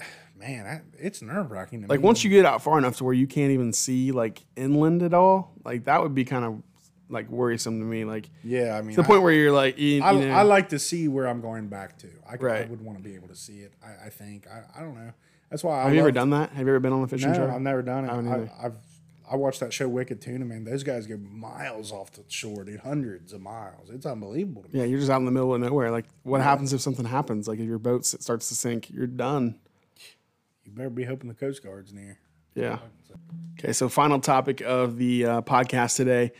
man, 0.36 0.66
I, 0.66 0.80
it's 0.98 1.20
nerve 1.20 1.50
wracking. 1.50 1.86
like 1.88 2.00
once 2.00 2.22
you 2.22 2.30
get 2.30 2.44
out 2.44 2.62
far 2.62 2.78
enough 2.78 2.96
to 2.98 3.04
where 3.04 3.14
you 3.14 3.26
can't 3.26 3.50
even 3.50 3.72
see 3.72 4.12
like 4.12 4.44
inland 4.54 5.02
at 5.02 5.14
all, 5.14 5.52
like 5.64 5.84
that 5.84 6.00
would 6.02 6.14
be 6.14 6.24
kind 6.24 6.44
of 6.44 6.62
like 7.08 7.28
worrisome 7.30 7.78
to 7.80 7.84
me. 7.84 8.04
Like 8.04 8.28
yeah, 8.42 8.76
I 8.76 8.82
mean, 8.82 8.96
to 8.96 9.02
the 9.02 9.06
point 9.06 9.22
where 9.22 9.32
you're 9.32 9.52
like, 9.52 9.78
you, 9.78 10.02
I, 10.02 10.12
you 10.12 10.26
know, 10.26 10.34
I 10.34 10.42
like 10.42 10.70
to 10.70 10.78
see 10.78 11.08
where 11.08 11.26
I'm 11.28 11.40
going 11.40 11.68
back 11.68 11.98
to. 11.98 12.08
I, 12.28 12.32
I 12.32 12.36
Right. 12.36 12.68
would 12.70 12.80
want 12.82 12.98
to 12.98 13.04
be 13.04 13.14
able 13.14 13.28
to 13.28 13.36
see 13.36 13.60
it. 13.60 13.72
I, 13.84 14.06
I 14.06 14.08
think. 14.10 14.46
I, 14.48 14.62
I 14.78 14.82
don't 14.82 14.94
know. 14.94 15.12
That's 15.50 15.62
why 15.62 15.80
I 15.80 15.84
have 15.84 15.94
you 15.94 16.00
ever 16.00 16.10
done 16.12 16.30
that? 16.30 16.50
Have 16.50 16.66
you 16.66 16.72
ever 16.72 16.80
been 16.80 16.92
on 16.92 17.02
a 17.02 17.06
fishing 17.06 17.30
No, 17.30 17.36
charter? 17.36 17.52
I've 17.52 17.60
never 17.60 17.82
done 17.82 18.04
it. 18.04 18.50
I. 18.60 18.66
I've 18.66 18.76
I 19.28 19.34
watched 19.34 19.58
that 19.58 19.72
show 19.72 19.88
Wicked 19.88 20.20
Tuna, 20.20 20.44
man. 20.44 20.62
Those 20.62 20.84
guys 20.84 21.08
go 21.08 21.16
miles 21.16 21.90
off 21.90 22.12
the 22.12 22.22
shore, 22.28 22.62
dude, 22.62 22.78
hundreds 22.78 23.32
of 23.32 23.40
miles. 23.40 23.90
It's 23.90 24.06
unbelievable 24.06 24.62
to 24.62 24.68
me. 24.72 24.78
Yeah, 24.78 24.84
you're 24.86 25.00
just 25.00 25.10
out 25.10 25.16
in 25.18 25.24
the 25.24 25.32
middle 25.32 25.52
of 25.52 25.60
nowhere. 25.60 25.90
Like, 25.90 26.04
what 26.22 26.42
happens 26.42 26.72
if 26.72 26.80
something 26.80 27.04
happens? 27.04 27.48
Like, 27.48 27.58
if 27.58 27.66
your 27.66 27.80
boat 27.80 28.06
starts 28.06 28.48
to 28.50 28.54
sink, 28.54 28.88
you're 28.88 29.08
done. 29.08 29.58
You 30.64 30.70
better 30.70 30.90
be 30.90 31.02
hoping 31.02 31.28
the 31.28 31.34
Coast 31.34 31.64
Guard's 31.64 31.92
near. 31.92 32.18
Yeah. 32.54 32.78
Okay, 33.58 33.72
so 33.72 33.88
final 33.88 34.20
topic 34.20 34.60
of 34.60 34.96
the 34.96 35.26
uh, 35.26 35.42
podcast 35.42 35.96
today. 35.96 36.30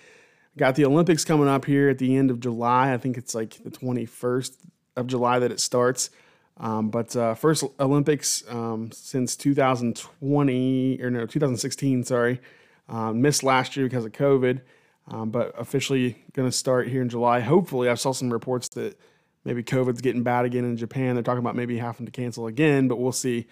Got 0.58 0.74
the 0.74 0.86
Olympics 0.86 1.24
coming 1.24 1.48
up 1.48 1.66
here 1.66 1.90
at 1.90 1.98
the 1.98 2.16
end 2.16 2.30
of 2.30 2.40
July. 2.40 2.92
I 2.92 2.96
think 2.96 3.18
it's 3.18 3.34
like 3.34 3.62
the 3.62 3.70
21st 3.70 4.56
of 4.96 5.06
July 5.06 5.38
that 5.38 5.52
it 5.52 5.60
starts. 5.60 6.10
Um, 6.58 6.88
but 6.88 7.14
uh, 7.14 7.34
first 7.34 7.64
Olympics 7.78 8.42
um, 8.48 8.90
since 8.90 9.36
2020 9.36 10.98
or 11.02 11.10
no 11.10 11.26
2016, 11.26 12.04
sorry, 12.04 12.40
um, 12.88 13.20
missed 13.20 13.42
last 13.42 13.76
year 13.76 13.84
because 13.84 14.06
of 14.06 14.12
COVID, 14.12 14.62
um, 15.08 15.30
but 15.30 15.52
officially 15.58 16.24
going 16.32 16.48
to 16.48 16.56
start 16.56 16.88
here 16.88 17.02
in 17.02 17.10
July. 17.10 17.40
Hopefully, 17.40 17.90
I 17.90 17.94
saw 17.94 18.12
some 18.12 18.32
reports 18.32 18.68
that 18.68 18.98
maybe 19.44 19.62
COVID's 19.62 20.00
getting 20.00 20.22
bad 20.22 20.46
again 20.46 20.64
in 20.64 20.78
Japan. 20.78 21.14
They're 21.14 21.22
talking 21.22 21.40
about 21.40 21.56
maybe 21.56 21.76
having 21.76 22.06
to 22.06 22.12
cancel 22.12 22.46
again, 22.46 22.88
but 22.88 22.98
we'll 22.98 23.12
see. 23.12 23.46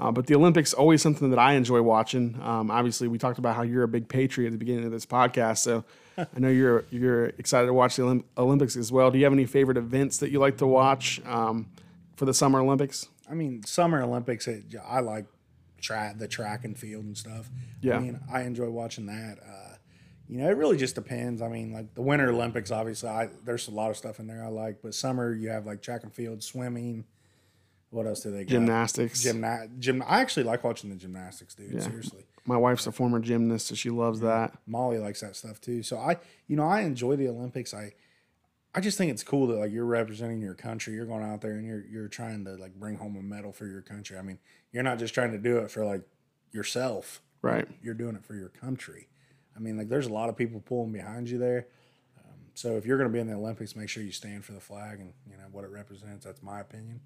Uh, 0.00 0.10
but 0.10 0.26
the 0.26 0.34
Olympics 0.34 0.72
always 0.72 1.02
something 1.02 1.28
that 1.28 1.38
I 1.38 1.52
enjoy 1.52 1.82
watching. 1.82 2.40
Um, 2.42 2.70
obviously, 2.70 3.06
we 3.06 3.18
talked 3.18 3.38
about 3.38 3.54
how 3.54 3.62
you're 3.62 3.82
a 3.82 3.88
big 3.88 4.08
patriot 4.08 4.48
at 4.48 4.52
the 4.52 4.58
beginning 4.58 4.86
of 4.86 4.92
this 4.92 5.04
podcast, 5.04 5.58
so 5.58 5.84
I 6.18 6.26
know 6.38 6.48
you're 6.48 6.86
you're 6.90 7.26
excited 7.26 7.66
to 7.66 7.74
watch 7.74 7.96
the 7.96 8.04
Olymp- 8.04 8.24
Olympics 8.38 8.76
as 8.76 8.90
well. 8.90 9.10
Do 9.10 9.18
you 9.18 9.24
have 9.24 9.32
any 9.34 9.44
favorite 9.44 9.76
events 9.76 10.16
that 10.18 10.30
you 10.30 10.38
like 10.38 10.56
to 10.58 10.66
watch 10.66 11.20
um, 11.26 11.68
for 12.16 12.24
the 12.24 12.32
Summer 12.32 12.60
Olympics? 12.60 13.08
I 13.30 13.34
mean, 13.34 13.62
Summer 13.64 14.00
Olympics. 14.02 14.48
It, 14.48 14.74
I 14.88 15.00
like 15.00 15.26
track 15.82 16.18
the 16.18 16.26
track 16.26 16.64
and 16.64 16.78
field 16.78 17.04
and 17.04 17.16
stuff. 17.16 17.50
Yeah. 17.82 17.96
I 17.96 17.98
mean, 18.00 18.20
I 18.32 18.42
enjoy 18.42 18.70
watching 18.70 19.04
that. 19.06 19.38
Uh, 19.46 19.76
you 20.30 20.38
know, 20.38 20.48
it 20.48 20.56
really 20.56 20.78
just 20.78 20.94
depends. 20.94 21.42
I 21.42 21.48
mean, 21.48 21.72
like 21.72 21.94
the 21.94 22.02
Winter 22.02 22.30
Olympics, 22.30 22.70
obviously, 22.70 23.10
I, 23.10 23.28
there's 23.44 23.68
a 23.68 23.72
lot 23.72 23.90
of 23.90 23.98
stuff 23.98 24.18
in 24.18 24.28
there 24.28 24.42
I 24.42 24.48
like, 24.48 24.80
but 24.82 24.94
summer 24.94 25.34
you 25.34 25.50
have 25.50 25.66
like 25.66 25.82
track 25.82 26.04
and 26.04 26.12
field, 26.14 26.42
swimming, 26.42 27.04
What 27.90 28.06
else 28.06 28.20
do 28.20 28.30
they 28.30 28.44
got? 28.44 28.50
Gymnastics. 28.50 29.24
Gymna- 29.24 29.78
gym. 29.78 30.02
I 30.06 30.20
actually 30.20 30.44
like 30.44 30.62
watching 30.62 30.90
the 30.90 30.96
gymnastics, 30.96 31.54
dude. 31.54 31.82
Seriously. 31.82 32.24
My 32.46 32.56
wife's 32.56 32.86
a 32.86 32.92
former 32.92 33.18
gymnast, 33.18 33.66
so 33.66 33.74
she 33.74 33.90
loves 33.90 34.20
that. 34.20 34.56
Molly 34.66 34.98
likes 34.98 35.20
that 35.20 35.36
stuff 35.36 35.60
too. 35.60 35.82
So 35.82 35.98
I, 35.98 36.16
you 36.46 36.56
know, 36.56 36.64
I 36.64 36.80
enjoy 36.82 37.16
the 37.16 37.28
Olympics. 37.28 37.74
I, 37.74 37.92
I 38.74 38.80
just 38.80 38.96
think 38.96 39.10
it's 39.10 39.24
cool 39.24 39.48
that 39.48 39.56
like 39.58 39.72
you're 39.72 39.84
representing 39.84 40.40
your 40.40 40.54
country. 40.54 40.94
You're 40.94 41.06
going 41.06 41.24
out 41.24 41.40
there 41.40 41.52
and 41.52 41.66
you're 41.66 41.84
you're 41.84 42.08
trying 42.08 42.44
to 42.44 42.52
like 42.52 42.74
bring 42.74 42.96
home 42.96 43.16
a 43.16 43.22
medal 43.22 43.52
for 43.52 43.66
your 43.66 43.82
country. 43.82 44.16
I 44.16 44.22
mean, 44.22 44.38
you're 44.72 44.84
not 44.84 44.98
just 44.98 45.12
trying 45.12 45.32
to 45.32 45.38
do 45.38 45.58
it 45.58 45.70
for 45.70 45.84
like 45.84 46.02
yourself. 46.52 47.20
Right. 47.42 47.66
You're 47.82 47.94
doing 47.94 48.14
it 48.14 48.24
for 48.24 48.34
your 48.34 48.50
country. 48.50 49.08
I 49.56 49.58
mean, 49.58 49.76
like 49.76 49.88
there's 49.88 50.06
a 50.06 50.12
lot 50.12 50.28
of 50.28 50.36
people 50.36 50.60
pulling 50.60 50.92
behind 50.92 51.28
you 51.28 51.38
there. 51.38 51.66
Um, 52.18 52.36
so 52.54 52.76
if 52.76 52.86
you're 52.86 52.96
going 52.96 53.08
to 53.08 53.12
be 53.12 53.18
in 53.18 53.26
the 53.26 53.34
Olympics, 53.34 53.74
make 53.74 53.88
sure 53.88 54.02
you 54.02 54.12
stand 54.12 54.44
for 54.44 54.52
the 54.52 54.60
flag 54.60 55.00
and 55.00 55.12
you 55.28 55.36
know 55.36 55.44
what 55.50 55.64
it 55.64 55.70
represents. 55.70 56.24
That's 56.24 56.42
my 56.42 56.60
opinion. 56.60 57.00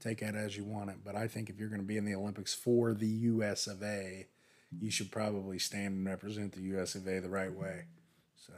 Take 0.00 0.20
that 0.20 0.34
as 0.34 0.56
you 0.56 0.64
want 0.64 0.90
it. 0.90 0.96
But 1.04 1.16
I 1.16 1.26
think 1.26 1.50
if 1.50 1.58
you're 1.58 1.68
going 1.68 1.80
to 1.80 1.86
be 1.86 1.96
in 1.96 2.04
the 2.04 2.14
Olympics 2.14 2.54
for 2.54 2.94
the 2.94 3.06
U.S. 3.06 3.66
of 3.66 3.82
A., 3.82 4.26
you 4.80 4.90
should 4.90 5.10
probably 5.10 5.58
stand 5.58 5.96
and 5.96 6.06
represent 6.06 6.52
the 6.52 6.60
U.S. 6.62 6.94
of 6.94 7.06
A. 7.06 7.20
the 7.20 7.28
right 7.28 7.52
way. 7.52 7.86
So, 8.36 8.52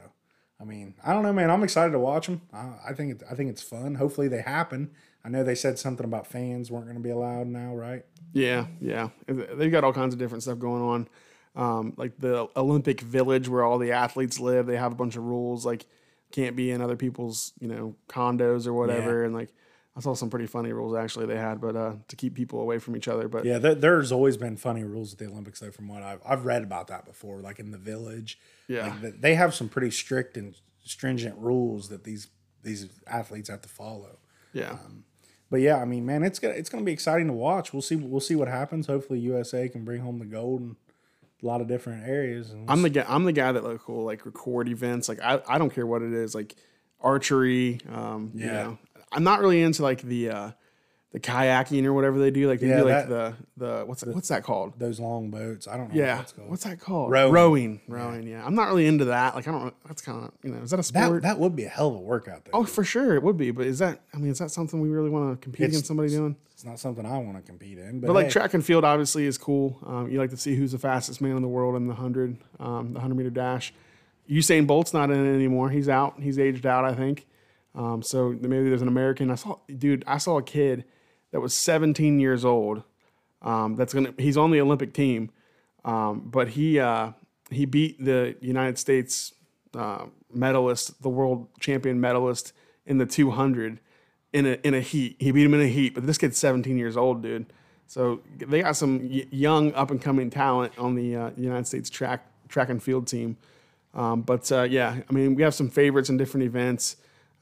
I 0.59 0.65
mean, 0.65 0.93
I 1.03 1.13
don't 1.13 1.23
know, 1.23 1.33
man. 1.33 1.49
I'm 1.49 1.63
excited 1.63 1.91
to 1.91 1.99
watch 1.99 2.27
them. 2.27 2.41
I, 2.53 2.89
I 2.89 2.93
think 2.93 3.13
it, 3.13 3.23
I 3.29 3.35
think 3.35 3.49
it's 3.49 3.63
fun. 3.63 3.95
Hopefully 3.95 4.27
they 4.27 4.41
happen. 4.41 4.91
I 5.23 5.29
know 5.29 5.43
they 5.43 5.55
said 5.55 5.79
something 5.79 6.05
about 6.05 6.27
fans 6.27 6.71
weren't 6.71 6.85
going 6.85 6.97
to 6.97 7.03
be 7.03 7.11
allowed 7.11 7.47
now, 7.47 7.75
right? 7.75 8.05
Yeah, 8.33 8.67
yeah. 8.79 9.09
They've 9.27 9.71
got 9.71 9.83
all 9.83 9.93
kinds 9.93 10.13
of 10.13 10.19
different 10.19 10.43
stuff 10.43 10.59
going 10.59 10.81
on. 10.81 11.07
Um, 11.53 11.93
like 11.97 12.17
the 12.17 12.47
Olympic 12.55 13.01
Village 13.01 13.49
where 13.49 13.63
all 13.63 13.77
the 13.77 13.91
athletes 13.91 14.39
live, 14.39 14.67
they 14.67 14.77
have 14.77 14.93
a 14.93 14.95
bunch 14.95 15.17
of 15.17 15.23
rules 15.23 15.65
like 15.65 15.85
can't 16.31 16.55
be 16.55 16.71
in 16.71 16.81
other 16.81 16.95
people's, 16.95 17.51
you 17.59 17.67
know, 17.67 17.95
condos 18.07 18.65
or 18.65 18.73
whatever. 18.73 19.19
Yeah. 19.19 19.25
And 19.25 19.35
like 19.35 19.49
I 19.95 19.99
saw 19.99 20.13
some 20.13 20.29
pretty 20.29 20.47
funny 20.47 20.71
rules 20.71 20.95
actually 20.95 21.25
they 21.25 21.35
had, 21.37 21.59
but 21.59 21.75
uh, 21.75 21.93
to 22.07 22.15
keep 22.15 22.33
people 22.33 22.61
away 22.61 22.79
from 22.79 22.95
each 22.95 23.07
other. 23.09 23.27
But 23.27 23.43
Yeah, 23.45 23.57
there, 23.57 23.75
there's 23.75 24.11
always 24.11 24.37
been 24.37 24.55
funny 24.55 24.83
rules 24.85 25.11
at 25.13 25.19
the 25.19 25.25
Olympics, 25.27 25.59
though. 25.59 25.71
From 25.71 25.87
what 25.89 26.01
I've 26.01 26.21
I've 26.25 26.45
read 26.45 26.63
about 26.63 26.87
that 26.87 27.05
before, 27.05 27.41
like 27.41 27.59
in 27.59 27.71
the 27.71 27.77
village, 27.77 28.39
Yeah. 28.69 28.87
like, 28.87 29.01
th- 29.01 29.13
they 29.19 29.35
have 29.35 29.53
some 29.53 29.67
pretty 29.67 29.91
strict 29.91 30.37
and 30.37 30.55
stringent 30.83 31.37
rules 31.37 31.89
that 31.89 32.03
these 32.05 32.27
these 32.63 32.87
athletes 33.07 33.49
have 33.49 33.61
to 33.63 33.69
follow. 33.69 34.17
yeah, 34.53 34.77
But 35.49 35.61
yeah, 35.61 35.77
I 35.77 35.85
mean, 35.85 36.05
man, 36.05 36.23
it's 36.23 36.39
gonna 36.39 36.53
it's 36.53 36.69
gonna 36.69 36.83
be 36.85 36.93
exciting 36.93 37.27
to 37.27 37.33
watch. 37.33 37.73
We'll 37.73 37.81
see 37.81 37.97
we'll 37.97 38.21
see 38.21 38.35
what 38.35 38.47
happens. 38.47 38.87
Hopefully, 38.87 39.19
USA 39.19 39.67
can 39.67 39.83
bring 39.83 40.01
home 40.01 40.19
the 40.19 40.25
gold 40.25 40.61
in 40.61 40.75
a 41.43 41.45
lot 41.45 41.59
of 41.59 41.67
different 41.67 42.07
areas. 42.07 42.51
And 42.51 42.69
I'm 42.71 42.81
the 42.81 42.89
guy. 42.89 43.05
I'm 43.09 43.25
the 43.25 43.33
guy 43.33 43.51
that 43.51 43.63
like 43.65 43.85
will 43.89 44.05
like 44.05 44.25
record 44.25 44.69
events. 44.69 45.09
Like 45.09 45.19
I, 45.21 45.41
I 45.49 45.57
don't 45.57 45.73
care 45.73 45.85
what 45.85 46.01
it 46.01 46.13
is. 46.13 46.33
Like 46.33 46.55
archery. 47.01 47.79
Um, 47.91 48.31
you 48.35 48.45
Yeah. 48.45 48.51
know, 48.63 48.77
I'm 49.11 49.23
not 49.23 49.39
really 49.41 49.61
into 49.61 49.83
like 49.83 50.01
the 50.01 50.29
uh, 50.29 50.51
the 51.11 51.19
kayaking 51.19 51.83
or 51.85 51.91
whatever 51.93 52.17
they 52.19 52.31
do. 52.31 52.47
Like 52.47 52.61
they 52.61 52.69
Yeah, 52.69 52.77
do 52.79 52.85
like 52.85 53.07
that- 53.07 53.09
the 53.09 53.33
the 53.57 53.83
what's 53.85 54.05
what's 54.05 54.29
that 54.29 54.43
called? 54.43 54.79
those 54.79 54.99
long 54.99 55.29
boats. 55.29 55.67
I 55.67 55.75
don't 55.77 55.93
know. 55.93 55.99
Yeah, 55.99 56.19
what 56.19 56.49
what's 56.49 56.63
that 56.63 56.79
called? 56.79 57.11
Rowing. 57.11 57.33
rowing, 57.33 57.81
rowing. 57.89 58.27
Yeah, 58.27 58.45
I'm 58.45 58.55
not 58.55 58.67
really 58.69 58.87
into 58.87 59.05
that. 59.05 59.35
Like 59.35 59.47
I 59.47 59.51
don't. 59.51 59.73
That's 59.85 60.01
kind 60.01 60.23
of 60.23 60.31
you 60.43 60.51
know. 60.51 60.61
Is 60.61 60.71
that 60.71 60.79
a 60.79 60.83
sport? 60.83 61.23
that 61.23 61.37
would 61.39 61.55
be 61.55 61.65
a 61.65 61.69
hell 61.69 61.89
of 61.89 61.95
a 61.95 61.99
workout. 61.99 62.45
Though. 62.45 62.51
oh, 62.53 62.63
for 62.63 62.83
sure 62.85 63.15
it 63.15 63.23
would 63.23 63.37
be. 63.37 63.51
But 63.51 63.67
is 63.67 63.79
that? 63.79 63.99
I 64.13 64.17
mean, 64.17 64.31
is 64.31 64.39
that 64.39 64.51
something 64.51 64.79
we 64.79 64.89
really 64.89 65.09
want 65.09 65.31
to 65.39 65.43
compete 65.43 65.61
It's- 65.61 65.71
against 65.75 65.87
somebody 65.87 66.09
doing? 66.09 66.35
It's 66.53 66.63
not 66.67 66.77
something 66.79 67.05
I 67.07 67.17
want 67.17 67.37
to 67.37 67.41
compete 67.41 67.79
in. 67.79 67.99
But, 68.01 68.07
But 68.07 68.13
like 68.13 68.29
track 68.29 68.53
and 68.53 68.63
field, 68.63 68.85
obviously 68.85 69.25
is 69.25 69.35
cool. 69.35 69.79
Um, 69.83 70.11
you 70.11 70.19
like 70.19 70.29
to 70.29 70.37
see 70.37 70.55
who's 70.55 70.73
the 70.73 70.77
fastest 70.77 71.19
man 71.19 71.35
in 71.35 71.41
the 71.41 71.47
world 71.47 71.75
in 71.75 71.87
the 71.87 71.95
hundred, 71.95 72.37
um, 72.59 72.93
the 72.93 72.99
hundred 72.99 73.15
meter 73.15 73.31
dash. 73.31 73.73
Usain 74.29 74.67
Bolt's 74.67 74.93
not 74.93 75.09
in 75.09 75.25
it 75.25 75.33
anymore. 75.33 75.71
He's 75.71 75.89
out. 75.89 76.19
He's 76.21 76.37
aged 76.37 76.65
out, 76.67 76.85
I 76.85 76.93
think. 76.93 77.25
Um, 77.73 78.01
so 78.01 78.29
maybe 78.29 78.69
there's 78.69 78.81
an 78.81 78.87
American. 78.87 79.31
I 79.31 79.35
saw, 79.35 79.57
dude. 79.77 80.03
I 80.07 80.17
saw 80.17 80.37
a 80.37 80.43
kid 80.43 80.85
that 81.31 81.39
was 81.39 81.53
17 81.53 82.19
years 82.19 82.43
old. 82.43 82.83
Um, 83.41 83.75
that's 83.75 83.93
gonna. 83.93 84.13
He's 84.17 84.37
on 84.37 84.51
the 84.51 84.61
Olympic 84.61 84.93
team, 84.93 85.31
um, 85.85 86.27
but 86.29 86.49
he 86.49 86.79
uh, 86.79 87.11
he 87.49 87.65
beat 87.65 88.03
the 88.03 88.35
United 88.41 88.77
States 88.77 89.33
uh, 89.73 90.05
medalist, 90.33 91.01
the 91.01 91.09
world 91.09 91.47
champion 91.59 91.99
medalist 91.99 92.53
in 92.85 92.97
the 92.97 93.05
200 93.05 93.79
in 94.33 94.45
a 94.45 94.57
in 94.63 94.73
a 94.73 94.81
heat. 94.81 95.15
He 95.19 95.31
beat 95.31 95.45
him 95.45 95.53
in 95.53 95.61
a 95.61 95.67
heat, 95.67 95.93
but 95.93 96.05
this 96.05 96.17
kid's 96.17 96.37
17 96.37 96.77
years 96.77 96.97
old, 96.97 97.21
dude. 97.21 97.51
So 97.87 98.21
they 98.37 98.61
got 98.61 98.77
some 98.77 99.01
young 99.31 99.73
up 99.73 99.91
and 99.91 100.01
coming 100.01 100.29
talent 100.29 100.77
on 100.77 100.95
the 100.95 101.15
uh, 101.15 101.31
United 101.35 101.67
States 101.67 101.89
track 101.89 102.25
track 102.47 102.69
and 102.69 102.81
field 102.81 103.07
team. 103.07 103.37
Um, 103.93 104.21
but 104.21 104.49
uh, 104.51 104.63
yeah, 104.63 105.01
I 105.09 105.13
mean, 105.13 105.35
we 105.35 105.43
have 105.43 105.53
some 105.53 105.69
favorites 105.69 106.09
in 106.09 106.17
different 106.17 106.45
events. 106.45 106.95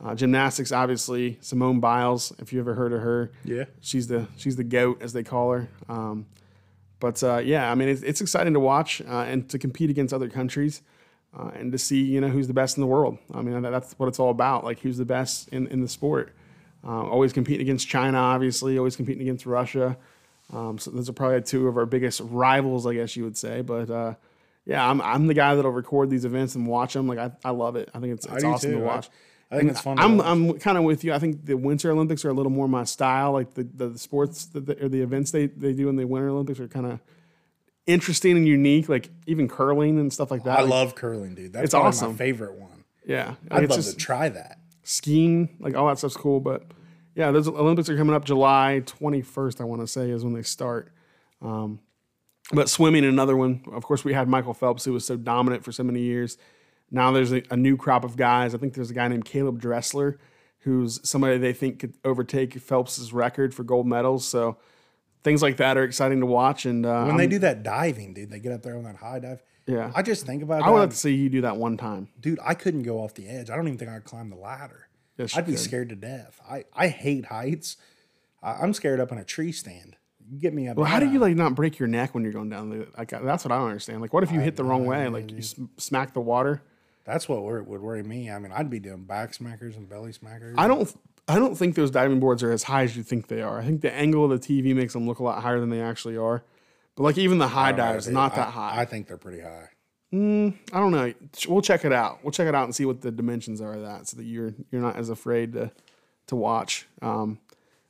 Uh, 0.03 0.15
gymnastics, 0.15 0.71
obviously, 0.71 1.37
Simone 1.41 1.79
Biles. 1.81 2.31
If 2.39 2.53
you 2.53 2.59
ever 2.61 2.73
heard 2.73 2.93
of 2.93 3.01
her, 3.01 3.31
Yeah. 3.43 3.65
she's 3.81 4.07
the 4.07 4.27
she's 4.37 4.55
the 4.55 4.63
goat 4.63 5.01
as 5.01 5.11
they 5.13 5.23
call 5.23 5.51
her. 5.51 5.67
Um, 5.89 6.25
but 7.01 7.21
uh, 7.23 7.37
yeah, 7.43 7.69
I 7.69 7.75
mean, 7.75 7.89
it's, 7.89 8.01
it's 8.01 8.21
exciting 8.21 8.53
to 8.53 8.59
watch 8.61 9.01
uh, 9.01 9.25
and 9.27 9.49
to 9.49 9.59
compete 9.59 9.89
against 9.89 10.13
other 10.13 10.29
countries 10.29 10.81
uh, 11.37 11.51
and 11.53 11.71
to 11.73 11.77
see 11.77 12.01
you 12.01 12.21
know 12.21 12.29
who's 12.29 12.47
the 12.47 12.53
best 12.53 12.77
in 12.77 12.81
the 12.81 12.87
world. 12.87 13.17
I 13.33 13.41
mean, 13.41 13.61
that- 13.61 13.71
that's 13.71 13.93
what 13.99 14.07
it's 14.07 14.19
all 14.19 14.29
about. 14.29 14.63
Like 14.63 14.79
who's 14.79 14.97
the 14.97 15.05
best 15.05 15.49
in 15.49 15.67
in 15.67 15.81
the 15.81 15.87
sport. 15.89 16.33
Uh, 16.81 17.03
always 17.03 17.33
competing 17.33 17.61
against 17.61 17.89
China, 17.89 18.17
obviously. 18.17 18.77
Always 18.77 18.95
competing 18.95 19.23
against 19.23 19.45
Russia. 19.45 19.97
Um, 20.53 20.77
so 20.79 20.91
those 20.91 21.09
are 21.09 21.13
probably 21.13 21.41
two 21.41 21.67
of 21.67 21.75
our 21.75 21.85
biggest 21.85 22.21
rivals, 22.23 22.87
I 22.87 22.93
guess 22.93 23.17
you 23.17 23.25
would 23.25 23.35
say. 23.37 23.61
But 23.61 23.89
uh, 23.89 24.13
yeah, 24.65 24.89
I'm 24.89 25.01
I'm 25.01 25.27
the 25.27 25.33
guy 25.33 25.55
that'll 25.55 25.71
record 25.71 26.09
these 26.09 26.23
events 26.23 26.55
and 26.55 26.65
watch 26.67 26.93
them. 26.93 27.05
Like 27.05 27.19
I, 27.19 27.31
I 27.43 27.49
love 27.51 27.75
it. 27.75 27.89
I 27.93 27.99
think 27.99 28.13
it's 28.13 28.25
it's 28.25 28.45
awesome 28.45 28.71
too. 28.71 28.77
to 28.79 28.83
watch. 28.85 29.09
I 29.51 29.57
think 29.57 29.71
it's 29.71 29.81
fun. 29.81 29.97
I'm. 29.97 30.21
I'm 30.21 30.59
kind 30.59 30.77
of 30.77 30.83
with 30.83 31.03
you. 31.03 31.11
I 31.13 31.19
think 31.19 31.45
the 31.45 31.55
Winter 31.55 31.89
Olympics 31.91 32.23
are 32.23 32.29
a 32.29 32.33
little 32.33 32.51
more 32.51 32.67
my 32.67 32.83
style. 32.83 33.31
Like 33.31 33.55
the 33.55 33.63
the, 33.63 33.97
sports 33.97 34.45
that 34.47 34.65
the, 34.67 34.85
or 34.85 34.89
the 34.89 35.01
events 35.01 35.31
they 35.31 35.47
they 35.47 35.73
do 35.73 35.89
in 35.89 35.95
the 35.95 36.05
Winter 36.05 36.29
Olympics 36.29 36.59
are 36.59 36.67
kind 36.67 36.85
of 36.85 36.99
interesting 37.87 38.37
and 38.37 38.47
unique. 38.47 38.87
Like 38.89 39.09
even 39.25 39.47
curling 39.47 39.97
and 39.99 40.13
stuff 40.13 40.29
like 40.31 40.43
that. 40.43 40.59
I 40.59 40.61
Like, 40.61 40.69
love 40.69 40.95
curling, 40.95 41.33
dude. 41.35 41.53
That's 41.53 41.65
It's 41.65 41.73
awesome. 41.73 42.11
my 42.11 42.17
favorite 42.17 42.53
one. 42.59 42.83
yeah. 43.05 43.35
Like, 43.49 43.63
I'd 43.63 43.69
love 43.71 43.83
to 43.83 43.95
try 43.95 44.29
that. 44.29 44.59
skiing, 44.83 45.57
like 45.59 45.75
all 45.75 45.87
that 45.87 45.97
stuff's 45.97 46.15
cool. 46.15 46.39
But 46.39 46.65
yeah, 47.15 47.31
those 47.31 47.47
Olympics 47.47 47.89
are 47.89 47.97
coming 47.97 48.15
up 48.15 48.25
July 48.25 48.83
21st. 48.85 49.61
I 49.61 49.63
want 49.63 49.81
to 49.81 49.87
say 49.87 50.11
is 50.11 50.23
when 50.23 50.33
they 50.33 50.43
start. 50.43 50.91
Um, 51.41 51.79
but 52.51 52.69
swimming, 52.69 53.03
another 53.05 53.35
one. 53.35 53.63
Of 53.71 53.83
course, 53.83 54.03
we 54.05 54.13
had 54.13 54.27
Michael 54.27 54.53
Phelps, 54.53 54.85
who 54.85 54.93
was 54.93 55.05
so 55.05 55.17
dominant 55.17 55.63
for 55.63 55.71
so 55.71 55.83
many 55.83 56.01
years. 56.01 56.37
Now 56.91 57.11
there's 57.11 57.31
a, 57.31 57.43
a 57.51 57.57
new 57.57 57.77
crop 57.77 58.03
of 58.03 58.15
guys. 58.17 58.53
I 58.55 58.57
think 58.57 58.73
there's 58.73 58.89
a 58.89 58.93
guy 58.93 59.07
named 59.07 59.25
Caleb 59.25 59.59
Dressler, 59.61 60.17
who's 60.59 60.99
somebody 61.07 61.37
they 61.37 61.53
think 61.53 61.79
could 61.79 61.93
overtake 62.03 62.59
Phelps's 62.59 63.13
record 63.13 63.53
for 63.53 63.63
gold 63.63 63.87
medals. 63.87 64.25
So 64.25 64.57
things 65.23 65.41
like 65.41 65.57
that 65.57 65.77
are 65.77 65.83
exciting 65.83 66.19
to 66.21 66.25
watch. 66.25 66.65
And 66.65 66.85
uh, 66.85 67.01
When 67.01 67.09
I'm- 67.11 67.17
they 67.17 67.27
do 67.27 67.39
that 67.39 67.63
diving, 67.63 68.13
dude, 68.13 68.29
they 68.31 68.39
get 68.39 68.51
up 68.51 68.63
there 68.63 68.75
on 68.77 68.83
that 68.83 68.95
high 68.97 69.19
dive. 69.19 69.43
yeah, 69.67 69.91
I 69.95 70.01
just 70.01 70.25
think 70.25 70.41
about 70.43 70.61
it. 70.61 70.65
I 70.65 70.69
would 70.71 70.79
like 70.79 70.89
to 70.91 70.95
see 70.95 71.13
you 71.13 71.29
do 71.29 71.41
that 71.41 71.57
one 71.57 71.77
time. 71.77 72.09
dude, 72.19 72.39
I 72.43 72.53
couldn't 72.55 72.83
go 72.83 72.97
off 73.03 73.13
the 73.13 73.27
edge. 73.27 73.49
I 73.49 73.55
don't 73.55 73.67
even 73.67 73.77
think 73.77 73.91
I'd 73.91 74.03
climb 74.03 74.29
the 74.29 74.35
ladder. 74.35 74.87
Yes, 75.17 75.35
I'd 75.37 75.45
be 75.45 75.51
could. 75.51 75.59
scared 75.59 75.89
to 75.89 75.95
death. 75.95 76.39
I, 76.49 76.63
I 76.73 76.87
hate 76.87 77.25
heights. 77.25 77.77
I, 78.41 78.53
I'm 78.53 78.73
scared 78.73 78.99
up 78.99 79.11
in 79.11 79.17
a 79.17 79.23
tree 79.25 79.51
stand. 79.51 79.97
Get 80.39 80.53
me 80.53 80.67
up. 80.67 80.77
Well, 80.77 80.85
how 80.85 80.99
do 80.99 81.09
you 81.09 81.19
like 81.19 81.35
not 81.35 81.55
break 81.55 81.77
your 81.79 81.87
neck 81.87 82.13
when 82.13 82.23
you're 82.23 82.31
going 82.33 82.49
down 82.49 82.69
the? 82.69 82.87
Like 82.97 83.09
that's 83.09 83.43
what 83.43 83.51
I 83.51 83.57
don't 83.57 83.67
understand. 83.67 83.99
Like, 83.99 84.13
what 84.13 84.23
if 84.23 84.31
you 84.31 84.39
hit 84.39 84.55
the 84.55 84.63
wrong 84.63 84.85
way? 84.85 85.07
Like 85.07 85.31
you 85.31 85.41
sm- 85.41 85.65
smack 85.77 86.13
the 86.13 86.21
water. 86.21 86.61
That's 87.11 87.27
what 87.27 87.43
would 87.43 87.81
worry 87.81 88.03
me. 88.03 88.29
I 88.29 88.37
mean, 88.37 88.51
I'd 88.51 88.69
be 88.69 88.79
doing 88.79 89.03
back 89.05 89.31
smackers 89.31 89.75
and 89.75 89.89
belly 89.89 90.11
smackers. 90.11 90.53
I 90.57 90.67
don't. 90.67 90.93
I 91.27 91.35
don't 91.35 91.55
think 91.55 91.75
those 91.75 91.91
diving 91.91 92.19
boards 92.19 92.41
are 92.43 92.51
as 92.51 92.63
high 92.63 92.83
as 92.83 92.95
you 92.97 93.03
think 93.03 93.27
they 93.27 93.41
are. 93.41 93.59
I 93.59 93.65
think 93.65 93.81
the 93.81 93.91
angle 93.93 94.31
of 94.31 94.31
the 94.31 94.37
TV 94.39 94.75
makes 94.75 94.93
them 94.93 95.07
look 95.07 95.19
a 95.19 95.23
lot 95.23 95.41
higher 95.43 95.59
than 95.59 95.69
they 95.69 95.81
actually 95.81 96.17
are. 96.17 96.43
But 96.95 97.03
like 97.03 97.17
even 97.17 97.37
the 97.39 97.47
high 97.47 97.71
dives, 97.71 98.05
Dude, 98.05 98.13
not 98.13 98.33
I- 98.33 98.35
that 98.37 98.49
high. 98.49 98.79
I 98.81 98.85
think 98.85 99.07
they're 99.07 99.17
pretty 99.17 99.41
high. 99.41 99.69
I 100.11 100.17
don't 100.79 100.91
know. 100.91 101.13
We'll 101.47 101.61
check 101.61 101.85
it 101.85 101.93
out. 101.93 102.19
We'll 102.23 102.31
check 102.31 102.47
it 102.47 102.55
out 102.55 102.63
and 102.65 102.75
see 102.75 102.85
what 102.85 103.01
the 103.01 103.11
dimensions 103.11 103.61
are 103.61 103.73
of 103.73 103.81
that, 103.83 104.07
so 104.07 104.17
that 104.17 104.23
you're 104.25 104.53
you're 104.71 104.81
not 104.81 104.95
as 104.95 105.09
afraid 105.09 105.53
to 105.53 105.71
to 106.27 106.35
watch. 106.35 106.87
Um, 107.01 107.39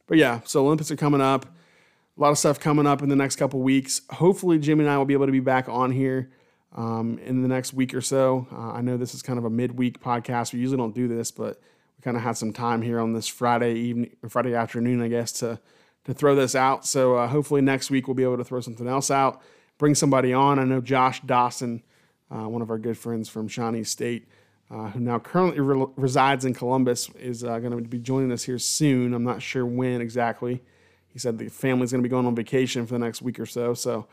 but 0.07 0.17
yeah, 0.17 0.41
so 0.45 0.65
Olympics 0.65 0.91
are 0.91 0.95
coming 0.97 1.21
up. 1.21 1.45
A 1.45 2.21
lot 2.21 2.31
of 2.31 2.37
stuff 2.37 2.59
coming 2.59 2.85
up 2.87 3.01
in 3.01 3.07
the 3.09 3.15
next 3.15 3.37
couple 3.37 3.61
weeks. 3.61 4.01
Hopefully, 4.11 4.59
Jimmy 4.59 4.83
and 4.83 4.89
I 4.91 4.97
will 4.97 5.05
be 5.05 5.13
able 5.13 5.25
to 5.27 5.31
be 5.31 5.39
back 5.39 5.67
on 5.69 5.91
here 5.91 6.29
um, 6.75 7.17
in 7.19 7.41
the 7.41 7.47
next 7.47 7.73
week 7.73 7.93
or 7.93 8.01
so. 8.01 8.47
Uh, 8.51 8.71
I 8.73 8.81
know 8.81 8.97
this 8.97 9.13
is 9.13 9.21
kind 9.21 9.39
of 9.39 9.45
a 9.45 9.49
midweek 9.49 10.01
podcast. 10.01 10.53
We 10.53 10.59
usually 10.59 10.77
don't 10.77 10.95
do 10.95 11.07
this, 11.07 11.31
but 11.31 11.59
we 11.97 12.03
kind 12.03 12.15
of 12.15 12.23
had 12.23 12.37
some 12.37 12.53
time 12.53 12.81
here 12.81 12.99
on 12.99 13.13
this 13.13 13.27
Friday 13.27 13.75
evening, 13.75 14.15
Friday 14.27 14.53
afternoon, 14.53 15.01
I 15.01 15.07
guess, 15.07 15.31
to 15.33 15.59
to 16.05 16.13
throw 16.13 16.35
this 16.35 16.55
out. 16.55 16.85
So 16.85 17.15
uh, 17.15 17.27
hopefully 17.27 17.61
next 17.61 17.91
week 17.91 18.07
we'll 18.07 18.15
be 18.15 18.23
able 18.23 18.37
to 18.37 18.43
throw 18.43 18.61
something 18.61 18.87
else 18.87 19.11
out, 19.11 19.41
bring 19.77 19.95
somebody 19.95 20.33
on. 20.33 20.57
I 20.57 20.63
know 20.63 20.81
Josh 20.81 21.21
Dawson, 21.21 21.83
uh, 22.31 22.47
one 22.47 22.61
of 22.61 22.69
our 22.69 22.79
good 22.79 22.97
friends 22.97 23.29
from 23.29 23.47
Shawnee 23.47 23.83
State, 23.83 24.27
uh, 24.71 24.89
who 24.89 25.01
now 25.01 25.19
currently 25.19 25.59
re- 25.59 25.87
resides 25.97 26.45
in 26.45 26.53
Columbus, 26.53 27.09
is 27.19 27.43
uh, 27.43 27.59
going 27.59 27.71
to 27.71 27.81
be 27.87 27.99
joining 27.99 28.31
us 28.31 28.43
here 28.43 28.57
soon. 28.57 29.13
I'm 29.13 29.23
not 29.23 29.41
sure 29.41 29.65
when 29.65 30.01
exactly. 30.01 30.63
He 31.11 31.19
said 31.19 31.37
the 31.37 31.49
family's 31.49 31.91
going 31.91 32.01
to 32.01 32.07
be 32.07 32.11
going 32.11 32.25
on 32.25 32.35
vacation 32.35 32.85
for 32.85 32.93
the 32.93 32.99
next 32.99 33.21
week 33.21 33.39
or 33.39 33.45
so. 33.45 33.73
So 33.73 34.07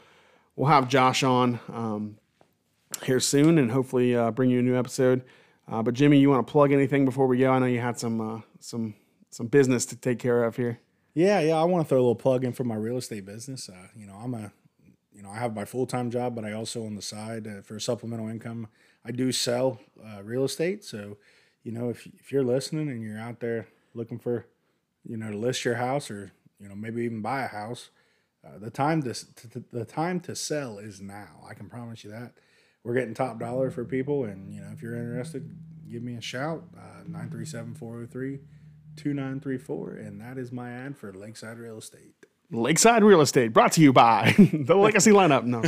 we'll 0.56 0.68
have 0.68 0.88
Josh 0.88 1.22
on 1.22 1.60
um, 1.72 2.16
here 3.04 3.20
soon 3.20 3.58
and 3.58 3.70
hopefully 3.70 4.14
uh, 4.16 4.30
bring 4.30 4.50
you 4.50 4.60
a 4.60 4.62
new 4.62 4.76
episode. 4.76 5.22
Uh, 5.68 5.82
but 5.82 5.94
Jimmy, 5.94 6.18
you 6.18 6.30
want 6.30 6.46
to 6.46 6.50
plug 6.50 6.72
anything 6.72 7.04
before 7.04 7.26
we 7.26 7.38
go? 7.38 7.52
I 7.52 7.58
know 7.58 7.66
you 7.66 7.80
had 7.80 7.98
some 7.98 8.20
uh, 8.20 8.40
some 8.60 8.94
some 9.30 9.48
business 9.48 9.84
to 9.86 9.96
take 9.96 10.18
care 10.18 10.44
of 10.44 10.56
here. 10.56 10.80
Yeah, 11.14 11.40
yeah. 11.40 11.56
I 11.56 11.64
want 11.64 11.84
to 11.84 11.88
throw 11.88 11.98
a 11.98 12.00
little 12.00 12.14
plug 12.14 12.44
in 12.44 12.52
for 12.52 12.64
my 12.64 12.76
real 12.76 12.98
estate 12.98 13.24
business. 13.24 13.68
Uh, 13.68 13.88
you 13.96 14.06
know, 14.06 14.14
I'm 14.14 14.34
a, 14.34 14.52
you 15.12 15.22
know, 15.22 15.30
I 15.30 15.38
have 15.38 15.54
my 15.54 15.64
full 15.64 15.86
time 15.86 16.10
job, 16.10 16.34
but 16.34 16.44
I 16.44 16.52
also 16.52 16.84
on 16.86 16.94
the 16.94 17.02
side 17.02 17.46
uh, 17.46 17.62
for 17.62 17.80
supplemental 17.80 18.28
income, 18.28 18.68
I 19.04 19.10
do 19.10 19.32
sell 19.32 19.80
uh, 20.04 20.22
real 20.22 20.44
estate. 20.44 20.84
So, 20.84 21.16
you 21.64 21.72
know, 21.72 21.88
if 21.90 22.06
if 22.06 22.30
you're 22.30 22.44
listening 22.44 22.88
and 22.88 23.02
you're 23.02 23.18
out 23.18 23.40
there 23.40 23.66
looking 23.94 24.18
for, 24.18 24.46
you 25.04 25.16
know, 25.16 25.30
to 25.32 25.36
list 25.36 25.64
your 25.64 25.76
house 25.76 26.10
or 26.10 26.32
you 26.60 26.68
know 26.68 26.76
maybe 26.76 27.02
even 27.02 27.22
buy 27.22 27.42
a 27.42 27.48
house, 27.48 27.90
the 28.60 28.70
time 28.70 29.02
to, 29.02 29.12
to 29.12 29.64
the 29.72 29.84
time 29.84 30.20
to 30.20 30.36
sell 30.36 30.78
is 30.78 31.00
now. 31.00 31.44
I 31.48 31.54
can 31.54 31.68
promise 31.68 32.04
you 32.04 32.10
that. 32.12 32.34
We're 32.86 32.94
getting 32.94 33.14
top 33.14 33.40
dollar 33.40 33.72
for 33.72 33.84
people, 33.84 34.24
and 34.24 34.54
you 34.54 34.60
know, 34.60 34.68
if 34.72 34.80
you're 34.80 34.94
interested, 34.94 35.50
give 35.90 36.04
me 36.04 36.14
a 36.14 36.20
shout. 36.20 36.62
Uh, 36.78 37.02
nine 37.08 37.28
three 37.30 37.44
seven 37.44 37.74
four 37.74 37.96
zero 37.96 38.06
three. 38.06 38.38
2934, 38.94 39.90
and 39.90 40.20
that 40.20 40.38
is 40.38 40.52
my 40.52 40.70
ad 40.70 40.96
for 40.96 41.12
Lakeside 41.12 41.58
Real 41.58 41.78
Estate. 41.78 42.14
Lakeside 42.50 43.04
Real 43.04 43.20
Estate, 43.20 43.52
brought 43.52 43.72
to 43.72 43.80
you 43.82 43.92
by 43.92 44.34
the 44.38 44.74
Legacy 44.78 45.10
Lineup. 45.10 45.44
No, 45.44 45.62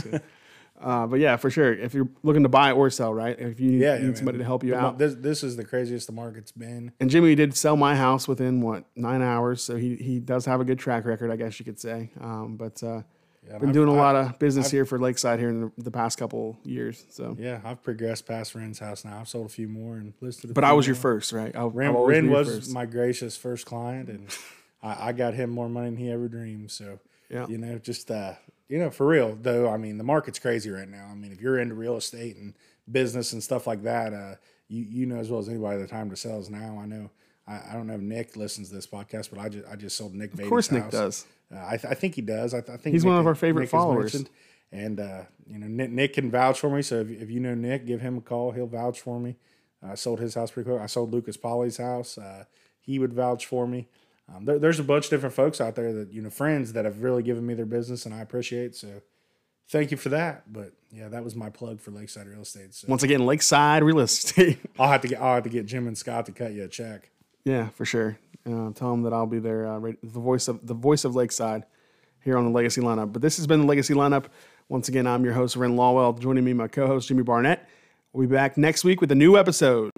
uh, 0.80 1.06
but 1.06 1.18
yeah, 1.18 1.36
for 1.36 1.50
sure. 1.50 1.74
If 1.74 1.92
you're 1.92 2.08
looking 2.22 2.44
to 2.44 2.48
buy 2.48 2.70
or 2.70 2.88
sell, 2.88 3.12
right? 3.12 3.38
If 3.38 3.58
you 3.60 3.72
need, 3.72 3.80
Yeah, 3.80 3.98
need 3.98 4.16
somebody 4.16 4.38
to 4.38 4.44
help 4.44 4.62
you 4.62 4.76
out. 4.76 4.96
This, 4.96 5.14
this 5.16 5.42
is 5.42 5.56
the 5.56 5.64
craziest 5.64 6.06
the 6.06 6.12
market's 6.12 6.52
been. 6.52 6.92
And 7.00 7.10
Jimmy 7.10 7.34
did 7.34 7.56
sell 7.56 7.76
my 7.76 7.96
house 7.96 8.28
within 8.28 8.60
what 8.60 8.84
nine 8.94 9.20
hours, 9.22 9.60
so 9.60 9.76
he 9.76 9.96
he 9.96 10.20
does 10.20 10.46
have 10.46 10.60
a 10.60 10.64
good 10.64 10.78
track 10.78 11.04
record, 11.04 11.30
I 11.30 11.36
guess 11.36 11.58
you 11.58 11.64
could 11.64 11.80
say. 11.80 12.10
Um, 12.20 12.56
but 12.56 12.82
uh, 12.82 13.02
Yeah, 13.48 13.58
been 13.58 13.70
I've- 13.70 13.72
doing 13.74 13.88
a 13.88 13.92
I've- 13.92 14.00
lot 14.00 14.16
of 14.16 14.38
business 14.38 14.70
here 14.70 14.84
for 14.84 14.98
Lakeside 14.98 15.38
here 15.38 15.48
in 15.48 15.60
the, 15.62 15.72
the 15.78 15.90
past 15.90 16.18
couple 16.18 16.58
years. 16.64 17.04
So, 17.10 17.34
Yeah, 17.38 17.60
I've 17.64 17.82
progressed 17.82 18.26
past 18.26 18.54
Ren's 18.54 18.78
house 18.78 19.04
now. 19.04 19.18
I've 19.20 19.28
sold 19.28 19.46
a 19.46 19.48
few 19.48 19.68
more 19.68 19.96
and 19.96 20.12
listed. 20.20 20.50
A 20.50 20.52
but 20.52 20.64
I 20.64 20.72
was 20.72 20.86
your 20.86 20.96
first, 20.96 21.32
right? 21.32 21.54
I'll, 21.56 21.70
Ren, 21.70 21.94
Ren 21.96 22.30
was 22.30 22.48
first. 22.48 22.72
my 22.72 22.84
gracious 22.86 23.36
first 23.36 23.64
client, 23.66 24.08
and 24.10 24.28
I, 24.82 25.08
I 25.08 25.12
got 25.12 25.34
him 25.34 25.50
more 25.50 25.68
money 25.68 25.88
than 25.88 25.96
he 25.96 26.10
ever 26.10 26.28
dreamed. 26.28 26.70
So, 26.70 26.98
Yeah. 27.30 27.46
you 27.48 27.58
know, 27.58 27.78
just 27.78 28.10
uh, 28.10 28.34
you 28.68 28.78
know, 28.78 28.90
for 28.90 29.06
real 29.06 29.36
though. 29.40 29.68
I 29.70 29.78
mean, 29.78 29.96
the 29.98 30.04
market's 30.04 30.38
crazy 30.38 30.70
right 30.70 30.88
now. 30.88 31.08
I 31.10 31.14
mean, 31.14 31.32
if 31.32 31.40
you're 31.40 31.58
into 31.58 31.74
real 31.74 31.96
estate 31.96 32.36
and 32.36 32.54
business 32.90 33.32
and 33.32 33.42
stuff 33.42 33.66
like 33.66 33.82
that, 33.84 34.12
uh, 34.12 34.34
you 34.68 34.82
you 34.84 35.06
know 35.06 35.16
as 35.16 35.30
well 35.30 35.40
as 35.40 35.48
anybody 35.48 35.80
the 35.80 35.86
time 35.88 36.10
to 36.10 36.16
sell 36.16 36.38
is 36.38 36.50
now. 36.50 36.78
I 36.82 36.84
know. 36.86 37.10
I, 37.46 37.60
I 37.70 37.72
don't 37.72 37.86
know 37.86 37.94
if 37.94 38.02
Nick 38.02 38.36
listens 38.36 38.68
to 38.68 38.74
this 38.74 38.86
podcast, 38.86 39.30
but 39.30 39.38
I 39.38 39.48
just 39.48 39.66
I 39.66 39.74
just 39.76 39.96
sold 39.96 40.14
Nick. 40.14 40.34
Of 40.34 40.46
course, 40.50 40.70
Nick 40.70 40.82
house. 40.82 40.92
does. 40.92 41.26
Uh, 41.54 41.64
I, 41.66 41.76
th- 41.76 41.90
I 41.90 41.94
think 41.94 42.14
he 42.14 42.22
does. 42.22 42.52
I, 42.54 42.60
th- 42.60 42.70
I 42.70 42.76
think 42.76 42.94
He's 42.94 43.04
one 43.04 43.18
of 43.18 43.26
our 43.26 43.34
favorite 43.34 43.62
Nick 43.62 43.70
followers. 43.70 44.24
And 44.70 45.00
uh, 45.00 45.22
you 45.46 45.58
know, 45.58 45.66
Nick, 45.66 45.90
Nick 45.90 46.12
can 46.14 46.30
vouch 46.30 46.60
for 46.60 46.68
me. 46.68 46.82
So 46.82 47.00
if, 47.00 47.10
if 47.10 47.30
you 47.30 47.40
know 47.40 47.54
Nick, 47.54 47.86
give 47.86 48.00
him 48.02 48.18
a 48.18 48.20
call. 48.20 48.50
He'll 48.52 48.66
vouch 48.66 49.00
for 49.00 49.18
me. 49.18 49.36
I 49.82 49.94
sold 49.94 50.20
his 50.20 50.34
house 50.34 50.50
pretty 50.50 50.68
quick. 50.68 50.80
I 50.80 50.86
sold 50.86 51.12
Lucas 51.12 51.36
Polly's 51.36 51.78
house. 51.78 52.18
Uh, 52.18 52.44
he 52.80 52.98
would 52.98 53.14
vouch 53.14 53.46
for 53.46 53.66
me. 53.66 53.88
Um, 54.34 54.44
there, 54.44 54.58
there's 54.58 54.78
a 54.78 54.84
bunch 54.84 55.04
of 55.06 55.10
different 55.10 55.34
folks 55.34 55.58
out 55.60 55.74
there 55.74 55.92
that 55.94 56.12
you 56.12 56.20
know, 56.20 56.28
friends 56.30 56.74
that 56.74 56.84
have 56.84 57.02
really 57.02 57.22
given 57.22 57.46
me 57.46 57.54
their 57.54 57.64
business, 57.64 58.04
and 58.04 58.14
I 58.14 58.20
appreciate. 58.20 58.74
So 58.76 59.00
thank 59.70 59.90
you 59.90 59.96
for 59.96 60.10
that. 60.10 60.52
But 60.52 60.72
yeah, 60.90 61.08
that 61.08 61.24
was 61.24 61.34
my 61.34 61.48
plug 61.48 61.80
for 61.80 61.90
Lakeside 61.92 62.26
Real 62.26 62.42
Estate. 62.42 62.74
So 62.74 62.88
Once 62.88 63.02
again, 63.02 63.24
Lakeside 63.24 63.82
Real 63.82 64.00
Estate. 64.00 64.58
I'll 64.78 64.88
have 64.90 65.00
to 65.00 65.08
get 65.08 65.20
I'll 65.20 65.36
have 65.36 65.44
to 65.44 65.50
get 65.50 65.64
Jim 65.64 65.86
and 65.86 65.96
Scott 65.96 66.26
to 66.26 66.32
cut 66.32 66.52
you 66.52 66.64
a 66.64 66.68
check. 66.68 67.10
yeah, 67.44 67.68
for 67.70 67.86
sure. 67.86 68.18
Uh, 68.48 68.72
tell 68.72 68.90
them 68.90 69.02
that 69.02 69.12
I'll 69.12 69.26
be 69.26 69.40
there, 69.40 69.66
uh, 69.66 69.78
the 69.78 70.20
voice 70.20 70.48
of 70.48 70.66
the 70.66 70.74
voice 70.74 71.04
of 71.04 71.14
Lakeside 71.14 71.64
here 72.24 72.38
on 72.38 72.44
the 72.44 72.50
Legacy 72.50 72.80
Lineup. 72.80 73.12
But 73.12 73.20
this 73.20 73.36
has 73.36 73.46
been 73.46 73.60
the 73.60 73.66
Legacy 73.66 73.92
Lineup. 73.92 74.24
Once 74.68 74.88
again, 74.88 75.06
I'm 75.06 75.24
your 75.24 75.34
host, 75.34 75.56
Ren 75.56 75.76
Lawwell. 75.76 76.18
Joining 76.18 76.44
me, 76.44 76.54
my 76.54 76.68
co-host 76.68 77.08
Jimmy 77.08 77.22
Barnett. 77.22 77.68
We'll 78.12 78.26
be 78.26 78.34
back 78.34 78.56
next 78.56 78.84
week 78.84 79.00
with 79.00 79.12
a 79.12 79.14
new 79.14 79.36
episode. 79.36 79.92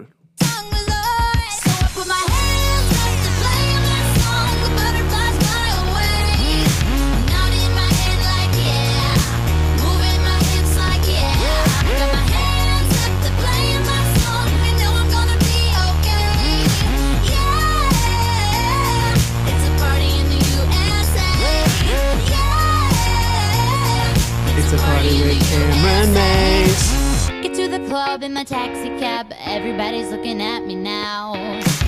Club 28.21 28.29
in 28.29 28.33
my 28.33 28.43
taxi 28.43 28.89
cab. 28.99 29.33
Everybody's 29.39 30.11
looking 30.11 30.41
at 30.41 30.63
me 30.63 30.75
now. 30.75 31.33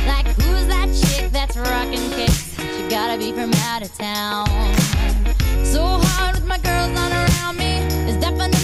Like, 0.08 0.28
who's 0.28 0.66
that 0.68 0.88
chick 0.94 1.32
that's 1.32 1.56
rocking 1.56 2.10
kicks? 2.12 2.56
She 2.58 2.88
gotta 2.90 3.18
be 3.18 3.32
from 3.32 3.54
out 3.70 3.84
of 3.84 3.96
town. 3.98 4.48
So 5.64 5.84
hard 5.84 6.36
with 6.36 6.46
my 6.46 6.58
girls 6.58 6.92
not 6.92 7.12
around 7.12 7.58
me. 7.58 7.78
It's 8.10 8.20
definitely 8.20 8.63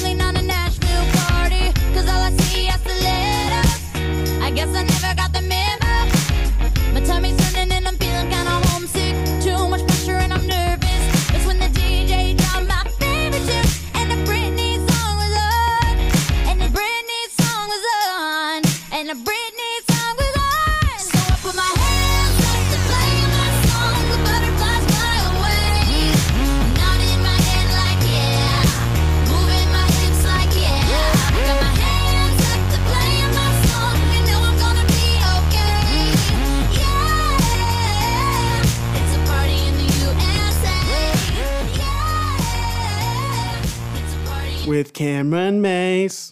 With 44.80 44.94
Cameron 44.94 45.60
Mace. 45.60 46.28